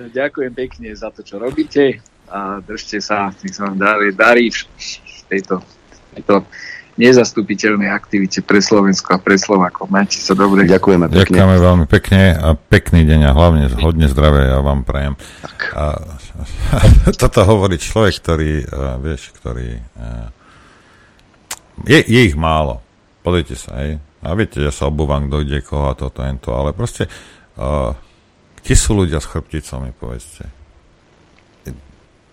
Ďakujem 0.00 0.52
pekne 0.56 0.88
za 0.96 1.12
to, 1.12 1.20
čo 1.20 1.36
robíte 1.36 2.00
a 2.30 2.62
držte 2.64 3.02
sa, 3.04 3.34
nech 3.42 3.52
sa 3.52 3.68
vám 3.68 3.76
darí, 3.76 4.14
darí 4.16 4.48
v 4.48 5.20
tejto, 5.28 5.60
tejto 6.16 6.46
nezastupiteľnej 6.96 7.88
aktivite 7.88 8.44
pre 8.44 8.60
Slovensko 8.60 9.16
a 9.16 9.18
pre 9.18 9.36
Slovákov. 9.40 9.88
Majte 9.88 10.20
sa 10.20 10.36
dobre. 10.36 10.64
Ďakujeme 10.68 11.08
pekne. 11.08 11.20
Ďakujeme 11.20 11.56
veľmi 11.56 11.86
pekne 11.88 12.22
a 12.36 12.48
pekný 12.56 13.08
deň 13.08 13.20
a 13.28 13.32
hlavne 13.32 13.62
hodne 13.80 14.06
zdravia 14.08 14.56
ja 14.56 14.58
vám 14.60 14.84
prajem. 14.84 15.14
Tak. 15.42 15.58
A, 15.72 15.84
toto 17.22 17.40
hovorí 17.46 17.76
človek, 17.76 18.14
ktorý, 18.20 18.52
uh, 18.66 18.96
vieš, 19.02 19.32
ktorý... 19.40 19.80
Uh, 19.96 20.28
je, 21.88 22.00
je 22.04 22.20
ich 22.28 22.36
málo. 22.36 22.84
Pozrite 23.24 23.56
sa, 23.56 23.80
hej. 23.84 24.00
A 24.20 24.36
viete, 24.36 24.60
ja 24.60 24.72
sa 24.72 24.88
obúvam, 24.88 25.28
kto 25.28 25.44
ide 25.44 25.64
koho 25.64 25.92
a 25.92 25.96
toto, 25.96 26.20
to, 26.20 26.50
ale 26.52 26.76
proste 26.76 27.08
uh, 27.56 27.96
kde 28.60 28.74
sú 28.76 28.92
ľudia 28.92 29.20
s 29.20 29.28
chrbticou, 29.28 29.80
mi 29.80 29.92
povedzte 29.96 30.60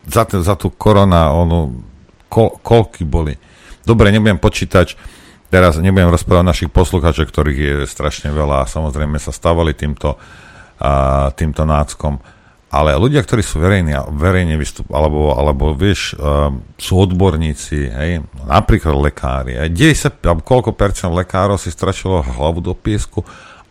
za, 0.07 0.23
za 0.23 0.55
tú 0.55 0.71
korona, 0.71 1.35
ono, 1.35 1.83
ko, 2.31 2.55
koľky 2.63 3.03
boli. 3.03 3.35
Dobre, 3.83 4.09
nebudem 4.11 4.39
počítať, 4.39 4.95
teraz 5.51 5.75
nebudem 5.79 6.11
rozprávať 6.11 6.47
našich 6.47 6.71
poslucháčov, 6.71 7.27
ktorých 7.27 7.59
je 7.59 7.75
strašne 7.87 8.31
veľa 8.31 8.63
a 8.63 8.71
samozrejme 8.71 9.19
sa 9.19 9.35
stávali 9.35 9.75
týmto, 9.75 10.15
a, 10.79 11.27
týmto 11.35 11.67
náckom. 11.67 12.23
Ale 12.67 12.99
ľudia, 12.99 13.23
ktorí 13.23 13.39
sú 13.39 13.63
verejní, 13.63 13.95
verejne 14.11 14.59
vystup, 14.59 14.91
alebo, 14.91 15.31
alebo 15.31 15.71
vieš, 15.71 16.19
uh, 16.19 16.51
sú 16.75 16.99
odborníci, 16.99 17.79
hej, 17.87 18.11
napríklad 18.43 18.91
lekári. 19.07 19.55
Aj 19.55 19.71
90, 19.71 20.19
alebo 20.27 20.43
koľko 20.43 20.75
percent 20.75 21.15
lekárov 21.15 21.55
si 21.55 21.71
strašilo 21.71 22.19
hlavu 22.19 22.59
do 22.59 22.75
piesku, 22.75 23.23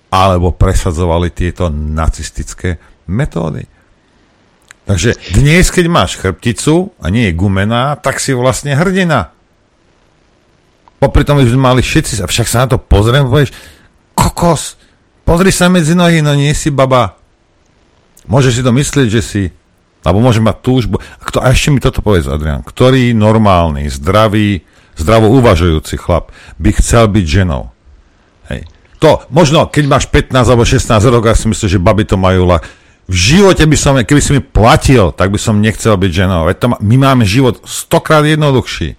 alebo 0.08 0.56
presadzovali 0.56 1.28
tieto 1.28 1.68
nacistické 1.68 2.80
metódy. 3.04 3.68
Takže 4.86 5.18
dnes, 5.34 5.66
keď 5.68 5.84
máš 5.90 6.14
chrbticu 6.16 6.94
a 7.02 7.10
nie 7.10 7.28
je 7.28 7.36
gumená, 7.36 7.98
tak 7.98 8.22
si 8.22 8.30
vlastne 8.32 8.72
hrdina. 8.78 9.34
Popri 11.02 11.26
tom, 11.26 11.42
že 11.42 11.52
mali 11.58 11.82
všetci, 11.82 12.22
však 12.22 12.48
sa 12.48 12.64
na 12.64 12.66
to 12.72 12.78
pozriem, 12.78 13.26
povieš, 13.26 13.50
kokos, 14.14 14.78
pozri 15.26 15.50
sa 15.50 15.66
medzi 15.68 15.92
nohy, 15.92 16.22
no 16.22 16.32
nie 16.32 16.54
si 16.54 16.72
baba. 16.72 17.15
Môžeš 18.26 18.60
si 18.60 18.62
to 18.62 18.72
myslieť, 18.74 19.08
že 19.08 19.22
si, 19.22 19.42
alebo 20.02 20.22
môže 20.22 20.42
mať 20.42 20.56
túžbu. 20.62 20.98
A, 20.98 21.22
kto, 21.22 21.38
a 21.42 21.50
ešte 21.50 21.70
mi 21.70 21.78
toto 21.82 22.02
povedz, 22.02 22.26
Adrian, 22.26 22.62
ktorý 22.62 23.14
normálny, 23.14 23.86
zdravý, 23.90 24.66
zdravo 24.98 25.30
uvažujúci 25.34 25.98
chlap 25.98 26.34
by 26.58 26.70
chcel 26.78 27.06
byť 27.10 27.24
ženou. 27.24 27.70
Hej. 28.50 28.66
To, 29.02 29.22
možno, 29.28 29.68
keď 29.68 29.84
máš 29.86 30.04
15 30.08 30.34
alebo 30.46 30.64
16 30.64 31.12
rokov, 31.12 31.28
ja 31.30 31.38
si 31.38 31.46
myslím, 31.52 31.68
že 31.68 31.78
baby 31.82 32.04
to 32.08 32.16
majú, 32.16 32.48
v 33.06 33.14
živote 33.14 33.62
by 33.62 33.76
som, 33.78 33.94
keby 34.02 34.18
si 34.18 34.34
mi 34.34 34.42
platil, 34.42 35.14
tak 35.14 35.30
by 35.30 35.38
som 35.38 35.62
nechcel 35.62 35.94
byť 35.94 36.10
ženou. 36.10 36.50
Veď 36.50 36.56
to, 36.58 36.66
my 36.82 36.96
máme 36.98 37.22
život 37.22 37.62
stokrát 37.62 38.26
jednoduchší. 38.26 38.98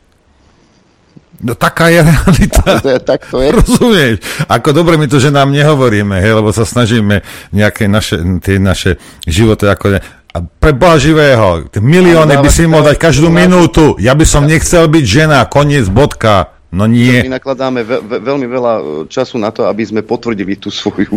No 1.38 1.54
taká 1.54 1.94
je 1.94 2.02
realita. 2.02 2.82
tak 3.06 3.30
to 3.30 3.46
je. 3.46 3.54
Rozumieš? 3.54 4.16
Ako 4.50 4.74
dobre 4.74 4.98
my 4.98 5.06
to, 5.06 5.22
že 5.22 5.30
nám 5.30 5.54
nehovoríme, 5.54 6.18
hej, 6.18 6.34
lebo 6.34 6.50
sa 6.50 6.66
snažíme 6.66 7.22
nejaké 7.54 7.86
naše, 7.86 8.18
tie 8.42 8.58
naše 8.58 8.98
životy 9.30 9.70
ako. 9.70 10.02
A 10.34 10.38
pre 10.42 10.74
Boha 10.74 10.98
živého, 10.98 11.70
milióny 11.78 12.42
by 12.42 12.50
si 12.50 12.66
mohol 12.66 12.94
dať 12.94 12.98
každú 12.98 13.30
minútu. 13.30 13.98
Ja 14.02 14.18
by 14.18 14.26
som 14.26 14.50
nechcel 14.50 14.90
byť 14.90 15.06
žena, 15.06 15.46
koniec, 15.46 15.86
bodka. 15.90 16.57
No 16.68 16.84
nie. 16.84 17.24
My 17.24 17.32
nakladáme 17.34 17.80
ve- 17.80 18.04
ve- 18.04 18.20
veľmi 18.20 18.44
veľa 18.44 18.74
e, 18.74 18.82
času 19.08 19.36
na 19.36 19.50
to, 19.50 19.64
aby 19.64 19.82
sme 19.82 20.04
potvrdili 20.04 20.60
tú 20.60 20.68
svoju... 20.68 21.16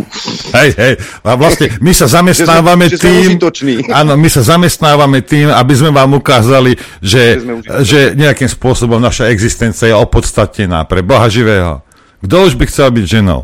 Hej, 0.53 0.69
hej. 0.73 0.93
A 1.21 1.35
vlastne 1.35 1.75
my 1.77 1.91
sa 1.91 2.07
zamestnávame 2.07 2.87
Že 2.87 2.95
sme- 2.95 2.95
že 2.95 2.97
sme 2.97 3.11
tým... 3.11 3.29
užitoční. 3.29 3.73
Áno, 3.99 4.15
my 4.15 4.27
sa 4.27 4.41
zamestnávame 4.41 5.19
tým, 5.19 5.51
aby 5.51 5.73
sme 5.75 5.91
vám 5.91 6.11
ukázali, 6.13 6.79
že, 6.99 7.35
Že 7.35 7.41
sme 7.41 7.53
že 7.83 7.99
nejakým 8.15 8.47
spôsobom 8.47 8.95
naša 8.97 9.27
existencia 9.27 9.85
je 9.85 9.95
opodstatnená 9.97 10.87
pre 10.87 11.03
Boha 11.03 11.27
živého. 11.27 11.83
Kto 12.21 12.47
už 12.47 12.55
by 12.55 12.65
chcel 12.65 12.87
byť 12.89 13.05
ženou? 13.19 13.43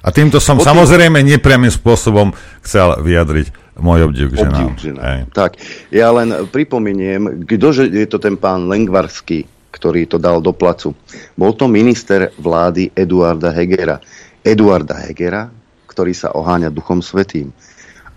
A 0.00 0.08
týmto 0.08 0.38
som 0.38 0.54
O 0.54 0.62
tým- 0.62 0.70
samozrejme 0.70 1.18
nepriamým 1.18 1.68
spôsobom 1.68 2.30
chcel 2.62 2.94
vyjadriť 2.96 3.50
môj 3.76 4.06
obdiv 4.06 4.30
k 4.30 4.44
ženám. 4.44 4.54
Obdiv 4.62 4.68
k 4.70 4.80
ženám. 4.86 5.18
Tak, 5.34 5.58
ja 5.90 6.08
len 6.10 6.46
pripomeniem, 6.46 7.42
ktože 7.42 7.84
je 7.84 8.06
to 8.06 8.16
ten 8.16 8.36
pán 8.36 8.64
Lengvarský, 8.64 9.50
ktorý 9.70 10.06
to 10.10 10.18
dal 10.18 10.42
do 10.42 10.50
placu. 10.54 10.94
Bol 11.38 11.54
to 11.54 11.70
minister 11.70 12.30
vlády 12.38 12.90
Eduarda 12.94 13.54
Hegera. 13.54 14.02
Eduarda 14.42 14.98
Hegera, 14.98 15.48
ktorý 15.86 16.12
sa 16.14 16.34
oháňa 16.34 16.70
Duchom 16.74 17.02
Svetým 17.02 17.50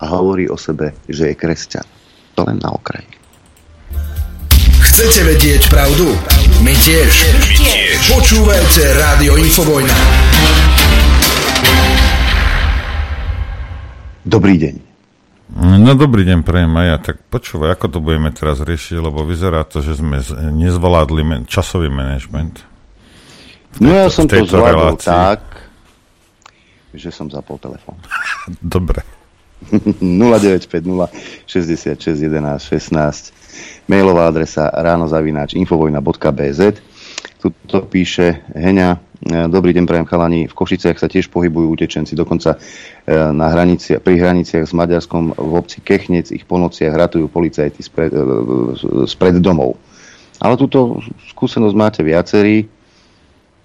a 0.02 0.06
hovorí 0.10 0.50
o 0.50 0.58
sebe, 0.60 0.94
že 1.08 1.32
je 1.32 1.36
kresťan. 1.38 1.86
To 2.36 2.46
len 2.46 2.58
na 2.60 2.74
okraji. 2.74 3.08
Chcete 4.84 5.26
vedieť 5.26 5.74
pravdu? 5.74 6.06
My 6.62 6.76
tiež. 6.76 7.12
My 7.40 7.50
tiež. 7.56 7.98
Počúvajte 8.14 8.82
Rádio 8.94 9.34
Infovojna. 9.42 9.98
Dobrý 14.24 14.56
deň. 14.60 14.93
No 15.52 15.92
dobrý 16.00 16.24
deň, 16.24 16.40
prejem 16.48 16.72
aj 16.72 16.88
ja. 16.88 16.98
Tak 17.12 17.18
počúvaj, 17.28 17.76
ako 17.76 17.86
to 17.92 18.00
budeme 18.00 18.32
teraz 18.32 18.64
riešiť, 18.64 19.04
lebo 19.04 19.28
vyzerá 19.28 19.68
to, 19.68 19.84
že 19.84 20.00
sme 20.00 20.24
nezvládli 20.56 21.24
men- 21.24 21.46
časový 21.46 21.92
manažment. 21.92 22.64
No 23.82 23.92
ja 23.92 24.08
som 24.08 24.30
to 24.30 24.40
zvládol 24.46 24.96
relácii. 24.96 25.10
tak, 25.10 25.42
že 26.94 27.10
som 27.12 27.28
zapol 27.28 27.58
telefón. 27.60 28.00
Dobre. 28.62 29.04
0950 30.04 30.68
66 31.48 32.20
11 32.20 32.60
16 32.60 33.88
mailová 33.88 34.28
adresa 34.28 34.68
ránozavináč 34.68 35.56
infovojna.bz 35.56 36.60
Tuto 37.40 37.88
píše 37.88 38.44
Heňa 38.52 39.00
Dobrý 39.24 39.72
deň, 39.72 39.88
prajem 39.88 40.04
chalani. 40.04 40.52
V 40.52 40.58
Košiciach 40.58 41.00
sa 41.00 41.08
tiež 41.08 41.32
pohybujú 41.32 41.80
utečenci, 41.80 42.12
dokonca 42.12 42.60
e, 42.60 43.16
na 43.16 43.48
hranici, 43.56 43.96
pri 43.96 44.20
hraniciach 44.20 44.68
s 44.68 44.76
Maďarskom 44.76 45.40
v 45.40 45.54
obci 45.56 45.80
Kechnec 45.80 46.28
ich 46.36 46.44
po 46.44 46.60
nociach 46.60 46.92
ratujú 46.92 47.32
policajti 47.32 47.80
spred, 47.80 48.12
e, 48.12 48.20
spred 49.08 49.40
domov. 49.40 49.80
Ale 50.44 50.60
túto 50.60 51.00
skúsenosť 51.32 51.76
máte 51.76 52.02
viacerí. 52.04 52.68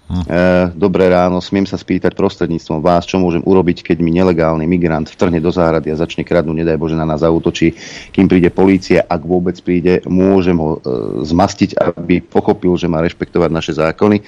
E, 0.09 0.43
Dobré 0.79 1.11
ráno, 1.11 1.43
smiem 1.43 1.67
sa 1.67 1.75
spýtať 1.75 2.15
prostredníctvom 2.15 2.79
vás, 2.79 3.03
čo 3.03 3.19
môžem 3.19 3.43
urobiť, 3.43 3.83
keď 3.83 3.97
mi 3.99 4.15
nelegálny 4.15 4.63
migrant 4.63 5.11
vtrhne 5.11 5.43
do 5.43 5.51
záhrady 5.51 5.91
a 5.91 5.99
začne 5.99 6.23
kradnúť, 6.23 6.65
nedaj 6.65 6.79
Bože, 6.79 6.95
na 6.95 7.03
nás 7.05 7.19
zautočí, 7.19 7.75
kým 8.15 8.31
príde 8.31 8.47
polícia, 8.47 9.03
ak 9.05 9.21
vôbec 9.27 9.59
príde, 9.59 9.99
môžem 10.07 10.55
ho 10.55 10.79
e, 10.79 11.27
zmastiť, 11.27 11.77
aby 11.99 12.23
pochopil, 12.23 12.79
že 12.79 12.87
má 12.87 13.03
rešpektovať 13.03 13.49
naše 13.51 13.75
zákony. 13.75 14.17
E, 14.17 14.23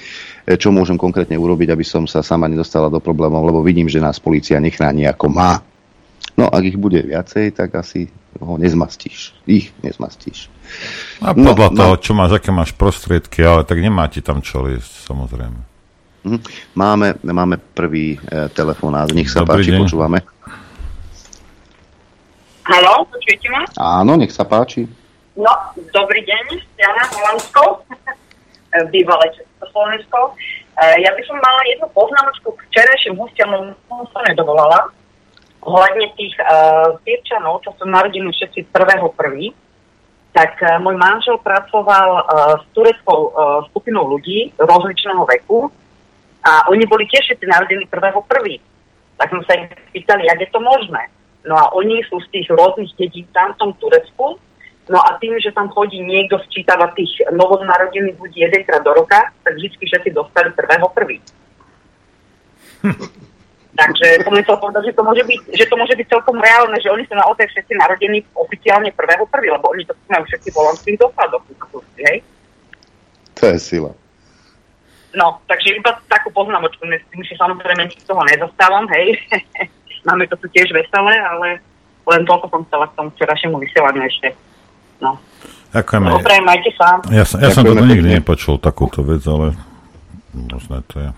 čo 0.47 0.69
môžem 0.69 0.97
konkrétne 0.97 1.37
urobiť, 1.37 1.69
aby 1.71 1.85
som 1.85 2.05
sa 2.05 2.21
sama 2.21 2.49
nedostala 2.49 2.89
do 2.89 2.97
problémov, 2.97 3.45
lebo 3.45 3.61
vidím, 3.61 3.85
že 3.85 4.01
nás 4.01 4.17
polícia 4.17 4.57
nechráni 4.57 5.05
ako 5.05 5.27
má. 5.29 5.61
No, 6.37 6.47
ak 6.47 6.63
ich 6.63 6.77
bude 6.79 7.01
viacej, 7.01 7.53
tak 7.53 7.75
asi 7.75 8.07
ho 8.39 8.55
nezmastíš. 8.55 9.35
Ich 9.45 9.69
nezmastíš. 9.83 10.47
A 11.19 11.35
No, 11.35 11.51
podľa 11.51 11.69
no. 11.69 11.77
toho, 11.77 11.93
čo 11.99 12.11
máš, 12.15 12.39
aké 12.39 12.49
máš 12.49 12.71
prostriedky, 12.73 13.43
ale 13.43 13.67
tak 13.67 13.77
nemá 13.83 14.07
ti 14.07 14.23
tam 14.23 14.39
čo 14.39 14.63
liesť, 14.65 15.05
samozrejme. 15.05 15.59
Mhm. 16.21 16.39
Máme, 16.77 17.07
máme 17.25 17.57
prvý 17.57 18.15
e, 18.15 18.17
telefonát, 18.53 19.09
nech 19.11 19.27
sa 19.29 19.41
Dobrý 19.41 19.65
páči, 19.65 19.71
deň. 19.73 19.79
počúvame. 19.83 20.19
Haló, 22.61 23.03
počujete 23.09 23.47
ma? 23.49 23.65
Áno, 23.75 24.15
nech 24.15 24.29
sa 24.31 24.45
páči. 24.45 24.85
No, 25.33 25.51
dobrý 25.91 26.21
deň, 26.21 26.45
Jana 26.77 27.03
Holandsko, 27.09 27.61
bývalé 28.93 29.27
Československo. 29.61 30.33
E, 30.33 31.05
Ja 31.05 31.13
by 31.13 31.21
som 31.29 31.37
mala 31.37 31.61
jednu 31.69 31.87
poznámočku 31.93 32.49
k 32.57 32.65
včerajším 32.73 33.13
hostiam, 33.21 33.53
som 33.85 34.01
sa 34.09 34.25
nedovolala. 34.25 34.89
Ohľadne 35.61 36.09
tých 36.17 36.33
uh, 36.41 36.97
čo 37.61 37.69
sú 37.77 37.85
narodení 37.85 38.33
všetci 38.33 38.73
1.1., 38.73 39.13
tak 40.33 40.57
uh, 40.57 40.81
môj 40.81 40.97
manžel 40.97 41.37
pracoval 41.37 42.09
uh, 42.17 42.57
s 42.57 42.65
tureckou 42.73 43.29
uh, 43.29 43.61
skupinou 43.69 44.09
ľudí 44.09 44.57
rozličného 44.57 45.21
veku 45.21 45.69
a 46.41 46.65
oni 46.65 46.81
boli 46.89 47.05
tiež 47.05 47.29
všetci 47.29 47.45
narodení 47.45 47.85
1.1. 47.85 48.25
Tak 49.21 49.27
sme 49.29 49.43
sa 49.45 49.53
ich 49.53 49.69
pýtali, 49.93 50.25
jak 50.25 50.41
je 50.41 50.49
to 50.49 50.57
možné. 50.57 51.13
No 51.45 51.53
a 51.53 51.69
oni 51.77 52.01
sú 52.09 52.17
z 52.25 52.27
tých 52.33 52.49
rôznych 52.49 52.89
dedín 52.97 53.29
tam 53.29 53.53
v 53.53 53.59
tom 53.61 53.71
Turecku. 53.77 54.41
No 54.89 54.97
a 54.97 55.17
tým, 55.21 55.37
že 55.37 55.53
tam 55.53 55.69
chodí 55.69 56.01
niekto 56.01 56.41
sčítava 56.49 56.89
tých 56.97 57.21
novonarodených 57.29 58.17
ľudí 58.17 58.41
jedenkrát 58.41 58.81
do 58.81 58.97
roka, 58.97 59.29
tak 59.45 59.53
vždy 59.53 59.77
všetci 59.77 60.09
dostali 60.09 60.49
1.1. 60.49 61.21
Takže 63.71 64.27
som 64.27 64.35
chcel 64.35 64.57
povedať, 64.59 64.83
že 64.91 64.93
to, 64.97 65.03
môže 65.05 65.23
byť, 65.23 65.39
že 65.55 65.65
to 65.71 65.75
môže 65.79 65.95
byť 65.95 66.07
celkom 66.11 66.37
reálne, 66.43 66.75
že 66.83 66.91
oni 66.91 67.07
sú 67.07 67.15
naozaj 67.15 67.47
všetci 67.49 67.73
narodení 67.79 68.19
oficiálne 68.35 68.91
1.1., 68.91 69.25
lebo 69.31 69.65
oni 69.71 69.87
to 69.87 69.95
majú 70.11 70.27
všetci 70.27 70.49
volanským 70.51 70.95
dokladom. 70.99 71.39
Hej? 71.97 72.19
To 73.39 73.47
je 73.47 73.57
sila. 73.57 73.91
No, 75.15 75.39
takže 75.47 75.75
iba 75.75 75.91
takú 76.07 76.31
poznámočku, 76.31 76.83
s 76.87 77.03
tým, 77.11 77.23
že 77.23 77.35
samozrejme 77.35 77.83
nič 77.87 78.03
toho 78.07 78.23
nezastávam, 78.27 78.87
hej. 78.95 79.19
Máme 80.07 80.27
to 80.27 80.35
tu 80.39 80.47
tiež 80.51 80.71
veselé, 80.71 81.19
ale 81.19 81.59
len 82.07 82.21
toľko 82.25 82.47
som 82.51 82.63
chcela 82.67 82.87
k 82.89 82.95
tomu 82.97 83.09
včerajšiemu 83.13 83.55
vysielaniu 83.59 84.03
ešte. 84.07 84.33
No. 85.01 85.17
Ďakujeme. 85.73 86.07
Dobre, 86.13 86.35
majte 86.45 86.69
sa. 86.77 87.01
Ja, 87.09 87.23
som- 87.25 87.41
ja 87.41 87.49
som 87.49 87.63
to 87.63 87.73
nikdy 87.73 88.05
pekne. 88.05 88.19
nepočul, 88.21 88.55
takúto 88.61 89.01
vec, 89.01 89.23
ale 89.25 89.55
možno 90.31 90.83
to 90.85 90.95
je. 90.99 91.09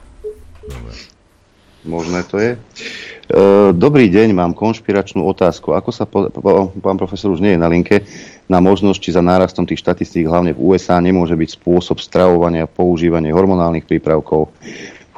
Možné 1.83 2.23
to 2.23 2.39
je. 2.39 2.55
E, 2.55 3.37
Dobrý 3.75 4.07
deň, 4.07 4.31
mám 4.31 4.55
konšpiračnú 4.55 5.19
otázku. 5.27 5.75
Ako 5.75 5.91
sa, 5.91 6.07
po, 6.07 6.31
po, 6.31 6.71
pán 6.79 6.95
profesor 6.95 7.35
už 7.35 7.43
nie 7.43 7.57
je 7.57 7.59
na 7.59 7.67
linke, 7.67 8.07
na 8.47 8.63
možnosť, 8.63 8.99
či 9.03 9.09
za 9.11 9.19
nárastom 9.19 9.67
tých 9.67 9.83
štatistík, 9.83 10.23
hlavne 10.23 10.55
v 10.55 10.63
USA, 10.63 11.03
nemôže 11.03 11.35
byť 11.35 11.59
spôsob 11.59 11.99
stravovania, 11.99 12.71
používanie 12.71 13.35
hormonálnych 13.35 13.83
prípravkov 13.83 14.47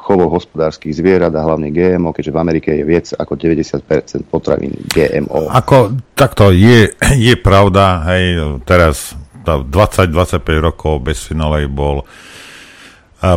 v 0.05 0.13
chovoch 0.13 0.37
hospodárskych 0.37 0.93
zvierat 0.93 1.33
a 1.33 1.41
hlavne 1.41 1.73
GMO, 1.73 2.13
keďže 2.13 2.29
v 2.29 2.37
Amerike 2.37 2.69
je 2.77 2.85
viac 2.85 3.09
ako 3.17 3.33
90% 3.33 4.29
potravín 4.29 4.77
GMO. 4.93 5.49
Ako 5.49 5.97
takto 6.13 6.53
je, 6.53 6.93
je 7.25 7.33
pravda, 7.33 8.05
hej, 8.13 8.61
teraz 8.69 9.17
tá 9.41 9.57
20-25 9.57 10.45
rokov 10.61 11.01
bez 11.01 11.25
finolej 11.25 11.65
bol 11.65 12.05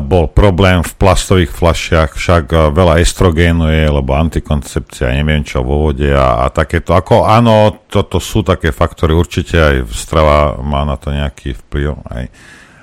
bol 0.04 0.28
problém 0.28 0.84
v 0.84 0.92
plastových 1.00 1.48
fľašiach, 1.48 2.10
však 2.12 2.44
veľa 2.76 3.00
estrogénu 3.00 3.72
je, 3.72 3.88
lebo 3.88 4.12
antikoncepcia, 4.12 5.16
neviem 5.16 5.40
čo 5.40 5.64
vo 5.64 5.88
vode 5.88 6.12
a, 6.12 6.44
a 6.44 6.52
takéto. 6.52 6.92
Ako 6.92 7.24
áno, 7.24 7.88
toto 7.88 8.20
sú 8.20 8.44
také 8.44 8.68
faktory, 8.68 9.16
určite 9.16 9.56
aj 9.56 9.88
strava 9.88 10.60
má 10.60 10.84
na 10.84 11.00
to 11.00 11.08
nejaký 11.08 11.56
vplyv, 11.56 12.04
aj. 12.04 12.24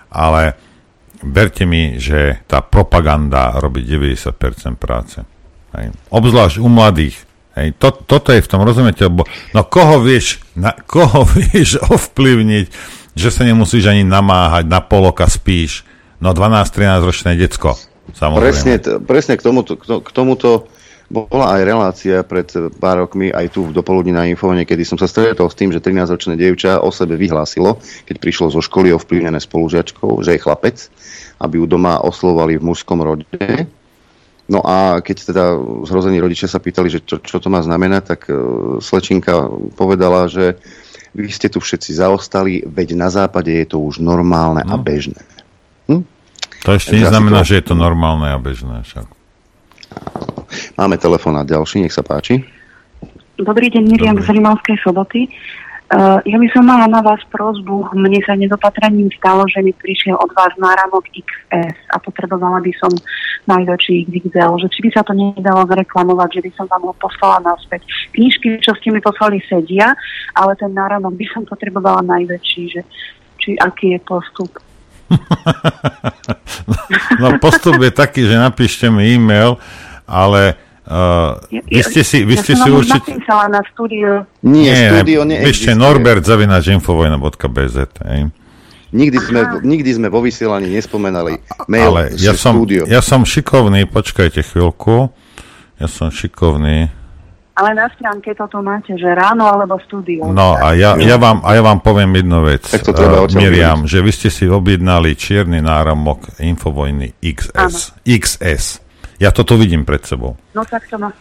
ale 0.10 0.42
verte 1.26 1.66
mi, 1.66 1.98
že 1.98 2.40
tá 2.46 2.62
propaganda 2.62 3.58
robí 3.58 3.82
90% 3.82 4.38
práce. 4.78 5.26
Hej. 5.76 5.92
Obzvlášť 6.14 6.62
u 6.62 6.70
mladých. 6.70 7.18
Hej. 7.56 7.76
To, 7.80 7.92
toto 7.92 8.32
je 8.32 8.44
v 8.44 8.50
tom, 8.50 8.62
rozumiete? 8.64 9.08
Lebo, 9.08 9.28
no 9.52 9.62
koho 9.66 10.00
vieš, 10.00 10.40
na, 10.56 10.72
koho 10.72 11.26
vieš 11.36 11.82
ovplyvniť, 11.82 12.66
že 13.16 13.30
sa 13.32 13.48
nemusíš 13.48 13.88
ani 13.88 14.04
namáhať, 14.04 14.68
na 14.68 14.80
poloka 14.84 15.26
spíš. 15.28 15.88
No 16.20 16.32
12-13 16.32 17.04
ročné 17.04 17.32
decko. 17.36 17.76
Samozrejme. 18.16 18.46
Presne, 18.46 18.74
presne 19.04 19.34
k 19.36 19.42
tomuto, 19.44 19.76
k 19.76 19.84
to- 19.84 20.04
k 20.04 20.10
tomuto 20.14 20.50
bola 21.06 21.58
aj 21.58 21.62
relácia 21.62 22.18
pred 22.26 22.50
pár 22.82 23.06
rokmi 23.06 23.30
aj 23.30 23.54
tu 23.54 23.70
v 23.70 23.76
dopoludní 23.76 24.10
na 24.10 24.26
Infovne, 24.26 24.66
kedy 24.66 24.82
som 24.82 24.98
sa 24.98 25.06
stretol 25.06 25.48
s 25.48 25.58
tým, 25.58 25.70
že 25.70 25.84
13-ročné 25.84 26.34
dievča 26.34 26.82
o 26.82 26.90
sebe 26.90 27.14
vyhlásilo, 27.14 27.78
keď 28.10 28.16
prišlo 28.18 28.50
zo 28.50 28.62
školy 28.62 28.90
ovplyvnené 28.94 29.38
spolužiačkou, 29.38 30.26
že 30.26 30.34
je 30.34 30.44
chlapec, 30.44 30.78
aby 31.42 31.62
ju 31.62 31.66
doma 31.70 32.02
oslovali 32.02 32.58
v 32.58 32.66
mužskom 32.66 33.00
rode 33.06 33.26
No 34.46 34.62
a 34.62 35.02
keď 35.02 35.34
teda 35.34 35.46
zhrození 35.90 36.22
rodičia 36.22 36.46
sa 36.46 36.62
pýtali, 36.62 36.86
že 36.86 37.02
čo, 37.02 37.18
čo 37.18 37.42
to 37.42 37.50
má 37.50 37.66
znamenať, 37.66 38.04
tak 38.14 38.30
uh, 38.30 38.78
Slečinka 38.78 39.50
povedala, 39.74 40.30
že 40.30 40.62
vy 41.18 41.34
ste 41.34 41.50
tu 41.50 41.58
všetci 41.58 41.98
zaostali, 41.98 42.62
veď 42.62 42.94
na 42.94 43.10
západe 43.10 43.50
je 43.50 43.66
to 43.66 43.82
už 43.82 43.98
normálne 44.06 44.62
a 44.62 44.76
bežné. 44.78 45.18
To 46.66 46.74
ešte 46.74 46.98
neznamená, 46.98 47.46
to- 47.46 47.54
že 47.54 47.62
je 47.62 47.66
to 47.70 47.76
normálne 47.78 48.26
a 48.26 48.38
bežné. 48.42 48.82
Však. 48.86 49.06
Máme 50.76 51.00
telefonát 51.00 51.48
ďalší, 51.48 51.84
nech 51.84 51.96
sa 51.96 52.04
páči. 52.04 52.44
Dobrý 53.36 53.68
deň, 53.68 53.84
Miriam 53.84 54.18
z 54.20 54.32
Rimavskej 54.32 54.80
soboty. 54.80 55.28
Uh, 55.86 56.18
ja 56.26 56.42
by 56.42 56.48
som 56.50 56.66
mala 56.66 56.90
na 56.90 56.98
vás 57.06 57.22
prozbu. 57.30 57.94
Mne 57.94 58.18
sa 58.26 58.34
nedopatraním 58.34 59.06
stalo, 59.14 59.46
že 59.46 59.62
mi 59.62 59.70
prišiel 59.70 60.18
od 60.18 60.34
vás 60.34 60.50
náramok 60.58 61.06
XS 61.14 61.78
a 61.94 62.02
potrebovala 62.02 62.58
by 62.58 62.74
som 62.82 62.90
najväčší 63.46 64.10
XXL. 64.10 64.66
Že 64.66 64.68
či 64.74 64.80
by 64.82 64.90
sa 64.90 65.06
to 65.06 65.14
nedalo 65.14 65.62
zreklamovať, 65.70 66.42
že 66.42 66.42
by 66.42 66.52
som 66.58 66.66
vám 66.66 66.90
ho 66.90 66.94
poslala 66.98 67.38
naspäť. 67.46 67.86
Knižky, 68.18 68.66
čo 68.66 68.74
ste 68.82 68.90
mi 68.90 68.98
poslali, 68.98 69.38
sedia, 69.46 69.94
ale 70.34 70.58
ten 70.58 70.74
náramok 70.74 71.14
by 71.14 71.26
som 71.30 71.46
potrebovala 71.46 72.02
najväčší. 72.02 72.64
Že, 72.74 72.82
či 73.38 73.50
aký 73.62 73.94
je 73.94 74.00
postup? 74.02 74.52
No 77.22 77.38
postup 77.40 77.80
je 77.80 77.92
taký, 77.94 78.28
že 78.28 78.36
napíšte 78.36 78.92
mi 78.92 79.16
e-mail, 79.16 79.56
ale 80.06 80.56
uh, 80.86 81.38
vy 81.50 81.82
ste 81.82 82.02
si, 82.02 82.24
vy 82.24 82.38
ja 82.38 82.42
ste 82.42 82.54
som 82.58 82.66
si 82.66 82.70
určite... 82.72 83.10
na 83.30 83.62
studio. 83.74 84.26
Nie, 84.46 85.02
štúdio 85.02 85.22
neexistuje. 85.26 85.76
Norbert 85.78 86.24
zavinač 86.24 86.70
infovojna.bz. 86.72 87.78
hej. 88.06 88.22
Nikdy 88.96 89.18
sme, 89.20 89.42
nikdy 89.66 89.92
sme 89.92 90.08
vo 90.08 90.24
vysielaní 90.24 90.72
nespomenali 90.72 91.36
mail 91.68 91.92
Ale 91.92 92.16
ja 92.16 92.32
som, 92.32 92.56
štúdio. 92.56 92.88
ja 92.88 93.04
som 93.04 93.28
šikovný, 93.28 93.92
počkajte 93.92 94.40
chvíľku. 94.40 95.12
Ja 95.76 95.92
som 95.92 96.08
šikovný. 96.08 96.88
Ale 97.56 97.72
na 97.72 97.88
stránke 97.92 98.36
toto 98.36 98.60
máte, 98.60 98.96
že 99.00 99.08
ráno 99.16 99.48
alebo 99.48 99.80
studio. 99.84 100.28
No 100.28 100.60
a 100.60 100.76
ja, 100.76 100.96
ja, 101.00 101.16
vám, 101.16 101.40
a 101.44 101.56
ja 101.56 101.64
vám 101.64 101.80
poviem 101.80 102.20
jednu 102.20 102.44
vec, 102.44 102.68
Tak 102.68 102.84
to 102.84 102.92
treba 102.92 103.24
odtiaľ 103.24 103.40
Miriam, 103.40 103.80
že 103.88 104.04
vy 104.04 104.12
ste 104.12 104.28
si 104.28 104.48
objednali 104.48 105.16
čierny 105.16 105.64
náramok 105.64 106.40
Infovojny 106.40 107.16
XS. 107.24 107.96
XS. 108.04 108.85
Ja 109.20 109.32
toto 109.32 109.56
vidím 109.56 109.88
pred 109.88 110.04
sebou. 110.04 110.36
No 110.52 110.64
tak 110.68 110.88
to 110.92 111.00
ma 111.00 111.12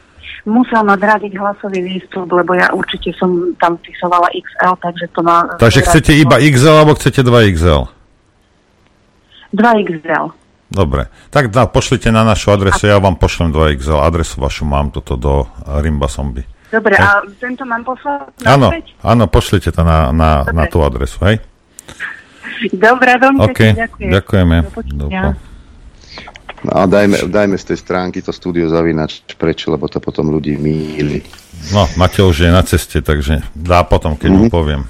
musel 0.45 0.85
ma 0.85 0.95
zradiť 0.97 1.33
hlasový 1.41 1.81
výstup, 1.81 2.29
lebo 2.29 2.53
ja 2.53 2.69
určite 2.73 3.17
som 3.17 3.57
tam 3.57 3.81
vpisovala 3.81 4.29
XL, 4.33 4.77
takže 4.77 5.07
to 5.17 5.21
má... 5.25 5.49
Takže 5.57 5.81
chcete 5.89 6.13
iba 6.21 6.37
XL 6.37 6.85
alebo 6.85 6.93
chcete 6.97 7.25
2XL? 7.25 7.89
2XL. 9.57 10.27
Dobre, 10.75 11.07
tak 11.31 11.55
dá, 11.55 11.71
pošlite 11.71 12.11
na 12.11 12.27
našu 12.27 12.51
adresu, 12.51 12.89
ja 12.89 12.99
vám 12.99 13.15
pošlem 13.15 13.55
2XL, 13.55 14.01
adresu 14.01 14.43
vašu 14.43 14.67
mám 14.67 14.91
toto 14.91 15.15
do 15.15 15.47
Rimba 15.65 16.11
Zombie. 16.11 16.45
Dobre, 16.73 16.99
a 16.99 17.23
tento 17.39 17.63
mám 17.63 17.87
poslať 17.87 18.35
Áno, 18.43 18.75
áno, 19.07 19.25
pošlite 19.31 19.71
to 19.71 19.87
na, 19.87 20.11
na, 20.11 20.43
na 20.51 20.65
tú 20.67 20.83
adresu, 20.83 21.23
hej? 21.31 21.39
Dobre, 22.75 23.15
veľmi 23.15 23.39
OK, 23.39 23.49
pekne 23.55 23.87
ďakujem. 23.87 24.11
ďakujeme. 24.11 24.57
Do 24.99 25.07
No 26.65 26.73
a 26.75 26.85
dajme, 26.85 27.29
dajme 27.29 27.55
z 27.55 27.65
tej 27.67 27.79
stránky 27.79 28.19
to 28.19 28.31
štúdio 28.31 28.67
zavinač 28.67 29.21
preč, 29.35 29.65
lebo 29.65 29.85
to 29.85 29.99
potom 29.99 30.27
ľudí 30.27 30.57
míli. 30.57 31.21
No, 31.71 31.85
Mateo 31.95 32.27
už 32.27 32.41
je 32.41 32.51
na 32.51 32.63
ceste, 32.63 32.99
takže 32.99 33.45
dá 33.53 33.83
potom, 33.83 34.15
keď 34.15 34.31
mu 34.31 34.45
Mhm. 34.45 34.51
poviem. 34.51 34.83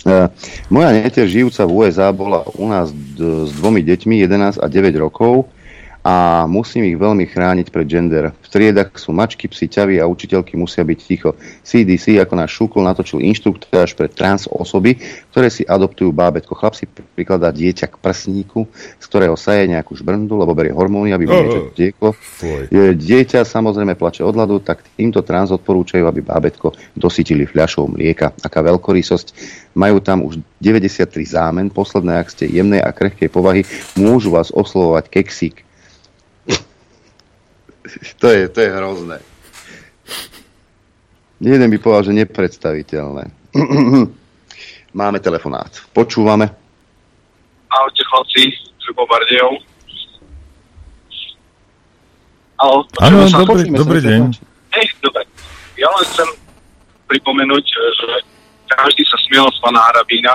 E, 0.00 0.30
moja 0.68 0.90
neter 0.92 1.26
žijúca 1.26 1.62
v 1.62 1.72
USA 1.76 2.08
bola 2.08 2.46
u 2.48 2.64
nás 2.64 2.88
d- 2.88 3.18
s 3.44 3.52
dvomi 3.52 3.82
deťmi, 3.82 4.14
11 4.16 4.56
a 4.56 4.66
9 4.66 4.94
rokov 4.96 5.50
a 6.00 6.46
musím 6.48 6.88
ich 6.88 6.96
veľmi 6.96 7.26
chrániť 7.26 7.68
pred 7.68 7.84
gender. 7.84 8.32
V 8.40 8.48
triedach 8.48 8.96
sú 8.96 9.12
mačky, 9.12 9.44
psi, 9.44 9.68
ťavy 9.68 10.00
a 10.00 10.08
učiteľky 10.08 10.56
musia 10.56 10.80
byť 10.80 10.98
ticho. 10.98 11.36
CDC 11.60 12.16
ako 12.16 12.32
náš 12.32 12.56
šúkol 12.56 12.80
natočil 12.80 13.20
inštruktáž 13.20 13.92
pre 13.92 14.08
trans 14.08 14.48
osoby, 14.48 14.96
ktoré 15.28 15.52
si 15.52 15.68
adoptujú 15.68 16.08
bábetko. 16.08 16.56
Chlap 16.56 16.72
si 16.72 16.88
prikladá 16.88 17.52
dieťa 17.52 17.92
k 17.92 18.00
prsníku, 18.00 18.64
z 18.96 19.04
ktorého 19.04 19.36
saje 19.36 19.68
nejakú 19.68 19.92
žbrndu, 19.92 20.32
lebo 20.32 20.56
berie 20.56 20.72
hormóny, 20.72 21.12
aby 21.12 21.24
Oh, 21.28 21.36
niečo 21.36 21.60
tieklo. 21.76 22.16
Je- 22.72 22.96
Dieťa 22.96 23.44
samozrejme 23.44 23.92
plače 23.92 24.24
od 24.24 24.32
hladu, 24.32 24.64
tak 24.64 24.80
týmto 24.96 25.20
trans 25.20 25.52
odporúčajú, 25.52 26.08
aby 26.08 26.24
bábetko 26.24 26.72
dosytili 26.96 27.44
fľašou 27.44 27.84
mlieka. 27.92 28.32
Aká 28.40 28.64
veľkorysosť. 28.64 29.26
Majú 29.76 30.00
tam 30.00 30.24
už 30.24 30.40
93 30.56 31.04
zámen. 31.28 31.68
Posledné, 31.68 32.16
ak 32.16 32.32
ste 32.32 32.48
jemnej 32.48 32.80
a 32.80 32.96
krehkej 32.96 33.28
povahy, 33.28 33.68
môžu 33.94 34.32
vás 34.32 34.48
oslovovať 34.48 35.12
keksík. 35.12 35.67
to, 38.20 38.26
je, 38.28 38.48
to 38.48 38.58
je 38.60 38.70
hrozné. 38.70 39.18
Jeden 41.38 41.70
by 41.70 41.78
povedal, 41.78 42.10
že 42.10 42.18
nepredstaviteľné. 42.18 43.24
Máme 44.98 45.18
telefonát. 45.22 45.70
Počúvame. 45.94 46.50
Ahojte 47.68 48.02
chlapci, 48.08 48.42
z 48.56 48.86
Bardejov. 48.96 49.54
Ahoj, 52.58 52.82
Áno, 52.98 53.22
dobrý, 53.30 53.70
dobrý 53.70 54.00
deň. 54.02 54.20
Hej, 54.74 54.86
dobre. 54.98 55.22
Ja 55.78 55.86
len 55.94 56.04
chcem 56.10 56.26
pripomenúť, 57.06 57.64
že 57.70 58.08
každý 58.66 59.06
sa 59.06 59.14
smiel 59.30 59.46
z 59.54 59.58
pána 59.62 59.78
Harabína, 59.78 60.34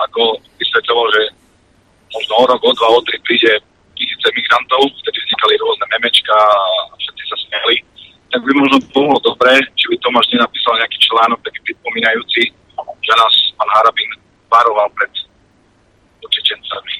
ako 0.00 0.40
vysvetľoval, 0.56 1.06
že 1.12 1.22
možno 2.08 2.32
o 2.40 2.44
rok, 2.48 2.60
o 2.64 2.72
dva, 2.72 2.88
o 2.88 3.00
tri 3.04 3.20
príde 3.20 3.52
tisíce 3.96 4.28
migrantov, 4.36 4.92
vtedy 5.02 5.18
vznikali 5.24 5.54
rôzne 5.58 5.86
memečka 5.96 6.34
a 6.36 6.94
všetci 7.00 7.22
sa 7.26 7.36
smiali. 7.48 7.76
Tak 8.30 8.40
by 8.44 8.52
možno 8.52 8.76
bolo 8.92 9.16
dobré, 9.24 9.56
či 9.74 9.88
by 9.88 9.96
Tomáš 10.04 10.28
nenapísal 10.30 10.76
nejaký 10.76 10.98
článok 11.00 11.40
taký 11.40 11.60
pripomínajúci, 11.72 12.42
že 12.76 13.12
nás 13.16 13.34
pán 13.56 13.70
Harabín 13.72 14.10
varoval 14.52 14.88
pred 14.92 15.12
utečencami. 16.20 16.94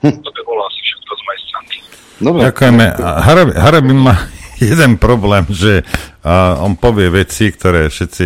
To 0.00 0.30
by 0.32 0.42
bolo 0.48 0.64
asi 0.64 0.80
všetko 0.80 1.12
z 1.12 1.22
mojej 1.28 1.40
strany. 1.44 1.74
Dobre. 2.20 2.40
Ďakujeme. 2.48 2.84
Harab- 3.00 3.56
Harabin 3.56 4.00
má 4.00 4.16
jeden 4.70 4.96
problém, 4.96 5.44
že 5.52 5.84
uh, 6.24 6.64
on 6.64 6.76
povie 6.76 7.12
veci, 7.12 7.52
ktoré 7.52 7.92
všetci, 7.92 8.24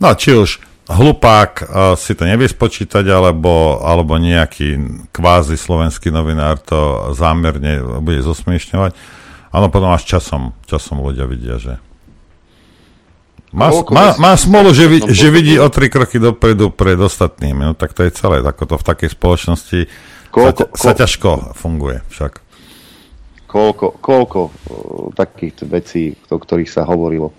no 0.00 0.12
či 0.16 0.30
už 0.36 0.71
hlupák 0.92 1.52
uh, 1.62 1.66
si 1.96 2.12
to 2.12 2.22
nevie 2.22 2.46
spočítať, 2.46 3.08
alebo, 3.08 3.80
alebo 3.80 4.20
nejaký 4.20 4.76
kvázi 5.10 5.56
slovenský 5.56 6.12
novinár 6.12 6.60
to 6.60 7.10
zámerne 7.16 8.00
bude 8.04 8.20
zosmiešňovať. 8.20 8.92
Áno, 9.52 9.68
potom 9.68 9.92
až 9.92 10.04
časom, 10.04 10.56
časom 10.64 11.00
ľudia 11.00 11.28
vidia, 11.28 11.56
že 11.60 11.76
má, 13.52 13.68
má, 13.92 14.16
má 14.16 14.32
smolu, 14.32 14.72
že, 14.72 14.88
vi, 14.88 15.04
No, 15.04 15.12
že 15.12 15.28
vidí 15.28 15.60
o 15.60 15.68
tri 15.68 15.92
kroky 15.92 16.16
dopredu 16.16 16.72
pred 16.72 16.96
ostatnými. 16.96 17.68
No 17.68 17.72
tak 17.76 17.92
to 17.92 18.00
je 18.00 18.16
celé. 18.16 18.40
Ako 18.40 18.64
to 18.64 18.76
v 18.80 18.84
takej 18.88 19.12
spoločnosti 19.12 19.80
Koľko- 20.32 20.72
sa, 20.72 20.88
sa 20.88 20.92
ťažko 20.96 21.52
funguje 21.52 22.00
však. 22.08 22.40
koľko, 23.44 24.00
koľko 24.00 24.40
o, 24.40 24.50
takých 25.12 25.68
vecí, 25.68 26.16
o 26.32 26.40
ktorých 26.40 26.72
sa 26.72 26.88
hovorilo, 26.88 27.36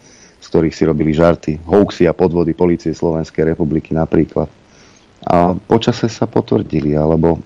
ktorých 0.54 0.78
si 0.78 0.86
robili 0.86 1.18
žarty, 1.18 1.66
hoaxy 1.66 2.06
a 2.06 2.14
podvody 2.14 2.54
policie 2.54 2.94
Slovenskej 2.94 3.58
republiky 3.58 3.90
napríklad. 3.90 4.46
A 5.26 5.58
počase 5.58 6.06
sa 6.06 6.30
potvrdili, 6.30 6.94
alebo 6.94 7.42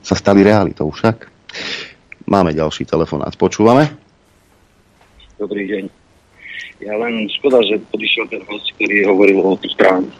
sa 0.00 0.16
stali 0.16 0.40
realitou 0.40 0.88
však. 0.88 1.28
Máme 2.24 2.56
ďalší 2.56 2.88
telefonát. 2.88 3.36
Počúvame? 3.36 3.92
Dobrý 5.36 5.68
deň. 5.68 5.84
Ja 6.80 6.96
len 6.96 7.28
škoda, 7.36 7.60
že 7.68 7.84
odišiel 7.92 8.32
ten 8.32 8.40
host, 8.48 8.72
ktorý 8.80 9.04
hovoril 9.04 9.36
o 9.44 9.60
správnych 9.60 10.16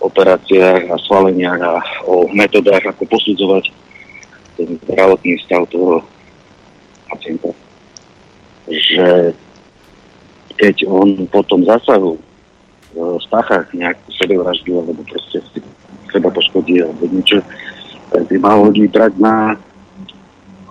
operáciách 0.00 0.88
a 0.88 0.96
schváleniach 0.96 1.60
a 1.60 1.72
o 2.08 2.24
metodách, 2.32 2.88
ako 2.88 3.04
posudzovať 3.04 3.68
ten 4.56 4.80
zdravotný 4.88 5.36
stav 5.44 5.68
toho 5.68 6.00
pacienta. 7.04 7.52
Že 8.64 9.36
keď 10.60 10.84
on 10.84 11.24
potom 11.32 11.64
zasahu 11.64 12.20
e, 12.20 12.20
spácha 13.24 13.64
nejakú 13.72 14.12
sebevraždu 14.12 14.76
alebo 14.76 15.00
proste 15.08 15.40
si 15.56 15.64
seba 16.12 16.28
poškodí 16.28 16.84
alebo 16.84 17.08
niečo, 17.08 17.40
tak 18.12 18.28
by 18.28 18.36
mal 18.36 18.68
ľudí 18.68 18.84
brať 18.92 19.16
na 19.16 19.56
e, 19.56 19.56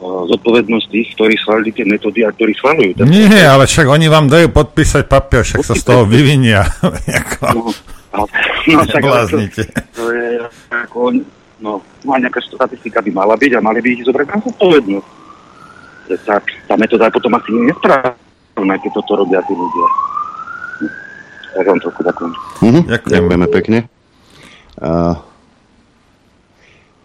zodpovednosť 0.06 0.88
tých, 0.94 1.08
ktorí 1.18 1.34
schválili 1.42 1.74
tie 1.74 1.90
metódy 1.90 2.22
a 2.22 2.30
ktorí 2.30 2.54
schválujú. 2.54 3.02
Nie, 3.10 3.50
ale 3.50 3.66
však 3.66 3.90
oni 3.90 4.06
vám 4.06 4.30
dajú 4.30 4.54
podpísať 4.54 5.10
papier, 5.10 5.42
však 5.42 5.66
sa 5.66 5.74
z 5.74 5.84
toho 5.84 6.06
vyvinia. 6.06 6.70
Ako, 7.50 7.74
No, 8.10 8.26
však 8.90 9.04
ale 9.06 9.30
to, 9.30 9.38
to 9.94 10.04
je 10.18 10.42
ako, 10.74 11.14
no, 11.62 11.78
no 12.02 12.10
a 12.10 12.18
nejaká 12.18 12.42
statistika 12.42 13.06
by 13.06 13.12
mala 13.14 13.38
byť 13.38 13.52
a 13.54 13.62
mali 13.62 13.86
by 13.86 13.90
ich 13.94 14.06
zobrať 14.06 14.28
na 14.34 14.38
zodpovednosť. 14.42 15.10
Tak, 16.26 16.44
tá 16.66 16.74
metóda 16.74 17.06
je 17.06 17.18
potom 17.22 17.38
asi 17.38 17.54
nesprávna, 17.54 18.18
keď 18.68 18.92
toto 19.00 19.24
robia 19.24 19.40
tí 19.46 19.54
ľudia. 19.56 19.88
Tak 21.56 21.66
vám 21.66 21.80
toľko 21.82 22.02
ďakujem. 22.04 22.32
Mhm. 22.64 22.80
Ďakujeme 23.08 23.48
pekne. 23.52 23.78
Uh, 24.80 25.16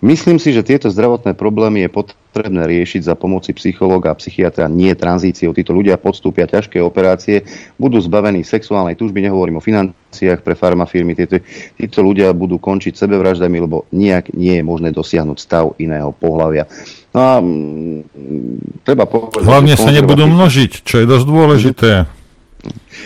Myslím 0.05 0.37
si, 0.37 0.53
že 0.53 0.61
tieto 0.61 0.93
zdravotné 0.93 1.33
problémy 1.33 1.89
je 1.89 1.97
potrebné 1.97 2.69
riešiť 2.69 3.09
za 3.09 3.17
pomoci 3.17 3.57
psychológa 3.57 4.13
a 4.13 4.19
psychiatra, 4.21 4.69
nie 4.69 4.93
tranzíciou. 4.93 5.57
Títo 5.57 5.73
ľudia 5.73 5.97
podstúpia 5.97 6.45
ťažké 6.45 6.77
operácie, 6.77 7.49
budú 7.81 7.97
zbavení 8.05 8.45
sexuálnej 8.45 9.01
túžby, 9.01 9.25
nehovorím 9.25 9.59
o 9.59 9.65
financiách 9.65 10.45
pre 10.45 10.53
farmafirmy. 10.53 11.17
Títo, 11.17 11.41
títo 11.81 12.05
ľudia 12.05 12.37
budú 12.37 12.61
končiť 12.61 12.93
sebevraždami, 12.93 13.57
lebo 13.65 13.89
nijak 13.97 14.37
nie 14.37 14.61
je 14.61 14.65
možné 14.69 14.93
dosiahnuť 14.93 15.39
stav 15.41 15.73
iného 15.81 16.13
pohľavia. 16.13 16.69
No 17.17 17.21
a 17.25 17.33
mm, 17.41 18.85
treba 18.85 19.09
povedať... 19.09 19.41
Hlavne 19.41 19.73
sa 19.73 19.89
nebudú 19.89 20.29
množiť, 20.29 20.85
čo 20.85 21.01
je 21.01 21.07
dosť 21.09 21.25
dôležité. 21.25 21.91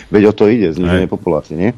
Veď 0.08 0.22
o 0.24 0.32
to 0.32 0.48
ide, 0.48 0.72
zniženie 0.72 1.04
populácie. 1.04 1.52
Nie? 1.52 1.70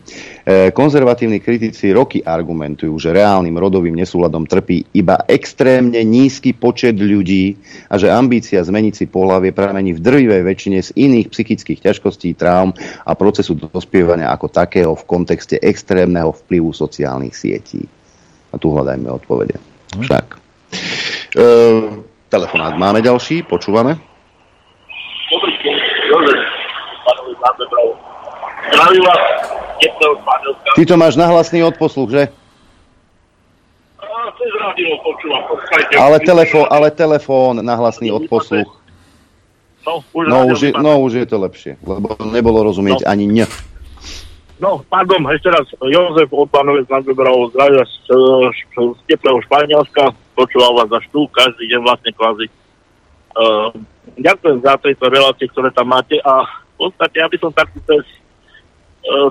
E, 0.46 0.70
konzervatívni 0.70 1.42
kritici 1.42 1.90
roky 1.90 2.22
argumentujú, 2.22 2.94
že 2.94 3.10
reálnym 3.10 3.58
rodovým 3.58 3.98
nesúladom 3.98 4.46
trpí 4.46 4.86
iba 4.94 5.18
extrémne 5.26 5.98
nízky 6.06 6.54
počet 6.54 6.94
ľudí 6.94 7.58
a 7.90 7.98
že 7.98 8.06
ambícia 8.06 8.62
zmeniť 8.62 8.94
si 8.94 9.04
pohľavie 9.10 9.50
pramení 9.50 9.98
v 9.98 10.02
drvivej 10.06 10.42
väčšine 10.46 10.78
z 10.78 10.90
iných 10.94 11.26
psychických 11.34 11.82
ťažkostí, 11.90 12.38
traum 12.38 12.70
a 13.02 13.18
procesu 13.18 13.58
dospievania 13.58 14.30
ako 14.30 14.46
takého 14.46 14.94
v 14.94 15.04
kontexte 15.10 15.58
extrémneho 15.58 16.30
vplyvu 16.30 16.70
sociálnych 16.70 17.34
sietí. 17.34 17.82
A 18.54 18.62
tu 18.62 18.70
hľadajme 18.70 19.10
odpovede. 19.10 19.58
Však. 20.06 20.38
E, 21.34 21.46
telefonát 22.30 22.78
máme 22.78 23.02
ďalší, 23.02 23.42
počúvame. 23.42 23.98
Dobrý 25.34 25.54
deň, 25.66 25.76
Jozef. 26.14 26.50
Zdravím 28.68 29.02
vás. 29.08 29.22
Ty 30.76 30.82
to 30.84 30.94
máš 31.00 31.16
nahlasný 31.16 31.64
odposluch, 31.64 32.12
že? 32.12 32.22
Cez 34.40 34.52
rádio 34.56 34.96
počúvam, 35.04 35.42
počkajte. 35.48 35.92
Ale, 35.96 36.16
telefón, 36.20 36.66
ale 36.68 36.88
telefón 36.92 37.54
nahlasný 37.60 38.12
odposluch. 38.12 38.68
No, 39.84 40.04
už, 40.12 40.24
No 40.28 40.38
už, 40.48 40.58
je, 40.60 40.70
vypadá. 40.72 40.84
no 40.84 40.92
už 41.00 41.12
je 41.24 41.26
to 41.28 41.36
lepšie, 41.40 41.72
lebo 41.80 42.12
nebolo 42.28 42.60
rozumieť 42.64 43.04
ani 43.08 43.24
ň. 43.28 43.48
No, 44.60 44.84
pardon, 44.92 45.24
ešte 45.32 45.48
raz, 45.48 45.64
Jozef 45.80 46.28
Odbanovec 46.28 46.84
nám 46.92 47.08
vybral 47.08 47.48
zdravia 47.48 47.80
z, 47.88 47.96
z, 48.12 48.76
z 48.76 49.00
teplého 49.08 49.40
Španielska, 49.48 50.12
počúval 50.36 50.76
vás 50.84 50.92
až 50.92 51.08
tu, 51.08 51.24
každý 51.32 51.64
deň 51.72 51.80
vlastne 51.80 52.12
kvázi. 52.12 52.46
Uh, 53.32 53.72
ďakujem 54.20 54.60
za 54.60 54.76
tieto 54.84 55.08
relácie, 55.08 55.48
ktoré 55.48 55.72
tam 55.72 55.88
máte 55.88 56.20
a 56.20 56.44
v 56.76 56.76
podstate, 56.76 57.24
aby 57.24 57.40
som 57.40 57.48
takto 57.56 57.80
cez, 57.88 58.04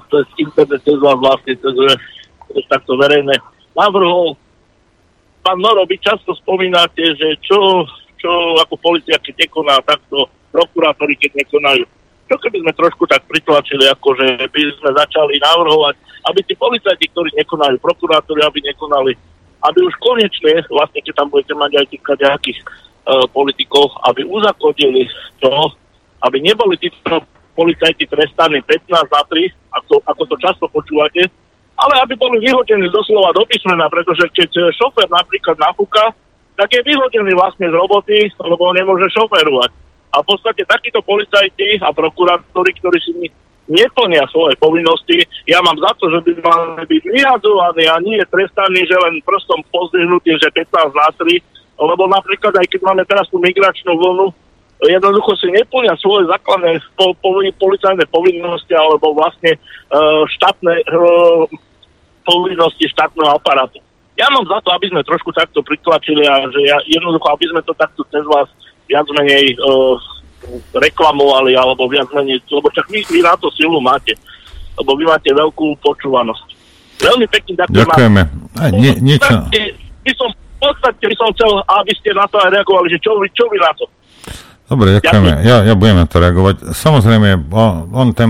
cez 0.09 0.25
internet, 0.41 0.81
cez 0.81 0.97
vás 0.97 1.17
vlastne, 1.19 1.53
cez, 1.57 1.75
cez 2.53 2.63
takto 2.67 2.97
verejné, 2.97 3.37
navrhol 3.77 4.35
pán 5.43 5.57
Noro, 5.59 5.87
vy 5.87 5.97
často 5.97 6.35
spomínate, 6.37 7.15
že 7.15 7.39
čo, 7.41 7.87
čo 8.19 8.29
ako 8.61 8.75
policia, 8.77 9.17
keď 9.17 9.47
nekoná 9.47 9.79
takto, 9.81 10.27
prokurátori, 10.53 11.15
keď 11.17 11.45
nekonajú. 11.45 11.85
Čo 12.29 12.35
keby 12.37 12.61
sme 12.61 12.73
trošku 12.77 13.09
tak 13.09 13.25
pritlačili, 13.25 13.89
akože 13.89 14.49
by 14.49 14.61
sme 14.77 14.89
začali 14.93 15.41
navrhovať, 15.41 15.95
aby 16.29 16.39
tí 16.45 16.53
policajti, 16.53 17.05
ktorí 17.09 17.33
nekonajú, 17.33 17.81
prokurátori, 17.81 18.45
aby 18.45 18.61
nekonali, 18.69 19.17
aby 19.65 19.79
už 19.81 19.93
konečne, 19.97 20.61
vlastne 20.69 21.01
keď 21.01 21.13
tam 21.17 21.27
budete 21.33 21.57
mať 21.57 21.71
aj 21.81 21.85
tých 21.89 22.03
nejakých 22.05 22.59
uh, 22.61 23.25
politikov, 23.33 23.89
aby 24.05 24.21
uzakodili 24.29 25.09
to, 25.41 25.53
aby 26.21 26.37
neboli 26.45 26.77
títo 26.77 27.25
policajti 27.53 28.05
trestaní 28.09 28.61
15 28.65 28.89
na 28.89 29.21
3, 29.25 29.77
ako, 29.81 29.93
ako 30.05 30.21
to 30.29 30.35
často 30.41 30.65
počúvate, 30.69 31.27
ale 31.79 31.93
aby 32.03 32.13
boli 32.19 32.43
vyhodení 32.43 32.91
doslova 32.91 33.31
do 33.31 33.47
písmena, 33.47 33.87
pretože 33.87 34.27
keď 34.35 34.49
eh, 34.59 34.63
šofér 34.75 35.07
napríklad 35.07 35.55
napúka, 35.59 36.11
tak 36.59 36.75
je 36.75 36.83
vyhodený 36.83 37.31
vlastne 37.39 37.71
z 37.71 37.75
roboty, 37.75 38.27
lebo 38.35 38.75
nemôže 38.75 39.07
šoférovať. 39.15 39.71
A 40.11 40.19
v 40.19 40.27
podstate 40.27 40.67
takíto 40.67 40.99
policajti 40.99 41.79
a 41.79 41.95
prokurátori, 41.95 42.75
ktorí 42.75 42.99
si 42.99 43.13
neplnia 43.69 44.25
svoje 44.33 44.57
povinnosti, 44.59 45.23
ja 45.45 45.61
mám 45.61 45.77
za 45.77 45.93
to, 46.01 46.09
že 46.09 46.19
by 46.25 46.31
mali 46.41 46.83
byť 46.89 47.03
vyhadzovaní 47.05 47.85
a 47.85 47.95
nie 48.01 48.19
trestaní, 48.27 48.81
že 48.83 48.97
len 48.97 49.21
prstom 49.23 49.61
pozdvihnutým, 49.69 50.41
že 50.41 50.49
15 50.51 50.91
na 50.91 51.09
3, 51.15 51.39
lebo 51.79 52.03
napríklad 52.09 52.57
aj 52.57 52.67
keď 52.67 52.81
máme 52.81 53.05
teraz 53.05 53.29
tú 53.29 53.37
migračnú 53.39 53.93
vlnu, 53.95 54.33
jednoducho 54.87 55.35
si 55.35 55.51
neplnia 55.51 55.91
svoje 55.99 56.31
základné 56.31 56.79
po, 56.95 57.11
po, 57.19 57.35
policajné 57.59 58.07
povinnosti 58.07 58.71
alebo 58.71 59.11
vlastne 59.11 59.59
uh, 59.91 60.23
štátne 60.39 60.73
uh, 60.87 61.43
povinnosti 62.23 62.87
štátneho 62.87 63.35
aparátu. 63.35 63.83
Ja 64.15 64.31
mám 64.31 64.47
za 64.47 64.59
to, 64.63 64.71
aby 64.75 64.91
sme 64.91 65.03
trošku 65.03 65.31
takto 65.35 65.63
pritlačili 65.63 66.27
a 66.27 66.43
že 66.51 66.59
ja, 66.63 66.77
jednoducho, 66.87 67.27
aby 67.27 67.45
sme 67.51 67.61
to 67.63 67.75
takto 67.75 68.03
cez 68.07 68.23
vás 68.27 68.47
viac 68.87 69.07
menej 69.11 69.55
uh, 69.59 69.95
reklamovali 70.75 71.59
alebo 71.59 71.91
viac 71.91 72.07
menej, 72.15 72.39
lebo 72.47 72.71
čak 72.71 72.87
vy, 72.87 73.03
vy 73.11 73.19
na 73.19 73.35
to 73.35 73.51
silu 73.51 73.83
máte, 73.83 74.15
lebo 74.79 74.95
vy 74.95 75.03
máte 75.07 75.31
veľkú 75.31 75.75
počúvanosť. 75.83 76.47
Veľmi 76.99 77.25
pekne 77.31 77.53
ďakujem. 77.63 77.83
Ďakujeme. 77.83 78.21
Aj, 78.59 78.71
nie, 78.75 78.93
niečo. 78.99 79.33
By 80.03 80.11
som, 80.15 80.31
v 80.31 80.59
podstate 80.59 81.03
by 81.03 81.15
som 81.15 81.27
chcel, 81.35 81.51
aby 81.63 81.93
ste 81.95 82.11
na 82.11 82.27
to 82.27 82.39
aj 82.43 82.49
reagovali, 82.51 82.87
že 82.91 82.99
čo 82.99 83.15
vy, 83.19 83.27
čo 83.31 83.47
vy 83.47 83.59
na 83.59 83.71
to? 83.75 83.87
Dobre, 84.69 85.01
ďakujeme. 85.01 85.41
Ja, 85.41 85.65
ja 85.65 85.73
budem 85.73 85.97
na 85.97 86.05
to 86.05 86.21
reagovať. 86.21 86.77
Samozrejme, 86.77 87.49
on, 87.49 87.89
on 87.89 88.07
ten 88.13 88.29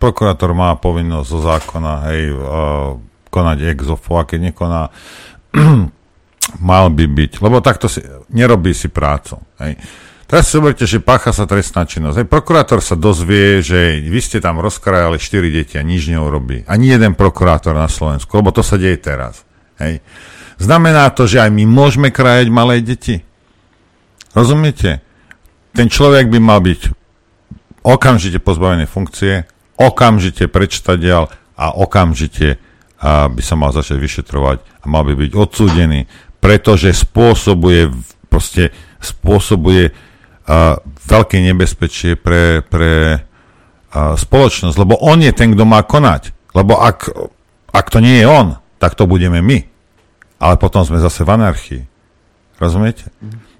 prokurátor 0.00 0.56
má 0.56 0.72
povinnosť 0.80 1.28
zo 1.28 1.40
zákona, 1.44 1.92
hej, 2.08 2.20
uh, 2.32 2.96
konať 3.28 3.58
ex 3.70 3.80
ofo, 3.92 4.16
a 4.16 4.24
keď 4.24 4.50
nekoná, 4.50 4.88
mal 6.72 6.84
by 6.88 7.04
byť, 7.04 7.32
lebo 7.44 7.60
takto 7.60 7.86
si, 7.86 8.00
nerobí 8.32 8.72
si 8.72 8.88
prácu, 8.88 9.38
hej. 9.60 9.76
Teraz 10.32 10.48
si 10.48 10.56
zoberte, 10.56 10.88
že 10.88 11.04
pácha 11.04 11.28
sa 11.28 11.44
trestná 11.44 11.84
činnosť. 11.84 12.24
Hej, 12.24 12.28
prokurátor 12.32 12.80
sa 12.80 12.96
dozvie, 12.96 13.60
že 13.60 14.00
vy 14.00 14.16
ste 14.16 14.40
tam 14.40 14.64
rozkrajali 14.64 15.20
4 15.20 15.52
deti 15.52 15.76
a 15.76 15.84
nič 15.84 16.08
neurobí. 16.08 16.64
Ani 16.64 16.88
jeden 16.88 17.12
prokurátor 17.12 17.76
na 17.76 17.84
Slovensku, 17.84 18.32
lebo 18.40 18.48
to 18.48 18.64
sa 18.64 18.80
deje 18.80 18.96
teraz. 18.96 19.44
Hej. 19.76 20.00
Znamená 20.56 21.12
to, 21.12 21.28
že 21.28 21.36
aj 21.36 21.52
my 21.52 21.68
môžeme 21.68 22.08
krajať 22.08 22.48
malé 22.48 22.80
deti. 22.80 23.20
Rozumiete? 24.32 25.04
Ten 25.72 25.88
človek 25.88 26.28
by 26.28 26.38
mal 26.38 26.60
byť 26.60 26.80
okamžite 27.82 28.38
pozbavený 28.38 28.84
funkcie, 28.86 29.48
okamžite 29.80 30.46
prečtadial 30.46 31.32
a 31.56 31.72
okamžite 31.74 32.60
a 33.02 33.26
by 33.26 33.42
sa 33.42 33.58
mal 33.58 33.74
začať 33.74 33.98
vyšetrovať 33.98 34.58
a 34.62 34.84
mal 34.86 35.02
by 35.02 35.18
byť 35.18 35.32
odsúdený, 35.34 36.06
pretože 36.38 36.94
spôsobuje 36.94 37.90
proste 38.32 38.72
spôsobuje 39.02 39.92
a, 39.92 40.78
veľké 41.04 41.42
nebezpečie 41.42 42.16
pre, 42.16 42.64
pre 42.64 43.20
a, 43.20 44.16
spoločnosť, 44.16 44.76
lebo 44.80 44.96
on 45.02 45.20
je 45.20 45.34
ten, 45.36 45.52
kto 45.52 45.68
má 45.68 45.84
konať. 45.84 46.32
Lebo 46.56 46.80
ak, 46.80 47.12
ak 47.74 47.86
to 47.92 48.00
nie 48.00 48.24
je 48.24 48.26
on, 48.28 48.56
tak 48.80 48.96
to 48.96 49.04
budeme 49.04 49.44
my. 49.44 49.68
Ale 50.42 50.54
potom 50.56 50.86
sme 50.86 51.02
zase 51.02 51.22
v 51.26 51.34
anarchii. 51.36 51.82
Rozumiete? 52.56 53.12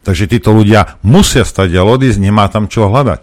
Takže 0.02 0.26
títo 0.26 0.50
ľudia 0.50 0.98
musia 1.06 1.46
stať 1.46 1.78
a 1.78 1.86
odísť, 1.86 2.18
nemá 2.18 2.50
tam 2.50 2.66
čo 2.66 2.90
hľadať. 2.90 3.22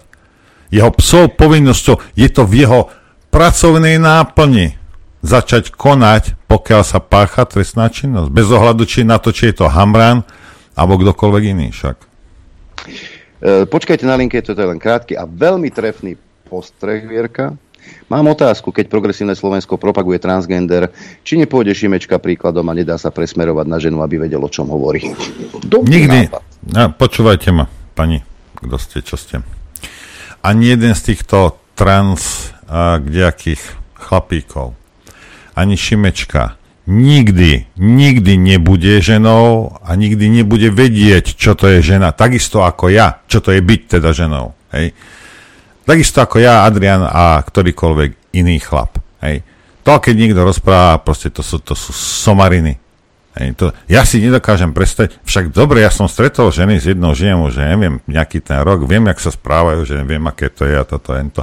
Jeho 0.71 0.91
psov 0.95 1.35
povinnosťou 1.35 1.99
je 2.15 2.27
to 2.31 2.45
v 2.45 2.53
jeho 2.63 2.79
pracovnej 3.33 3.99
náplni 3.99 4.79
začať 5.19 5.75
konať, 5.75 6.39
pokiaľ 6.47 6.81
sa 6.87 7.03
pácha 7.03 7.43
trestná 7.43 7.91
činnosť. 7.91 8.31
Bez 8.31 8.47
ohľadu 8.47 8.87
či 8.87 9.03
na 9.03 9.19
to, 9.19 9.35
či 9.35 9.51
je 9.51 9.59
to 9.59 9.67
Hamran 9.67 10.23
alebo 10.79 10.95
kdokoľvek 10.95 11.43
iný 11.51 11.67
však. 11.75 11.97
E, 13.43 13.67
počkajte 13.67 14.07
na 14.07 14.15
linke, 14.15 14.39
toto 14.39 14.63
je 14.63 14.71
len 14.71 14.79
krátky 14.79 15.19
a 15.19 15.27
veľmi 15.27 15.67
trefný 15.67 16.15
postreh, 16.47 17.03
Vierka. 17.03 17.59
Mám 18.09 18.33
otázku, 18.33 18.73
keď 18.73 18.89
progresívne 18.89 19.37
Slovensko 19.37 19.77
propaguje 19.77 20.17
transgender, 20.17 20.89
či 21.21 21.37
nepôjde 21.37 21.77
Šimečka 21.77 22.17
príkladom 22.17 22.65
a 22.65 22.73
nedá 22.73 22.97
sa 22.97 23.13
presmerovať 23.13 23.65
na 23.69 23.77
ženu, 23.77 24.01
aby 24.01 24.25
vedel, 24.25 24.41
o 24.41 24.49
čom 24.49 24.65
hovorí. 24.73 25.13
Dobrý 25.61 26.09
Nikdy. 26.09 26.19
nápad. 26.33 26.41
No, 26.73 26.83
počúvajte 26.97 27.53
ma, 27.53 27.69
pani, 27.93 28.25
kto 28.57 28.75
ste, 28.81 29.05
čo 29.05 29.13
ste. 29.13 29.45
Ani 30.41 30.73
jeden 30.73 30.97
z 30.97 31.13
týchto 31.13 31.61
trans 31.77 32.49
a, 32.65 32.97
kdejakých 32.97 33.61
chlapíkov, 33.93 34.73
ani 35.53 35.77
Šimečka, 35.77 36.57
nikdy, 36.89 37.69
nikdy 37.77 38.33
nebude 38.41 38.97
ženou 38.97 39.77
a 39.85 39.93
nikdy 39.93 40.41
nebude 40.41 40.73
vedieť, 40.73 41.37
čo 41.37 41.53
to 41.53 41.69
je 41.69 41.85
žena. 41.85 42.09
Takisto 42.09 42.65
ako 42.65 42.89
ja, 42.89 43.21
čo 43.29 43.37
to 43.45 43.53
je 43.53 43.61
byť 43.61 43.81
teda 44.01 44.09
ženou. 44.09 44.57
Hej. 44.73 44.97
Takisto 45.89 46.21
ako 46.21 46.37
ja, 46.37 46.69
Adrian 46.69 47.01
a 47.01 47.41
ktorýkoľvek 47.41 48.37
iný 48.37 48.61
chlap. 48.61 49.01
Hej. 49.25 49.41
To, 49.81 49.97
keď 49.97 50.13
niekto 50.13 50.45
rozpráva, 50.45 51.01
proste 51.01 51.33
to 51.33 51.41
sú, 51.41 51.57
to 51.57 51.73
sú 51.73 51.89
somariny. 51.89 52.77
Hej. 53.33 53.57
To, 53.57 53.73
ja 53.89 54.05
si 54.05 54.21
nedokážem 54.21 54.69
predstaviť, 54.69 55.25
však 55.25 55.49
dobre, 55.49 55.81
ja 55.81 55.89
som 55.89 56.05
stretol 56.05 56.53
ženy 56.53 56.77
s 56.77 56.85
jednou 56.85 57.17
ženou, 57.17 57.49
že 57.49 57.65
neviem, 57.65 58.05
nejaký 58.05 58.37
ten 58.37 58.61
rok, 58.61 58.85
viem, 58.85 59.01
jak 59.09 59.17
sa 59.17 59.33
správajú, 59.33 59.81
že 59.81 59.97
neviem, 59.97 60.21
aké 60.29 60.53
to 60.53 60.69
je 60.69 60.77
a 60.77 60.85
toto, 60.85 61.17
to. 61.33 61.41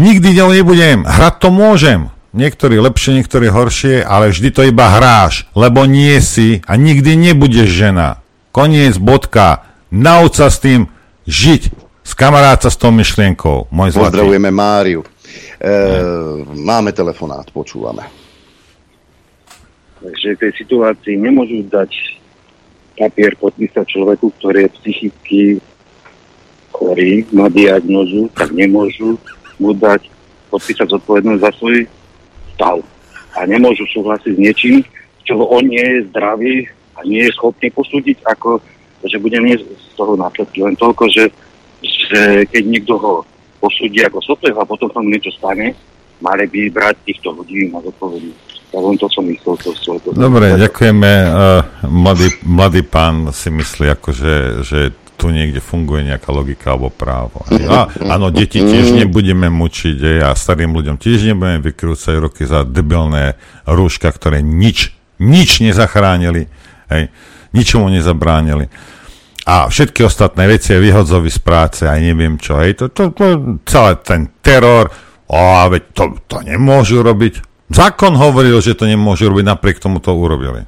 Nikdy 0.00 0.32
ňou 0.32 0.56
nebudem, 0.56 1.04
hrať 1.04 1.34
to 1.36 1.48
môžem, 1.52 2.08
niektorí 2.32 2.80
lepšie, 2.80 3.20
niektorí 3.20 3.52
horšie, 3.52 4.00
ale 4.00 4.32
vždy 4.32 4.48
to 4.56 4.64
iba 4.64 4.88
hráš, 4.88 5.44
lebo 5.52 5.84
nie 5.84 6.16
si 6.24 6.64
a 6.64 6.80
nikdy 6.80 7.12
nebudeš 7.12 7.68
žena. 7.68 8.24
Koniec, 8.56 8.96
bodka. 8.96 9.68
Nauč 9.92 10.40
sa 10.40 10.48
s 10.48 10.60
tým 10.60 10.88
žiť. 11.28 11.81
Kamaráta 12.22 12.70
s 12.70 12.78
tou 12.78 12.94
myšlienkou. 12.94 13.66
Môj 13.74 13.98
zlatý. 13.98 14.14
Pozdravujeme 14.14 14.54
Máriu. 14.54 15.02
E, 15.02 15.74
máme 16.54 16.94
telefonát, 16.94 17.50
počúvame. 17.50 18.06
Takže 19.98 20.38
v 20.38 20.40
tej 20.46 20.52
situácii 20.62 21.18
nemôžu 21.18 21.66
dať 21.66 21.90
papier 22.94 23.34
podpísať 23.34 23.82
človeku, 23.90 24.30
ktorý 24.38 24.70
je 24.70 24.74
psychicky 24.78 25.40
chorý, 26.70 27.26
má 27.34 27.50
diagnozu, 27.50 28.30
tak 28.38 28.54
nemôžu 28.54 29.18
mu 29.58 29.74
dať 29.74 30.06
podpísať 30.54 30.94
zodpovednosť 30.94 31.42
za 31.42 31.50
svoj 31.58 31.90
stav. 32.54 32.78
A 33.34 33.50
nemôžu 33.50 33.82
súhlasiť 33.90 34.30
s 34.30 34.38
niečím, 34.38 34.76
čo 35.26 35.42
on 35.42 35.66
nie 35.66 35.82
je 35.82 36.06
zdravý 36.14 36.70
a 36.94 37.02
nie 37.02 37.26
je 37.26 37.34
schopný 37.34 37.66
posúdiť, 37.74 38.22
ako, 38.30 38.62
že 39.10 39.18
bude 39.18 39.42
miesť 39.42 39.66
z 39.74 39.90
toho 39.98 40.14
následky. 40.14 40.62
Len 40.62 40.78
toľko, 40.78 41.10
že, 41.10 41.34
že 41.82 42.46
keď 42.48 42.62
niekto 42.64 42.94
ho 42.96 43.12
posúdi 43.58 44.02
ako 44.02 44.18
sotleho 44.22 44.58
a 44.58 44.66
potom 44.66 44.90
tomu 44.90 45.10
niečo 45.10 45.30
stane, 45.34 45.74
mali 46.22 46.46
by 46.46 46.60
brať 46.70 46.96
týchto 47.06 47.34
ľudí 47.34 47.70
na 47.70 47.82
zodpovednosť. 47.82 48.50
Ja 48.72 48.80
len 48.80 48.96
to 48.96 49.06
som 49.12 49.28
myslel. 49.28 49.54
To, 49.60 49.70
to, 49.76 49.90
to, 50.00 50.08
Dobre, 50.16 50.56
ďakujeme. 50.56 51.10
Uh, 51.28 51.60
mladý, 51.84 52.32
mladý 52.40 52.80
pán 52.80 53.28
si 53.36 53.52
myslí, 53.52 53.92
akože, 54.00 54.64
že 54.64 54.96
tu 55.20 55.28
niekde 55.28 55.62
funguje 55.62 56.08
nejaká 56.08 56.34
logika 56.34 56.74
alebo 56.74 56.90
právo. 56.90 57.46
A, 57.46 57.86
áno, 58.10 58.34
deti 58.34 58.58
tiež 58.58 58.96
nebudeme 58.96 59.46
mučiť 59.52 59.98
aj, 60.02 60.18
a 60.24 60.30
starým 60.34 60.74
ľuďom 60.74 60.98
tiež 60.98 61.30
nebudeme 61.30 61.62
vykrúcať 61.62 62.14
roky 62.18 62.42
za 62.42 62.66
debilné 62.66 63.38
rúška, 63.62 64.10
ktoré 64.10 64.42
nič, 64.42 64.90
nič 65.22 65.62
nezachránili, 65.62 66.50
hej, 66.90 67.14
ničomu 67.54 67.86
nezabránili. 67.92 68.66
A 69.42 69.66
všetky 69.66 70.06
ostatné 70.06 70.46
veci 70.46 70.70
vyhodzovi 70.78 71.26
z 71.26 71.40
práce 71.42 71.82
aj 71.82 71.98
neviem 71.98 72.38
čo, 72.38 72.62
hej, 72.62 72.78
to, 72.78 72.94
to, 72.94 73.10
to, 73.10 73.58
celé 73.66 73.98
ten 73.98 74.30
teror, 74.38 74.86
o, 75.26 75.42
veď 75.66 75.82
to, 75.90 76.04
to 76.30 76.38
nemôžu 76.46 77.02
robiť. 77.02 77.42
Zákon 77.66 78.14
hovoril, 78.14 78.62
že 78.62 78.78
to 78.78 78.86
nemôžu 78.86 79.26
robiť, 79.34 79.44
napriek 79.50 79.82
tomu 79.82 79.98
to 79.98 80.14
urobili. 80.14 80.62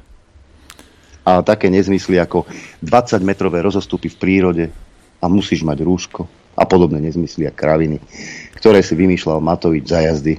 A 1.23 1.39
také 1.39 1.71
nezmysly 1.71 2.19
ako 2.19 2.43
20-metrové 2.83 3.63
rozostupy 3.63 4.11
v 4.11 4.19
prírode 4.19 4.65
a 5.23 5.25
musíš 5.31 5.63
mať 5.63 5.79
rúško 5.81 6.27
a 6.59 6.63
podobné 6.67 6.99
nezmysly 6.99 7.47
a 7.47 7.55
kraviny, 7.55 8.03
ktoré 8.59 8.83
si 8.83 8.95
vymýšľal 8.95 9.39
Matovič 9.39 9.87
za 9.87 10.03
jazdy 10.03 10.35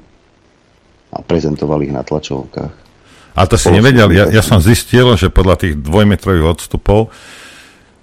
a 1.13 1.25
prezentoval 1.25 1.81
ich 1.83 1.93
na 1.93 2.05
tlačovkách. 2.05 2.73
A 3.37 3.43
to 3.45 3.57
si 3.61 3.69
nevedel, 3.69 4.09
ja, 4.17 4.29
ja 4.33 4.41
som 4.41 4.61
zistil, 4.61 5.13
že 5.21 5.29
podľa 5.29 5.61
tých 5.61 5.75
dvojmetrových 5.77 6.57
odstupov, 6.57 7.13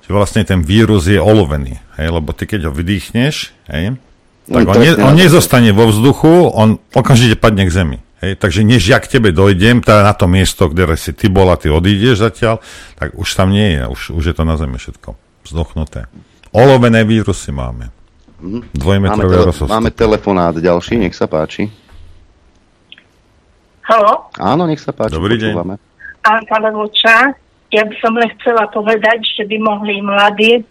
že 0.04 0.12
vlastne 0.12 0.44
ten 0.44 0.60
vírus 0.60 1.08
je 1.08 1.18
olovený, 1.18 1.80
hej, 1.96 2.08
lebo 2.12 2.36
ty 2.36 2.44
keď 2.44 2.68
ho 2.68 2.72
vydýchneš, 2.76 3.36
hej, 3.72 3.96
tak 4.44 4.64
on, 4.68 4.76
ne, 4.76 4.92
on 5.00 5.16
nezostane 5.16 5.72
vo 5.72 5.88
vzduchu, 5.88 6.52
on 6.52 6.76
okamžite 6.92 7.40
padne 7.40 7.64
k 7.64 7.72
zemi. 7.72 7.98
Hej, 8.24 8.40
takže 8.40 8.64
než 8.64 8.88
ja 8.88 9.04
k 9.04 9.20
tebe 9.20 9.36
dojdem, 9.36 9.84
teda 9.84 10.04
na 10.04 10.16
to 10.16 10.32
miesto, 10.32 10.72
kde 10.72 10.96
si 10.96 11.12
ty 11.12 11.28
bol 11.28 11.52
a 11.52 11.60
ty 11.60 11.68
odídeš 11.68 12.24
zatiaľ, 12.24 12.64
tak 12.96 13.16
už 13.20 13.28
tam 13.36 13.52
nie 13.52 13.76
je, 13.76 13.84
už, 13.84 14.02
už 14.16 14.24
je 14.32 14.36
to 14.36 14.44
na 14.48 14.56
zemi 14.56 14.80
všetko 14.80 15.20
vzduchnuté. 15.44 16.08
Olovené 16.56 17.04
vírusy 17.04 17.52
máme. 17.52 17.92
Mm-hmm. 18.40 18.62
Dvojmetrové 18.76 19.36
máme, 19.44 19.52
tele- 19.52 19.72
máme 19.72 19.92
telefonát 19.92 20.56
ďalší, 20.56 21.04
nech 21.04 21.16
sa 21.16 21.28
páči. 21.28 21.68
Halo? 23.84 24.32
Áno, 24.40 24.64
nech 24.72 24.80
sa 24.80 24.96
páči. 24.96 25.12
Dobrý 25.12 25.36
deň. 25.36 25.54
Pán 26.24 26.48
Kalevúča, 26.48 27.36
ja 27.74 27.84
by 27.90 27.96
som 27.98 28.14
len 28.14 28.30
chcela 28.38 28.70
povedať, 28.70 29.26
že 29.34 29.44
by 29.50 29.58
mohli 29.58 30.00
mladí 30.00 30.62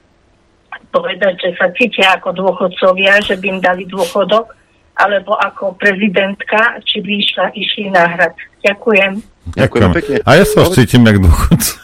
povedať, 0.93 1.35
že 1.41 1.51
sa 1.57 1.73
cítia 1.73 2.17
ako 2.21 2.37
dôchodcovia, 2.37 3.25
že 3.25 3.41
by 3.41 3.59
im 3.59 3.61
dali 3.61 3.89
dôchodok, 3.89 4.53
alebo 4.93 5.35
ako 5.41 5.75
prezidentka, 5.81 6.79
či 6.85 7.01
by 7.01 7.13
išla, 7.17 7.47
išli 7.57 7.89
na 7.89 8.05
hrad. 8.07 8.37
Ďakujem. 8.61 9.13
Ďakujem 9.57 9.89
pekne. 9.97 10.17
A 10.23 10.31
ja 10.37 10.45
sa 10.45 10.69
už 10.69 10.77
cítim 10.77 11.03
jak 11.03 11.19
dôchodca. 11.19 11.75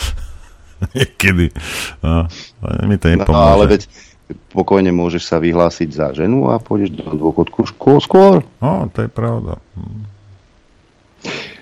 Niekedy. 0.96 1.46
No, 2.00 2.30
mi 2.86 2.96
to 2.96 3.06
nepomôže. 3.12 3.34
No, 3.34 3.52
ale 3.58 3.64
veď 3.66 3.82
pokojne 4.54 4.94
môžeš 4.94 5.22
sa 5.26 5.36
vyhlásiť 5.42 5.88
za 5.90 6.14
ženu 6.14 6.54
a 6.54 6.62
pôjdeš 6.62 7.02
do 7.02 7.18
dôchodku 7.18 7.66
skôr. 8.00 8.46
No, 8.62 8.86
to 8.94 9.04
je 9.04 9.10
pravda. 9.10 9.58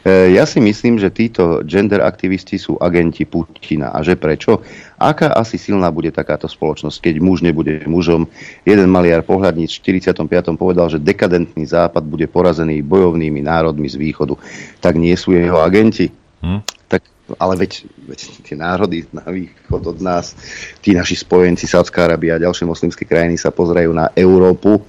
E, 0.06 0.34
ja 0.34 0.46
si 0.46 0.62
myslím, 0.62 0.98
že 0.98 1.10
títo 1.10 1.66
gender 1.66 2.02
aktivisti 2.02 2.58
sú 2.58 2.78
agenti 2.78 3.26
Putina. 3.26 3.90
A 3.90 4.02
že 4.06 4.14
prečo? 4.14 4.62
Aká 4.98 5.34
asi 5.34 5.58
silná 5.58 5.90
bude 5.90 6.14
takáto 6.14 6.46
spoločnosť, 6.46 7.02
keď 7.02 7.14
muž 7.18 7.42
nebude 7.42 7.82
mužom? 7.86 8.30
Jeden 8.62 8.88
maliar 8.90 9.26
pohľadníc 9.26 9.78
v 9.78 10.02
45. 10.02 10.54
povedal, 10.54 10.86
že 10.90 11.02
dekadentný 11.02 11.66
západ 11.66 12.02
bude 12.06 12.26
porazený 12.30 12.82
bojovnými 12.82 13.42
národmi 13.42 13.90
z 13.90 13.98
východu. 13.98 14.38
Tak 14.78 14.94
nie 14.98 15.14
sú 15.18 15.34
jeho 15.34 15.58
agenti? 15.58 16.10
Hm? 16.42 16.62
Tak, 16.86 17.02
ale 17.38 17.54
veď, 17.58 17.84
veď 18.06 18.20
tie 18.46 18.56
národy 18.56 19.04
na 19.10 19.26
východ 19.26 19.82
od 19.82 19.98
nás, 19.98 20.38
tí 20.78 20.94
naši 20.94 21.18
spojenci, 21.18 21.66
Sádzka 21.66 22.06
Arábia 22.06 22.38
a 22.38 22.44
ďalšie 22.46 22.64
moslimské 22.64 23.02
krajiny 23.02 23.34
sa 23.34 23.50
pozerajú 23.50 23.90
na 23.90 24.14
Európu, 24.14 24.78
e, 24.78 24.82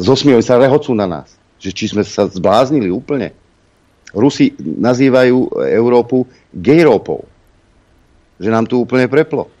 zosmievajú 0.00 0.42
sa, 0.46 0.62
rehocú 0.62 0.94
na 0.94 1.10
nás. 1.10 1.34
Že 1.58 1.70
či 1.74 1.84
sme 1.90 2.02
sa 2.06 2.30
zbláznili 2.30 2.92
úplne 2.92 3.34
Rusi 4.16 4.56
nazývajú 4.58 5.60
Európu 5.68 6.24
gejrópou. 6.56 7.28
Že 8.40 8.48
nám 8.48 8.64
tu 8.64 8.80
úplne 8.80 9.04
preplo. 9.12 9.52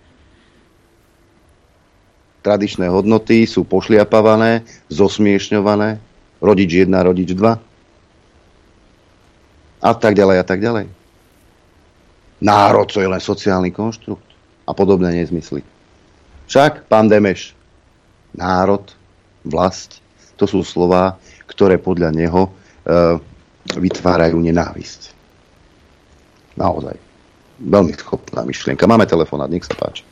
Tradičné 2.40 2.88
hodnoty 2.88 3.44
sú 3.44 3.68
pošliapavané, 3.68 4.64
zosmiešňované, 4.88 6.00
rodič 6.40 6.70
1, 6.88 6.88
rodič 6.88 7.36
2 7.36 7.76
a 9.82 9.92
tak 9.92 10.16
ďalej 10.16 10.36
a 10.40 10.44
tak 10.46 10.64
ďalej. 10.64 10.86
Národ, 12.40 12.88
co 12.88 12.98
je 13.00 13.08
len 13.08 13.20
sociálny 13.20 13.72
konštrukt 13.72 14.24
a 14.64 14.72
podobné 14.72 15.12
nezmysly. 15.20 15.60
Však, 16.46 16.86
pán 16.86 17.10
Demeš, 17.10 17.52
národ, 18.36 18.84
vlast, 19.42 20.00
to 20.36 20.44
sú 20.44 20.62
slova, 20.62 21.18
ktoré 21.48 21.80
podľa 21.80 22.12
neho 22.12 22.42
e, 22.46 22.50
vytvárajú 23.74 24.38
nenávisť. 24.38 25.10
Naozaj. 26.54 26.96
Veľmi 27.56 27.92
schopná 27.96 28.44
myšlienka. 28.44 28.86
Máme 28.86 29.08
telefonát, 29.08 29.50
nech 29.50 29.64
sa 29.64 29.74
páči. 29.74 30.04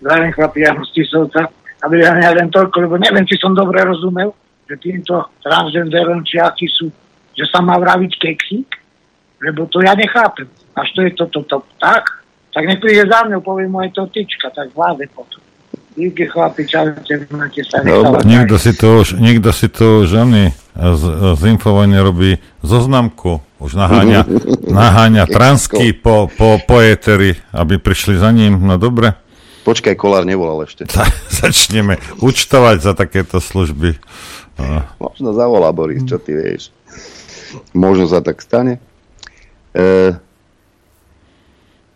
Zdravím 0.00 0.32
chlapi, 0.32 0.64
ja 0.64 0.72
Stisovca. 0.90 1.52
Aby 1.78 2.02
ja 2.02 2.10
len 2.34 2.50
toľko, 2.50 2.90
lebo 2.90 2.98
neviem, 2.98 3.22
či 3.22 3.38
som 3.38 3.54
dobre 3.54 3.78
rozumel, 3.86 4.34
že 4.66 4.74
týmto 4.82 5.30
transgenderom 5.46 6.26
či 6.26 6.42
akí 6.42 6.66
sú, 6.66 6.90
že 7.38 7.46
sa 7.46 7.62
má 7.62 7.78
vraviť 7.78 8.12
keksík, 8.18 8.68
lebo 9.46 9.70
to 9.70 9.78
ja 9.86 9.94
nechápem. 9.94 10.50
Až 10.74 10.88
to 10.98 11.00
je 11.06 11.10
toto 11.14 11.46
to, 11.46 11.62
to, 11.62 11.78
tak, 11.78 12.02
tak 12.50 12.66
nech 12.66 12.82
príde 12.82 13.06
za 13.06 13.22
mňou, 13.24 13.40
povie 13.40 13.70
moje 13.70 13.94
to 13.94 14.10
tyčka, 14.10 14.50
tak 14.50 14.74
vláde 14.74 15.06
potom. 15.14 15.38
Díky 15.98 16.30
chlapi, 16.30 16.62
čaute, 16.62 17.26
máte 17.34 17.66
sa. 17.66 17.82
Niekto 18.22 18.54
si 18.54 18.70
to 18.70 19.02
už, 19.02 19.18
niekto 19.18 19.50
si 19.50 19.66
to 19.66 20.06
už 20.06 20.14
ani 20.14 20.54
z, 20.78 21.02
z 21.34 21.42
Infovojny 21.58 21.98
robí 21.98 22.38
zoznamku, 22.62 23.42
už 23.58 23.74
naháňa, 23.74 24.22
naháňa 24.78 25.26
transky 25.26 25.90
po, 25.90 26.30
po, 26.30 26.62
po 26.62 26.78
eteri, 26.78 27.34
aby 27.50 27.82
prišli 27.82 28.14
za 28.14 28.30
ním, 28.30 28.62
no 28.62 28.78
dobre. 28.78 29.18
Počkaj, 29.66 29.98
Kolár 29.98 30.22
nevolal 30.22 30.70
ešte. 30.70 30.86
Začneme 31.42 31.98
účtovať 32.22 32.76
za 32.78 32.94
takéto 32.94 33.42
služby. 33.42 33.98
No. 34.54 34.86
Možno 35.02 35.34
zavolá 35.34 35.74
Boris, 35.74 36.06
čo 36.06 36.22
ty 36.22 36.30
vieš. 36.30 36.70
Možno 37.74 38.06
sa 38.06 38.22
tak 38.22 38.38
stane. 38.38 38.78
E, 39.74 40.14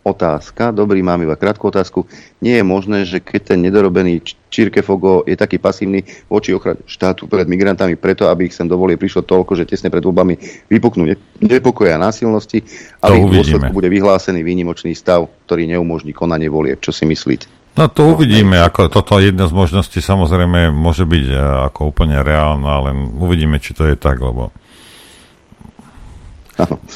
otázka, 0.03 0.75
dobrý, 0.75 0.99
mám 0.99 1.23
iba 1.23 1.39
krátku 1.39 1.71
otázku. 1.71 2.03
Nie 2.43 2.59
je 2.59 2.65
možné, 2.67 3.07
že 3.07 3.23
keď 3.23 3.55
ten 3.55 3.59
nedorobený 3.63 4.19
Čirkefogo 4.51 5.23
je 5.23 5.33
taký 5.39 5.57
pasívny 5.57 6.03
voči 6.27 6.51
ochrane 6.53 6.83
štátu 6.83 7.25
pred 7.25 7.47
migrantami 7.47 7.95
preto, 7.95 8.27
aby 8.27 8.51
ich 8.51 8.55
sem 8.55 8.67
dovolie 8.67 8.99
prišlo 8.99 9.23
toľko, 9.23 9.55
že 9.57 9.65
tesne 9.65 9.87
pred 9.87 10.03
voľbami 10.03 10.67
vypuknú 10.69 11.07
nepokoje 11.39 11.95
a 11.95 11.97
násilnosti, 11.97 12.61
ale 12.99 13.23
v 13.23 13.41
dôsledku 13.41 13.71
bude 13.71 13.87
vyhlásený 13.89 14.43
výnimočný 14.43 14.91
stav, 14.93 15.25
ktorý 15.47 15.65
neumožní 15.71 16.11
konanie 16.11 16.51
volieb. 16.51 16.83
Čo 16.83 16.91
si 16.91 17.07
myslíte? 17.07 17.63
No 17.73 17.89
to 17.89 18.13
uvidíme, 18.13 18.61
ako 18.61 18.85
toto 18.85 19.17
jedna 19.17 19.49
z 19.49 19.53
možností 19.57 19.97
samozrejme 19.97 20.69
môže 20.69 21.09
byť 21.09 21.25
e, 21.25 21.37
ako 21.73 21.89
úplne 21.89 22.21
reálna, 22.21 22.85
len 22.85 23.17
uvidíme, 23.17 23.57
či 23.57 23.73
to 23.73 23.89
je 23.89 23.97
tak, 23.97 24.21
lebo 24.21 24.53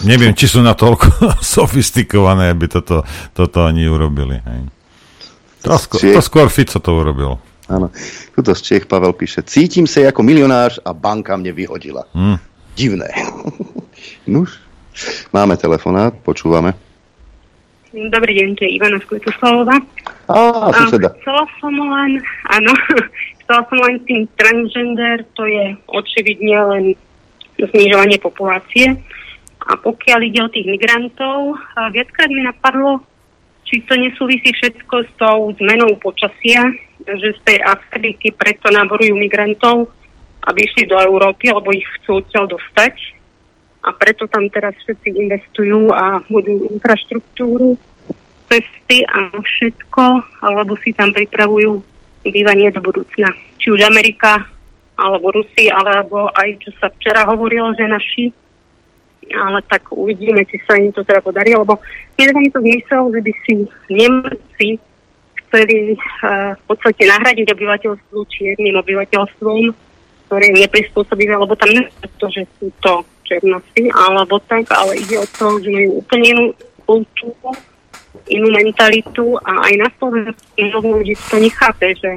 Neviem, 0.06 0.38
či 0.38 0.46
sú 0.46 0.62
natoľko 0.62 1.32
sofistikované, 1.58 2.54
aby 2.54 2.70
toto, 2.70 3.02
toto 3.34 3.66
ani 3.66 3.90
urobili. 3.90 4.38
Hej. 4.38 4.62
To, 5.66 5.76
skôr, 5.76 6.00
to 6.00 6.22
skôr 6.22 6.48
Fico 6.48 6.78
to 6.78 6.92
urobil. 6.94 7.42
Áno. 7.68 7.92
Tuto 8.32 8.56
z 8.56 8.62
Čech 8.64 8.86
Pavel 8.88 9.12
píše, 9.12 9.44
cítim 9.44 9.84
sa 9.84 10.08
ako 10.08 10.24
milionář 10.24 10.80
a 10.88 10.96
banka 10.96 11.36
mne 11.36 11.52
vyhodila. 11.52 12.08
Hmm. 12.16 12.40
divné. 12.78 13.10
Nuž, 14.32 14.62
máme 15.34 15.58
telefonát, 15.58 16.14
počúvame. 16.22 16.78
Dobrý 17.90 18.38
deň, 18.38 18.50
to 18.54 18.62
je 18.62 18.78
Ivana 18.78 19.02
z 19.02 19.10
Kvetoslavova. 19.10 19.74
Á, 20.30 20.70
suseda. 20.86 21.10
Chcela 21.18 21.44
som 21.58 21.74
len, 21.74 22.22
áno, 22.54 22.72
chcela 23.42 23.62
som 23.66 23.78
len 23.82 23.98
tým 24.06 24.30
transgender, 24.38 25.26
to 25.34 25.50
je 25.50 25.74
očividne 25.90 26.58
len 26.62 26.84
znižovanie 27.58 28.22
populácie. 28.22 29.02
A 29.68 29.76
pokiaľ 29.76 30.20
ide 30.24 30.40
o 30.44 30.50
tých 30.52 30.68
migrantov, 30.68 31.60
viackrát 31.92 32.32
mi 32.32 32.40
napadlo, 32.40 33.04
či 33.68 33.84
to 33.84 34.00
nesúvisí 34.00 34.48
všetko 34.56 34.96
s 35.04 35.12
tou 35.20 35.52
zmenou 35.60 35.92
počasia, 36.00 36.72
že 37.04 37.36
z 37.36 37.40
tej 37.44 37.60
Afriky 37.68 38.32
preto 38.32 38.72
náborujú 38.72 39.12
migrantov, 39.20 39.92
aby 40.48 40.64
išli 40.64 40.88
do 40.88 40.96
Európy, 40.96 41.52
alebo 41.52 41.76
ich 41.76 41.84
chcú 42.00 42.24
odtiaľ 42.24 42.48
dostať. 42.48 42.96
A 43.84 43.92
preto 43.92 44.28
tam 44.32 44.48
teraz 44.48 44.72
všetci 44.84 45.20
investujú 45.20 45.92
a 45.92 46.24
budú 46.32 46.72
infraštruktúru, 46.72 47.76
cesty 48.48 49.04
a 49.04 49.36
všetko, 49.36 50.04
alebo 50.48 50.80
si 50.80 50.96
tam 50.96 51.12
pripravujú 51.12 51.84
bývanie 52.24 52.72
do 52.72 52.80
budúcna. 52.80 53.36
Či 53.60 53.76
už 53.76 53.84
Amerika, 53.84 54.48
alebo 54.96 55.36
Rusi, 55.36 55.68
alebo 55.68 56.32
aj 56.32 56.56
čo 56.64 56.72
sa 56.80 56.88
včera 56.96 57.28
hovorilo, 57.28 57.76
že 57.76 57.84
naši 57.84 58.32
ale 59.34 59.60
tak 59.66 59.92
uvidíme, 59.92 60.46
či 60.46 60.62
sa 60.64 60.78
im 60.78 60.92
to 60.92 61.04
teda 61.04 61.20
podarí, 61.24 61.56
lebo 61.56 61.80
nedáva 62.16 62.40
mi 62.40 62.52
to 62.52 62.60
zmysel, 62.62 63.12
že 63.12 63.22
by 63.24 63.32
si 63.44 63.54
Nemci 63.92 64.70
chceli 65.48 65.96
uh, 65.96 66.54
v 66.56 66.64
podstate 66.68 67.08
nahradiť 67.08 67.48
obyvateľstvo 67.56 68.18
čiernym 68.28 68.76
obyvateľstvom, 68.84 69.60
ktoré 70.28 70.44
je 70.52 70.62
neprispôsobivé, 70.68 71.34
lebo 71.40 71.56
tam 71.56 71.72
nie 71.72 71.88
je 71.88 72.08
to, 72.20 72.28
že 72.28 72.44
sú 72.60 72.68
to 72.84 73.04
černosti, 73.24 73.88
alebo 73.92 74.40
tak, 74.48 74.68
ale 74.72 75.00
ide 75.00 75.20
o 75.20 75.28
to, 75.28 75.60
že 75.64 75.72
majú 75.72 76.04
úplne 76.04 76.26
inú 76.36 76.46
kultúru, 76.88 77.52
inú 78.28 78.48
mentalitu 78.52 79.40
a 79.44 79.68
aj 79.68 79.74
na 79.80 79.90
Slovensku 80.00 80.48
mnoho 80.60 80.88
ľudí 81.00 81.16
to 81.32 81.38
nechápe, 81.40 81.96
že 81.96 82.12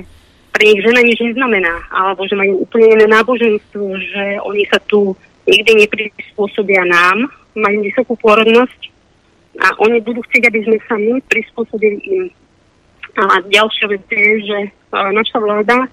pre 0.51 0.63
nich 0.67 0.83
žena 0.83 1.01
nič 1.03 1.19
neznamená, 1.23 1.75
alebo 1.95 2.27
že 2.27 2.35
majú 2.35 2.67
úplne 2.67 2.99
iné 2.99 3.07
náboženstvo, 3.11 3.85
že 3.97 4.25
oni 4.43 4.63
sa 4.71 4.79
tu 4.91 5.15
nikdy 5.51 5.85
neprispôsobia 5.87 6.87
nám, 6.87 7.27
majú 7.59 7.83
vysokú 7.83 8.15
porodnosť 8.23 8.81
a 9.59 9.75
oni 9.83 9.99
budú 10.01 10.23
chcieť, 10.31 10.47
aby 10.47 10.61
sme 10.63 10.79
sa 10.87 10.95
my 10.95 11.19
prispôsobili 11.27 11.99
im. 12.07 12.25
A 13.19 13.43
ďalšia 13.43 13.91
vec 13.91 14.07
je, 14.07 14.47
že 14.47 14.59
uh, 14.71 15.11
naša 15.11 15.43
vláda, 15.43 15.91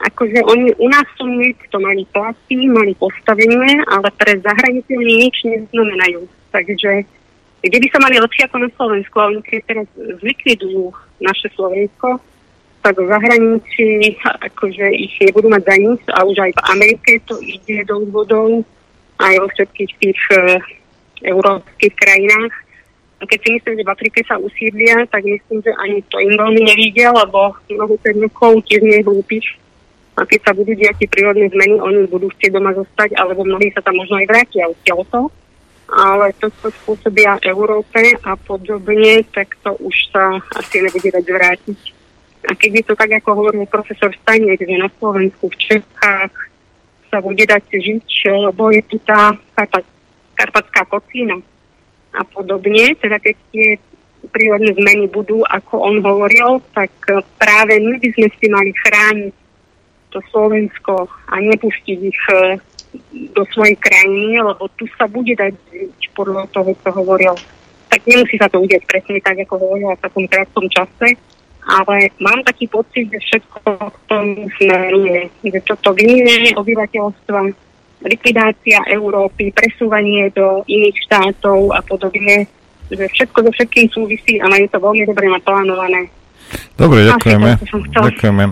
akože 0.00 0.40
oni 0.48 0.72
u 0.80 0.88
nás 0.88 1.04
sú 1.20 1.28
to 1.68 1.78
mali 1.80 2.08
platy, 2.12 2.56
mali 2.68 2.96
postavenie, 2.96 3.84
ale 3.92 4.08
pre 4.16 4.40
zahraničie 4.40 4.96
oni 4.96 5.14
nič 5.28 5.36
neznamenajú. 5.44 6.24
Takže 6.52 7.04
kde 7.60 7.78
by 7.82 7.86
sa 7.92 7.98
mali 8.00 8.16
lepšie 8.20 8.42
ako 8.48 8.56
na 8.64 8.70
Slovensku, 8.72 9.16
a 9.20 9.28
oni 9.28 9.40
keď 9.44 9.60
teraz 9.68 9.88
zlikvidujú 10.24 10.92
naše 11.20 11.48
Slovensko, 11.52 12.20
tak 12.84 13.02
v 13.02 13.10
zahraničí 13.10 13.88
akože 14.22 14.86
ich 14.94 15.14
nebudú 15.18 15.50
mať 15.50 15.62
za 15.66 15.74
nič 15.74 16.00
a 16.14 16.22
už 16.22 16.36
aj 16.38 16.52
v 16.54 16.62
Amerike 16.70 17.10
to 17.26 17.34
ide 17.42 17.82
do 17.90 18.06
úvodov 18.06 18.62
aj 19.20 19.34
vo 19.40 19.48
všetkých 19.52 19.92
tých 20.00 20.20
e, 20.32 20.36
európskych 21.24 21.94
krajinách. 21.96 22.52
A 23.16 23.22
keď 23.24 23.38
si 23.40 23.48
myslím, 23.56 23.74
že 23.80 23.86
v 23.88 23.92
Afrike 23.96 24.20
sa 24.28 24.36
usídlia, 24.36 25.08
tak 25.08 25.24
myslím, 25.24 25.64
že 25.64 25.72
ani 25.80 26.04
to 26.12 26.20
im 26.20 26.36
veľmi 26.36 26.62
nevidia, 26.68 27.08
lebo 27.16 27.56
mnoho 27.72 27.96
rokov 27.96 28.60
tiež 28.68 28.84
nie 28.84 29.00
je. 29.00 29.56
A 30.16 30.24
keď 30.24 30.40
sa 30.48 30.52
budú 30.56 30.72
diať 30.72 31.04
tie 31.04 31.08
prírodné 31.12 31.48
zmeny, 31.52 31.76
oni 31.80 32.08
budú 32.08 32.32
chcieť 32.32 32.56
doma 32.56 32.72
zostať, 32.72 33.16
alebo 33.20 33.44
mnohí 33.44 33.68
sa 33.72 33.84
tam 33.84 34.00
možno 34.00 34.16
aj 34.20 34.28
vrátia 34.28 34.68
odtiaľ 34.68 35.00
to. 35.12 35.22
Ale 35.86 36.34
to, 36.42 36.50
čo 36.60 36.68
spôsobia 36.82 37.38
Európe 37.46 38.16
a 38.24 38.34
podobne, 38.34 39.22
tak 39.30 39.54
to 39.62 39.76
už 39.80 39.96
sa 40.10 40.40
asi 40.56 40.82
nebude 40.82 41.14
dať 41.14 41.26
vrátiť. 41.30 41.80
A 42.48 42.52
keď 42.58 42.70
je 42.80 42.84
to 42.90 42.94
tak, 42.98 43.10
ako 43.22 43.44
hovoril 43.44 43.64
profesor 43.70 44.10
Staniek, 44.24 44.58
že 44.58 44.76
na 44.76 44.90
Slovensku, 44.98 45.46
v 45.52 45.56
Čechách, 45.56 46.32
sa 47.16 47.24
bude 47.24 47.48
dať 47.48 47.64
žiť, 47.72 48.28
lebo 48.28 48.68
je 48.68 48.84
tu 48.84 49.00
tá 49.00 49.32
karpatská 50.36 50.84
kocína 50.84 51.40
a 52.12 52.20
podobne. 52.28 52.92
Teda 53.00 53.16
keď 53.16 53.34
tie 53.56 53.80
prírodné 54.28 54.76
zmeny 54.76 55.08
budú, 55.08 55.40
ako 55.48 55.80
on 55.80 55.96
hovoril, 56.04 56.60
tak 56.76 56.92
práve 57.40 57.80
my 57.80 57.96
by 57.96 58.08
sme 58.12 58.28
si 58.36 58.46
mali 58.52 58.76
chrániť 58.84 59.32
to 60.12 60.20
Slovensko 60.28 61.08
a 61.08 61.34
nepustiť 61.40 61.98
ich 62.04 62.22
e, 62.36 62.60
do 63.32 63.42
svojej 63.48 63.80
krajiny, 63.80 64.44
lebo 64.44 64.68
tu 64.76 64.84
sa 65.00 65.08
bude 65.08 65.32
dať 65.32 65.56
žiť 65.72 66.12
podľa 66.12 66.52
toho, 66.52 66.76
čo 66.76 66.90
hovoril. 66.92 67.32
Tak 67.88 68.04
nemusí 68.04 68.36
sa 68.36 68.52
to 68.52 68.60
udiať 68.60 68.84
presne 68.84 69.24
tak, 69.24 69.40
ako 69.40 69.56
hovoril 69.56 69.96
v 69.96 70.04
takom 70.04 70.24
krátkom 70.28 70.68
čase, 70.68 71.16
ale 71.66 72.14
mám 72.22 72.46
taký 72.46 72.70
pocit, 72.70 73.10
že 73.10 73.18
všetko 73.18 73.58
k 73.90 73.98
tomu 74.06 74.46
smeruje, 74.54 75.26
že 75.42 75.60
toto 75.66 75.90
vynenie 75.98 76.54
obyvateľstva, 76.54 77.40
likvidácia 78.06 78.78
Európy, 78.86 79.50
presúvanie 79.50 80.30
do 80.30 80.62
iných 80.70 80.96
štátov 81.10 81.74
a 81.74 81.82
podobne, 81.82 82.46
že 82.86 83.04
všetko 83.10 83.38
so 83.42 83.50
všetkým 83.50 83.86
súvisí 83.90 84.38
a 84.38 84.46
majú 84.46 84.66
to 84.70 84.78
veľmi 84.78 85.04
dobre 85.10 85.26
naplánované. 85.26 86.06
Dobre, 86.78 87.02
ďakujeme. 87.10 87.58
Ďakujeme. 87.90 88.44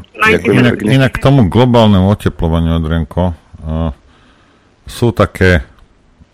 Inak, 0.51 0.77
inak 0.83 1.13
k 1.15 1.23
tomu 1.23 1.47
globálnemu 1.47 2.11
oteplovaniu, 2.11 2.83
Adrienko, 2.83 3.31
uh, 3.31 3.95
sú 4.91 5.15
také 5.15 5.63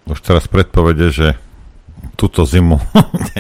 už 0.09 0.19
teraz 0.25 0.49
predpovede, 0.49 1.07
že 1.13 1.29
túto 2.21 2.45
zimu 2.45 2.77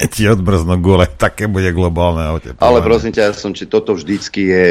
ti 0.09 0.25
odbrznú 0.25 0.81
gule, 0.81 1.05
také 1.05 1.45
bude 1.45 1.69
globálne 1.77 2.33
oteplovanie. 2.33 2.65
Ale 2.65 2.81
prosím 2.81 3.13
ťa, 3.13 3.29
ja 3.29 3.33
som, 3.37 3.53
či 3.53 3.69
toto 3.69 3.93
vždycky 3.93 4.41
je, 4.49 4.65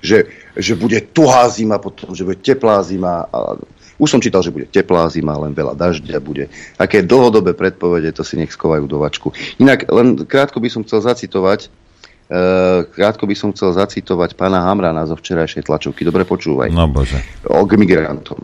že, 0.00 0.18
že 0.56 0.72
bude 0.72 0.96
tuhá 1.12 1.44
zima, 1.52 1.76
potom, 1.76 2.16
že 2.16 2.24
bude 2.24 2.40
teplá 2.40 2.80
zima. 2.80 3.28
A 3.28 3.60
už 4.00 4.08
som 4.08 4.24
čítal, 4.24 4.40
že 4.40 4.48
bude 4.48 4.64
teplá 4.64 5.12
zima, 5.12 5.36
len 5.36 5.52
veľa 5.52 5.76
dažďa 5.76 6.18
bude. 6.24 6.48
Aké 6.80 7.04
dlhodobé 7.04 7.52
predpovede, 7.52 8.16
to 8.16 8.24
si 8.24 8.40
nech 8.40 8.48
skovajú 8.48 8.88
do 8.88 8.96
vačku. 8.96 9.36
Inak 9.60 9.92
len 9.92 10.24
krátko 10.24 10.64
by 10.64 10.72
som 10.72 10.80
chcel 10.88 11.04
zacitovať, 11.04 11.84
Uh, 12.24 12.88
krátko 12.96 13.28
by 13.28 13.36
som 13.36 13.52
chcel 13.52 13.76
zacitovať 13.76 14.32
pána 14.32 14.64
Hamrana 14.64 15.04
zo 15.04 15.12
včerajšej 15.12 15.68
tlačovky. 15.68 16.08
Dobre 16.08 16.24
počúvaj. 16.24 16.72
No 16.72 16.88
bože. 16.88 17.20
O 17.44 17.60
k 17.68 17.76
migrantom. 17.76 18.40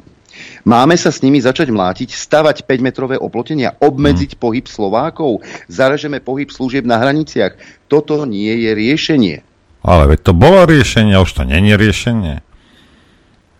Máme 0.65 0.97
sa 1.01 1.09
s 1.09 1.25
nimi 1.25 1.41
začať 1.41 1.73
mlátiť, 1.73 2.13
stavať 2.13 2.69
5-metrové 2.69 3.17
oplotenia, 3.17 3.77
obmedziť 3.81 4.37
hmm. 4.37 4.41
pohyb 4.41 4.67
Slovákov, 4.69 5.41
zarežeme 5.73 6.21
pohyb 6.21 6.53
služieb 6.53 6.85
na 6.85 7.01
hraniciach. 7.01 7.57
Toto 7.89 8.29
nie 8.29 8.53
je 8.69 8.71
riešenie. 8.77 9.37
Ale 9.81 10.13
veď 10.13 10.21
to 10.21 10.33
bolo 10.37 10.69
riešenie, 10.69 11.17
už 11.17 11.33
to 11.33 11.43
není 11.49 11.73
riešenie. 11.73 12.45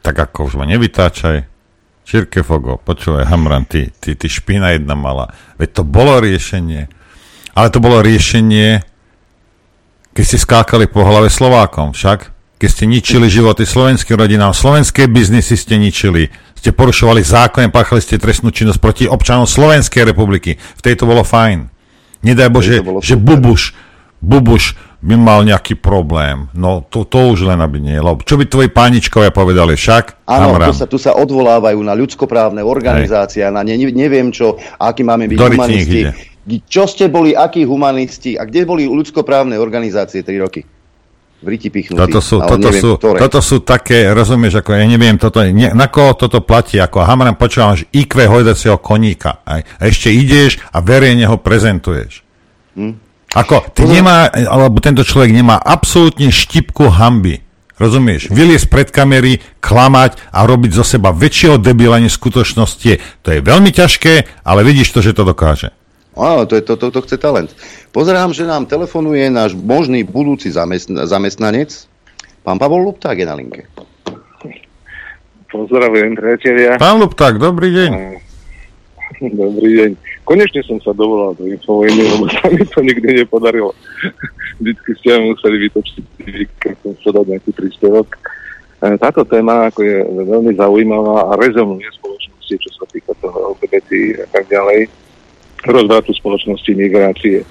Tak 0.05 0.17
ako 0.17 0.53
už 0.53 0.61
ma 0.61 0.69
nevytáčaj. 0.69 1.49
Čirke 2.05 2.43
Fogo, 2.43 2.81
počúvaj, 2.81 3.29
Hamran, 3.31 3.65
ty, 3.65 3.93
ty, 4.03 4.19
ty 4.19 4.27
špina 4.27 4.75
jedna 4.75 4.99
mala. 4.99 5.31
Veď 5.57 5.81
to 5.81 5.83
bolo 5.87 6.19
riešenie. 6.19 6.91
Ale 7.55 7.69
to 7.71 7.79
bolo 7.79 8.03
riešenie, 8.03 8.83
keď 10.11 10.25
ste 10.27 10.39
skákali 10.41 10.91
po 10.91 11.07
hlave 11.07 11.31
Slovákom, 11.31 11.95
však? 11.95 12.40
Keď 12.61 12.69
ste 12.69 12.85
ničili 12.85 13.33
životy 13.33 13.65
slovenským 13.65 14.21
rodinám, 14.21 14.53
slovenské 14.53 15.09
biznisy 15.09 15.57
ste 15.57 15.81
ničili, 15.81 16.29
ste 16.61 16.77
porušovali 16.77 17.25
zákon, 17.25 17.73
páchali 17.73 18.05
ste 18.05 18.21
trestnú 18.21 18.53
činnosť 18.53 18.77
proti 18.77 19.05
občanom 19.09 19.49
Slovenskej 19.49 20.05
republiky. 20.05 20.61
V 20.61 20.85
tejto 20.85 21.09
bolo 21.09 21.25
fajn. 21.25 21.73
Nedaj 22.21 22.53
Bože, 22.53 22.85
že 23.01 23.17
Bubuš, 23.17 23.73
Bubuš 24.21 24.77
by 25.01 25.17
mal 25.17 25.41
nejaký 25.49 25.81
problém. 25.81 26.53
No 26.53 26.85
to, 26.85 27.09
to 27.09 27.33
už 27.33 27.49
len 27.49 27.65
aby 27.65 27.81
nie. 27.81 27.97
Lebo 27.97 28.21
čo 28.21 28.37
by 28.37 28.45
tvoji 28.45 28.69
páničkovia 28.69 29.33
povedali 29.33 29.73
však? 29.73 30.29
Áno, 30.29 30.61
tu 30.61 30.77
sa, 30.77 30.85
tu 30.85 30.99
sa 31.01 31.17
odvolávajú 31.17 31.81
na 31.81 31.97
ľudskoprávne 31.97 32.61
organizácie, 32.61 33.41
Hej. 33.41 33.57
na 33.57 33.65
ne, 33.65 33.81
neviem 33.89 34.29
čo, 34.29 34.61
aký 34.77 35.01
máme 35.01 35.33
byť 35.33 35.37
Doriti 35.41 35.57
humanisti. 35.57 36.01
Čo 36.69 36.85
ste 36.85 37.09
boli, 37.09 37.33
akí 37.33 37.65
humanisti 37.65 38.37
a 38.37 38.45
kde 38.45 38.69
boli 38.69 38.85
ľudskoprávne 38.85 39.57
organizácie 39.57 40.21
3 40.21 40.45
roky? 40.45 40.61
V 41.41 41.47
riti 41.49 41.73
pichnutí. 41.73 41.97
Toto 41.97 42.21
sú, 42.21 42.37
toto, 42.37 42.69
neviem, 42.69 42.83
sú, 42.85 42.91
toto 43.01 43.41
sú 43.41 43.57
také, 43.65 44.13
rozumieš, 44.13 44.61
ako 44.61 44.77
ja 44.77 44.85
neviem, 44.85 45.17
toto, 45.17 45.41
ne, 45.41 45.73
na 45.73 45.89
koho 45.89 46.13
toto 46.13 46.45
platí, 46.45 46.77
ako 46.77 47.01
Hamran 47.01 47.41
počúvam, 47.41 47.73
že 47.73 47.89
IQ 47.97 48.29
hojdacieho 48.29 48.77
koníka. 48.77 49.41
Aj, 49.49 49.65
a 49.65 49.83
ešte 49.89 50.13
ideš 50.13 50.61
a 50.69 50.85
verejne 50.85 51.25
ho 51.25 51.41
prezentuješ. 51.41 52.21
Hm? 52.77 52.93
Ako, 53.31 53.73
ty 53.73 53.87
nemá, 53.87 54.29
alebo 54.29 54.83
tento 54.83 55.07
človek 55.07 55.31
nemá 55.31 55.57
absolútne 55.57 56.29
štipku 56.29 56.91
hamby. 56.91 57.41
Rozumieš? 57.81 58.29
Vyliesť 58.29 58.69
pred 58.69 58.89
kamery, 58.93 59.41
klamať 59.65 60.21
a 60.37 60.45
robiť 60.45 60.71
zo 60.77 60.85
seba 60.85 61.17
väčšieho 61.17 61.57
debila 61.57 61.97
než 61.97 62.21
skutočnosti. 62.21 63.25
To 63.25 63.29
je 63.33 63.41
veľmi 63.41 63.73
ťažké, 63.73 64.45
ale 64.45 64.61
vidíš 64.61 64.93
to, 64.93 65.01
že 65.01 65.17
to 65.17 65.25
dokáže. 65.25 65.73
Áno, 66.19 66.43
to, 66.47 66.59
je, 66.59 66.63
to, 66.67 66.75
to, 66.75 66.91
to 66.91 67.01
chce 67.07 67.17
talent. 67.23 67.55
Pozerám, 67.95 68.35
že 68.35 68.43
nám 68.43 68.67
telefonuje 68.67 69.31
náš 69.31 69.55
možný 69.55 70.03
budúci 70.03 70.51
zamestn- 70.51 71.07
zamestnanec. 71.07 71.87
Pán 72.43 72.59
Pavol 72.59 72.83
Lupták 72.83 73.15
je 73.15 73.27
na 73.29 73.39
linke. 73.39 73.71
Pozdravujem, 75.51 76.15
priatelia. 76.15 76.79
Pán 76.79 76.99
Lupták, 77.03 77.39
dobrý 77.39 77.75
deň. 77.75 77.91
Dobrý 79.21 79.71
deň. 79.83 79.91
Konečne 80.23 80.63
som 80.63 80.79
sa 80.79 80.95
dovolal 80.95 81.35
do 81.35 81.51
infovojny, 81.51 82.07
lebo 82.07 82.25
sa 82.31 82.47
mi 82.49 82.63
to 82.63 82.79
nikdy 82.81 83.23
nepodarilo. 83.23 83.75
Vždycky 84.63 84.91
ste 85.03 85.19
museli 85.19 85.67
vytočiť, 85.67 86.05
keď 86.63 86.75
som 86.81 86.93
chcel 87.03 87.13
dať 87.19 87.27
nejaký 87.35 87.51
príspevok. 87.51 88.09
E, 88.79 88.95
Táto 88.97 89.27
téma 89.27 89.69
ako 89.69 89.83
je 89.83 89.97
veľmi 90.07 90.53
zaujímavá 90.55 91.35
a 91.35 91.39
rezonuje 91.43 91.91
spoločnosti, 91.99 92.55
čo 92.55 92.71
sa 92.79 92.85
týka 92.95 93.13
toho 93.19 93.59
LGBT 93.59 94.23
a 94.23 94.27
tak 94.31 94.47
ďalej. 94.47 94.87
Rozvratu 95.61 96.17
spoločnosti 96.17 96.71
migrácie. 96.73 97.45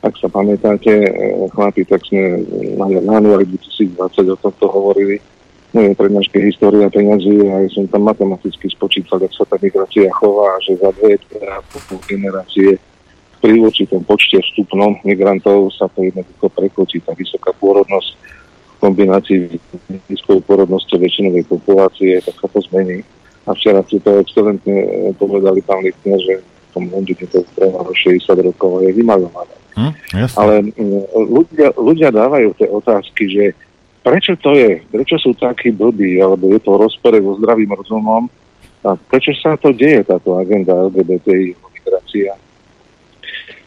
Ak 0.00 0.16
sa 0.16 0.28
pamätáte, 0.32 0.92
e, 0.92 1.10
chlapi, 1.52 1.84
tak 1.84 2.00
sme 2.08 2.40
na 2.76 3.20
januári 3.20 3.44
2020 3.48 4.32
o 4.32 4.36
tomto 4.38 4.66
hovorili 4.70 5.20
moje 5.76 5.92
prednáške 5.92 6.40
História 6.40 6.88
peňazí 6.88 7.36
a 7.52 7.64
ja 7.64 7.68
som 7.68 7.84
tam 7.90 8.08
matematicky 8.08 8.70
spočítal, 8.72 9.20
ako 9.20 9.34
sa 9.34 9.44
tá 9.44 9.56
migrácia 9.60 10.08
chová, 10.08 10.56
že 10.64 10.78
za 10.80 10.88
dve 10.96 11.20
generácie 12.08 12.80
pri 13.44 13.60
určitom 13.60 14.00
počte 14.02 14.40
vstupnom 14.40 14.96
migrantov 15.04 15.68
sa 15.76 15.86
to 15.92 16.02
jednoducho 16.08 16.48
prekročí 16.50 16.98
tá 17.04 17.12
vysoká 17.12 17.52
pôrodnosť 17.60 18.10
v 18.16 18.74
kombinácii 18.80 19.38
s 19.52 20.02
nízkou 20.08 20.40
pôrodnosťou 20.48 20.98
väčšinovej 21.00 21.44
populácie, 21.44 22.18
tak 22.24 22.36
sa 22.40 22.48
to 22.48 22.60
zmení. 22.72 23.04
A 23.46 23.54
včera 23.54 23.84
ste 23.86 24.02
to 24.02 24.18
excelentne 24.18 24.76
eh, 24.82 25.12
povedali, 25.14 25.62
pán 25.62 25.84
Lichtner, 25.84 26.18
že 26.18 26.34
tom 26.76 26.92
Londýne 26.92 27.24
to 27.32 27.40
trvalo 27.56 27.88
60 27.88 28.20
rokov 28.44 28.84
je 28.84 28.92
vymalované. 28.92 29.56
Hm? 29.80 29.92
Ale 30.36 30.54
mm, 30.76 31.04
ľudia, 31.16 31.68
ľudia 31.80 32.12
dávajú 32.12 32.52
tie 32.60 32.68
otázky, 32.68 33.24
že 33.32 33.44
prečo 34.04 34.36
to 34.36 34.52
je, 34.52 34.84
prečo 34.92 35.16
sú 35.16 35.32
takí 35.32 35.72
blbí, 35.72 36.20
alebo 36.20 36.52
je 36.52 36.60
to 36.60 36.76
rozpore 36.76 37.16
so 37.16 37.32
zdravým 37.40 37.72
rozumom 37.72 38.28
a 38.84 38.94
prečo 39.08 39.32
sa 39.40 39.56
to 39.56 39.72
deje, 39.72 40.04
táto 40.04 40.36
agenda 40.36 40.76
LGBTI, 40.92 41.56
migrácia. 41.72 42.36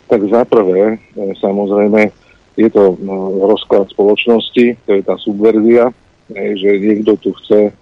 Tak 0.06 0.22
zaprvé, 0.30 0.96
e, 0.96 1.22
samozrejme, 1.38 2.14
je 2.56 2.70
to 2.70 2.96
no, 3.04 3.46
rozklad 3.50 3.90
spoločnosti, 3.92 4.80
to 4.86 4.90
je 4.96 5.02
tá 5.04 5.20
subverzia, 5.20 5.92
e, 6.32 6.56
že 6.56 6.70
niekto 6.78 7.20
tu 7.20 7.36
chce 7.44 7.74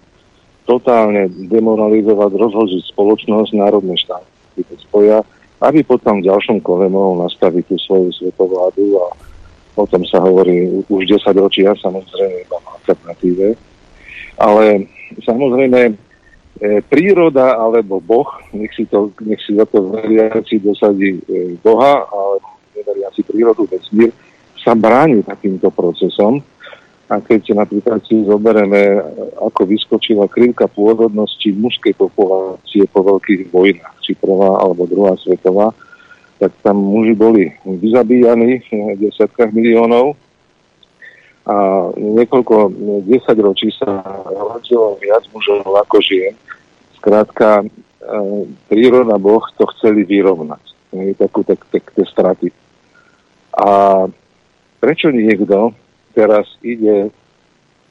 totálne 0.68 1.32
demoralizovať, 1.48 2.30
rozložiť 2.36 2.82
spoločnosť, 2.92 3.56
národné 3.56 3.96
štáty 4.64 4.76
spoja, 4.82 5.22
aby 5.62 5.82
potom 5.82 6.22
v 6.22 6.26
ďalšom 6.30 6.62
kole 6.62 6.86
mohol 6.86 7.26
nastaviť 7.26 7.64
tú 7.66 7.76
svoju 7.82 8.10
svetovládu 8.14 8.98
a 9.02 9.06
o 9.78 9.86
tom 9.86 10.02
sa 10.06 10.18
hovorí 10.22 10.66
už 10.90 11.02
10 11.06 11.22
ročia, 11.38 11.74
samozrejme 11.78 12.36
iba 12.46 12.58
v 12.58 12.66
alternatíve. 12.82 13.46
Ale 14.38 14.86
samozrejme 15.22 15.80
e, 15.86 15.92
príroda 16.86 17.58
alebo 17.58 18.02
Boh, 18.02 18.26
nech 18.54 18.70
si, 18.74 18.86
to, 18.86 19.14
nech 19.22 19.38
si 19.42 19.54
za 19.54 19.66
to 19.66 19.94
veriaci 19.94 20.62
dosadí 20.62 21.18
e, 21.18 21.54
Boha, 21.62 22.06
alebo 22.06 22.58
neveriaci 22.74 23.22
prírodu, 23.26 23.66
vesmír, 23.66 24.10
sa 24.58 24.74
bráni 24.74 25.22
takýmto 25.22 25.70
procesom. 25.70 26.42
A 27.08 27.24
keď 27.24 27.56
napríklad 27.56 28.04
si 28.04 28.20
zoberieme, 28.28 29.00
ako 29.40 29.64
vyskočila 29.64 30.28
krivka 30.28 30.68
pôrodnosti 30.68 31.48
mužskej 31.56 31.96
populácie 31.96 32.84
po 32.92 33.00
veľkých 33.00 33.48
vojnách, 33.48 33.96
či 34.04 34.12
prvá 34.12 34.60
alebo 34.60 34.84
druhá 34.84 35.16
svetová, 35.16 35.72
tak 36.36 36.52
tam 36.60 36.76
muži 36.78 37.16
boli 37.16 37.48
vyzabíjani 37.64 38.60
v 38.68 39.00
desiatkách 39.08 39.50
miliónov 39.56 40.20
a 41.48 41.88
niekoľko 41.96 42.76
desať 43.08 43.36
ročí 43.40 43.72
sa 43.72 44.04
rodilo 44.28 45.00
viac 45.00 45.24
mužov 45.32 45.64
ako 45.64 45.96
žien. 46.04 46.36
Skrátka, 47.00 47.64
e, 47.64 47.66
príroda 48.68 49.16
Boh 49.16 49.40
to 49.56 49.64
chceli 49.72 50.04
vyrovnať. 50.04 50.60
Takú, 51.16 51.48
tak, 51.48 51.64
tak, 51.72 51.88
tie 51.88 52.04
straty. 52.04 52.48
A 53.56 53.68
prečo 54.76 55.08
niekto 55.08 55.72
teraz 56.18 56.50
ide 56.66 57.14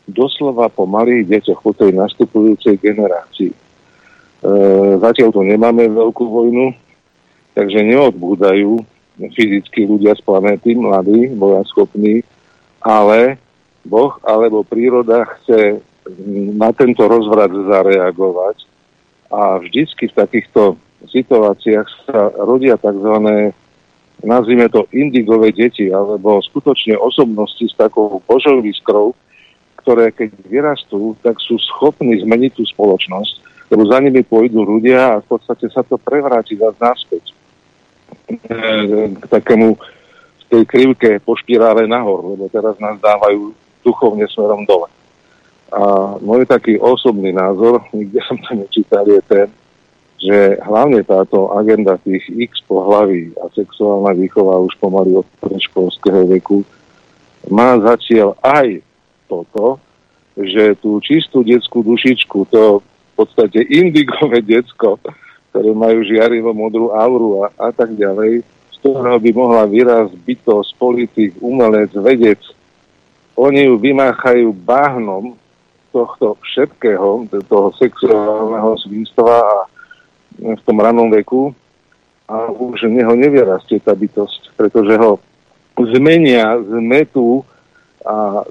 doslova 0.03 0.67
po 0.67 0.83
malých 0.83 1.31
deťoch, 1.31 1.63
po 1.63 1.71
tej 1.71 1.95
nastupujúcej 1.95 2.75
generácii? 2.75 3.55
E, 3.55 3.57
zatiaľ 4.99 5.31
tu 5.31 5.47
nemáme 5.47 5.87
veľkú 5.87 6.27
vojnu, 6.27 6.75
takže 7.55 7.79
neodbúdajú 7.87 8.83
fyzicky 9.17 9.87
ľudia 9.87 10.13
z 10.13 10.21
planéty, 10.27 10.75
mladí, 10.75 11.31
schopní, 11.71 12.21
ale 12.83 13.39
Boh 13.87 14.19
alebo 14.21 14.67
príroda 14.67 15.25
chce 15.39 15.79
na 16.53 16.69
tento 16.75 17.07
rozvrat 17.07 17.49
zareagovať 17.49 18.67
a 19.31 19.59
vždycky 19.59 20.07
v 20.11 20.17
takýchto 20.17 20.61
situáciách 21.07 21.87
sa 22.07 22.31
rodia 22.43 22.79
tzv. 22.79 23.15
Nazvime 24.23 24.69
to 24.69 24.89
indigové 24.93 25.53
deti, 25.53 25.89
alebo 25.93 26.41
skutočne 26.41 26.97
osobnosti 26.97 27.61
s 27.61 27.75
takou 27.77 28.21
božou 28.25 28.61
výskrou, 28.61 29.13
ktoré 29.81 30.11
keď 30.11 30.35
vyrastú, 30.49 31.15
tak 31.21 31.39
sú 31.39 31.55
schopní 31.61 32.19
zmeniť 32.19 32.51
tú 32.57 32.63
spoločnosť, 32.65 33.33
lebo 33.71 33.83
za 33.87 33.97
nimi 34.03 34.23
pôjdu 34.23 34.63
ľudia 34.63 35.15
a 35.15 35.21
v 35.23 35.27
podstate 35.27 35.67
sa 35.71 35.83
to 35.83 35.99
prevráti 35.99 36.59
zase 36.59 36.79
naspäť 36.79 37.25
k 39.17 39.23
takému 39.27 39.75
v 39.77 40.43
tej 40.47 40.63
krivke 40.63 41.09
po 41.23 41.35
špirále 41.35 41.87
nahor, 41.87 42.35
lebo 42.35 42.47
teraz 42.47 42.79
nás 42.79 42.95
dávajú 42.99 43.51
duchovne 43.83 44.27
smerom 44.31 44.63
dole. 44.63 44.87
A 45.67 46.15
môj 46.23 46.47
taký 46.47 46.79
osobný 46.79 47.35
názor, 47.35 47.83
nikde 47.91 48.23
som 48.23 48.39
to 48.39 48.55
nečítal, 48.55 49.03
je 49.03 49.19
ten, 49.27 49.51
že 50.17 50.57
hlavne 50.65 51.05
táto 51.05 51.53
agenda 51.53 52.01
tých 52.01 52.25
X 52.33 52.65
pohlaví 52.65 53.37
a 53.37 53.53
sexuálna 53.53 54.17
výchova 54.17 54.57
už 54.65 54.73
pomaly 54.81 55.13
od 55.13 55.27
školského 55.41 56.25
veku 56.25 56.65
má 57.47 57.77
začiel 57.79 58.33
aj 58.41 58.81
toto, 59.29 59.77
že 60.37 60.77
tú 60.81 60.97
čistú 61.01 61.41
detskú 61.45 61.85
dušičku, 61.85 62.49
to 62.49 62.81
v 62.81 63.13
podstate 63.13 63.61
indigové 63.69 64.41
decko, 64.41 65.01
ktoré 65.49 65.69
majú 65.73 66.05
žiarivo 66.05 66.53
modrú 66.53 66.93
auru 66.93 67.45
a, 67.45 67.53
a 67.57 67.69
tak 67.73 67.93
ďalej, 67.97 68.45
z 68.45 68.75
ktorého 68.81 69.17
by 69.17 69.31
mohla 69.33 69.63
vyraz 69.65 70.13
bytosť, 70.13 70.69
politik, 70.77 71.31
umelec, 71.41 71.89
vedec. 71.97 72.41
Oni 73.37 73.65
ju 73.69 73.77
vymáchajú 73.77 74.53
bahnom 74.53 75.33
tohto 75.89 76.37
všetkého, 76.45 77.25
toho 77.49 77.69
sexuálneho 77.77 78.77
svinstva 78.85 79.41
a 79.41 79.57
v 80.37 80.61
tom 80.63 80.77
ranom 80.79 81.09
veku 81.09 81.53
a 82.27 82.51
už 82.51 82.91
neho 82.91 83.13
nevyrastie 83.15 83.79
tá 83.81 83.95
bytosť, 83.95 84.53
pretože 84.59 84.93
ho 84.99 85.17
zmenia, 85.77 86.57
zmetú 86.59 87.45
a 88.07 88.41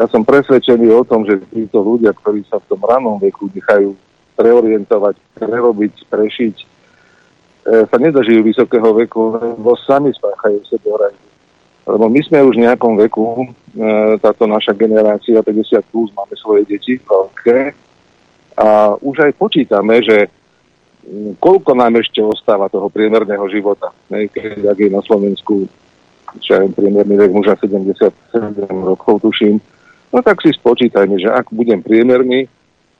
ja 0.00 0.06
som 0.08 0.24
presvedčený 0.24 0.88
o 0.92 1.04
tom, 1.04 1.28
že 1.28 1.44
títo 1.52 1.84
ľudia, 1.84 2.16
ktorí 2.16 2.48
sa 2.48 2.56
v 2.56 2.68
tom 2.72 2.80
ranom 2.80 3.20
veku 3.20 3.52
nechajú 3.52 3.92
preorientovať, 4.36 5.14
prerobiť, 5.36 5.94
prešiť, 6.08 6.56
e, 6.56 6.66
sa 7.92 7.96
nedožijú 8.00 8.40
vysokého 8.40 8.88
veku, 8.96 9.36
lebo 9.36 9.76
sami 9.84 10.16
spáchajú 10.16 10.64
sebevraždu. 10.64 11.28
Lebo 11.82 12.08
my 12.08 12.20
sme 12.24 12.40
už 12.40 12.56
v 12.56 12.64
nejakom 12.64 12.94
veku, 12.96 13.44
e, 13.44 13.46
táto 14.22 14.48
naša 14.48 14.72
generácia 14.72 15.44
50 15.44 15.84
plus, 15.92 16.08
máme 16.16 16.32
svoje 16.40 16.64
deti 16.64 16.96
veľké 16.96 17.76
a 18.56 18.96
už 18.96 19.28
aj 19.28 19.32
počítame, 19.36 20.00
že 20.00 20.32
koľko 21.42 21.74
nám 21.74 21.98
ešte 21.98 22.22
ostáva 22.22 22.70
toho 22.70 22.86
priemerného 22.86 23.46
života. 23.50 23.90
Keď 24.08 24.62
ak 24.66 24.78
je 24.78 24.90
na 24.90 25.02
Slovensku 25.02 25.66
čo 26.40 26.56
aj 26.56 26.72
priemerný 26.72 27.20
vek 27.20 27.32
muža 27.34 27.60
77 27.60 28.08
rokov, 28.64 29.20
tuším, 29.20 29.60
no 30.08 30.18
tak 30.24 30.40
si 30.40 30.48
spočítajme, 30.54 31.20
že 31.20 31.28
ak 31.28 31.52
budem 31.52 31.84
priemerný, 31.84 32.48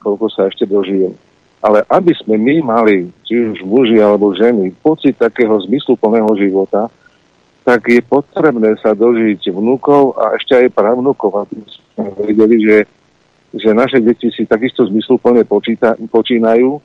koľko 0.03 0.29
sa 0.29 0.53
ešte 0.53 0.69
dožijem. 0.69 1.17
Ale 1.63 1.87
aby 1.89 2.13
sme 2.13 2.37
my 2.37 2.57
mali, 2.61 3.09
či 3.25 3.39
už 3.39 3.63
muži 3.63 4.03
alebo 4.03 4.35
ženy, 4.35 4.75
pocit 4.83 5.15
takého 5.17 5.55
zmysluplného 5.63 6.29
života, 6.37 6.91
tak 7.63 7.87
je 7.87 8.03
potrebné 8.03 8.75
sa 8.83 8.91
dožiť 8.91 9.55
vnúkov 9.55 10.19
a 10.19 10.35
ešte 10.35 10.59
aj 10.59 10.75
pravnúkov, 10.75 11.47
aby 11.47 11.63
sme 11.95 12.11
vedeli, 12.27 12.59
že, 12.67 12.79
že 13.55 13.71
naše 13.71 14.03
deti 14.03 14.27
si 14.35 14.43
takisto 14.43 14.83
zmysluplne 14.91 15.47
počíta, 15.47 15.95
počínajú 16.11 16.83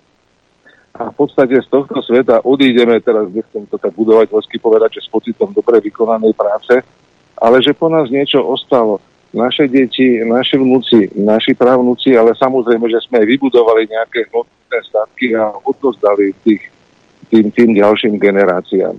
a 0.98 1.14
v 1.14 1.16
podstate 1.16 1.62
z 1.62 1.68
tohto 1.70 2.02
sveta 2.02 2.42
odídeme, 2.42 2.98
teraz 3.06 3.30
nechcem 3.30 3.70
to 3.70 3.78
tak 3.78 3.94
budovateľsky 3.94 4.58
povedať, 4.58 4.98
že 4.98 5.06
s 5.06 5.10
pocitom 5.14 5.54
dobre 5.54 5.78
vykonanej 5.78 6.34
práce, 6.34 6.82
ale 7.38 7.62
že 7.62 7.78
po 7.78 7.86
nás 7.86 8.10
niečo 8.10 8.42
ostalo 8.42 8.98
naše 9.30 9.70
deti, 9.70 10.26
naši 10.26 10.58
vnúci, 10.58 11.14
naši 11.14 11.54
právnúci, 11.54 12.18
ale 12.18 12.34
samozrejme, 12.34 12.90
že 12.90 13.06
sme 13.06 13.22
aj 13.22 13.28
vybudovali 13.30 13.86
nejaké 13.86 14.26
hodnotné 14.34 14.80
statky 14.90 15.38
a 15.38 15.54
odozdali 15.62 16.34
tých, 16.42 16.66
tým, 17.30 17.54
tým 17.54 17.78
ďalším 17.78 18.18
generáciám. 18.18 18.98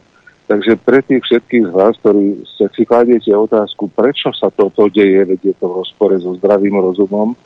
Takže 0.49 0.81
pre 0.81 1.05
tých 1.05 1.21
všetkých 1.29 1.65
z 1.69 1.73
vás, 1.75 1.93
ktorí 2.01 2.47
si 2.47 2.83
kladiete 2.87 3.35
otázku, 3.35 3.91
prečo 3.93 4.33
sa 4.33 4.49
toto 4.49 4.89
deje, 4.89 5.27
veď 5.29 5.53
je 5.53 5.55
to 5.61 5.67
v 5.69 5.77
rozpore 5.85 6.17
so 6.23 6.33
zdravým 6.41 6.79
rozumom, 6.79 7.37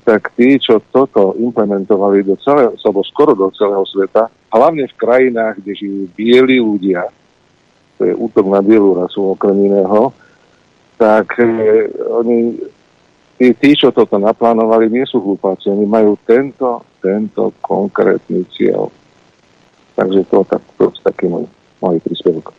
tak 0.00 0.32
tí, 0.32 0.56
čo 0.56 0.80
toto 0.80 1.36
implementovali 1.36 2.24
do 2.24 2.36
celého, 2.40 2.72
alebo 2.72 3.04
skoro 3.04 3.36
do 3.36 3.52
celého 3.52 3.84
sveta, 3.84 4.32
hlavne 4.48 4.88
v 4.88 4.98
krajinách, 4.98 5.60
kde 5.60 5.72
žijú 5.76 6.00
bieli 6.16 6.56
ľudia, 6.56 7.04
to 8.00 8.08
je 8.08 8.14
útok 8.16 8.48
na 8.48 8.64
bielu 8.64 8.96
rasu 8.96 9.36
okrem 9.36 9.68
iného, 9.68 10.16
tak 10.96 11.36
e, 11.36 11.88
oni, 12.08 12.56
tí, 13.36 13.52
tí, 13.58 13.70
čo 13.76 13.92
toto 13.92 14.16
naplánovali, 14.16 14.88
nie 14.88 15.04
sú 15.04 15.20
hlupáci, 15.20 15.68
oni 15.68 15.84
majú 15.84 16.16
tento, 16.24 16.84
tento 17.04 17.52
konkrétny 17.60 18.48
cieľ. 18.56 18.88
Takže 19.92 20.24
to, 20.32 20.38
tak, 20.48 20.62
to 20.80 20.88
je 20.88 21.00
taký 21.04 21.28
môj, 21.28 21.44
môj 21.84 22.00
príspevok. 22.00 22.56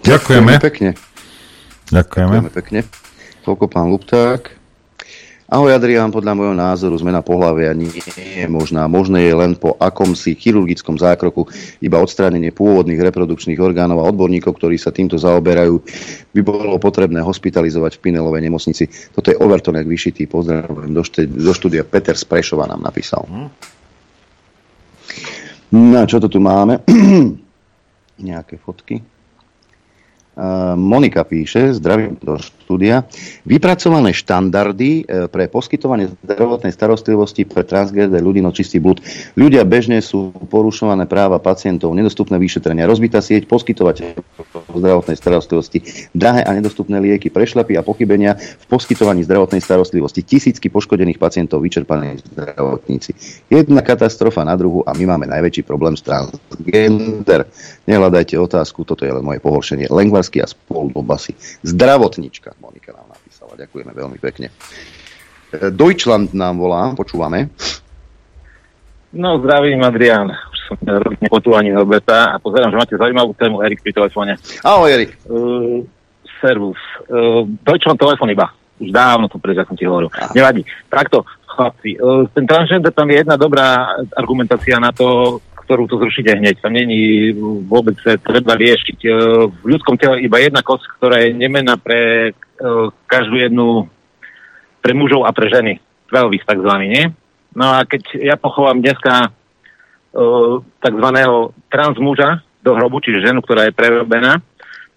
Ďakujeme. 0.00 0.56
pekne. 0.56 0.90
Ďakujeme. 1.92 2.32
Ďakujeme 2.40 2.52
pekne. 2.54 2.80
Toľko 3.44 3.64
pán 3.68 3.92
Lupták. 3.92 4.59
Ahoj 5.50 5.74
Adrián, 5.74 6.14
podľa 6.14 6.38
môjho 6.38 6.54
názoru 6.54 6.94
zmena 6.94 7.26
pohľavia 7.26 7.74
nie 7.74 7.90
je 8.14 8.46
možná. 8.46 8.86
Možné 8.86 9.26
je 9.26 9.34
len 9.34 9.58
po 9.58 9.74
akomsi 9.82 10.38
chirurgickom 10.38 10.94
zákroku 10.94 11.50
iba 11.82 11.98
odstránenie 11.98 12.54
pôvodných 12.54 13.02
reprodukčných 13.02 13.58
orgánov 13.58 13.98
a 13.98 14.06
odborníkov, 14.14 14.54
ktorí 14.54 14.78
sa 14.78 14.94
týmto 14.94 15.18
zaoberajú, 15.18 15.82
by 16.30 16.40
bolo 16.46 16.78
potrebné 16.78 17.18
hospitalizovať 17.26 17.98
v 17.98 18.02
Pinelovej 18.06 18.46
nemocnici. 18.46 18.86
Toto 19.10 19.34
je 19.34 19.42
overtonek 19.42 19.90
vyšitý. 19.90 20.30
Pozdravujem 20.30 20.94
do, 20.94 21.02
šte, 21.02 21.26
do 21.26 21.50
štúdia. 21.50 21.82
Peter 21.82 22.14
z 22.14 22.30
Prešova 22.30 22.70
nám 22.70 22.86
napísal. 22.86 23.26
No 25.74 25.96
a 25.98 26.06
čo 26.06 26.22
to 26.22 26.30
tu 26.30 26.38
máme? 26.38 26.78
Nejaké 28.22 28.54
fotky. 28.54 29.02
Monika 30.78 31.26
píše, 31.26 31.74
zdravím 31.74 32.14
do 32.22 32.38
štúdia, 32.38 33.02
vypracované 33.42 34.14
štandardy 34.14 35.02
e, 35.02 35.26
pre 35.26 35.50
poskytovanie 35.50 36.06
zdravotnej 36.22 36.70
starostlivosti 36.70 37.42
pre 37.42 37.66
transgender 37.66 38.22
ľudí 38.22 38.38
no 38.38 38.54
čistý 38.54 38.78
blud. 38.78 39.02
Ľudia 39.34 39.66
bežne 39.66 39.98
sú 39.98 40.30
porušované 40.30 41.10
práva 41.10 41.42
pacientov, 41.42 41.92
nedostupné 41.98 42.38
vyšetrenia, 42.38 42.86
rozbitá 42.86 43.18
sieť 43.18 43.50
poskytovateľov 43.50 44.22
zdravotnej 44.70 45.18
starostlivosti, 45.18 45.82
drahé 46.14 46.46
a 46.46 46.54
nedostupné 46.54 47.02
lieky, 47.02 47.26
prešlapy 47.26 47.74
a 47.74 47.82
pochybenia 47.82 48.38
v 48.38 48.64
poskytovaní 48.70 49.26
zdravotnej 49.26 49.58
starostlivosti, 49.58 50.22
tisícky 50.22 50.70
poškodených 50.70 51.18
pacientov, 51.18 51.66
vyčerpaní 51.66 52.22
zdravotníci. 52.22 53.10
Jedna 53.50 53.82
katastrofa 53.82 54.46
na 54.46 54.54
druhu 54.54 54.86
a 54.86 54.94
my 54.94 55.04
máme 55.10 55.26
najväčší 55.26 55.66
problém 55.66 55.98
s 55.98 56.06
transgender. 56.06 57.50
Nehľadajte 57.90 58.38
otázku, 58.38 58.86
toto 58.86 59.02
je 59.02 59.10
len 59.10 59.26
moje 59.26 59.42
pohoršenie. 59.42 59.90
Lengvarsky 59.90 60.38
a 60.38 60.46
spol 60.46 60.94
do 60.94 61.02
basy. 61.02 61.34
Zdravotnička, 61.66 62.54
Monika 62.62 62.94
nám 62.94 63.10
napísala. 63.10 63.58
Ďakujeme 63.58 63.90
veľmi 63.90 64.18
pekne. 64.22 64.54
E, 65.50 65.74
Deutschland 65.74 66.30
nám 66.30 66.62
volá, 66.62 66.94
počúvame. 66.94 67.50
No, 69.10 69.42
zdravím, 69.42 69.82
Adrián. 69.82 70.30
Už 70.30 70.58
som 70.70 70.78
rodne 70.86 71.26
počúvaní 71.26 71.74
Roberta 71.74 72.30
a 72.30 72.38
pozerám, 72.38 72.70
že 72.70 72.78
máte 72.78 72.94
zaujímavú 72.94 73.34
tému 73.34 73.58
Erik 73.58 73.82
pri 73.82 73.90
telefóne. 73.90 74.38
Ahoj, 74.62 74.86
Erik. 74.86 75.18
Uh, 75.26 75.82
servus. 76.38 76.78
Uh, 77.10 77.42
Deutschland 77.66 77.98
telefón 77.98 78.30
iba. 78.30 78.54
Už 78.78 78.94
dávno 78.94 79.26
to 79.26 79.42
preč, 79.42 79.58
som 79.66 79.74
ti 79.74 79.82
hovoril. 79.82 80.14
Aha. 80.14 80.30
Nevadí. 80.30 80.62
Takto, 80.86 81.26
chlapci. 81.58 81.98
Uh, 81.98 82.22
ten 82.30 82.46
transgender, 82.46 82.94
tam 82.94 83.10
je 83.10 83.18
jedna 83.18 83.34
dobrá 83.34 83.98
argumentácia 84.14 84.78
na 84.78 84.94
to, 84.94 85.42
ktorú 85.70 85.86
to 85.86 86.02
zrušíte 86.02 86.34
hneď. 86.34 86.58
Tam 86.58 86.74
není 86.74 87.30
vôbec 87.70 87.94
treba 88.02 88.58
riešiť. 88.58 88.98
E, 89.06 89.08
v 89.46 89.64
ľudskom 89.70 89.94
tele 89.94 90.18
iba 90.18 90.42
jedna 90.42 90.66
kost, 90.66 90.82
ktorá 90.98 91.22
je 91.22 91.30
nemená 91.30 91.78
pre 91.78 92.00
e, 92.26 92.32
každú 93.06 93.38
jednu, 93.38 93.86
pre 94.82 94.98
mužov 94.98 95.22
a 95.22 95.30
pre 95.30 95.46
ženy. 95.46 95.78
Pelvis 96.10 96.42
takzvaný, 96.42 96.90
nie? 96.90 97.04
No 97.54 97.70
a 97.70 97.86
keď 97.86 98.18
ja 98.18 98.34
pochovám 98.34 98.82
dneska 98.82 99.30
takzvaného 100.82 101.54
transmuža 101.70 102.42
do 102.66 102.74
hrobu, 102.74 102.98
čiže 102.98 103.30
ženu, 103.30 103.38
ktorá 103.46 103.70
je 103.70 103.78
prerobená, 103.78 104.42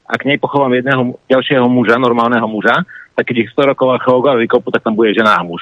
a 0.10 0.14
k 0.18 0.26
nej 0.26 0.42
pochovám 0.42 0.74
jedného 0.74 1.22
ďalšieho 1.30 1.70
muža, 1.70 2.02
normálneho 2.02 2.50
muža, 2.50 2.82
tak 3.14 3.30
keď 3.30 3.46
ich 3.46 3.54
100 3.54 3.78
rokov 3.78 3.94
a 3.94 4.34
vykopu, 4.42 4.74
tak 4.74 4.82
tam 4.82 4.98
bude 4.98 5.14
žena 5.14 5.38
a 5.38 5.46
muž. 5.46 5.62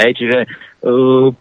Hej, 0.00 0.16
čiže 0.16 0.38
uh, 0.88 1.32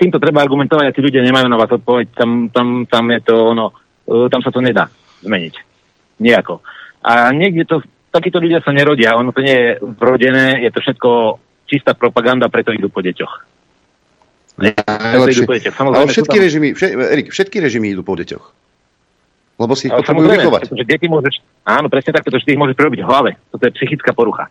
týmto 0.00 0.16
treba 0.16 0.40
argumentovať 0.40 0.88
a 0.88 0.94
tí 0.96 1.04
ľudia 1.04 1.20
nemajú 1.20 1.46
na 1.52 1.60
vás 1.60 1.68
odpoveď. 1.68 2.16
Tam, 2.16 2.48
tam, 2.48 2.88
tam 2.88 3.04
je 3.12 3.20
to 3.20 3.34
ono, 3.52 3.76
tam 4.32 4.40
sa 4.40 4.48
to 4.48 4.64
nedá 4.64 4.88
zmeniť. 5.20 5.54
Nejako. 6.24 6.64
A 7.04 7.28
niekde 7.36 7.68
to, 7.68 7.84
takíto 8.08 8.40
ľudia 8.40 8.64
sa 8.64 8.72
nerodia, 8.72 9.16
ono 9.20 9.36
to 9.36 9.44
nie 9.44 9.52
je 9.52 9.68
vrodené, 9.80 10.64
je 10.64 10.70
to 10.72 10.80
všetko 10.80 11.08
čistá 11.68 11.92
propaganda, 11.92 12.48
preto 12.48 12.72
idú 12.72 12.88
po 12.88 13.04
deťoch. 13.04 13.32
Idú 14.60 15.44
po 15.44 15.54
deťoch. 15.56 15.76
Ale 15.80 16.08
všetky, 16.08 16.36
tam... 16.36 16.44
režimy, 16.44 16.68
všet, 16.72 16.90
Erik, 16.96 17.26
všetky 17.32 17.56
režimy 17.60 17.92
idú 17.92 18.02
po 18.04 18.16
deťoch. 18.16 18.44
Lebo 19.60 19.72
si 19.76 19.88
ich 19.88 19.94
potrebujú 19.94 20.28
vychovať. 20.28 20.72
Deti 20.88 21.06
môžeš, 21.08 21.44
áno, 21.68 21.92
presne 21.92 22.16
tak, 22.16 22.24
pretože 22.24 22.48
ty 22.48 22.56
ich 22.56 22.60
môžeš 22.60 22.76
prerobiť 22.76 23.00
v 23.04 23.08
hlave. 23.08 23.30
Toto 23.52 23.64
je 23.68 23.76
psychická 23.76 24.16
porucha. 24.16 24.48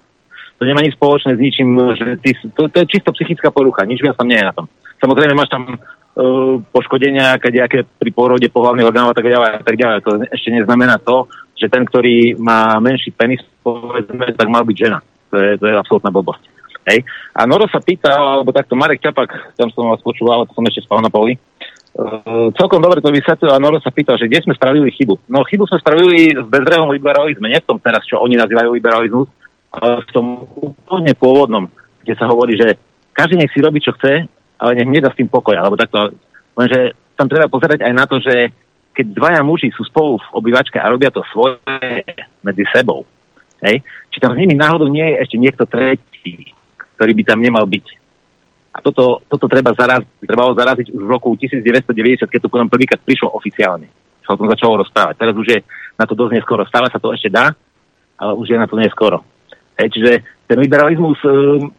To 0.59 0.67
nemá 0.67 0.83
nič 0.83 0.99
spoločné 0.99 1.39
s 1.39 1.41
ničím, 1.41 1.71
že 1.95 2.19
ty, 2.19 2.35
to, 2.51 2.67
to 2.67 2.77
je 2.83 2.91
čisto 2.91 3.15
psychická 3.15 3.47
porucha, 3.47 3.87
nič 3.87 4.03
viac 4.03 4.19
tam 4.19 4.27
nie 4.27 4.35
je 4.35 4.43
na 4.43 4.51
tom. 4.51 4.67
Samozrejme 4.99 5.31
máš 5.31 5.47
tam 5.47 5.63
uh, 5.71 6.59
poškodenia, 6.75 7.39
nejaké 7.39 7.87
pri 7.87 8.11
pôrode 8.11 8.43
pohľavných 8.51 8.87
orgánov 8.91 9.15
a 9.15 9.17
tak 9.17 9.31
ďalej, 9.31 9.49
a 9.55 9.63
tak 9.63 9.75
ďalej. 9.79 9.97
To 10.03 10.11
ešte 10.27 10.51
neznamená 10.51 10.99
to, 10.99 11.31
že 11.55 11.71
ten, 11.71 11.87
ktorý 11.87 12.35
má 12.35 12.75
menší 12.83 13.15
penis, 13.15 13.39
povedzme, 13.63 14.35
tak 14.35 14.51
mal 14.51 14.67
byť 14.67 14.75
žena. 14.75 14.99
To 15.31 15.35
je, 15.39 15.55
to 15.55 15.65
je 15.71 15.79
absolútna 15.79 16.11
blbosť. 16.11 16.43
Hej. 16.91 17.07
A 17.39 17.47
Noro 17.47 17.63
sa 17.71 17.79
pýta, 17.79 18.11
alebo 18.19 18.51
takto 18.51 18.75
Marek 18.75 18.99
Čapak, 18.99 19.55
tam 19.55 19.71
som 19.71 19.87
vás 19.87 20.03
počúval, 20.03 20.43
to 20.43 20.55
som 20.57 20.67
ešte 20.67 20.83
spal 20.83 20.99
na 20.99 21.11
poli, 21.11 21.39
Uh, 21.89 22.53
celkom 22.53 22.79
dobre 22.79 23.01
to 23.01 23.09
vysvetlil 23.09 23.49
a 23.49 23.57
Noro 23.57 23.81
sa 23.81 23.89
pýtal, 23.89 24.13
že 24.15 24.29
kde 24.29 24.45
sme 24.45 24.53
spravili 24.53 24.93
chybu. 24.93 25.25
No 25.25 25.41
chybu 25.41 25.65
sme 25.65 25.81
spravili 25.81 26.37
v 26.37 26.45
bezrehom 26.45 26.93
liberalizme, 26.93 27.49
nie 27.49 27.57
v 27.57 27.65
tom 27.65 27.81
teraz, 27.81 28.05
čo 28.05 28.21
oni 28.21 28.37
nazývajú 28.37 28.77
liberalizmus, 28.77 29.25
ale 29.69 30.01
v 30.05 30.11
tom 30.13 30.25
úplne 30.57 31.13
pôvodnom, 31.13 31.65
kde 32.01 32.13
sa 32.17 32.25
hovorí, 32.25 32.57
že 32.57 32.77
každý 33.13 33.37
nech 33.37 33.53
si 33.53 33.61
robí, 33.61 33.83
čo 33.83 33.93
chce 33.97 34.25
ale 34.59 34.75
nech 34.75 34.99
nedá 34.99 35.09
s 35.09 35.17
tým 35.17 35.31
pokoj, 35.31 35.55
alebo 35.55 35.79
takto. 35.79 36.11
Lenže 36.59 36.93
tam 37.15 37.31
treba 37.31 37.47
pozerať 37.47 37.87
aj 37.87 37.93
na 37.95 38.05
to, 38.05 38.19
že 38.19 38.51
keď 38.91 39.05
dvaja 39.15 39.41
muži 39.47 39.71
sú 39.71 39.87
spolu 39.87 40.19
v 40.19 40.43
obývačke 40.43 40.75
a 40.75 40.91
robia 40.91 41.07
to 41.07 41.23
svoje 41.31 42.03
medzi 42.43 42.67
sebou, 42.75 43.07
hej, 43.63 43.79
či 44.11 44.17
tam 44.19 44.35
s 44.35 44.39
nimi 44.39 44.59
náhodou 44.59 44.91
nie 44.91 45.15
je 45.15 45.19
ešte 45.23 45.37
niekto 45.39 45.63
tretí, 45.63 46.51
ktorý 46.99 47.11
by 47.15 47.23
tam 47.23 47.39
nemal 47.39 47.63
byť. 47.63 47.87
A 48.75 48.83
toto, 48.83 49.23
toto 49.31 49.47
treba 49.47 49.71
zaraz, 49.73 50.03
trebalo 50.19 50.51
zaraziť 50.53 50.91
už 50.91 51.01
v 51.01 51.09
roku 51.09 51.31
1990, 51.39 52.27
keď 52.27 52.39
to 52.43 52.51
potom 52.51 52.67
prvýkrát 52.67 52.99
prišlo 53.01 53.31
oficiálne. 53.31 53.87
Sa 54.27 54.35
o 54.35 54.39
tom 54.39 54.51
začalo 54.51 54.83
rozprávať. 54.83 55.15
Teraz 55.17 55.33
už 55.33 55.47
je 55.47 55.59
na 55.97 56.05
to 56.05 56.13
dosť 56.13 56.37
neskoro. 56.37 56.61
Stále 56.69 56.91
sa 56.91 57.01
to 57.01 57.09
ešte 57.09 57.33
dá, 57.33 57.55
ale 58.19 58.31
už 58.37 58.51
je 58.51 58.57
na 58.59 58.69
to 58.69 58.77
neskoro. 58.77 59.25
Hej, 59.79 59.89
čiže 59.95 60.11
ten 60.45 60.57
liberalizmus 60.59 61.17
um, 61.23 61.71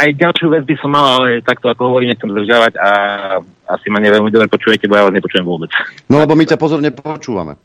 aj 0.00 0.16
ďalšiu 0.16 0.48
vec 0.48 0.64
by 0.64 0.74
som 0.80 0.90
mal, 0.96 1.20
ale 1.20 1.44
takto 1.44 1.68
ako 1.68 1.92
hovorím, 1.92 2.16
nechcem 2.16 2.32
zdržávať 2.32 2.80
a 2.80 2.90
asi 3.68 3.86
ma 3.92 4.00
neveľmi 4.00 4.32
dobre 4.32 4.48
počujete, 4.48 4.88
bo 4.88 4.96
ja 4.96 5.04
vás 5.04 5.12
nepočujem 5.12 5.44
vôbec. 5.44 5.68
No 6.08 6.16
lebo 6.24 6.32
my 6.32 6.48
ťa 6.48 6.56
pozorne 6.56 6.88
počúvame. 6.88 7.60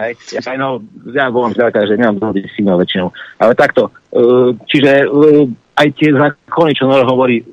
Hej, 0.00 0.16
ja, 0.34 0.40
no, 0.56 0.80
ja 1.12 1.28
volám 1.30 1.54
zďaleka, 1.54 1.86
že 1.86 2.00
nemám 2.00 2.18
dohody 2.18 2.48
signál 2.56 2.80
väčšinou. 2.80 3.12
Ale 3.38 3.52
takto, 3.54 3.92
uh, 4.16 4.50
čiže 4.66 5.06
uh, 5.06 5.46
aj 5.78 5.88
tie 5.94 6.10
zákony, 6.10 6.72
čo 6.74 6.88
Noro 6.90 7.06
hovorí, 7.06 7.44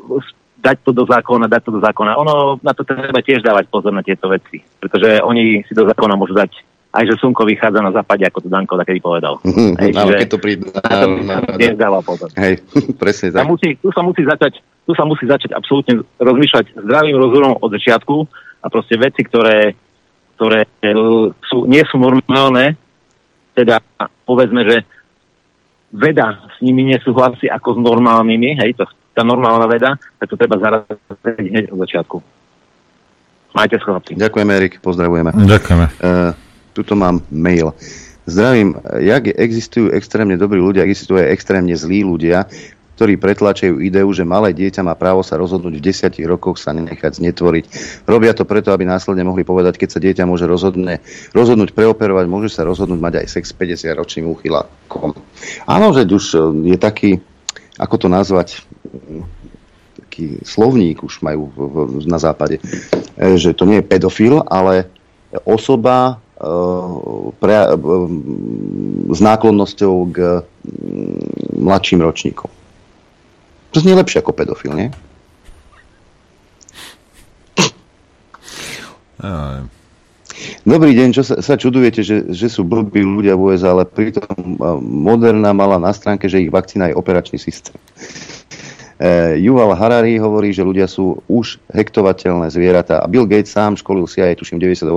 dať 0.58 0.78
to 0.82 0.92
do 0.96 1.06
zákona, 1.06 1.46
dať 1.46 1.62
to 1.70 1.72
do 1.78 1.80
zákona. 1.84 2.18
Ono 2.18 2.58
na 2.66 2.74
to 2.74 2.82
treba 2.82 3.22
tiež 3.22 3.46
dávať 3.46 3.70
pozor 3.70 3.94
na 3.94 4.02
tieto 4.02 4.28
veci, 4.28 4.64
pretože 4.82 5.22
oni 5.22 5.62
si 5.68 5.74
do 5.78 5.86
zákona 5.86 6.18
môžu 6.18 6.34
dať 6.34 6.52
aj 6.98 7.04
že 7.06 7.16
slnko 7.22 7.46
vychádza 7.46 7.86
na 7.86 7.94
západe, 7.94 8.26
ako 8.26 8.42
to 8.42 8.50
Danko 8.50 8.74
takedy 8.82 8.98
povedal. 8.98 9.38
Hej, 9.82 9.94
ale 9.94 10.26
keď 10.26 10.30
to 10.34 10.40
príde... 10.42 10.66
Na, 10.74 11.38
na, 11.38 12.02
pozor. 12.02 12.34
Hej, 12.34 12.66
presne 13.02 13.30
tak. 13.30 13.46
Musí, 13.46 13.78
tu, 13.78 13.94
sa 13.94 14.02
musí 14.02 14.26
začať, 14.26 14.58
tu 14.90 14.92
sa 14.98 15.06
musí 15.06 15.30
začať 15.30 15.54
absolútne 15.54 16.02
rozmýšľať 16.18 16.74
zdravým 16.74 17.16
rozumom 17.22 17.54
od 17.62 17.70
začiatku 17.78 18.16
a 18.66 18.68
proste 18.74 18.98
veci, 18.98 19.22
ktoré, 19.22 19.78
ktoré 20.36 20.66
e, 20.66 20.92
sú, 21.46 21.70
nie 21.70 21.86
sú 21.86 22.02
normálne, 22.02 22.74
teda 23.54 23.78
povedzme, 24.26 24.66
že 24.66 24.78
veda 25.94 26.50
s 26.50 26.58
nimi 26.66 26.90
nesúhlasí 26.90 27.46
ako 27.46 27.78
s 27.78 27.80
normálnymi, 27.80 28.58
hej, 28.66 28.74
to, 28.74 28.90
tá 29.14 29.22
normálna 29.22 29.70
veda, 29.70 30.02
tak 30.18 30.28
to 30.30 30.36
treba 30.36 30.58
zaraziť 30.58 31.46
hneď 31.46 31.66
od 31.74 31.80
začiatku. 31.86 32.18
Majte 33.56 33.82
sa, 33.82 33.98
Ďakujeme, 33.98 34.52
Erik, 34.54 34.78
pozdravujeme. 34.86 35.34
Ďakujeme. 35.34 35.86
Uh, 35.98 36.47
tuto 36.78 36.94
mám 36.94 37.26
mail. 37.34 37.74
Zdravím, 38.30 38.78
jak 39.02 39.34
existujú 39.34 39.90
extrémne 39.96 40.38
dobrí 40.38 40.62
ľudia, 40.62 40.86
existujú 40.86 41.18
aj 41.18 41.32
extrémne 41.32 41.74
zlí 41.74 42.04
ľudia, 42.04 42.46
ktorí 42.98 43.14
pretlačajú 43.22 43.78
ideu, 43.78 44.10
že 44.10 44.26
malé 44.26 44.58
dieťa 44.58 44.82
má 44.82 44.98
právo 44.98 45.22
sa 45.22 45.38
rozhodnúť 45.38 45.78
v 45.78 45.86
desiatich 45.86 46.26
rokoch 46.26 46.58
sa 46.58 46.74
nenechať 46.74 47.22
znetvoriť. 47.22 47.66
Robia 48.10 48.34
to 48.34 48.42
preto, 48.42 48.74
aby 48.74 48.90
následne 48.90 49.22
mohli 49.22 49.46
povedať, 49.46 49.78
keď 49.78 49.90
sa 49.94 50.00
dieťa 50.02 50.26
môže 50.26 50.50
rozhodne, 50.50 50.98
rozhodnúť 51.38 51.78
preoperovať, 51.78 52.26
môže 52.26 52.50
sa 52.50 52.66
rozhodnúť 52.66 52.98
mať 52.98 53.14
aj 53.22 53.28
sex 53.30 53.54
50-ročným 53.54 54.26
úchylákom. 54.34 55.14
Áno, 55.70 55.88
že 55.94 56.10
už 56.10 56.26
je 56.66 56.78
taký, 56.82 57.22
ako 57.78 57.96
to 58.02 58.08
nazvať, 58.10 58.66
taký 60.02 60.42
slovník 60.42 61.06
už 61.06 61.22
majú 61.22 61.54
na 62.10 62.18
západe, 62.18 62.58
e, 63.14 63.38
že 63.38 63.54
to 63.54 63.70
nie 63.70 63.86
je 63.86 63.86
pedofil, 63.86 64.42
ale 64.50 64.90
osoba 65.46 66.18
e, 66.18 66.27
pre, 66.38 67.58
e, 67.58 67.76
s 69.10 69.20
náklonnosťou 69.20 69.96
k 70.14 70.18
mm, 70.44 71.58
mladším 71.58 72.00
ročníkom. 72.06 72.50
To 73.74 73.78
znie 73.82 73.98
lepšie 73.98 74.22
ako 74.22 74.32
pedofil, 74.38 74.74
nie? 74.78 74.90
Dobrý 80.68 80.94
deň, 80.94 81.10
čo 81.16 81.24
sa, 81.26 81.42
sa 81.42 81.58
čudujete, 81.58 82.06
že, 82.06 82.30
že 82.30 82.48
sú 82.52 82.62
blbí 82.62 83.02
ľudia 83.02 83.34
v 83.34 83.56
USA, 83.56 83.74
ale 83.74 83.88
pritom 83.88 84.60
Moderna 84.84 85.56
mala 85.56 85.82
na 85.82 85.90
stránke, 85.96 86.30
že 86.30 86.44
ich 86.44 86.54
vakcína 86.54 86.92
je 86.92 87.00
operačný 87.00 87.42
systém. 87.42 87.74
E, 88.98 89.38
Yuval 89.38 89.78
Harari 89.78 90.18
hovorí, 90.18 90.50
že 90.50 90.66
ľudia 90.66 90.90
sú 90.90 91.22
už 91.30 91.62
hektovateľné 91.70 92.50
zvieratá 92.50 92.98
a 92.98 93.06
Bill 93.06 93.30
Gates 93.30 93.54
sám 93.54 93.78
školil 93.78 94.10
si 94.10 94.26
aj 94.26 94.42
tuším 94.42 94.58
98, 94.58 94.90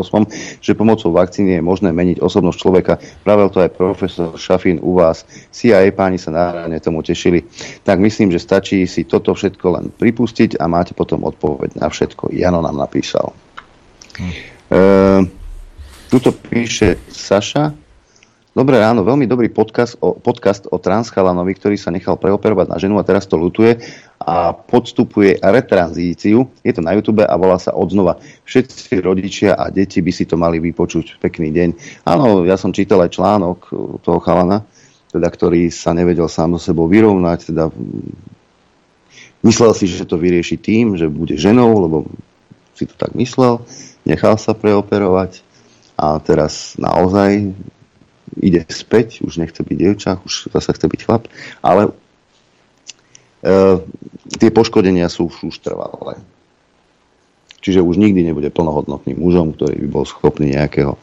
že 0.64 0.72
pomocou 0.72 1.12
vakcíny 1.12 1.60
je 1.60 1.62
možné 1.62 1.92
meniť 1.92 2.24
osobnosť 2.24 2.58
človeka. 2.58 2.96
Pravil 3.20 3.52
to 3.52 3.60
aj 3.60 3.76
profesor 3.76 4.32
Šafín 4.40 4.80
u 4.80 4.96
vás. 4.96 5.28
CIA 5.52 5.92
páni 5.92 6.16
sa 6.16 6.32
náhradne 6.32 6.80
tomu 6.80 7.04
tešili. 7.04 7.44
Tak 7.84 8.00
myslím, 8.00 8.32
že 8.32 8.40
stačí 8.40 8.88
si 8.88 9.04
toto 9.04 9.36
všetko 9.36 9.66
len 9.76 9.84
pripustiť 9.92 10.56
a 10.56 10.64
máte 10.64 10.96
potom 10.96 11.20
odpoveď 11.28 11.76
na 11.76 11.92
všetko. 11.92 12.32
Jano 12.32 12.64
nám 12.64 12.80
napísal. 12.80 13.36
Hm. 14.16 14.32
E, 14.72 14.78
tuto 16.08 16.32
píše 16.32 17.04
Saša, 17.12 17.76
Dobré 18.50 18.82
ráno, 18.82 19.06
veľmi 19.06 19.30
dobrý 19.30 19.46
podcast 19.46 19.94
o, 20.02 20.10
podcast 20.18 20.66
o 20.66 20.82
transchalanovi, 20.82 21.54
ktorý 21.54 21.78
sa 21.78 21.94
nechal 21.94 22.18
preoperovať 22.18 22.66
na 22.66 22.82
ženu 22.82 22.98
a 22.98 23.06
teraz 23.06 23.30
to 23.30 23.38
lutuje 23.38 23.78
a 24.18 24.50
podstupuje 24.50 25.38
retranzíciu. 25.38 26.50
Je 26.66 26.74
to 26.74 26.82
na 26.82 26.98
YouTube 26.98 27.22
a 27.22 27.30
volá 27.38 27.62
sa 27.62 27.70
odznova. 27.78 28.18
Všetci 28.42 29.06
rodičia 29.06 29.54
a 29.54 29.70
deti 29.70 30.02
by 30.02 30.10
si 30.10 30.26
to 30.26 30.34
mali 30.34 30.58
vypočuť. 30.58 31.22
Pekný 31.22 31.54
deň. 31.54 31.68
Áno, 32.10 32.42
ja 32.42 32.58
som 32.58 32.74
čítal 32.74 32.98
aj 33.06 33.14
článok 33.14 33.70
toho 34.02 34.18
chalana, 34.18 34.66
teda, 35.14 35.30
ktorý 35.30 35.70
sa 35.70 35.94
nevedel 35.94 36.26
sám 36.26 36.58
so 36.58 36.74
sebou 36.74 36.90
vyrovnať, 36.90 37.54
teda 37.54 37.70
myslel 39.46 39.78
si, 39.78 39.86
že 39.86 40.02
to 40.02 40.18
vyrieši 40.18 40.58
tým, 40.58 40.98
že 40.98 41.06
bude 41.06 41.38
ženou, 41.38 41.70
lebo 41.86 42.10
si 42.74 42.82
to 42.82 42.98
tak 42.98 43.14
myslel, 43.14 43.62
nechal 44.02 44.34
sa 44.42 44.58
preoperovať 44.58 45.46
a 45.94 46.18
teraz 46.18 46.74
naozaj 46.82 47.54
ide 48.38 48.62
späť, 48.70 49.24
už 49.26 49.42
nechce 49.42 49.58
byť 49.58 49.76
dievča, 49.76 50.20
už 50.22 50.54
zase 50.54 50.70
chce 50.76 50.86
byť 50.86 51.00
chlap, 51.02 51.26
ale 51.64 51.90
e, 53.42 53.82
tie 54.38 54.50
poškodenia 54.54 55.10
sú 55.10 55.30
už, 55.30 55.56
trvalé. 55.58 56.20
Čiže 57.60 57.84
už 57.84 58.00
nikdy 58.00 58.24
nebude 58.24 58.48
plnohodnotným 58.48 59.20
mužom, 59.20 59.52
ktorý 59.52 59.76
by 59.84 59.88
bol 59.90 60.04
schopný 60.08 60.54
nejakého, 60.54 60.96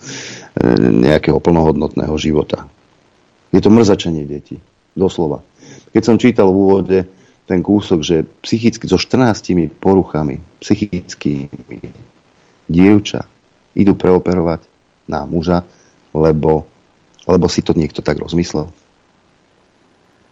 e, 0.57 0.65
nejakého 1.05 1.37
plnohodnotného 1.37 2.15
života. 2.15 2.65
Je 3.51 3.59
to 3.59 3.71
mrzačenie 3.71 4.23
detí. 4.23 4.57
Doslova. 4.97 5.45
Keď 5.93 6.01
som 6.01 6.17
čítal 6.17 6.49
v 6.49 6.57
úvode 6.57 6.99
ten 7.47 7.61
kúsok, 7.61 8.01
že 8.01 8.25
psychicky 8.43 8.89
so 8.89 8.97
14 8.99 9.71
poruchami, 9.77 10.41
psychickými 10.59 11.79
dievča 12.67 13.23
idú 13.77 13.93
preoperovať 13.93 14.65
na 15.07 15.23
muža, 15.23 15.63
lebo 16.11 16.67
lebo 17.27 17.45
si 17.51 17.59
to 17.61 17.75
niekto 17.75 17.99
tak 17.99 18.17
rozmyslel. 18.17 18.71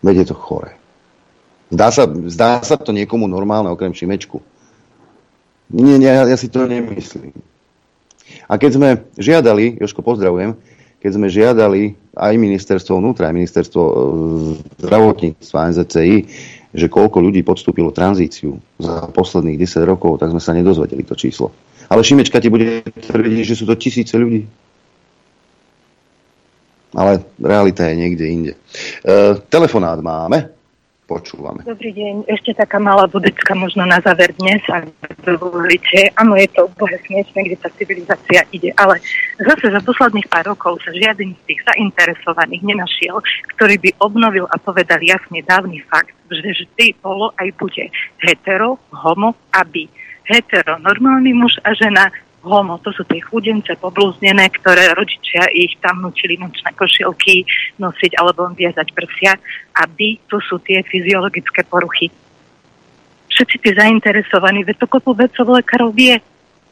Veď 0.02 0.24
je 0.24 0.28
to 0.32 0.36
chore. 0.40 0.72
Zdá 1.70 1.92
sa, 1.92 2.08
zdá 2.08 2.62
sa 2.64 2.80
to 2.80 2.96
niekomu 2.96 3.28
normálne, 3.28 3.68
okrem 3.68 3.92
Šimečku. 3.92 4.40
Nie, 5.74 5.98
nie, 5.98 6.08
ja 6.08 6.38
si 6.38 6.48
to 6.48 6.70
nemyslím. 6.70 7.34
A 8.46 8.62
keď 8.62 8.72
sme 8.78 8.90
žiadali, 9.18 9.82
Joško, 9.82 10.06
pozdravujem, 10.06 10.54
keď 11.02 11.12
sme 11.14 11.28
žiadali 11.30 11.82
aj 12.18 12.34
ministerstvo 12.38 12.98
vnútra, 12.98 13.30
aj 13.30 13.38
ministerstvo 13.38 13.82
e, 13.82 13.94
zdravotníctva, 14.82 15.70
NZCI, 15.74 16.18
že 16.76 16.86
koľko 16.90 17.22
ľudí 17.22 17.42
podstúpilo 17.42 17.94
tranzíciu 17.94 18.58
za 18.78 19.10
posledných 19.14 19.58
10 19.58 19.86
rokov, 19.86 20.22
tak 20.22 20.34
sme 20.34 20.42
sa 20.42 20.54
nedozvedeli 20.54 21.06
to 21.06 21.18
číslo. 21.18 21.54
Ale 21.90 22.02
Šimečka 22.02 22.42
ti 22.42 22.50
bude 22.50 22.82
tvrdiť, 22.86 23.42
že 23.46 23.58
sú 23.58 23.70
to 23.70 23.78
tisíce 23.78 24.14
ľudí 24.18 24.50
ale 26.96 27.22
realita 27.38 27.86
je 27.92 27.96
niekde 27.96 28.26
inde. 28.26 28.54
E, 28.56 28.60
telefonát 29.52 30.00
máme, 30.00 30.56
počúvame. 31.06 31.62
Dobrý 31.62 31.94
deň, 31.94 32.26
ešte 32.26 32.58
taká 32.58 32.82
malá 32.82 33.06
budecka 33.06 33.54
možno 33.54 33.86
na 33.86 34.02
záver 34.02 34.34
dnes, 34.42 34.64
ak 34.66 34.90
dovolíte. 35.22 36.10
Áno, 36.18 36.34
je 36.34 36.50
to 36.50 36.66
bohe 36.80 36.98
smiešne, 37.06 37.46
kde 37.46 37.58
tá 37.62 37.70
civilizácia 37.78 38.42
ide, 38.50 38.74
ale 38.80 38.98
zase 39.38 39.70
za 39.70 39.82
posledných 39.86 40.26
pár 40.32 40.50
rokov 40.50 40.82
sa 40.82 40.90
žiaden 40.96 41.38
z 41.38 41.42
tých 41.46 41.62
zainteresovaných 41.70 42.64
nenašiel, 42.66 43.22
ktorý 43.54 43.78
by 43.78 43.90
obnovil 44.02 44.50
a 44.50 44.58
povedal 44.58 44.98
jasne 45.06 45.46
dávny 45.46 45.86
fakt, 45.86 46.16
že 46.32 46.42
vždy 46.42 46.98
bolo 47.06 47.30
aj 47.38 47.54
bude 47.62 47.86
hetero, 48.26 48.82
homo 48.90 49.38
a 49.54 49.62
bi. 49.62 49.86
Hetero, 50.26 50.82
normálny 50.82 51.38
muž 51.38 51.62
a 51.62 51.78
žena, 51.78 52.10
homo, 52.46 52.78
to 52.80 52.94
sú 52.94 53.02
tie 53.10 53.20
chudence 53.26 53.74
poblúznené, 53.82 54.48
ktoré 54.54 54.94
rodičia 54.94 55.50
ich 55.50 55.74
tam 55.82 56.06
nutili 56.06 56.38
nočné 56.38 56.72
košielky 56.78 57.44
nosiť 57.82 58.22
alebo 58.22 58.54
viazať 58.54 58.94
prsia. 58.94 59.34
A 59.76 59.90
by, 59.90 60.22
to 60.30 60.38
sú 60.46 60.62
tie 60.62 60.86
fyziologické 60.86 61.66
poruchy. 61.66 62.14
Všetci 63.34 63.56
tí 63.60 63.70
zainteresovaní, 63.76 64.64
veď 64.64 64.86
to 64.86 64.88
kopu 64.88 65.12
vedcov 65.18 65.50
lekárov 65.50 65.92
vie. 65.92 66.22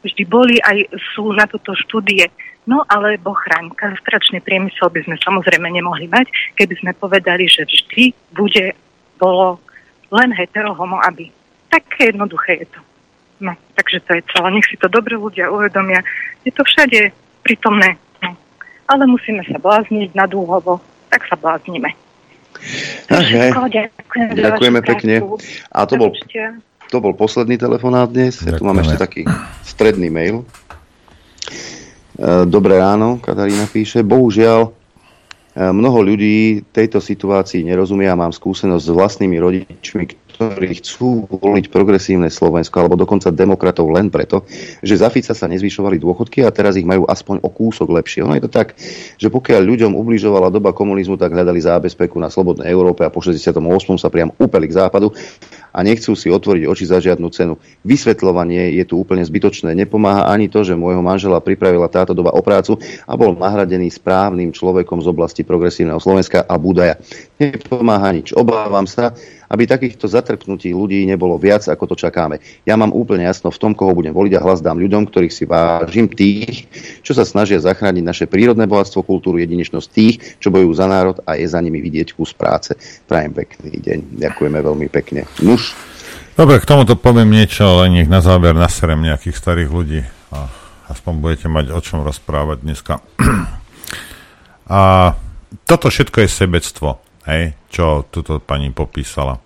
Vždy 0.00 0.22
boli 0.24 0.56
aj 0.62 0.88
sú 1.12 1.34
na 1.34 1.44
toto 1.44 1.76
štúdie. 1.76 2.30
No 2.64 2.80
alebo 2.88 3.36
chraň, 3.36 3.68
kastračný 3.76 4.40
priemysel 4.40 4.88
by 4.88 5.04
sme 5.04 5.20
samozrejme 5.20 5.68
nemohli 5.68 6.08
mať, 6.08 6.56
keby 6.56 6.74
sme 6.80 6.96
povedali, 6.96 7.44
že 7.44 7.68
vždy 7.68 8.16
bude, 8.32 8.72
bolo 9.20 9.60
len 10.08 10.32
hetero, 10.32 10.72
homo, 10.72 10.96
aby. 11.04 11.28
Také 11.68 12.14
jednoduché 12.14 12.64
je 12.64 12.66
to. 12.72 12.80
No, 13.44 13.52
takže 13.76 14.00
to 14.08 14.10
je 14.16 14.22
celé. 14.32 14.48
Nech 14.56 14.64
si 14.64 14.80
to 14.80 14.88
dobre 14.88 15.20
ľudia 15.20 15.52
uvedomia. 15.52 16.00
Je 16.48 16.52
to 16.56 16.64
všade 16.64 17.12
prítomné. 17.44 18.00
No. 18.24 18.32
Ale 18.88 19.04
musíme 19.04 19.44
sa 19.44 19.60
blázniť 19.60 20.16
na 20.16 20.24
dúhovo. 20.24 20.80
Tak 21.12 21.28
sa 21.28 21.36
bláznime. 21.36 21.92
Okay. 23.12 23.52
Ďakujem 23.52 24.28
Ďakujeme 24.40 24.80
pekne. 24.80 25.14
A 25.68 25.84
to 25.84 26.00
bol, 26.00 26.10
to 26.88 26.98
bol 27.02 27.12
posledný 27.12 27.60
telefonát 27.60 28.08
dnes. 28.08 28.40
Ja 28.40 28.56
tu 28.56 28.64
mám 28.64 28.80
ešte 28.80 28.96
taký 28.96 29.22
stredný 29.60 30.08
mail. 30.08 30.48
E, 32.14 32.46
dobré 32.48 32.80
ráno, 32.80 33.20
Katarína 33.20 33.68
píše. 33.68 34.00
Bohužiaľ, 34.00 34.70
e, 34.70 35.60
mnoho 35.60 35.98
ľudí 36.00 36.64
tejto 36.72 37.02
situácii 37.02 37.66
nerozumia. 37.66 38.16
Mám 38.16 38.32
skúsenosť 38.32 38.84
s 38.86 38.94
vlastnými 38.94 39.36
rodičmi, 39.36 40.23
ktorí 40.34 40.82
chcú 40.82 41.30
voliť 41.30 41.70
progresívne 41.70 42.26
Slovensko 42.26 42.82
alebo 42.82 42.98
dokonca 42.98 43.30
demokratov 43.30 43.86
len 43.94 44.10
preto, 44.10 44.42
že 44.82 44.98
za 44.98 45.06
Fica 45.06 45.30
sa 45.30 45.46
nezvyšovali 45.46 46.02
dôchodky 46.02 46.42
a 46.42 46.50
teraz 46.50 46.74
ich 46.74 46.82
majú 46.82 47.06
aspoň 47.06 47.38
o 47.46 47.48
kúsok 47.54 47.86
lepšie. 47.94 48.26
Ono 48.26 48.34
je 48.34 48.42
to 48.42 48.50
tak, 48.50 48.74
že 49.14 49.30
pokiaľ 49.30 49.62
ľuďom 49.62 49.92
ubližovala 49.94 50.50
doba 50.50 50.74
komunizmu, 50.74 51.14
tak 51.14 51.30
hľadali 51.30 51.62
zábezpeku 51.62 52.18
na 52.18 52.34
slobodnej 52.34 52.66
Európe 52.66 53.06
a 53.06 53.14
po 53.14 53.22
68. 53.22 53.62
sa 53.94 54.10
priam 54.10 54.34
upeli 54.34 54.66
k 54.66 54.76
západu 54.82 55.14
a 55.74 55.78
nechcú 55.82 56.14
si 56.18 56.30
otvoriť 56.30 56.66
oči 56.66 56.84
za 56.86 56.98
žiadnu 56.98 57.30
cenu. 57.34 57.54
Vysvetľovanie 57.82 58.74
je 58.78 58.84
tu 58.86 58.98
úplne 58.98 59.22
zbytočné. 59.26 59.74
Nepomáha 59.74 60.30
ani 60.30 60.46
to, 60.46 60.62
že 60.62 60.78
môjho 60.78 61.02
manžela 61.02 61.42
pripravila 61.42 61.90
táto 61.90 62.14
doba 62.14 62.34
o 62.34 62.42
prácu 62.42 62.78
a 63.06 63.12
bol 63.18 63.34
nahradený 63.34 63.90
správnym 63.90 64.54
človekom 64.54 65.02
z 65.02 65.10
oblasti 65.10 65.42
progresívneho 65.42 65.98
Slovenska 65.98 66.46
a 66.46 66.54
Budaja. 66.58 66.98
Nepomáha 67.38 68.14
nič. 68.14 68.30
Obávam 68.34 68.86
sa, 68.86 69.14
aby 69.54 69.70
takýchto 69.70 70.10
zatrpnutí 70.10 70.74
ľudí 70.74 71.06
nebolo 71.06 71.38
viac, 71.38 71.62
ako 71.70 71.94
to 71.94 71.96
čakáme. 71.96 72.42
Ja 72.66 72.74
mám 72.74 72.90
úplne 72.90 73.22
jasno 73.22 73.54
v 73.54 73.60
tom, 73.62 73.72
koho 73.78 73.94
budem 73.94 74.10
voliť 74.10 74.34
a 74.34 74.42
hlas 74.42 74.58
dám 74.58 74.82
ľuďom, 74.82 75.06
ktorých 75.06 75.30
si 75.30 75.46
vážim 75.46 76.10
tých, 76.10 76.66
čo 77.06 77.14
sa 77.14 77.22
snažia 77.22 77.62
zachrániť 77.62 78.02
naše 78.02 78.26
prírodné 78.26 78.66
bohatstvo, 78.66 79.06
kultúru, 79.06 79.38
jedinečnosť 79.38 79.88
tých, 79.94 80.14
čo 80.42 80.50
bojujú 80.50 80.72
za 80.74 80.90
národ 80.90 81.22
a 81.22 81.38
je 81.38 81.46
za 81.46 81.62
nimi 81.62 81.78
vidieť 81.78 82.18
kus 82.18 82.34
práce. 82.34 82.74
Prajem 83.06 83.30
pekný 83.30 83.78
deň. 83.78 83.98
Ďakujeme 84.18 84.58
veľmi 84.58 84.90
pekne. 84.90 85.30
Nuž. 85.38 85.78
Dobre, 86.34 86.58
k 86.58 86.66
tomuto 86.66 86.98
poviem 86.98 87.30
niečo, 87.30 87.78
ale 87.78 87.94
nech 87.94 88.10
na 88.10 88.18
záver 88.18 88.58
naserem 88.58 88.98
nejakých 88.98 89.38
starých 89.38 89.70
ľudí. 89.70 90.02
A 90.34 90.50
aspoň 90.90 91.12
budete 91.22 91.46
mať 91.46 91.70
o 91.70 91.78
čom 91.78 92.02
rozprávať 92.02 92.66
dneska. 92.66 92.98
A 94.64 95.12
toto 95.68 95.92
všetko 95.92 96.24
je 96.24 96.28
sebectvo, 96.28 96.88
hej, 97.28 97.52
čo 97.68 98.08
tuto 98.08 98.40
pani 98.40 98.72
popísala. 98.72 99.43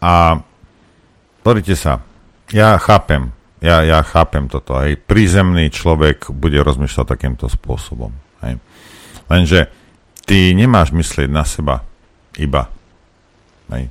A 0.00 0.42
pozrite 1.42 1.74
sa, 1.74 2.04
ja 2.52 2.78
chápem, 2.78 3.34
ja, 3.58 3.82
ja 3.82 4.04
chápem 4.06 4.46
toto, 4.46 4.78
hej, 4.78 5.00
prízemný 5.00 5.72
človek 5.72 6.30
bude 6.30 6.60
rozmýšľať 6.62 7.06
takýmto 7.06 7.46
spôsobom, 7.50 8.14
hej. 8.46 8.62
Lenže 9.26 9.66
ty 10.22 10.54
nemáš 10.54 10.94
myslieť 10.94 11.28
na 11.30 11.42
seba 11.42 11.82
iba, 12.38 12.70
hej. 13.74 13.90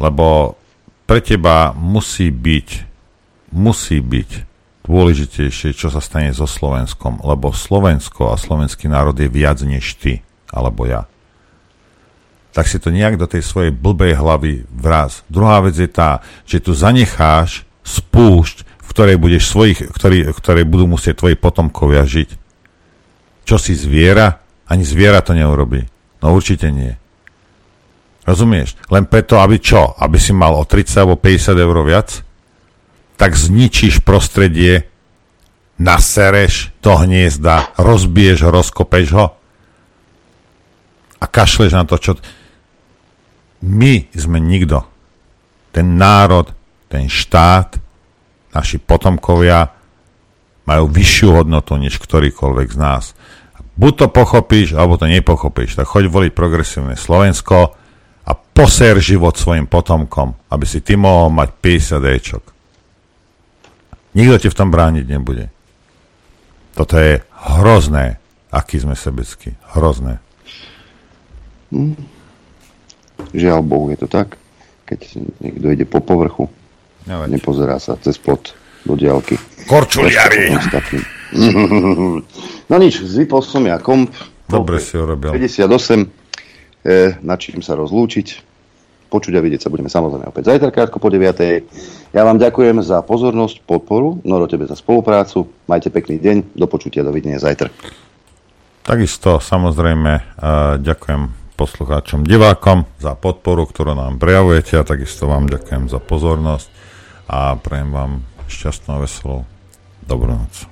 Lebo 0.00 0.56
pre 1.08 1.20
teba 1.24 1.72
musí 1.76 2.28
byť, 2.28 2.68
musí 3.52 4.00
byť 4.00 4.30
dôležitejšie, 4.90 5.70
čo 5.76 5.92
sa 5.92 6.02
stane 6.02 6.34
so 6.34 6.50
Slovenskom, 6.50 7.22
lebo 7.22 7.54
Slovensko 7.54 8.32
a 8.32 8.40
slovenský 8.40 8.90
národ 8.90 9.14
je 9.14 9.30
viac 9.30 9.62
než 9.62 9.94
ty, 10.00 10.24
alebo 10.50 10.88
ja. 10.88 11.06
Tak 12.50 12.66
si 12.66 12.82
to 12.82 12.90
nejak 12.90 13.14
do 13.14 13.30
tej 13.30 13.46
svojej 13.46 13.70
blbej 13.70 14.18
hlavy 14.18 14.66
vraz. 14.70 15.22
Druhá 15.30 15.62
vec 15.62 15.78
je 15.78 15.86
tá, 15.86 16.24
že 16.46 16.58
tu 16.58 16.74
zanecháš 16.74 17.62
spúšť, 17.86 18.66
v 18.66 18.88
ktorej 18.90 19.16
budeš 19.22 19.50
svojich, 19.50 19.86
ktorý, 19.86 20.34
ktorej 20.34 20.66
budú 20.66 20.90
musieť 20.90 21.22
tvoji 21.22 21.38
potomkovia 21.38 22.02
žiť. 22.02 22.34
Čo 23.46 23.56
si 23.58 23.78
zviera? 23.78 24.42
Ani 24.66 24.82
zviera 24.82 25.22
to 25.22 25.34
neurobí. 25.34 25.86
No 26.22 26.34
určite 26.34 26.70
nie. 26.74 26.94
Rozumieš? 28.26 28.74
Len 28.90 29.06
preto, 29.06 29.38
aby 29.38 29.62
čo? 29.62 29.94
Aby 29.98 30.18
si 30.18 30.34
mal 30.34 30.54
o 30.54 30.66
30 30.66 31.02
alebo 31.02 31.16
50 31.18 31.54
eur 31.54 31.76
viac? 31.86 32.08
Tak 33.14 33.30
zničíš 33.34 34.02
prostredie, 34.02 34.90
nasereš 35.80 36.74
to 36.82 36.98
hniezda, 36.98 37.74
rozbiješ 37.78 38.38
ho, 38.44 38.50
rozkopeš 38.52 39.08
ho 39.16 39.26
a 41.20 41.24
kašleš 41.28 41.76
na 41.76 41.84
to, 41.84 42.00
čo... 42.00 42.12
My 43.60 44.08
sme 44.16 44.40
nikto. 44.40 44.84
Ten 45.70 46.00
národ, 46.00 46.50
ten 46.90 47.06
štát, 47.06 47.78
naši 48.56 48.80
potomkovia 48.82 49.70
majú 50.66 50.90
vyššiu 50.90 51.28
hodnotu 51.42 51.78
než 51.78 52.00
ktorýkoľvek 52.00 52.68
z 52.72 52.78
nás. 52.78 53.04
Buď 53.80 53.92
to 53.96 54.06
pochopíš, 54.12 54.76
alebo 54.76 55.00
to 55.00 55.08
nepochopíš. 55.08 55.78
Tak 55.78 55.88
choď 55.88 56.10
voliť 56.10 56.32
progresívne 56.34 56.98
Slovensko, 56.98 57.80
a 58.30 58.32
poser 58.36 58.94
život 59.02 59.34
svojim 59.34 59.66
potomkom, 59.66 60.38
aby 60.54 60.62
si 60.62 60.78
ty 60.84 60.94
mohol 60.94 61.34
mať 61.34 61.48
50 61.58 62.14
Ečok. 62.14 62.44
Nikto 64.14 64.36
ti 64.38 64.48
v 64.50 64.58
tom 64.58 64.70
brániť 64.70 65.04
nebude. 65.06 65.50
Toto 66.78 66.94
je 66.94 67.22
hrozné, 67.58 68.22
aký 68.54 68.78
sme 68.78 68.94
sebeckí. 68.94 69.58
Hrozné. 69.74 70.22
Hm. 71.74 72.19
Žiaľ 73.34 73.60
Bohu, 73.62 73.90
je 73.92 73.98
to 74.00 74.08
tak. 74.10 74.40
Keď 74.88 75.00
niekto 75.38 75.66
ide 75.70 75.86
po 75.86 76.02
povrchu, 76.02 76.50
Nevadí. 77.06 77.38
nepozerá 77.38 77.78
sa 77.78 77.94
cez 78.02 78.18
pod 78.18 78.52
do 78.84 78.96
diálky. 78.96 79.36
Korčuliari! 79.68 80.50
No 82.70 82.74
nič, 82.78 83.02
vypol 83.06 83.38
som 83.42 83.62
ja 83.62 83.78
komp. 83.78 84.10
Dobre 84.50 84.82
si 84.82 84.98
urobil. 84.98 85.30
58 85.30 85.70
e, 86.82 87.18
na 87.22 87.38
čím 87.38 87.62
sa 87.62 87.78
rozlúčiť. 87.78 88.50
Počuť 89.10 89.38
a 89.38 89.42
vidieť 89.42 89.66
sa 89.66 89.70
budeme 89.70 89.90
samozrejme 89.90 90.26
opäť 90.26 90.54
zajtra 90.54 90.70
krátko 90.74 91.02
po 91.02 91.06
9. 91.06 92.14
Ja 92.14 92.22
vám 92.22 92.38
ďakujem 92.38 92.82
za 92.82 93.02
pozornosť, 93.06 93.62
podporu, 93.66 94.22
Noro 94.22 94.46
tebe 94.46 94.66
za 94.70 94.74
spoluprácu. 94.78 95.46
Majte 95.70 95.90
pekný 95.90 96.18
deň, 96.22 96.54
do 96.54 96.66
počutia, 96.70 97.06
dovidenia 97.06 97.38
zajtra. 97.42 97.70
Takisto 98.86 99.38
samozrejme 99.38 100.42
ďakujem 100.82 101.39
poslucháčom, 101.60 102.24
divákom 102.24 102.88
za 102.96 103.12
podporu, 103.12 103.68
ktorú 103.68 103.92
nám 103.92 104.16
prejavujete 104.16 104.80
a 104.80 104.88
takisto 104.88 105.28
vám 105.28 105.44
ďakujem 105.44 105.92
za 105.92 106.00
pozornosť 106.00 106.72
a 107.28 107.52
prejem 107.60 107.92
vám 107.92 108.24
šťastnú 108.48 108.96
a 108.96 109.02
veselú 109.04 109.44
dobrú 110.08 110.40
noc. 110.40 110.64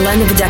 Len 0.00 0.26
vďaka 0.26 0.49